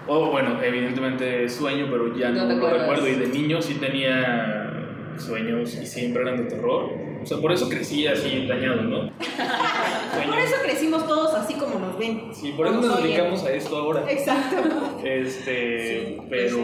O 0.08 0.32
bueno, 0.32 0.62
evidentemente 0.64 1.48
sueño, 1.48 1.88
pero 1.92 2.16
ya 2.18 2.30
No 2.30 2.46
lo 2.46 2.70
recuerdo. 2.70 3.08
Y 3.08 3.16
de 3.16 3.28
niño 3.28 3.62
sí 3.62 3.76
tenía 3.76 4.74
sueños 5.18 5.76
y 5.76 5.86
siempre 5.86 6.24
eran 6.24 6.38
de 6.38 6.44
terror. 6.46 6.90
O 7.22 7.26
sea, 7.26 7.38
por 7.38 7.52
eso 7.52 7.70
crecí 7.70 8.08
así 8.08 8.48
dañado, 8.48 8.82
¿no? 8.82 9.12
Por 10.28 10.40
eso 10.40 10.56
crecimos 10.64 11.08
todos 11.08 11.34
así 11.36 11.54
como 11.54 11.80
nos 11.80 11.98
ven. 11.98 12.32
Sí, 12.34 12.54
por 12.58 12.68
eso 12.68 12.82
nos 12.82 13.02
dedicamos 13.02 13.44
a 13.46 13.54
esto 13.54 13.78
ahora. 13.78 14.04
Exacto. 14.10 14.58
Este, 15.04 15.88
Sí, 15.88 16.18
pero. 16.30 16.58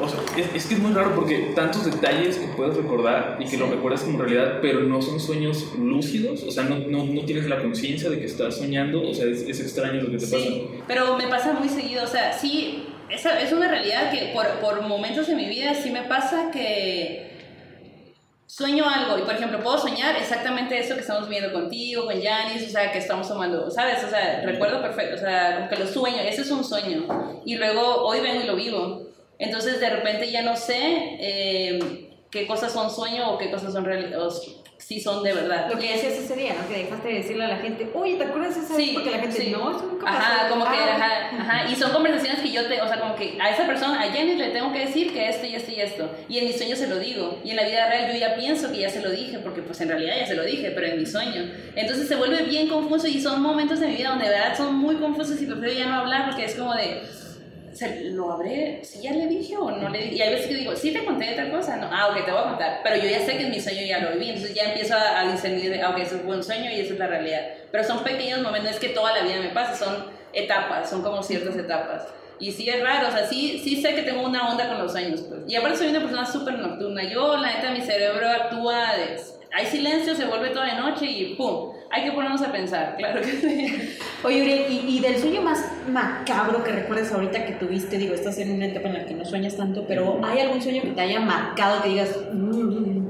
O 0.00 0.08
sea, 0.08 0.20
es, 0.36 0.54
es 0.54 0.66
que 0.66 0.74
es 0.74 0.80
muy 0.80 0.92
raro 0.92 1.14
porque 1.14 1.52
tantos 1.54 1.84
detalles 1.84 2.36
que 2.36 2.46
puedes 2.48 2.76
recordar 2.76 3.36
y 3.40 3.44
que 3.44 3.56
lo 3.56 3.66
recuerdas 3.66 4.02
como 4.02 4.18
realidad, 4.18 4.58
pero 4.60 4.80
no 4.80 5.00
son 5.02 5.18
sueños 5.18 5.72
lúcidos, 5.78 6.42
o 6.42 6.50
sea, 6.50 6.64
no, 6.64 6.78
no, 6.78 7.04
no 7.04 7.24
tienes 7.24 7.46
la 7.46 7.60
conciencia 7.60 8.10
de 8.10 8.18
que 8.18 8.26
estás 8.26 8.56
soñando, 8.56 9.08
o 9.08 9.14
sea, 9.14 9.26
es, 9.26 9.42
es 9.42 9.60
extraño 9.60 10.02
lo 10.02 10.10
que 10.10 10.18
te 10.18 10.26
Sí, 10.26 10.70
pero 10.86 11.16
me 11.16 11.26
pasa 11.28 11.52
muy 11.52 11.68
seguido, 11.68 12.04
o 12.04 12.06
sea, 12.06 12.32
sí, 12.32 12.84
esa 13.10 13.40
es 13.40 13.52
una 13.52 13.68
realidad 13.68 14.10
que 14.10 14.32
por, 14.34 14.46
por 14.60 14.82
momentos 14.82 15.28
en 15.28 15.36
mi 15.36 15.48
vida 15.48 15.74
sí 15.74 15.90
me 15.90 16.02
pasa 16.02 16.50
que 16.52 17.28
sueño 18.48 18.88
algo. 18.88 19.18
Y 19.18 19.22
por 19.22 19.34
ejemplo 19.34 19.60
puedo 19.62 19.78
soñar 19.78 20.16
exactamente 20.16 20.78
eso 20.78 20.94
que 20.94 21.02
estamos 21.02 21.28
viendo 21.28 21.52
contigo, 21.52 22.06
con 22.06 22.20
Janis, 22.20 22.66
o 22.66 22.70
sea, 22.70 22.90
que 22.90 22.98
estamos 22.98 23.28
tomando, 23.28 23.70
¿sabes? 23.70 24.02
O 24.04 24.08
sea, 24.08 24.42
recuerdo 24.44 24.82
perfecto, 24.82 25.14
o 25.14 25.18
sea, 25.18 25.56
como 25.56 25.68
que 25.68 25.76
lo 25.76 25.86
sueño, 25.86 26.18
ese 26.20 26.42
es 26.42 26.50
un 26.50 26.64
sueño. 26.64 27.06
Y 27.44 27.54
luego 27.56 28.02
hoy 28.04 28.20
vengo 28.20 28.42
y 28.42 28.46
lo 28.46 28.56
vivo. 28.56 29.07
Entonces 29.38 29.80
de 29.80 29.90
repente 29.90 30.30
ya 30.30 30.42
no 30.42 30.56
sé 30.56 30.76
eh, 31.20 32.10
qué 32.30 32.46
cosas 32.46 32.72
son 32.72 32.90
sueño 32.90 33.30
o 33.30 33.38
qué 33.38 33.50
cosas 33.50 33.72
son 33.72 33.84
real, 33.84 34.14
o 34.14 34.30
si 34.78 35.00
son 35.00 35.22
de 35.22 35.34
verdad. 35.34 35.68
Lo 35.70 35.78
que 35.78 35.92
decías 35.92 36.14
ese 36.14 36.34
día, 36.34 36.54
¿no? 36.54 36.66
Que 36.66 36.84
dejaste 36.84 37.08
de 37.08 37.14
decirle 37.14 37.44
a 37.44 37.48
la 37.48 37.56
gente, 37.58 37.90
oye, 37.94 38.14
¿te 38.16 38.24
acuerdas 38.24 38.54
de 38.54 38.62
esa 38.62 38.74
vez? 38.74 38.86
Sí, 38.86 38.92
Porque 38.94 39.10
la 39.10 39.18
gente, 39.18 39.42
sí. 39.42 39.50
no, 39.50 39.70
eso 39.70 39.84
nunca 39.84 40.06
pasó. 40.06 40.18
Ajá, 40.18 40.48
como 40.48 40.64
que, 40.64 40.76
Ah, 40.78 40.94
ajá, 40.96 41.40
ajá, 41.40 41.70
y 41.70 41.76
son 41.76 41.90
conversaciones 41.92 42.40
que 42.40 42.50
yo 42.50 42.66
te, 42.66 42.80
o 42.80 42.88
sea, 42.88 42.98
como 42.98 43.14
que 43.14 43.36
a 43.38 43.50
esa 43.50 43.66
persona, 43.66 44.00
a 44.00 44.10
Jenny 44.10 44.36
le 44.36 44.48
tengo 44.48 44.72
que 44.72 44.86
decir 44.86 45.12
que 45.12 45.28
esto 45.28 45.46
y 45.46 45.56
esto 45.56 45.72
y 45.72 45.80
esto, 45.80 46.10
y 46.28 46.38
en 46.38 46.46
mi 46.46 46.52
sueño 46.54 46.74
se 46.74 46.86
lo 46.86 46.98
digo, 46.98 47.38
y 47.44 47.50
en 47.50 47.56
la 47.56 47.64
vida 47.64 47.86
real 47.90 48.12
yo 48.12 48.18
ya 48.18 48.34
pienso 48.34 48.72
que 48.72 48.78
ya 48.78 48.88
se 48.88 49.02
lo 49.02 49.10
dije, 49.10 49.40
porque 49.40 49.60
pues 49.60 49.78
en 49.82 49.88
realidad 49.88 50.14
ya 50.20 50.26
se 50.26 50.34
lo 50.36 50.44
dije, 50.44 50.70
pero 50.70 50.86
en 50.86 50.98
mi 50.98 51.04
sueño. 51.06 51.50
Entonces 51.76 52.08
se 52.08 52.16
vuelve 52.16 52.44
bien 52.44 52.68
confuso 52.68 53.08
y 53.08 53.20
son 53.20 53.42
momentos 53.42 53.80
de 53.80 53.88
mi 53.88 53.96
vida 53.96 54.10
donde 54.10 54.24
de 54.24 54.30
verdad 54.30 54.56
son 54.56 54.74
muy 54.76 54.96
confusos 54.96 55.42
y 55.42 55.46
prefiero 55.46 55.72
ya 55.74 55.86
no 55.86 55.96
hablar 55.96 56.30
porque 56.30 56.46
es 56.46 56.54
como 56.54 56.74
de, 56.74 57.02
¿se 57.78 58.10
¿lo 58.10 58.32
habré, 58.32 58.80
si 58.82 59.00
ya 59.02 59.12
le 59.12 59.26
dije 59.26 59.56
o 59.56 59.70
no 59.70 59.88
le 59.88 59.98
dije? 59.98 60.16
Y 60.16 60.20
hay 60.20 60.34
veces 60.34 60.48
que 60.48 60.54
digo, 60.54 60.74
sí 60.74 60.92
te 60.92 61.04
conté 61.04 61.26
de 61.26 61.32
tal 61.36 61.52
cosa, 61.52 61.76
no, 61.76 61.88
ah, 61.92 62.08
ok, 62.08 62.24
te 62.24 62.32
voy 62.32 62.40
a 62.40 62.44
contar, 62.44 62.80
pero 62.82 62.96
yo 62.96 63.08
ya 63.08 63.24
sé 63.24 63.36
que 63.36 63.44
en 63.44 63.50
mi 63.50 63.60
sueño 63.60 63.82
ya 63.86 64.00
lo 64.00 64.10
viví, 64.12 64.30
entonces 64.30 64.54
ya 64.54 64.64
empiezo 64.64 64.94
a, 64.94 65.20
a 65.20 65.30
discernir 65.30 65.70
de, 65.70 65.80
ah, 65.82 65.90
ok, 65.90 65.98
eso 65.98 66.18
fue 66.18 66.36
un 66.36 66.42
sueño 66.42 66.70
y 66.70 66.80
esa 66.80 66.94
es 66.94 66.98
la 66.98 67.06
realidad. 67.06 67.42
Pero 67.70 67.84
son 67.84 68.02
pequeños 68.02 68.42
momentos, 68.42 68.72
es 68.72 68.80
que 68.80 68.88
toda 68.88 69.16
la 69.16 69.22
vida 69.22 69.40
me 69.40 69.50
pase, 69.50 69.82
son 69.82 70.06
etapas, 70.32 70.90
son 70.90 71.02
como 71.02 71.22
ciertas 71.22 71.56
etapas. 71.56 72.08
Y 72.40 72.52
sí 72.52 72.68
es 72.68 72.80
raro, 72.82 73.08
o 73.08 73.10
sea, 73.10 73.26
sí, 73.26 73.60
sí 73.62 73.80
sé 73.80 73.94
que 73.94 74.02
tengo 74.02 74.22
una 74.22 74.50
onda 74.50 74.68
con 74.68 74.78
los 74.78 74.92
sueños, 74.92 75.22
pues. 75.28 75.40
Y 75.46 75.56
aparte 75.56 75.78
soy 75.78 75.88
una 75.88 76.00
persona 76.00 76.24
súper 76.24 76.54
nocturna. 76.58 77.02
Yo, 77.04 77.36
la 77.36 77.54
neta, 77.54 77.70
mi 77.70 77.80
cerebro 77.80 78.28
actúa 78.28 78.96
de... 78.96 79.20
Hay 79.52 79.66
silencio, 79.66 80.14
se 80.14 80.26
vuelve 80.26 80.50
toda 80.50 80.66
de 80.66 80.74
noche 80.74 81.06
y 81.06 81.34
¡pum! 81.34 81.72
Hay 81.90 82.04
que 82.04 82.12
ponernos 82.12 82.42
a 82.42 82.52
pensar, 82.52 82.96
claro 82.98 83.20
que 83.22 83.26
sí. 83.32 83.96
Oye, 84.24 84.42
Uriel, 84.42 84.64
y, 84.70 84.98
y 84.98 85.00
del 85.00 85.16
sueño 85.16 85.40
más 85.42 85.64
macabro 85.90 86.62
que 86.62 86.72
recuerdes 86.72 87.10
ahorita 87.12 87.46
que 87.46 87.52
tuviste, 87.54 87.96
digo, 87.96 88.14
estás 88.14 88.36
en 88.38 88.52
una 88.52 88.66
etapa 88.66 88.88
en 88.88 88.94
la 88.94 89.06
que 89.06 89.14
no 89.14 89.24
sueñas 89.24 89.56
tanto, 89.56 89.86
pero 89.88 90.20
¿hay 90.24 90.40
algún 90.40 90.60
sueño 90.60 90.82
que 90.82 90.90
te 90.90 91.00
haya 91.00 91.20
marcado 91.20 91.82
que 91.82 91.88
digas, 91.90 92.18
"Mm, 92.32 93.08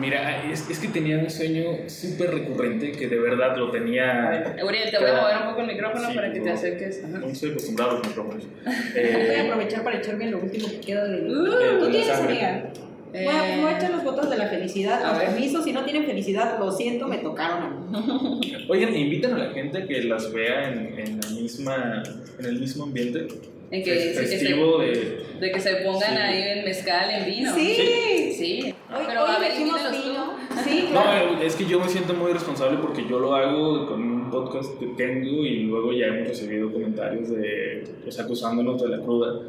Mira, 0.00 0.42
es, 0.50 0.70
es 0.70 0.78
que 0.78 0.88
tenía 0.88 1.18
un 1.18 1.28
sueño 1.28 1.64
súper 1.88 2.30
recurrente 2.32 2.92
que 2.92 3.08
de 3.08 3.18
verdad 3.18 3.54
lo 3.58 3.70
tenía. 3.70 4.54
Uriel, 4.66 4.90
te 4.90 4.98
voy 4.98 5.10
a 5.10 5.20
mover 5.20 5.36
un 5.42 5.48
poco 5.50 5.60
el 5.60 5.66
micrófono 5.66 6.08
Sí, 6.08 6.14
para 6.14 6.32
que 6.32 6.40
te 6.40 6.50
acerques. 6.50 7.04
Ajá. 7.04 7.18
No 7.18 7.26
estoy 7.26 7.50
acostumbrado 7.50 7.90
a 7.90 7.94
los 7.98 8.06
micrófonos. 8.08 8.44
voy 8.64 8.72
a 8.74 8.96
Eh, 8.96 9.40
aprovechar 9.50 9.84
para 9.84 9.98
echarme 9.98 10.30
lo 10.30 10.38
último 10.38 10.66
que 10.68 10.80
queda 10.80 11.04
de... 11.04 11.26
Uh, 11.30 11.44
¿Tú 11.78 11.84
de 11.84 11.90
tienes, 11.90 12.10
amiga? 12.10 12.64
Eh, 13.14 13.24
Voy 13.24 13.34
a, 13.34 13.60
voy 13.60 13.70
a 13.72 13.76
echar 13.78 13.90
los 13.90 14.04
votos 14.04 14.30
de 14.30 14.38
la 14.38 14.46
felicidad, 14.46 15.04
a 15.04 15.10
con 15.10 15.18
ver. 15.18 15.28
permiso, 15.28 15.62
si 15.62 15.72
no 15.72 15.84
tienen 15.84 16.04
felicidad, 16.06 16.58
lo 16.58 16.72
siento, 16.72 17.06
me 17.08 17.18
tocaron 17.18 17.62
a 17.62 17.68
mí. 17.68 18.52
Oigan, 18.68 18.96
invitan 18.96 19.34
a 19.34 19.38
la 19.38 19.50
gente 19.52 19.84
que 19.86 20.02
las 20.04 20.32
vea 20.32 20.68
en, 20.72 20.98
en 20.98 21.20
la 21.20 21.28
misma, 21.30 22.02
en 22.38 22.44
el 22.46 22.58
mismo 22.58 22.84
ambiente 22.84 23.26
En 23.70 23.82
que, 23.84 23.94
fes- 23.94 24.12
sí, 24.14 24.20
que 24.20 24.26
se, 24.26 24.38
festivo 24.38 24.78
de... 24.78 25.26
de 25.40 25.52
que 25.52 25.60
se 25.60 25.74
pongan 25.76 26.10
Sí. 26.10 26.16
ahí 26.22 26.42
en 26.58 26.64
mezcal, 26.64 27.10
en 27.10 27.24
vino. 27.26 27.54
Sí. 27.54 28.32
Sí. 28.38 28.74
Hoy, 28.94 29.04
Pero 29.06 29.24
hoy 29.24 29.30
a 29.34 29.38
ver, 29.38 29.52
invítalos 29.60 30.02
tú. 30.02 30.08
vino. 30.08 30.36
Sí, 30.64 30.88
No, 30.92 31.02
claro. 31.02 31.32
eh, 31.40 31.46
es 31.46 31.54
que 31.56 31.64
yo 31.66 31.80
me 31.80 31.88
siento 31.88 32.14
muy 32.14 32.32
responsable 32.32 32.78
porque 32.78 33.06
yo 33.08 33.18
lo 33.18 33.34
hago 33.34 33.86
con 33.88 34.02
un 34.02 34.21
podcast 34.32 34.78
que 34.80 34.86
tengo 34.86 35.44
y 35.44 35.64
luego 35.64 35.92
ya 35.92 36.06
hemos 36.06 36.26
recibido 36.28 36.72
comentarios 36.72 37.28
de, 37.30 37.84
o 38.08 38.10
sea, 38.10 38.24
acusándonos 38.24 38.82
de 38.82 38.88
la 38.88 38.98
cruda. 39.00 39.40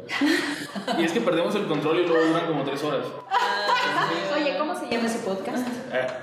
Y 0.98 1.02
es 1.04 1.12
que 1.12 1.20
perdemos 1.20 1.54
el 1.56 1.64
control 1.64 2.00
y 2.00 2.06
luego 2.06 2.26
duran 2.26 2.46
como 2.46 2.62
tres 2.62 2.84
horas. 2.84 3.06
Ah, 3.30 4.10
Oye, 4.38 4.56
¿cómo 4.58 4.74
se 4.74 4.88
llama 4.90 5.06
ese 5.06 5.26
podcast? 5.26 5.66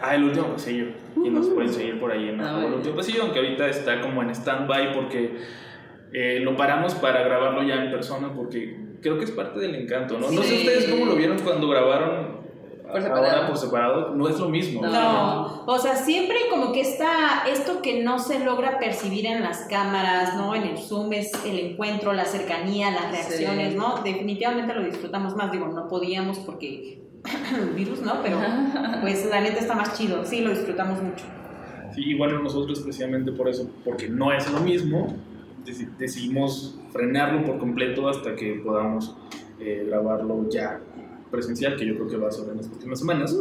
Ah, 0.01 0.15
el 0.15 0.23
último 0.25 0.47
pasillo. 0.53 0.85
Y 1.15 1.29
nos 1.29 1.47
pueden 1.49 1.73
seguir 1.73 1.99
por 1.99 2.11
ahí 2.11 2.29
en 2.29 2.39
Ah, 2.39 2.63
el 2.65 2.73
último 2.73 2.95
pasillo, 2.95 3.23
aunque 3.23 3.39
ahorita 3.39 3.67
está 3.69 4.01
como 4.01 4.21
en 4.21 4.29
stand-by 4.29 4.93
porque 4.93 5.37
eh, 6.13 6.39
lo 6.41 6.55
paramos 6.55 6.93
para 6.95 7.23
grabarlo 7.23 7.63
ya 7.63 7.83
en 7.83 7.91
persona 7.91 8.33
porque 8.35 8.77
creo 9.01 9.17
que 9.17 9.25
es 9.25 9.31
parte 9.31 9.59
del 9.59 9.75
encanto, 9.75 10.19
¿no? 10.19 10.31
No 10.31 10.43
sé 10.43 10.55
ustedes 10.55 10.85
cómo 10.85 11.05
lo 11.05 11.15
vieron 11.15 11.39
cuando 11.39 11.67
grabaron 11.67 12.40
Por 12.91 13.01
separado. 13.01 13.27
ahora 13.27 13.47
por 13.47 13.57
separado. 13.57 14.15
No 14.15 14.27
es 14.29 14.39
lo 14.39 14.49
mismo. 14.49 14.81
No, 14.81 15.63
o 15.65 15.77
sea, 15.79 15.95
siempre 15.95 16.35
como 16.49 16.71
que 16.73 16.81
está 16.81 17.43
esto 17.49 17.81
que 17.81 18.03
no 18.03 18.19
se 18.19 18.39
logra 18.43 18.79
percibir 18.79 19.25
en 19.25 19.41
las 19.41 19.65
cámaras, 19.69 20.35
¿no? 20.35 20.53
En 20.55 20.63
el 20.63 20.77
Zoom 20.77 21.13
es 21.13 21.31
el 21.45 21.59
encuentro, 21.59 22.13
la 22.13 22.25
cercanía, 22.25 22.91
las 22.91 23.11
reacciones, 23.11 23.71
Sí. 23.73 23.77
¿no? 23.77 23.95
Definitivamente 24.03 24.73
lo 24.73 24.83
disfrutamos 24.83 25.35
más, 25.35 25.51
digo, 25.51 25.67
no 25.67 25.87
podíamos 25.87 26.39
porque 26.39 27.01
virus, 27.75 28.01
¿no? 28.01 28.21
Pero 28.23 28.37
pues 29.01 29.25
la 29.29 29.41
neta 29.41 29.59
está 29.59 29.75
más 29.75 29.97
chido, 29.97 30.25
sí, 30.25 30.41
lo 30.41 30.49
disfrutamos 30.49 31.01
mucho. 31.01 31.23
Sí, 31.93 32.13
bueno, 32.15 32.39
nosotros 32.39 32.79
precisamente 32.81 33.31
por 33.31 33.49
eso, 33.49 33.69
porque 33.83 34.07
no 34.09 34.31
es 34.31 34.49
lo 34.51 34.59
mismo, 34.61 35.13
deci- 35.65 35.89
decidimos 35.97 36.77
frenarlo 36.91 37.43
por 37.45 37.57
completo 37.59 38.07
hasta 38.09 38.33
que 38.35 38.61
podamos 38.63 39.15
eh, 39.59 39.83
grabarlo 39.87 40.49
ya 40.49 40.79
presencial, 41.31 41.75
que 41.77 41.85
yo 41.85 41.95
creo 41.95 42.07
que 42.07 42.17
va 42.17 42.27
a 42.27 42.31
ser 42.31 42.49
en 42.49 42.57
las 42.57 42.67
próximas 42.67 42.99
semanas. 42.99 43.35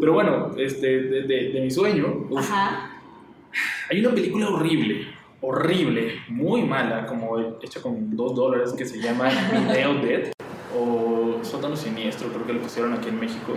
Pero 0.00 0.12
bueno, 0.14 0.52
este, 0.58 0.86
de, 1.02 1.22
de- 1.22 1.50
de 1.52 1.60
mi 1.60 1.70
sueño, 1.70 2.26
uf, 2.30 2.40
Ajá. 2.40 2.90
hay 3.90 4.00
una 4.04 4.14
película 4.14 4.48
horrible, 4.48 5.06
horrible, 5.40 6.14
muy 6.28 6.62
mala, 6.62 7.06
como 7.06 7.38
hecha 7.62 7.80
con 7.80 8.16
dos 8.16 8.34
dólares, 8.34 8.72
que 8.76 8.84
se 8.86 9.00
llama 9.00 9.28
Video 9.52 9.94
Dead 10.02 10.32
o 10.76 11.38
Sótano 11.42 11.76
Siniestro, 11.76 12.28
creo 12.28 12.46
que 12.46 12.52
lo 12.54 12.60
pusieron 12.60 12.92
aquí 12.94 13.08
en 13.08 13.20
México. 13.20 13.52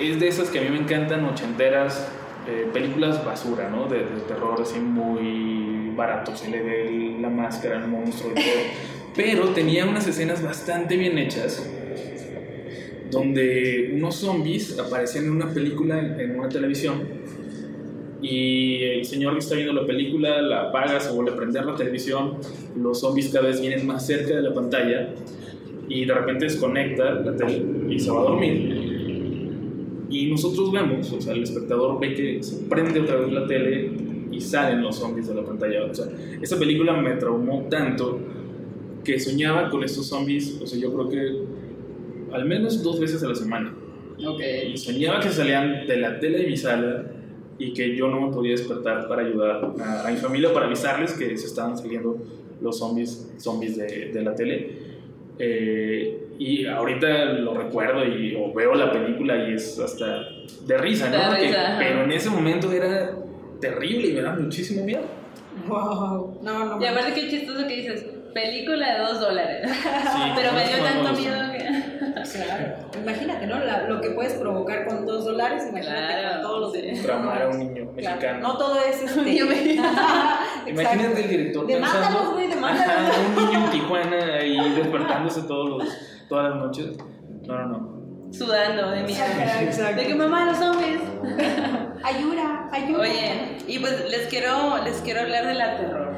Es 0.00 0.18
de 0.20 0.28
esas 0.28 0.50
que 0.50 0.58
a 0.58 0.62
mí 0.62 0.68
me 0.70 0.78
encantan, 0.78 1.24
ochenteras, 1.24 2.08
eh, 2.48 2.68
películas 2.72 3.24
basura, 3.24 3.70
¿no? 3.70 3.86
De, 3.86 3.98
de 3.98 4.20
terror 4.26 4.60
así 4.60 4.78
muy 4.80 5.92
barato, 5.96 6.34
se 6.36 6.50
le 6.50 6.62
ve 6.62 7.16
la 7.20 7.28
máscara 7.30 7.78
al 7.78 7.88
monstruo 7.88 8.32
y 8.32 8.34
todo. 8.34 8.44
Pero 9.14 9.48
tenía 9.50 9.84
unas 9.86 10.06
escenas 10.08 10.42
bastante 10.42 10.96
bien 10.96 11.16
hechas, 11.18 11.70
donde 13.12 13.92
unos 13.94 14.16
zombies 14.16 14.78
aparecían 14.78 15.26
en 15.26 15.32
una 15.32 15.52
película, 15.52 16.00
en, 16.18 16.38
una 16.38 16.48
televisión, 16.48 17.02
y 18.22 18.82
el 18.82 19.04
señor 19.04 19.34
que 19.34 19.40
está 19.40 19.54
viendo 19.54 19.74
la 19.74 19.86
película 19.86 20.40
la 20.40 20.62
apaga, 20.68 20.98
se 20.98 21.12
vuelve 21.12 21.32
a 21.32 21.36
prender 21.36 21.66
la 21.66 21.76
televisión, 21.76 22.38
los 22.74 23.00
zombies 23.00 23.28
cada 23.28 23.48
vez 23.48 23.60
vienen 23.60 23.86
más 23.86 24.06
cerca 24.06 24.34
de 24.34 24.42
la 24.42 24.54
pantalla, 24.54 25.10
y 25.88 26.06
de 26.06 26.14
repente 26.14 26.46
desconecta 26.46 27.14
la 27.14 27.36
tele 27.36 27.62
y 27.90 27.98
se 28.00 28.10
va 28.10 28.20
a 28.20 28.24
dormir. 28.24 28.92
Y 30.08 30.30
nosotros 30.30 30.72
vemos, 30.72 31.12
o 31.12 31.20
sea, 31.20 31.34
el 31.34 31.42
espectador 31.42 32.00
ve 32.00 32.14
que 32.14 32.42
se 32.42 32.64
prende 32.64 33.00
otra 33.00 33.16
vez 33.16 33.30
la 33.30 33.46
tele 33.46 33.90
y 34.30 34.40
salen 34.40 34.82
los 34.82 34.96
zombies 34.96 35.28
de 35.28 35.34
la 35.34 35.44
pantalla. 35.44 35.84
O 35.84 35.94
sea, 35.94 36.06
esa 36.40 36.58
película 36.58 36.94
me 36.94 37.16
traumó 37.16 37.66
tanto 37.68 38.20
que 39.04 39.18
soñaba 39.18 39.68
con 39.68 39.84
estos 39.84 40.06
zombies, 40.06 40.58
o 40.62 40.66
sea, 40.66 40.78
yo 40.78 40.92
creo 40.94 41.08
que 41.08 41.51
al 42.32 42.44
menos 42.44 42.82
dos 42.82 42.98
veces 43.00 43.22
a 43.22 43.28
la 43.28 43.34
semana. 43.34 43.74
Ok. 44.26 44.40
Y 44.72 44.76
soñaba 44.76 45.20
que 45.20 45.28
salían 45.30 45.86
de 45.86 45.96
la 45.96 46.18
tele 46.20 46.38
de 46.38 46.46
mi 46.46 46.56
sala 46.56 47.04
y 47.58 47.72
que 47.72 47.94
yo 47.96 48.08
no 48.08 48.20
me 48.20 48.32
podía 48.32 48.52
despertar 48.52 49.08
para 49.08 49.22
ayudar 49.22 49.60
a, 49.80 50.06
a 50.06 50.10
mi 50.10 50.16
familia, 50.16 50.52
para 50.52 50.66
avisarles 50.66 51.12
que 51.12 51.36
se 51.36 51.46
estaban 51.46 51.76
saliendo 51.76 52.16
los 52.60 52.78
zombies, 52.78 53.32
zombies 53.38 53.76
de, 53.76 54.10
de 54.12 54.22
la 54.22 54.34
tele. 54.34 54.70
Eh, 55.38 56.18
y 56.38 56.66
ahorita 56.66 57.24
lo 57.24 57.54
recuerdo 57.54 58.04
y 58.04 58.34
o 58.36 58.52
veo 58.52 58.74
la 58.74 58.92
película 58.92 59.48
y 59.48 59.54
es 59.54 59.78
hasta 59.78 60.24
de 60.66 60.78
risa, 60.78 61.08
¿no? 61.08 61.30
Porque- 61.30 61.46
risa, 61.48 61.76
pero 61.78 62.04
en 62.04 62.12
ese 62.12 62.30
momento 62.30 62.70
era 62.72 63.16
terrible 63.60 64.08
y 64.08 64.12
me 64.12 64.22
da 64.22 64.34
muchísimo 64.34 64.84
miedo. 64.84 65.02
Wow. 65.68 66.38
No, 66.42 66.64
no. 66.76 66.82
Y 66.82 66.86
aparte 66.86 67.12
qué 67.14 67.28
chistoso 67.28 67.66
que 67.66 67.76
dices, 67.76 68.06
película 68.34 68.94
de 68.94 68.98
dos 69.00 69.20
dólares. 69.20 69.70
Sí, 69.70 70.20
Pero 70.36 70.52
me 70.52 70.64
dio 70.66 70.76
tanto 70.82 71.20
miedo 71.20 71.36
que... 71.52 71.81
Claro. 72.14 72.74
Imagínate, 73.00 73.46
¿no? 73.46 73.58
La- 73.60 73.82
lo 73.88 74.00
que 74.00 74.10
puedes 74.10 74.34
provocar 74.34 74.86
con 74.86 75.06
dos 75.06 75.24
dólares, 75.24 75.64
imagínate 75.68 76.20
Claro, 76.20 76.32
con 76.34 76.42
todos 76.42 76.76
los. 76.76 77.02
Tramar 77.02 77.42
a 77.42 77.48
un 77.48 77.58
niño 77.58 77.92
Claro, 77.96 78.16
mexicano. 78.16 78.38
No 78.48 78.56
todo 78.56 78.78
es 78.80 79.02
este. 79.02 79.34
Yo 79.36 79.46
me- 79.46 79.74
Imagínate 80.66 81.22
el 81.22 81.28
director 81.28 81.66
Demándalos, 81.66 82.32
güey, 82.32 82.46
demándalos. 82.48 83.16
Un 83.36 83.46
niño 83.46 83.64
en 83.64 83.70
Tijuana 83.70 84.34
ahí 84.40 84.70
despertándose 84.74 85.42
todos 85.42 85.68
los, 85.70 85.98
todas 86.28 86.50
las 86.50 86.58
noches. 86.58 86.86
No, 87.46 87.58
no, 87.58 87.66
no. 87.68 88.32
Sudando 88.32 88.90
de 88.90 89.02
miedo. 89.02 89.24
Exacto. 89.60 90.00
De 90.00 90.06
que 90.06 90.14
mamá, 90.14 90.46
los 90.46 90.56
zombies. 90.56 91.00
Ayuda, 92.04 92.68
ayuda. 92.72 93.00
Oye, 93.00 93.58
y 93.68 93.78
pues 93.78 94.08
les 94.10 94.26
quiero, 94.28 94.82
les 94.84 94.96
quiero 95.02 95.20
hablar 95.20 95.46
del 95.46 95.60
art 95.60 95.78
terror. 95.78 96.12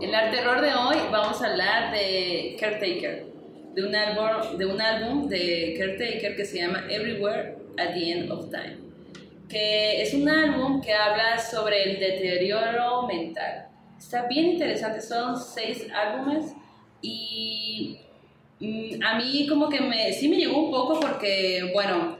En 0.00 0.08
el 0.08 0.14
art 0.14 0.30
terror 0.32 0.60
de 0.60 0.74
hoy 0.74 0.96
vamos 1.10 1.40
a 1.42 1.46
hablar 1.46 1.92
de 1.92 2.56
Caretaker, 2.60 3.31
de 3.74 3.86
un 3.86 3.94
álbum, 3.94 4.58
de 4.58 4.66
un 4.66 4.80
álbum 4.80 5.28
de 5.28 5.74
Caretaker 5.78 6.36
que 6.36 6.44
se 6.44 6.58
llama 6.58 6.84
Everywhere 6.88 7.56
at 7.78 7.94
the 7.94 8.10
End 8.10 8.30
of 8.30 8.50
Time, 8.50 8.76
que 9.48 10.02
es 10.02 10.14
un 10.14 10.28
álbum 10.28 10.80
que 10.80 10.92
habla 10.92 11.38
sobre 11.38 11.82
el 11.84 12.00
deterioro 12.00 13.06
mental. 13.06 13.68
Está 13.98 14.26
bien 14.26 14.50
interesante, 14.50 15.00
son 15.00 15.40
seis 15.40 15.86
álbumes 15.94 16.52
y 17.00 17.98
mm, 18.60 19.02
a 19.02 19.16
mí 19.16 19.46
como 19.48 19.68
que 19.68 19.80
me, 19.80 20.12
sí 20.12 20.28
me 20.28 20.36
llegó 20.36 20.64
un 20.64 20.70
poco 20.70 21.00
porque, 21.00 21.70
bueno, 21.72 22.18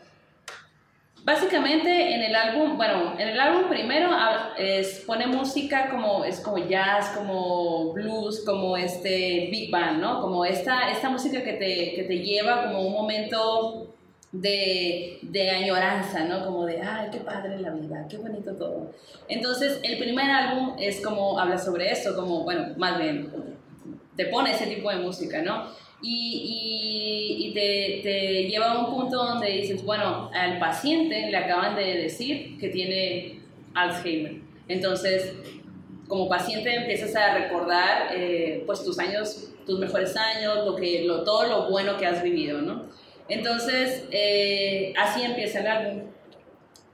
Básicamente 1.25 2.15
en 2.15 2.23
el 2.23 2.35
álbum, 2.35 2.77
bueno, 2.77 3.15
en 3.17 3.29
el 3.29 3.39
álbum 3.39 3.69
primero 3.69 4.09
ah, 4.11 4.55
es, 4.59 5.05
pone 5.07 5.29
música 5.29 5.89
como, 5.89 6.25
es 6.25 6.41
como 6.41 6.59
jazz, 6.59 7.11
como 7.17 7.93
blues, 7.93 8.45
como 8.45 8.77
este 8.77 9.49
big 9.51 9.71
band, 9.71 10.01
¿no? 10.01 10.21
Como 10.21 10.45
esta, 10.45 10.91
esta 10.91 11.09
música 11.11 11.45
que 11.45 11.53
te, 11.53 11.95
que 11.95 12.05
te 12.09 12.19
lleva 12.19 12.65
como 12.65 12.83
un 12.83 12.93
momento 12.93 13.95
de, 14.33 15.21
de 15.23 15.51
añoranza, 15.51 16.25
¿no? 16.25 16.45
Como 16.45 16.67
de, 16.67 16.81
ay, 16.81 17.09
qué 17.13 17.19
padre 17.19 17.61
la 17.61 17.71
vida, 17.71 18.05
qué 18.11 18.17
bonito 18.17 18.57
todo. 18.57 18.91
Entonces, 19.29 19.79
el 19.85 19.99
primer 19.99 20.29
álbum 20.29 20.75
es 20.79 21.01
como, 21.05 21.39
habla 21.39 21.59
sobre 21.59 21.93
eso, 21.93 22.17
como, 22.17 22.43
bueno, 22.43 22.75
más 22.79 22.99
bien, 22.99 23.31
te 24.17 24.27
pone 24.27 24.53
ese 24.53 24.67
tipo 24.67 24.91
de 24.91 24.97
música, 24.97 25.41
¿no? 25.41 25.67
Y, 26.03 27.39
y, 27.39 27.47
y 27.47 27.55
te, 27.55 28.01
te 28.03 28.45
lleva 28.49 28.73
a 28.73 28.79
un 28.79 28.95
punto 28.95 29.17
donde 29.17 29.51
dices, 29.51 29.85
bueno, 29.85 30.31
al 30.35 30.59
paciente 30.59 31.31
le 31.31 31.37
acaban 31.37 31.77
de 31.77 31.97
decir 31.97 32.59
que 32.59 32.69
tiene 32.69 33.41
Alzheimer. 33.75 34.35
Entonces, 34.69 35.35
como 36.09 36.29
paciente 36.29 36.75
empiezas 36.75 37.15
a 37.17 37.35
recordar 37.39 38.09
eh, 38.15 38.65
pues 38.67 38.85
tus 38.85 38.99
años, 38.99 39.51
tus 39.65 39.79
mejores 39.79 40.17
años, 40.17 40.67
lo 40.67 40.77
que, 40.77 41.05
lo, 41.05 41.25
todo 41.25 41.45
lo 41.45 41.71
bueno 41.71 41.97
que 41.97 42.07
has 42.07 42.23
vivido, 42.23 42.61
¿no? 42.61 42.87
Entonces, 43.29 44.07
eh, 44.11 44.93
así 44.99 45.23
empieza 45.23 45.61
el 45.61 45.67
álbum. 45.67 46.03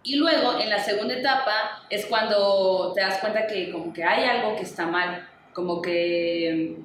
Y 0.05 0.17
luego, 0.17 0.61
en 0.61 0.71
la 0.71 0.79
segunda 0.79 1.15
etapa, 1.15 1.85
es 1.91 2.07
cuando 2.07 2.93
te 2.95 3.01
das 3.01 3.19
cuenta 3.19 3.47
que 3.47 3.71
como 3.73 3.93
que 3.93 4.05
hay 4.05 4.25
algo 4.25 4.55
que 4.55 4.63
está 4.63 4.87
mal, 4.87 5.29
como 5.53 5.83
que 5.83 6.77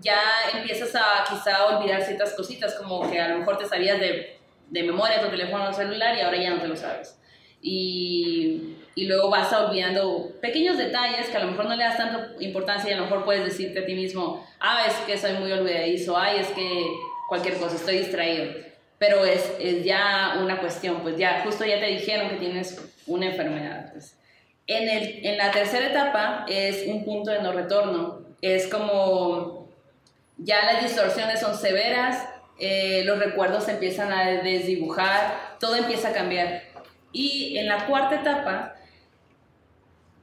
ya 0.00 0.20
empiezas 0.52 0.94
a 0.94 1.24
quizá 1.28 1.66
olvidar 1.66 2.02
ciertas 2.02 2.34
cositas, 2.34 2.74
como 2.74 3.10
que 3.10 3.20
a 3.20 3.28
lo 3.28 3.38
mejor 3.38 3.58
te 3.58 3.66
sabías 3.66 4.00
de, 4.00 4.38
de 4.68 4.82
memoria 4.82 5.20
tu 5.20 5.28
teléfono 5.28 5.72
celular 5.72 6.16
y 6.16 6.20
ahora 6.20 6.36
ya 6.36 6.50
no 6.50 6.60
te 6.60 6.68
lo 6.68 6.76
sabes. 6.76 7.18
Y, 7.60 8.76
y 8.94 9.06
luego 9.06 9.30
vas 9.30 9.52
olvidando 9.52 10.32
pequeños 10.40 10.76
detalles 10.76 11.28
que 11.28 11.36
a 11.36 11.40
lo 11.40 11.50
mejor 11.50 11.66
no 11.66 11.76
le 11.76 11.84
das 11.84 11.96
tanta 11.96 12.32
importancia 12.40 12.90
y 12.90 12.92
a 12.92 12.96
lo 12.96 13.04
mejor 13.04 13.24
puedes 13.24 13.44
decirte 13.44 13.80
a 13.80 13.86
ti 13.86 13.94
mismo, 13.94 14.46
ah, 14.60 14.84
es 14.86 14.94
que 15.06 15.18
soy 15.18 15.32
muy 15.34 15.50
olvidadizo, 15.50 16.16
ay, 16.16 16.38
es 16.40 16.48
que 16.48 16.86
cualquier 17.28 17.56
cosa, 17.56 17.76
estoy 17.76 17.98
distraído. 17.98 18.52
Pero 18.98 19.24
es, 19.24 19.52
es 19.58 19.84
ya 19.84 20.38
una 20.40 20.60
cuestión, 20.60 21.00
pues 21.02 21.16
ya, 21.16 21.42
justo 21.44 21.64
ya 21.64 21.80
te 21.80 21.86
dijeron 21.86 22.30
que 22.30 22.36
tienes 22.36 22.80
una 23.06 23.26
enfermedad. 23.26 23.92
Pues. 23.92 24.18
En, 24.66 24.88
el, 24.88 25.26
en 25.26 25.36
la 25.36 25.50
tercera 25.50 25.88
etapa 25.88 26.46
es 26.48 26.86
un 26.86 27.04
punto 27.04 27.30
de 27.30 27.42
no 27.42 27.52
retorno. 27.52 28.24
Es 28.40 28.68
como 28.68 29.63
ya 30.38 30.64
las 30.64 30.82
distorsiones 30.82 31.40
son 31.40 31.56
severas, 31.56 32.28
eh, 32.58 33.02
los 33.04 33.18
recuerdos 33.18 33.64
se 33.64 33.72
empiezan 33.72 34.12
a 34.12 34.42
desdibujar, 34.42 35.56
todo 35.60 35.76
empieza 35.76 36.08
a 36.08 36.12
cambiar. 36.12 36.62
Y 37.12 37.56
en 37.58 37.68
la 37.68 37.86
cuarta 37.86 38.20
etapa, 38.20 38.74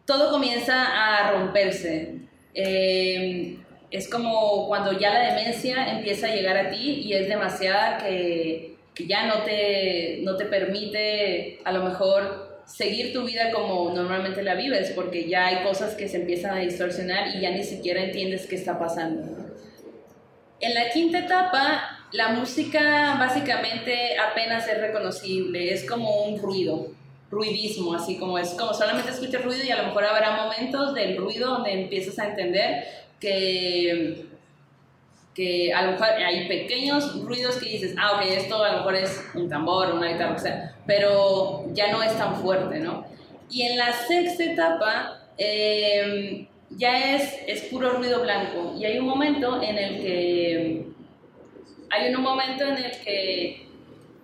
todo 0.06 0.32
comienza 0.32 0.86
a 0.86 1.32
romperse. 1.32 2.16
Eh, 2.54 3.58
es 3.90 4.10
como 4.10 4.68
cuando 4.68 4.98
ya 4.98 5.14
la 5.14 5.36
demencia 5.36 5.92
empieza 5.92 6.28
a 6.28 6.36
llegar 6.36 6.58
a 6.58 6.70
ti 6.70 7.02
y 7.06 7.14
es 7.14 7.28
demasiada 7.28 7.98
que, 7.98 8.76
que 8.94 9.06
ya 9.08 9.26
no 9.26 9.44
te, 9.44 10.20
no 10.24 10.38
te 10.38 10.46
permite 10.46 11.60
a 11.64 11.72
lo 11.72 11.84
mejor 11.84 12.62
seguir 12.66 13.12
tu 13.14 13.26
vida 13.26 13.52
como 13.52 13.92
normalmente 13.94 14.44
la 14.44 14.56
vives, 14.56 14.92
porque 14.92 15.28
ya 15.28 15.48
hay 15.48 15.64
cosas 15.64 15.96
que 15.96 16.08
se 16.08 16.18
empiezan 16.18 16.58
a 16.58 16.62
distorsionar 16.62 17.36
y 17.36 17.42
ya 17.42 17.52
ni 17.52 17.64
siquiera 17.64 18.02
entiendes 18.02 18.48
qué 18.48 18.56
está 18.56 18.80
pasando. 18.80 19.41
En 20.62 20.74
la 20.74 20.90
quinta 20.92 21.20
etapa 21.20 21.98
la 22.12 22.30
música 22.30 23.16
básicamente 23.18 24.18
apenas 24.20 24.68
es 24.68 24.80
reconocible, 24.80 25.74
es 25.74 25.90
como 25.90 26.24
un 26.24 26.40
ruido, 26.40 26.88
ruidismo, 27.30 27.94
así 27.94 28.18
como 28.18 28.38
es 28.38 28.50
como 28.50 28.74
solamente 28.74 29.12
escuchas 29.12 29.44
ruido 29.44 29.64
y 29.64 29.72
a 29.72 29.78
lo 29.78 29.88
mejor 29.88 30.06
habrá 30.06 30.44
momentos 30.44 30.94
del 30.94 31.18
ruido 31.18 31.50
donde 31.50 31.72
empiezas 31.74 32.20
a 32.20 32.30
entender 32.30 32.84
que 33.20 34.30
que 35.34 35.74
a 35.74 35.84
lo 35.84 35.94
mejor 35.94 36.08
hay 36.08 36.48
pequeños 36.48 37.24
ruidos 37.24 37.56
que 37.56 37.70
dices, 37.70 37.96
ah, 37.98 38.18
ok, 38.18 38.24
esto 38.28 38.62
a 38.64 38.72
lo 38.72 38.78
mejor 38.80 38.96
es 38.96 39.24
un 39.34 39.48
tambor, 39.48 39.94
una 39.94 40.10
guitarra, 40.10 40.36
o 40.36 40.40
sea, 40.40 40.76
pero 40.86 41.66
ya 41.74 41.92
no 41.92 42.04
es 42.04 42.18
tan 42.18 42.36
fuerte, 42.36 42.80
¿no? 42.80 43.06
Y 43.50 43.64
en 43.64 43.78
la 43.78 43.94
sexta 43.94 44.44
etapa 44.44 45.22
em, 45.38 46.48
ya 46.78 47.16
es, 47.16 47.38
es 47.48 47.62
puro 47.64 47.92
ruido 47.92 48.22
blanco 48.22 48.76
y 48.78 48.86
hay 48.86 49.00
un 49.00 49.06
momento 49.06 49.62
en 49.62 49.78
el 49.78 50.02
que 50.02 50.86
hay 51.90 52.14
un 52.14 52.22
momento 52.22 52.66
en 52.66 52.78
el 52.78 52.92
que 53.02 53.68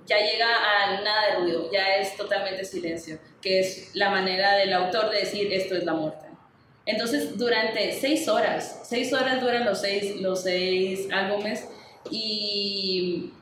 ya 0.05 0.17
llega 0.19 0.47
a 0.47 1.01
nada 1.01 1.27
de 1.27 1.35
ruido, 1.35 1.69
ya 1.71 1.97
es 1.97 2.15
totalmente 2.15 2.63
silencio, 2.63 3.19
que 3.41 3.59
es 3.59 3.91
la 3.93 4.09
manera 4.09 4.55
del 4.55 4.71
autor 4.71 5.11
de 5.11 5.19
decir 5.19 5.51
esto 5.51 5.75
es 5.75 5.83
la 5.83 5.93
muerte. 5.93 6.25
Entonces, 6.85 7.37
durante 7.37 7.91
seis 7.91 8.29
horas, 8.29 8.83
seis 8.85 9.11
horas 9.11 9.41
duran 9.41 9.65
los 9.65 9.81
seis, 9.81 10.21
los 10.21 10.43
seis 10.43 11.09
álbumes 11.11 11.67
y, 12.09 13.33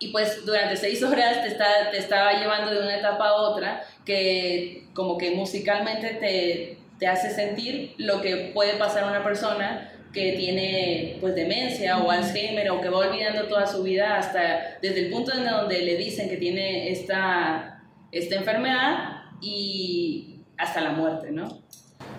y 0.00 0.08
pues 0.08 0.44
durante 0.44 0.76
seis 0.76 1.00
horas 1.04 1.42
te, 1.42 1.48
está, 1.48 1.92
te 1.92 1.98
estaba 1.98 2.32
llevando 2.32 2.72
de 2.72 2.80
una 2.80 2.96
etapa 2.96 3.28
a 3.28 3.34
otra 3.34 3.84
que 4.04 4.88
como 4.94 5.16
que 5.16 5.30
musicalmente 5.30 6.14
te, 6.14 6.78
te 6.98 7.06
hace 7.06 7.30
sentir 7.30 7.94
lo 7.98 8.20
que 8.20 8.50
puede 8.54 8.74
pasar 8.74 9.04
a 9.04 9.08
una 9.08 9.22
persona 9.22 9.92
que 10.12 10.32
tiene 10.32 11.18
pues 11.20 11.34
demencia 11.34 11.98
o 11.98 12.10
Alzheimer 12.10 12.70
o 12.70 12.80
que 12.80 12.88
va 12.88 12.98
olvidando 12.98 13.44
toda 13.46 13.66
su 13.66 13.82
vida 13.82 14.16
hasta 14.18 14.78
desde 14.80 15.06
el 15.06 15.12
punto 15.12 15.32
en 15.32 15.44
donde 15.44 15.82
le 15.82 15.96
dicen 15.96 16.28
que 16.28 16.36
tiene 16.36 16.90
esta, 16.90 17.84
esta 18.10 18.36
enfermedad 18.36 19.22
y 19.40 20.40
hasta 20.56 20.80
la 20.80 20.90
muerte, 20.90 21.30
¿no? 21.30 21.62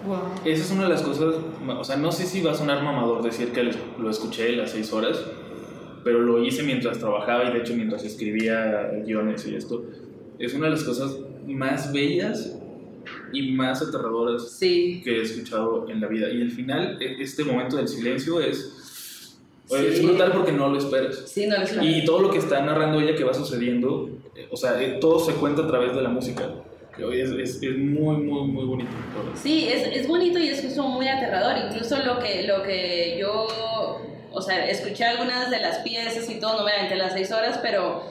Wow. 0.05 0.31
Esa 0.45 0.63
es 0.63 0.71
una 0.71 0.83
de 0.83 0.89
las 0.89 1.01
cosas, 1.01 1.35
o 1.67 1.83
sea, 1.83 1.97
no 1.97 2.11
sé 2.11 2.25
si 2.25 2.41
va 2.41 2.51
a 2.51 2.55
sonar 2.55 2.83
mamador 2.83 3.21
decir 3.21 3.51
que 3.51 3.63
lo 3.63 4.09
escuché 4.09 4.53
las 4.53 4.71
seis 4.71 4.93
horas, 4.93 5.19
pero 6.03 6.19
lo 6.19 6.43
hice 6.43 6.63
mientras 6.63 6.99
trabajaba 6.99 7.45
y 7.45 7.53
de 7.53 7.59
hecho 7.59 7.73
mientras 7.75 8.03
escribía 8.05 8.91
guiones 9.05 9.45
y 9.47 9.55
esto. 9.55 9.83
Es 10.37 10.53
una 10.53 10.65
de 10.65 10.71
las 10.71 10.83
cosas 10.83 11.17
más 11.45 11.91
bellas 11.91 12.58
y 13.33 13.51
más 13.51 13.81
aterradoras 13.81 14.57
que 14.59 15.01
he 15.05 15.21
escuchado 15.21 15.89
en 15.89 16.01
la 16.01 16.07
vida. 16.07 16.29
Y 16.29 16.41
al 16.41 16.51
final, 16.51 16.97
e, 17.01 17.21
este 17.21 17.43
momento 17.43 17.77
del 17.77 17.87
silencio 17.87 18.41
es, 18.41 19.37
es 19.69 20.03
brutal 20.03 20.31
porque 20.31 20.51
no 20.51 20.69
lo 20.69 20.77
esperas. 20.77 21.23
Sí, 21.27 21.47
no 21.47 21.57
lo 21.57 21.83
Y 21.83 22.05
todo 22.05 22.21
lo 22.21 22.31
que 22.31 22.39
está 22.39 22.61
narrando 22.61 22.99
ella 22.99 23.15
que 23.15 23.23
va 23.23 23.33
sucediendo, 23.33 24.09
eh, 24.35 24.47
o 24.51 24.57
sea, 24.57 24.81
eh, 24.81 24.97
todo 24.99 25.19
se 25.19 25.33
cuenta 25.33 25.63
a 25.63 25.67
través 25.67 25.95
de 25.95 26.01
la 26.01 26.09
música. 26.09 26.49
Es, 26.97 27.29
es, 27.31 27.63
es, 27.63 27.77
muy, 27.77 28.17
muy, 28.17 28.47
muy 28.47 28.65
bonito. 28.65 28.89
Sí, 29.41 29.69
es, 29.69 29.87
es 29.95 30.07
bonito 30.07 30.37
y 30.37 30.49
es 30.49 30.77
muy 30.77 31.07
aterrador. 31.07 31.55
Incluso 31.65 31.97
lo 32.03 32.19
que, 32.19 32.43
lo 32.45 32.61
que 32.63 33.17
yo, 33.19 33.47
o 34.31 34.41
sea, 34.41 34.69
escuché 34.69 35.05
algunas 35.05 35.49
de 35.49 35.59
las 35.59 35.79
piezas 35.79 36.29
y 36.29 36.39
todo, 36.39 36.57
no 36.57 36.65
me 36.65 36.71
aventé 36.71 36.95
las 36.95 37.13
seis 37.13 37.31
horas, 37.31 37.59
pero, 37.61 38.03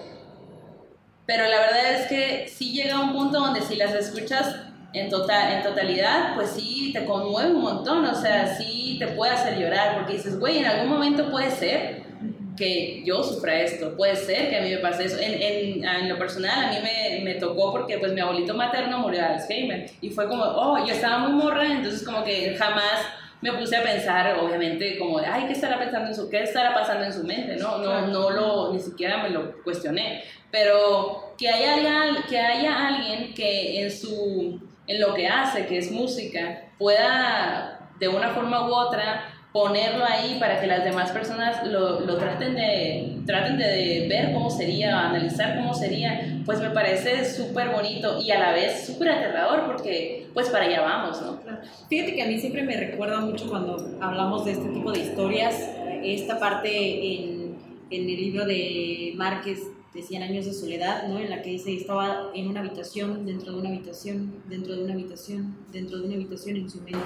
pero 1.27 1.45
la 1.45 1.61
verdad 1.61 2.01
es 2.01 2.07
que 2.07 2.49
sí 2.49 2.73
llega 2.73 2.97
a 2.97 3.01
un 3.01 3.13
punto 3.13 3.41
donde 3.41 3.61
si 3.61 3.77
las 3.77 3.93
escuchas 3.95 4.57
en, 4.93 5.09
total, 5.09 5.53
en 5.53 5.63
totalidad, 5.63 6.35
pues 6.35 6.51
sí 6.51 6.91
te 6.93 7.05
conmueve 7.05 7.53
un 7.53 7.63
montón, 7.63 8.05
o 8.05 8.15
sea, 8.15 8.47
sí 8.57 8.97
te 8.99 9.09
puede 9.09 9.33
hacer 9.33 9.59
llorar, 9.59 9.97
porque 9.97 10.15
dices, 10.15 10.39
güey, 10.39 10.59
en 10.59 10.67
algún 10.67 10.89
momento 10.89 11.31
puede 11.31 11.51
ser 11.51 12.09
que 12.57 13.03
yo 13.05 13.23
sufra 13.23 13.61
esto, 13.61 13.97
puede 13.97 14.17
ser 14.17 14.51
que 14.51 14.57
a 14.57 14.63
mí 14.63 14.71
me 14.71 14.79
pase 14.79 15.05
eso. 15.05 15.19
En, 15.19 15.35
en, 15.41 15.85
en 15.85 16.09
lo 16.09 16.19
personal, 16.19 16.65
a 16.65 16.73
mí 16.73 16.79
me, 16.83 17.21
me, 17.23 17.35
tocó 17.35 17.71
porque 17.71 17.99
pues 17.99 18.13
mi 18.13 18.21
abuelito 18.21 18.55
materno 18.55 18.99
murió 18.99 19.21
de 19.21 19.27
Alzheimer 19.27 19.91
y 20.01 20.11
fue 20.11 20.27
como, 20.27 20.43
oh, 20.43 20.85
yo 20.85 20.93
estaba 20.93 21.19
muy 21.19 21.41
morra, 21.41 21.67
entonces 21.67 22.03
como 22.03 22.25
que 22.25 22.57
jamás 22.57 23.07
me 23.41 23.53
puse 23.53 23.77
a 23.77 23.83
pensar, 23.85 24.37
obviamente, 24.41 24.99
como, 24.99 25.19
ay, 25.19 25.47
¿qué 25.47 25.53
estará 25.53 25.79
pensando 25.79 26.09
en 26.09 26.15
su, 26.17 26.29
qué 26.29 26.43
estará 26.43 26.75
pasando 26.75 27.05
en 27.05 27.13
su 27.13 27.23
mente? 27.23 27.57
No, 27.57 27.79
no, 27.79 28.09
no 28.09 28.31
lo, 28.31 28.73
ni 28.73 28.81
siquiera 28.81 29.23
me 29.23 29.31
lo 29.31 29.63
cuestioné, 29.63 30.25
pero 30.51 31.35
que 31.39 31.49
haya, 31.49 32.25
que 32.29 32.39
haya 32.39 32.89
alguien 32.89 33.33
que 33.35 33.83
en 33.83 33.91
su 33.93 34.61
en 34.89 35.01
lo 35.01 35.15
que 35.15 35.29
hace, 35.29 35.67
que 35.67 35.79
es 35.79 35.93
música, 35.93 36.63
pueda 36.79 37.91
de 38.01 38.09
una 38.09 38.31
forma 38.31 38.69
u 38.69 38.73
otra 38.73 39.25
ponerlo 39.53 40.05
ahí 40.05 40.37
para 40.39 40.61
que 40.61 40.67
las 40.67 40.85
demás 40.85 41.11
personas 41.11 41.67
lo, 41.67 42.01
lo 42.01 42.17
traten, 42.17 42.55
de, 42.55 43.19
traten 43.27 43.57
de 43.57 44.07
ver 44.09 44.33
cómo 44.33 44.51
sería, 44.51 45.09
analizar 45.09 45.57
cómo 45.57 45.75
sería, 45.75 46.43
pues 46.45 46.61
me 46.61 46.71
parece 46.71 47.25
súper 47.25 47.71
bonito 47.71 48.21
y 48.21 48.31
a 48.31 48.39
la 48.39 48.53
vez 48.53 48.87
súper 48.87 49.09
aterrador 49.11 49.67
porque 49.67 50.27
pues 50.35 50.51
para 50.51 50.67
allá 50.67 50.83
vamos, 50.83 51.21
¿no? 51.23 51.41
Fíjate 51.89 52.15
que 52.15 52.23
a 52.23 52.27
mí 52.27 52.39
siempre 52.39 52.63
me 52.63 52.77
recuerda 52.77 53.21
mucho 53.21 53.49
cuando 53.49 53.99
hablamos 54.01 54.45
de 54.45 54.53
este 54.53 54.69
tipo 54.69 54.93
de 54.93 55.01
historias, 55.01 55.71
esta 56.03 56.39
parte 56.39 56.71
en, 56.71 57.57
en 57.91 58.03
el 58.03 58.17
libro 58.17 58.45
de 58.45 59.13
Márquez 59.17 59.61
de 59.99 60.05
100 60.05 60.23
años 60.23 60.47
de 60.47 60.55
soledad, 60.55 61.09
¿no? 61.09 61.19
En 61.19 61.29
la 61.29 61.43
que 61.43 61.51
dice, 61.51 61.75
estaba 61.75 62.31
en 62.33 62.49
una 62.49 62.61
habitación, 62.61 63.27
dentro 63.27 63.53
de 63.53 63.59
una 63.59 63.71
habitación, 63.71 64.33
dentro 64.49 64.77
de 64.77 64.85
una 64.85 64.95
habitación, 64.95 65.57
dentro 65.73 65.99
de 65.99 66.07
una 66.07 66.15
habitación 66.15 66.57
en 66.57 66.71
su 66.71 66.81
mente, 66.83 66.99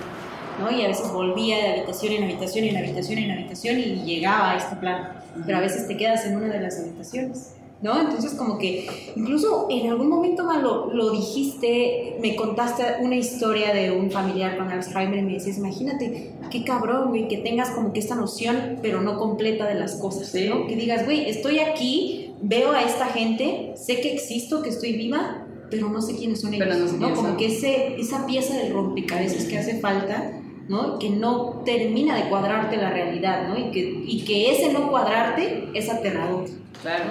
¿no? 0.61 0.71
Y 0.71 0.83
a 0.83 0.89
veces 0.89 1.11
volvía 1.11 1.57
de 1.57 1.69
habitación 1.73 2.13
en 2.13 2.25
habitación, 2.25 2.65
en 2.67 2.77
habitación, 2.77 3.19
en 3.19 3.31
habitación 3.31 3.79
y 3.79 4.05
llegaba 4.05 4.53
a 4.53 4.57
este 4.59 4.77
plan, 4.77 5.09
pero 5.47 5.59
a 5.59 5.61
veces 5.61 5.89
te 5.89 5.97
quedas 5.97 6.27
en 6.27 6.37
una 6.37 6.49
de 6.49 6.61
las 6.61 6.79
habitaciones. 6.79 7.55
¿No? 7.81 8.01
Entonces 8.01 8.35
como 8.35 8.59
que 8.59 8.87
incluso 9.17 9.67
en 9.69 9.91
algún 9.91 10.09
momento 10.09 10.45
lo, 10.45 10.95
lo 10.95 11.11
dijiste, 11.11 12.17
me 12.21 12.37
contaste 12.37 12.85
una 13.01 13.17
historia 13.17 13.75
de 13.75 13.91
un 13.91 14.09
familiar 14.09 14.57
con 14.57 14.71
Alzheimer 14.71 15.19
y 15.19 15.23
me 15.23 15.33
decías, 15.33 15.59
imagínate, 15.59 16.33
qué 16.53 16.63
cabrón, 16.63 17.09
güey, 17.09 17.27
que 17.27 17.39
tengas 17.39 17.71
como 17.71 17.93
que 17.93 17.99
esta 17.99 18.15
noción, 18.15 18.79
pero 18.83 19.01
no 19.01 19.19
completa 19.19 19.67
de 19.67 19.75
las 19.75 19.97
cosas, 19.97 20.33
¿no? 20.49 20.69
Que 20.69 20.77
digas, 20.77 21.05
güey, 21.07 21.29
estoy 21.29 21.59
aquí, 21.59 22.22
veo 22.43 22.73
a 22.73 22.83
esta 22.83 23.07
gente, 23.07 23.73
sé 23.77 24.01
que 24.01 24.13
existo, 24.13 24.63
que 24.63 24.69
estoy 24.69 24.93
viva, 24.95 25.47
pero 25.71 25.89
no 25.89 26.03
sé 26.03 26.17
quiénes 26.17 26.41
son 26.43 26.53
ellos, 26.53 26.93
¿no? 26.93 27.15
Como 27.15 27.37
que 27.37 27.47
ese, 27.47 27.97
esa 27.99 28.27
pieza 28.27 28.55
del 28.59 28.75
rompecabezas 28.75 29.45
que 29.45 29.59
hace 29.59 29.81
falta, 29.81 30.33
¿no? 30.69 30.99
Que 30.99 31.09
no 31.09 31.63
termina 31.65 32.17
de 32.17 32.29
cuadrarte 32.29 32.77
la 32.77 32.91
realidad, 32.91 33.49
¿no? 33.49 33.57
Y 33.57 33.71
que, 33.71 33.81
y 33.81 34.25
que 34.25 34.53
ese 34.53 34.73
no 34.73 34.91
cuadrarte 34.91 35.71
es 35.73 35.89
aterrador. 35.89 36.45
Claro. 36.83 37.05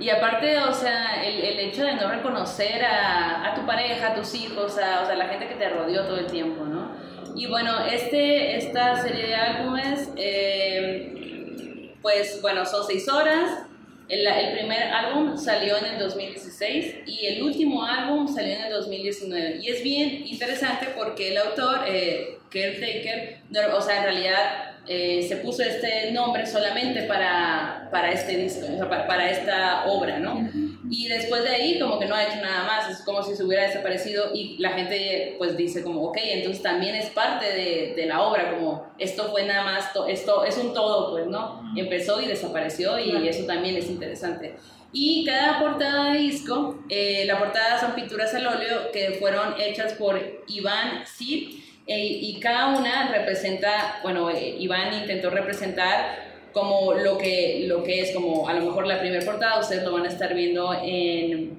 Y 0.00 0.08
aparte, 0.08 0.58
o 0.58 0.72
sea, 0.72 1.22
el, 1.24 1.40
el 1.42 1.60
hecho 1.60 1.84
de 1.84 1.94
no 1.94 2.10
reconocer 2.10 2.84
a, 2.84 3.52
a, 3.52 3.54
tu 3.54 3.64
pareja, 3.66 4.08
a 4.08 4.14
tus 4.14 4.34
hijos, 4.34 4.76
a, 4.78 5.02
o 5.02 5.06
sea, 5.06 5.14
la 5.14 5.28
gente 5.28 5.46
que 5.46 5.54
te 5.54 5.68
rodeó 5.68 6.04
todo 6.04 6.16
el 6.16 6.26
tiempo, 6.26 6.64
¿no? 6.64 6.90
Y 7.36 7.46
bueno, 7.46 7.84
este, 7.86 8.56
esta 8.56 9.00
serie 9.00 9.28
de 9.28 9.34
álbumes, 9.34 10.10
eh, 10.16 11.94
pues 12.02 12.40
bueno, 12.42 12.66
son 12.66 12.84
seis 12.84 13.08
horas, 13.08 13.66
el, 14.08 14.26
el, 14.26 14.52
primer 14.52 14.82
álbum 14.82 15.36
salió 15.36 15.76
en 15.78 15.86
el 15.86 15.98
2016 15.98 16.96
y 17.06 17.26
el 17.26 17.42
último 17.42 17.84
álbum 17.84 18.26
salió 18.32 18.54
en 18.54 18.64
el 18.64 18.72
2019. 18.72 19.58
Y 19.62 19.68
es 19.68 19.82
bien 19.82 20.26
interesante 20.26 20.88
porque 20.96 21.32
el 21.32 21.38
autor, 21.38 21.84
eh, 21.86 22.38
Caretaker, 22.50 23.40
o 23.74 23.80
sea, 23.80 23.98
en 23.98 24.02
realidad 24.04 24.72
eh, 24.86 25.24
se 25.28 25.36
puso 25.36 25.62
este 25.62 26.10
nombre 26.10 26.44
solamente 26.44 27.02
para, 27.02 27.88
para 27.92 28.10
este 28.10 28.36
disco, 28.36 28.66
o 28.66 28.76
sea, 28.76 29.06
para, 29.06 29.30
esta 29.30 29.84
obra, 29.86 30.18
¿no? 30.18 30.48
Y 30.90 31.08
después 31.08 31.44
de 31.44 31.50
ahí 31.50 31.78
como 31.78 31.98
que 31.98 32.06
no 32.06 32.14
ha 32.14 32.24
hecho 32.24 32.40
nada 32.42 32.64
más, 32.64 32.90
es 32.90 33.04
como 33.04 33.22
si 33.22 33.36
se 33.36 33.44
hubiera 33.44 33.66
desaparecido 33.66 34.30
y 34.34 34.56
la 34.58 34.70
gente 34.70 35.36
pues 35.38 35.56
dice 35.56 35.82
como, 35.82 36.02
ok, 36.08 36.18
entonces 36.22 36.62
también 36.62 36.94
es 36.96 37.10
parte 37.10 37.46
de, 37.46 37.94
de 37.94 38.06
la 38.06 38.22
obra, 38.22 38.50
como 38.50 38.86
esto 38.98 39.30
fue 39.30 39.44
nada 39.44 39.64
más, 39.64 39.90
esto 40.08 40.44
es 40.44 40.56
un 40.58 40.74
todo, 40.74 41.12
pues, 41.12 41.26
¿no? 41.26 41.62
Empezó 41.76 42.20
y 42.20 42.26
desapareció 42.26 42.98
y 42.98 43.28
eso 43.28 43.46
también 43.46 43.76
es 43.76 43.88
interesante. 43.88 44.56
Y 44.92 45.24
cada 45.24 45.58
portada 45.58 46.12
de 46.12 46.18
disco, 46.18 46.84
eh, 46.90 47.24
la 47.26 47.38
portada 47.38 47.80
son 47.80 47.94
pinturas 47.94 48.34
al 48.34 48.46
óleo 48.46 48.90
que 48.92 49.12
fueron 49.12 49.54
hechas 49.58 49.94
por 49.94 50.20
Iván 50.48 51.06
Cid 51.06 51.60
e, 51.86 52.06
y 52.06 52.38
cada 52.40 52.68
una 52.78 53.10
representa, 53.10 54.00
bueno, 54.02 54.30
eh, 54.30 54.56
Iván 54.58 54.92
intentó 54.92 55.30
representar 55.30 56.31
como 56.52 56.94
lo 56.94 57.18
que, 57.18 57.64
lo 57.66 57.82
que 57.82 58.00
es 58.00 58.12
como 58.12 58.48
a 58.48 58.54
lo 58.54 58.62
mejor 58.62 58.86
la 58.86 59.00
primera 59.00 59.24
portada, 59.24 59.60
ustedes 59.60 59.82
lo 59.82 59.92
van 59.92 60.04
a 60.04 60.08
estar 60.08 60.34
viendo 60.34 60.72
en, 60.82 61.58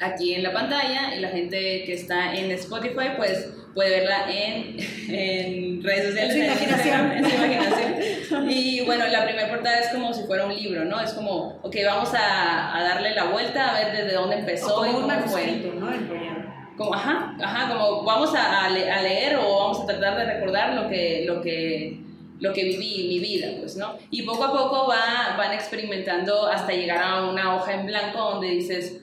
aquí 0.00 0.34
en 0.34 0.42
la 0.42 0.52
pantalla 0.52 1.14
y 1.14 1.20
la 1.20 1.28
gente 1.28 1.84
que 1.84 1.94
está 1.94 2.34
en 2.34 2.50
Spotify 2.52 3.10
pues 3.16 3.48
puede 3.74 3.90
verla 3.90 4.26
en, 4.30 4.76
en 5.08 5.82
redes 5.82 6.06
sociales. 6.06 6.34
En 6.34 6.40
su 6.40 6.46
imaginación. 6.46 7.12
En 7.16 7.24
su 7.24 7.36
imaginación. 7.36 8.50
Y 8.50 8.84
bueno, 8.84 9.06
la 9.08 9.24
primera 9.24 9.48
portada 9.48 9.78
es 9.80 9.88
como 9.88 10.12
si 10.12 10.22
fuera 10.24 10.46
un 10.46 10.54
libro, 10.54 10.84
¿no? 10.84 11.00
Es 11.00 11.12
como, 11.12 11.58
ok, 11.62 11.76
vamos 11.86 12.12
a, 12.14 12.76
a 12.76 12.82
darle 12.82 13.14
la 13.14 13.24
vuelta 13.24 13.70
a 13.70 13.78
ver 13.78 13.96
desde 13.96 14.14
dónde 14.14 14.36
empezó 14.36 14.76
como 14.76 14.86
y 14.86 14.94
un 14.94 15.02
cómo 15.02 15.28
fue. 15.28 15.46
¿no? 15.78 16.32
como, 16.76 16.94
ajá, 16.94 17.36
ajá, 17.42 17.68
como 17.68 18.02
vamos 18.04 18.34
a, 18.34 18.64
a, 18.64 18.70
leer 18.70 19.36
o 19.36 19.58
vamos 19.58 19.80
a 19.80 19.86
tratar 19.86 20.16
de 20.16 20.24
recordar 20.24 20.74
lo 20.74 20.88
que, 20.88 21.24
lo 21.26 21.40
que, 21.42 22.00
lo 22.42 22.52
que 22.52 22.64
viví, 22.64 23.06
mi 23.08 23.20
vida, 23.20 23.52
pues, 23.60 23.76
¿no? 23.76 23.96
Y 24.10 24.22
poco 24.22 24.42
a 24.42 24.50
poco 24.50 24.88
va, 24.88 25.36
van 25.38 25.54
experimentando 25.54 26.46
hasta 26.48 26.72
llegar 26.72 27.00
a 27.00 27.30
una 27.30 27.54
hoja 27.54 27.74
en 27.74 27.86
blanco 27.86 28.18
donde 28.18 28.48
dices, 28.48 29.00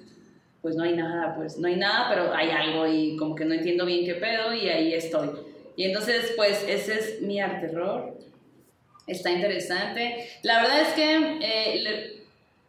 pues 0.61 0.75
no 0.75 0.83
hay 0.83 0.93
nada, 0.93 1.33
pues 1.37 1.57
no 1.57 1.69
hay 1.69 1.77
nada, 1.77 2.09
pero 2.09 2.33
hay 2.33 2.49
algo 2.49 2.85
y 2.85 3.15
como 3.15 3.35
que 3.35 3.45
no 3.45 3.53
entiendo 3.53 3.85
bien 3.85 4.05
qué 4.05 4.15
pedo 4.15 4.53
y 4.53 4.67
ahí 4.67 4.93
estoy. 4.93 5.29
Y 5.77 5.85
entonces, 5.85 6.33
pues 6.35 6.65
ese 6.67 6.99
es 6.99 7.21
mi 7.21 7.39
arte. 7.39 7.71
Está 9.07 9.31
interesante. 9.31 10.27
La 10.43 10.61
verdad 10.61 10.81
es 10.81 10.89
que 10.89 11.37
eh, 11.41 12.23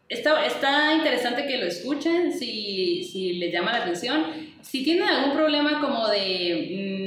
está, 0.09 0.47
está 0.47 0.95
interesante 0.95 1.49
que 1.49 1.59
lo 1.59 1.67
escuchen 1.67 2.33
si, 2.33 3.03
si 3.03 3.33
les 3.33 3.53
llama 3.53 3.73
la 3.73 3.79
atención. 3.79 4.27
Si 4.63 4.85
tienen 4.85 5.09
algún 5.09 5.35
problema 5.35 5.81
como 5.81 6.07
de... 6.07 7.00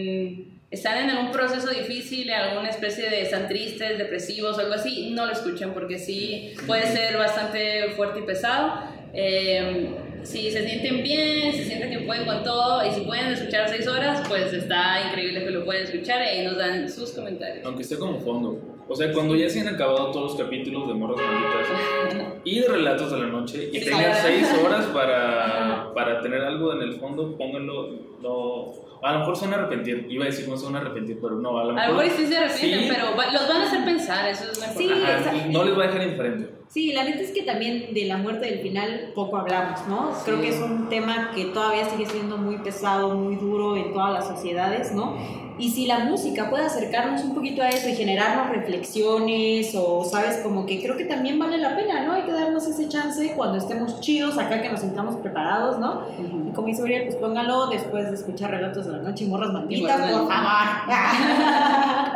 Están 0.73 0.97
en 1.03 1.11
algún 1.11 1.31
proceso 1.31 1.69
difícil, 1.69 2.31
alguna 2.31 2.69
especie 2.69 3.07
de 3.07 3.21
están 3.21 3.47
tristes, 3.47 3.95
depresivos 3.99 4.57
o 4.57 4.61
algo 4.61 4.73
así, 4.73 5.11
no 5.11 5.27
lo 5.27 5.31
escuchen 5.31 5.71
porque 5.71 5.99
sí 5.99 6.55
puede 6.65 6.87
ser 6.87 7.15
bastante 7.15 7.91
fuerte 7.95 8.21
y 8.21 8.23
pesado. 8.23 8.79
Eh, 9.13 9.91
si 10.23 10.49
se 10.49 10.67
sienten 10.67 11.03
bien, 11.03 11.53
se 11.53 11.65
sienten 11.65 11.91
que 11.91 11.99
pueden 11.99 12.25
con 12.25 12.43
todo 12.43 12.83
y 12.87 12.89
si 12.89 13.01
pueden 13.01 13.27
escuchar 13.27 13.69
seis 13.69 13.87
horas, 13.87 14.27
pues 14.27 14.51
está 14.51 15.09
increíble 15.09 15.43
que 15.43 15.51
lo 15.51 15.63
pueden 15.63 15.83
escuchar 15.83 16.23
y 16.35 16.43
nos 16.43 16.57
dan 16.57 16.89
sus 16.89 17.11
comentarios. 17.11 17.63
Aunque 17.67 17.83
esté 17.83 17.99
como 17.99 18.19
fondo. 18.19 18.59
O 18.89 18.95
sea, 18.95 19.13
cuando 19.13 19.35
ya 19.35 19.47
se 19.49 19.61
han 19.61 19.67
acabado 19.67 20.09
todos 20.09 20.31
los 20.31 20.41
capítulos 20.41 20.87
de 20.87 20.95
Morras 20.95 21.19
Malditas 21.21 22.33
y 22.43 22.59
de 22.61 22.67
Relatos 22.67 23.11
de 23.11 23.19
la 23.19 23.27
Noche 23.27 23.69
y 23.71 23.79
tengan 23.79 24.15
seis 24.23 24.47
horas 24.59 24.85
para, 24.93 25.93
para 25.93 26.19
tener 26.19 26.41
algo 26.41 26.73
en 26.73 26.81
el 26.81 26.93
fondo, 26.93 27.37
pónganlo. 27.37 28.13
No, 28.23 28.82
a 29.03 29.13
lo 29.13 29.19
mejor 29.19 29.35
se 29.35 29.45
van 29.45 29.53
a 29.53 29.57
arrepentir. 29.57 30.07
Iba 30.09 30.23
a 30.23 30.27
decir 30.27 30.47
no 30.47 30.57
se 30.57 30.65
van 30.65 30.75
a 30.75 30.79
arrepentir, 30.79 31.19
pero 31.21 31.35
no. 31.35 31.59
A 31.59 31.65
lo 31.65 31.73
mejor, 31.73 31.89
a 31.89 31.91
lo 31.91 31.97
mejor 31.97 32.17
sí 32.17 32.25
se 32.25 32.37
arrepienten, 32.37 32.89
pero 32.89 33.05
los 33.07 33.47
van 33.47 33.61
a 33.61 33.65
hacer 33.65 33.85
pensar. 33.85 34.29
Eso 34.29 34.45
es 34.51 34.81
importante. 34.81 35.29
Sí, 35.31 35.49
no 35.51 35.63
les 35.63 35.77
va 35.77 35.83
a 35.83 35.87
dejar 35.87 36.03
indiferente. 36.03 36.49
Sí, 36.69 36.91
la 36.93 37.03
neta 37.03 37.21
es 37.21 37.31
que 37.31 37.43
también 37.43 37.93
de 37.93 38.05
la 38.05 38.17
muerte 38.17 38.47
del 38.47 38.59
final 38.61 39.11
poco 39.13 39.37
hablamos, 39.37 39.87
¿no? 39.87 40.11
Creo 40.25 40.41
que 40.41 40.49
es 40.49 40.59
un 40.59 40.89
tema 40.89 41.31
que 41.35 41.45
todavía 41.45 41.85
sigue 41.85 42.05
siendo 42.05 42.37
muy 42.37 42.57
pesado, 42.57 43.13
muy 43.13 43.35
duro 43.35 43.77
en 43.77 43.93
todas 43.93 44.11
las 44.13 44.27
sociedades, 44.27 44.91
¿no? 44.93 45.15
Y 45.59 45.69
si 45.69 45.85
la 45.85 45.99
música 45.99 46.49
puede 46.49 46.65
acercarnos 46.65 47.23
un 47.23 47.35
poquito 47.35 47.61
a 47.61 47.69
eso 47.69 47.87
y 47.87 47.95
generarnos 47.95 48.49
reflexiones 48.49 49.73
o, 49.75 50.03
sabes, 50.03 50.37
como 50.37 50.65
que 50.65 50.81
creo 50.81 50.97
que 50.97 51.05
también 51.05 51.37
vale 51.37 51.57
la 51.57 51.75
pena, 51.75 52.03
¿no? 52.03 52.13
Hay 52.13 52.23
que 52.23 52.31
darnos 52.31 52.65
ese 52.65 52.89
chance 52.89 53.33
cuando 53.35 53.57
estemos 53.57 53.99
chidos, 54.01 54.37
acá 54.37 54.61
que 54.61 54.69
nos 54.69 54.81
sintamos 54.81 55.15
preparados, 55.17 55.79
¿no? 55.79 56.01
Y 56.49 56.51
como 56.53 56.67
dice 56.67 56.81
Uriel, 56.81 57.03
pues 57.03 57.15
póngalo 57.17 57.67
después 57.67 58.09
de 58.09 58.15
escuchar 58.15 58.51
Relatos 58.51 58.85
de 58.85 58.93
la 58.93 58.97
Noche 58.99 59.25
y 59.25 59.27
Morras 59.27 59.53
Malditas, 59.53 60.11
por 60.11 60.27
favor. 60.27 60.67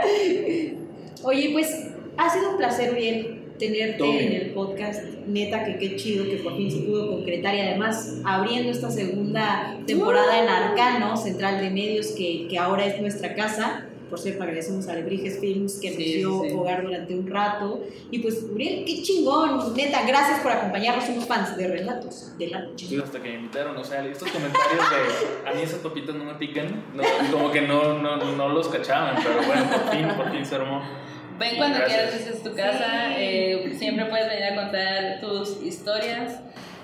Oye, 1.23 1.49
pues 1.53 1.89
ha 2.17 2.29
sido 2.29 2.51
un 2.51 2.57
placer, 2.57 2.91
Uriel 2.91 3.36
tenerte 3.57 4.25
en 4.25 4.33
el 4.33 4.51
podcast. 4.51 5.03
Neta, 5.27 5.65
que 5.65 5.77
qué 5.77 5.95
chido 5.95 6.25
que 6.25 6.37
por 6.37 6.55
fin 6.55 6.71
se 6.71 6.79
pudo 6.79 7.11
concretar 7.11 7.55
y 7.55 7.59
además 7.61 8.17
abriendo 8.23 8.71
esta 8.71 8.89
segunda 8.91 9.77
temporada 9.85 10.41
en 10.41 10.49
Arcano, 10.49 11.17
Central 11.17 11.61
de 11.61 11.69
Medios, 11.69 12.07
que, 12.07 12.47
que 12.49 12.57
ahora 12.57 12.85
es 12.85 13.01
nuestra 13.01 13.35
casa. 13.35 13.85
Por 14.09 14.19
cierto, 14.19 14.43
agradecemos 14.43 14.87
a 14.87 14.93
Lebrijes 14.93 15.39
Films 15.39 15.79
que 15.81 15.89
nos 15.89 15.97
dio 15.97 16.59
hogar 16.59 16.83
durante 16.83 17.13
un 17.13 17.27
rato. 17.27 17.83
Y 18.09 18.19
pues, 18.19 18.41
Uriel, 18.49 18.85
qué 18.85 19.01
chingón. 19.03 19.75
Neta, 19.75 20.05
gracias 20.07 20.39
por 20.39 20.53
acompañarnos. 20.53 21.03
Somos 21.03 21.25
fans 21.25 21.57
de 21.57 21.67
Relatos 21.67 22.31
de 22.37 22.47
la 22.47 22.61
Noche. 22.61 22.87
hasta 23.03 23.21
que 23.21 23.29
me 23.29 23.35
invitaron, 23.35 23.75
o 23.75 23.83
sea, 23.83 24.05
estos 24.05 24.31
comentarios 24.31 24.85
de 24.89 25.49
a 25.49 25.53
mí 25.53 25.61
esas 25.61 25.81
topitas 25.81 26.15
no 26.15 26.23
me 26.23 26.35
pican, 26.35 26.85
como 27.31 27.51
que 27.51 27.61
no, 27.61 27.99
no, 27.99 28.15
no 28.17 28.49
los 28.49 28.69
cachaban, 28.69 29.17
pero 29.21 29.45
bueno, 29.45 29.69
por 29.69 29.91
fin, 29.91 30.07
por 30.15 30.31
fin 30.31 30.45
se 30.45 30.55
armó. 30.55 30.81
Ven 31.39 31.57
cuando 31.57 31.79
quieras, 31.85 32.13
esta 32.13 32.31
es 32.31 32.43
tu 32.43 32.53
casa. 32.55 33.19
Eh, 33.19 33.75
siempre 33.77 34.05
puedes 34.05 34.27
venir 34.27 34.45
a 34.45 34.55
contar 34.55 35.19
tus 35.21 35.61
historias. 35.63 36.41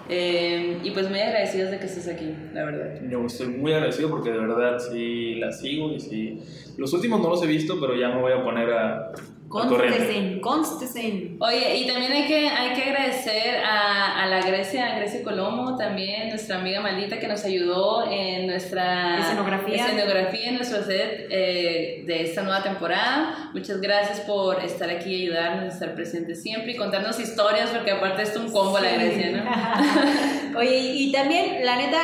Eh, 0.09 0.80
y 0.84 0.91
pues 0.91 1.09
muy 1.09 1.19
agradecidos 1.19 1.71
de 1.71 1.80
que 1.80 1.85
estés 1.85 2.09
aquí, 2.09 2.35
la 2.53 2.65
verdad. 2.65 3.01
Yo 3.09 3.25
estoy 3.25 3.47
muy 3.47 3.71
agradecido 3.71 4.09
porque 4.09 4.31
de 4.31 4.39
verdad 4.39 4.77
sí 4.80 5.35
la 5.35 5.51
sigo 5.51 5.93
y 5.93 5.99
sí. 5.99 6.39
Los 6.77 6.91
últimos 6.93 7.21
no 7.21 7.30
los 7.30 7.41
he 7.41 7.47
visto, 7.47 7.80
pero 7.80 7.95
ya 7.95 8.09
me 8.09 8.19
voy 8.19 8.34
a 8.34 8.43
poner 8.43 8.69
a, 8.71 9.13
Constesen, 9.53 10.39
constesen. 10.41 11.38
Oye, 11.39 11.77
y 11.77 11.88
también 11.88 12.11
hay 12.11 12.25
que, 12.25 12.49
hay 12.49 12.73
que 12.73 12.89
agradecer 12.89 13.63
a, 13.63 14.23
a 14.23 14.25
la 14.25 14.41
Grecia, 14.41 14.88
a 14.88 14.97
Grecia 14.97 15.21
Colomo, 15.23 15.77
también, 15.77 16.30
nuestra 16.30 16.57
amiga 16.57 16.81
maldita 16.81 17.19
que 17.19 17.27
nos 17.27 17.45
ayudó 17.45 18.09
en 18.09 18.47
nuestra 18.47 19.19
escenografía, 19.19 19.85
escenografía 19.85 20.49
en 20.49 20.55
nuestro 20.55 20.84
set 20.84 21.27
eh, 21.30 22.03
de 22.07 22.23
esta 22.23 22.41
nueva 22.41 22.63
temporada. 22.63 23.51
Muchas 23.53 23.80
gracias 23.80 24.21
por 24.21 24.59
estar 24.63 24.89
aquí 24.89 25.13
y 25.13 25.21
ayudarnos, 25.27 25.75
estar 25.75 25.93
presentes 25.93 26.41
siempre 26.41 26.71
y 26.71 26.75
contarnos 26.75 27.19
historias, 27.19 27.69
porque 27.69 27.91
aparte 27.91 28.23
es 28.23 28.35
un 28.35 28.51
combo 28.51 28.80
la 28.80 28.89
Grecia, 28.89 29.31
¿no? 29.34 30.57
Oye, 30.59 30.77
y 30.77 31.11
también, 31.11 31.63
la 31.63 31.75
neta, 31.75 31.99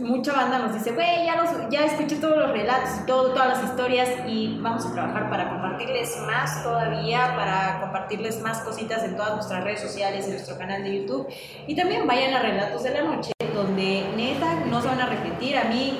mucha 0.00 0.32
banda 0.32 0.58
nos 0.58 0.74
dice, 0.74 0.92
güey, 0.92 1.24
ya, 1.24 1.42
ya 1.70 1.84
escuché 1.84 2.16
todos 2.16 2.38
los 2.38 2.50
relatos 2.50 3.06
todo, 3.06 3.32
todas 3.32 3.60
las 3.60 3.70
historias 3.70 4.08
y 4.26 4.58
vamos 4.60 4.86
a 4.86 4.92
trabajar 4.92 5.30
para 5.30 5.50
compartirles 5.50 6.18
más 6.26 6.62
todavía 6.62 7.34
para 7.36 7.80
compartirles 7.80 8.40
más 8.40 8.60
cositas 8.60 9.02
en 9.04 9.16
todas 9.16 9.34
nuestras 9.34 9.64
redes 9.64 9.80
sociales, 9.80 10.26
en 10.26 10.32
nuestro 10.32 10.58
canal 10.58 10.82
de 10.82 11.00
YouTube. 11.00 11.26
Y 11.66 11.74
también 11.74 12.06
vayan 12.06 12.34
a 12.34 12.40
Relatos 12.40 12.82
de 12.82 12.90
la 12.90 13.02
Noche, 13.02 13.32
donde 13.54 14.04
neta 14.16 14.54
no 14.66 14.80
se 14.80 14.88
van 14.88 15.00
a 15.00 15.04
arrepentir. 15.04 15.56
A 15.56 15.64
mí 15.64 15.98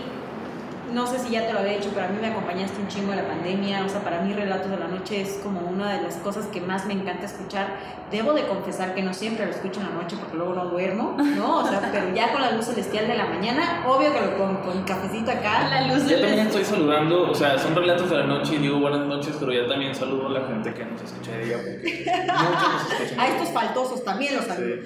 no 0.92 1.06
sé 1.06 1.18
si 1.18 1.30
ya 1.30 1.46
te 1.46 1.52
lo 1.52 1.60
había 1.60 1.74
dicho, 1.74 1.90
pero 1.94 2.06
a 2.06 2.08
mí 2.08 2.18
me 2.20 2.28
acompañaste 2.28 2.80
un 2.80 2.88
chingo 2.88 3.10
de 3.10 3.16
la 3.18 3.28
pandemia. 3.28 3.84
O 3.84 3.88
sea, 3.88 4.00
para 4.00 4.20
mí 4.20 4.32
Relatos 4.32 4.70
de 4.70 4.76
la 4.76 4.88
Noche 4.88 5.20
es 5.20 5.40
como 5.42 5.60
una 5.60 5.92
de 5.94 6.02
las 6.02 6.16
cosas 6.16 6.46
que 6.46 6.60
más 6.60 6.86
me 6.86 6.94
encanta 6.94 7.26
escuchar. 7.26 7.68
Debo 8.10 8.32
de 8.32 8.46
confesar 8.46 8.94
que 8.94 9.02
no 9.02 9.14
siempre 9.14 9.46
lo 9.46 9.52
escucho 9.52 9.80
en 9.80 9.86
la 9.86 10.02
noche 10.02 10.16
porque 10.18 10.36
luego 10.36 10.54
no 10.54 10.66
duermo, 10.66 11.16
¿no? 11.18 11.58
O 11.58 11.66
sea, 11.66 11.80
pero 11.92 12.14
ya 12.14 12.32
con 12.32 12.42
la 12.42 12.52
luz 12.52 12.66
celestial 12.66 13.06
de 13.06 13.16
la 13.16 13.26
mañana, 13.26 13.84
obvio 13.86 14.12
que 14.12 14.20
lo 14.20 14.36
pongo 14.36 14.60
con 14.62 14.82
cafecito 14.84 15.30
acá. 15.30 15.68
La 15.68 15.94
luz 15.94 16.08
Yo 16.08 16.20
también 16.20 16.46
estoy 16.46 16.64
saludando, 16.64 17.30
o 17.30 17.34
sea, 17.34 17.58
son 17.58 17.74
Relatos 17.74 18.10
de 18.10 18.16
la 18.16 18.24
Noche 18.24 18.56
y 18.56 18.58
digo 18.58 18.78
buenas 18.80 19.06
noches, 19.06 19.36
pero 19.38 19.52
ya 19.52 19.68
también 19.68 19.94
saludo 19.94 20.26
a 20.26 20.30
la 20.30 20.46
gente 20.46 20.74
que 20.74 20.84
nos 20.84 21.02
escucha 21.02 21.32
de 21.32 21.44
día 21.44 21.56
porque 21.56 22.10
A 23.18 23.28
estos 23.28 23.48
faltosos 23.50 24.04
también 24.04 24.36
los 24.36 24.44
saludo. 24.44 24.76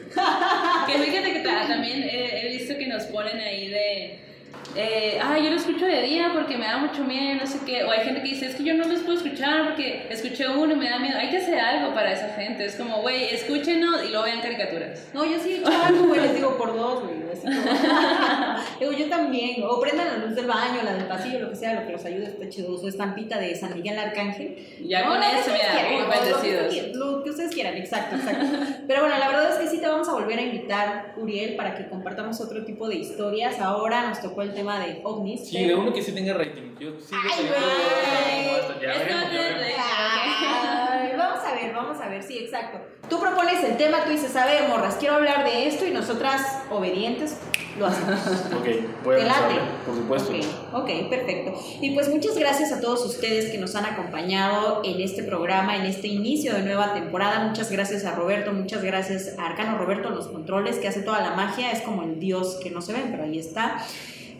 que 0.87 0.93
fíjate 0.93 1.33
que 1.33 1.41
también 1.41 2.03
he 2.03 2.49
visto 2.51 2.77
que 2.77 2.87
nos 2.87 3.05
ponen 3.05 3.39
ahí 3.39 3.69
de 3.69 4.34
eh, 4.77 5.19
ah, 5.23 5.39
yo 5.39 5.51
lo 5.51 5.57
escucho 5.57 5.87
de 5.87 6.03
día 6.03 6.31
porque 6.33 6.57
me 6.57 6.67
da 6.67 6.79
mucho 6.79 7.05
miedo, 7.05 7.41
no 7.41 7.47
sé 7.47 7.59
qué. 7.65 7.85
O 7.85 7.91
hay 7.91 8.05
gente 8.05 8.23
que 8.23 8.29
dice, 8.29 8.47
es 8.47 8.57
que 8.57 8.65
yo 8.65 8.75
no 8.75 8.87
los 8.87 9.01
puedo 9.01 9.17
escuchar 9.19 9.65
porque 9.65 10.07
escuché 10.11 10.49
uno 10.49 10.73
y 10.73 10.77
me 10.77 10.89
da 10.89 10.99
miedo. 10.99 11.19
Hay 11.19 11.31
que 11.31 11.39
hacer 11.39 11.59
algo 11.59 11.95
para 11.95 12.13
esa 12.13 12.29
gente. 12.31 12.65
Es 12.65 12.77
como, 12.77 13.01
güey, 13.03 13.35
escúchenos 13.35 14.05
y 14.05 14.09
luego 14.09 14.25
vean 14.25 14.41
caricaturas. 14.41 15.09
No, 15.15 15.25
yo 15.25 15.39
sí 15.39 15.53
he 15.53 15.57
hecho 15.59 15.71
algo, 15.85 16.09
güey, 16.09 16.21
les 16.21 16.35
digo 16.35 16.57
por 16.57 16.77
dos, 16.77 17.05
güey. 17.05 17.24
digo, 18.81 18.93
yo 18.93 19.09
también. 19.09 19.63
O 19.65 19.81
prendan 19.81 20.07
la 20.07 20.27
luz 20.27 20.35
del 20.35 20.47
baño, 20.47 20.83
la 20.83 20.95
del 20.95 21.07
pasillo, 21.07 21.41
lo 21.41 21.51
que 21.51 21.57
sea, 21.57 21.81
lo 21.81 21.87
que 21.87 21.93
los 21.93 22.05
ayude, 22.05 22.25
está 22.27 22.49
chido. 22.49 22.77
Su 22.79 22.89
estampita 22.89 23.39
de 23.39 23.55
San 23.55 23.75
Miguel 23.75 23.99
Arcángel. 23.99 24.57
Ya 24.87 25.07
con 25.07 25.23
eso, 25.23 25.51
ya, 25.51 25.89
muy 25.91 26.03
bendecidos. 26.03 26.97
Lo 26.97 27.23
que 27.23 27.31
ustedes 27.31 27.55
quieran, 27.55 27.77
exacto, 27.77 28.17
exacto. 28.17 28.47
Pero 28.87 29.01
bueno, 29.01 29.19
la 29.19 29.29
verdad 29.29 29.53
es 29.53 29.59
que 29.59 29.69
sí 29.69 29.81
te 29.81 29.87
vamos 29.87 30.09
a 30.09 30.13
volver 30.13 30.39
a 30.39 30.43
invitar, 30.43 31.15
Uriel, 31.17 31.57
para 31.57 31.75
que 31.75 31.89
compartamos 31.89 32.41
otro 32.41 32.65
tipo 32.65 32.89
de 32.89 32.97
historias. 32.97 33.61
Ahora 33.61 34.09
nos 34.09 34.21
tocó 34.21 34.43
el 34.43 34.53
tema 34.55 34.79
de 34.85 35.01
ovnis. 35.05 35.49
Sí, 35.49 35.65
de 35.65 35.75
uno 35.75 35.93
que 35.93 36.03
sí 36.03 36.13
tenga 36.13 36.35
rating. 36.35 36.75
Yo 36.79 36.91
sí 37.01 37.15
Ay, 37.15 37.47
a 42.05 42.09
ver, 42.09 42.23
sí, 42.23 42.39
exacto. 42.39 42.79
Tú 43.09 43.19
propones 43.19 43.65
el 43.65 43.77
tema, 43.77 44.05
tú 44.05 44.11
dices, 44.11 44.35
a 44.37 44.47
ver, 44.47 44.69
morras, 44.69 44.97
quiero 44.97 45.15
hablar 45.15 45.45
de 45.45 45.69
esto 45.69 45.87
y 45.87 45.91
nosotras, 45.91 46.43
obedientes, 46.71 47.39
lo 47.79 47.87
hacemos. 47.87 48.21
ok, 48.59 49.05
voy 49.05 49.21
a 49.21 49.35
por 49.87 49.95
supuesto. 49.95 50.31
Okay, 50.31 51.03
ok, 51.03 51.11
perfecto. 51.11 51.55
Y 51.81 51.95
pues 51.95 52.09
muchas 52.09 52.37
gracias 52.37 52.73
a 52.73 52.81
todos 52.81 53.05
ustedes 53.05 53.51
que 53.51 53.59
nos 53.59 53.75
han 53.75 53.87
acompañado 53.87 54.83
en 54.85 55.01
este 55.01 55.23
programa, 55.23 55.77
en 55.77 55.87
este 55.87 56.09
inicio 56.09 56.55
de 56.55 56.63
nueva 56.63 56.95
temporada. 56.95 57.47
Muchas 57.47 57.71
gracias 57.71 58.05
a 58.05 58.15
Roberto, 58.15 58.53
muchas 58.53 58.83
gracias 58.83 59.39
a 59.39 59.47
Arcano 59.47 59.79
Roberto 59.79 60.11
los 60.11 60.29
controles, 60.29 60.77
que 60.77 60.89
hace 60.89 61.01
toda 61.01 61.21
la 61.21 61.35
magia, 61.35 61.73
es 61.73 61.81
como 61.81 62.03
el 62.03 62.21
dios 62.21 62.59
que 62.63 62.71
no 62.71 62.81
se 62.83 62.93
ven, 62.93 63.09
pero 63.11 63.25
ahí 63.25 63.39
está. 63.39 63.79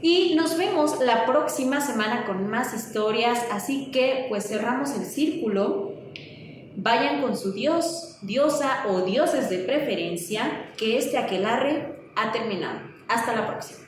Y 0.03 0.35
nos 0.35 0.59
vemos 0.59 1.01
la 1.01 1.25
próxima 1.25 1.81
semana 1.81 2.27
con 2.27 2.47
más 2.49 2.75
historias, 2.75 3.43
así 3.51 3.91
que 3.91 4.27
pues 4.29 4.47
cerramos 4.47 4.91
el 4.91 5.07
círculo. 5.07 5.94
Vayan 6.77 7.23
con 7.23 7.37
su 7.37 7.53
dios, 7.53 8.19
diosa 8.23 8.85
o 8.89 9.05
dioses 9.05 9.49
de 9.49 9.59
preferencia, 9.59 10.71
que 10.77 10.99
este 10.99 11.19
aquelarre 11.19 12.01
ha 12.17 12.33
terminado. 12.33 12.81
Hasta 13.09 13.35
la 13.35 13.47
próxima. 13.47 13.79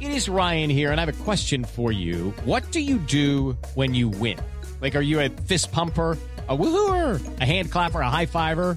It 0.00 0.10
is 0.10 0.28
Ryan 0.28 0.70
here 0.70 0.90
and 0.90 1.00
I 1.00 1.04
have 1.04 1.20
a 1.20 1.24
question 1.24 1.64
for 1.64 1.92
you. 1.92 2.32
What 2.44 2.62
do 2.72 2.80
you 2.80 2.98
do 2.98 3.56
when 3.74 3.94
you 3.94 4.08
win? 4.08 4.38
Like 4.80 4.96
are 4.96 5.02
you 5.02 5.20
a 5.20 5.28
fist 5.46 5.72
pumper, 5.72 6.18
a 6.48 6.56
woohooer, 6.56 7.20
a 7.40 7.44
hand 7.44 7.70
clapper, 7.70 8.00
a 8.00 8.10
high 8.10 8.26
fiver? 8.26 8.76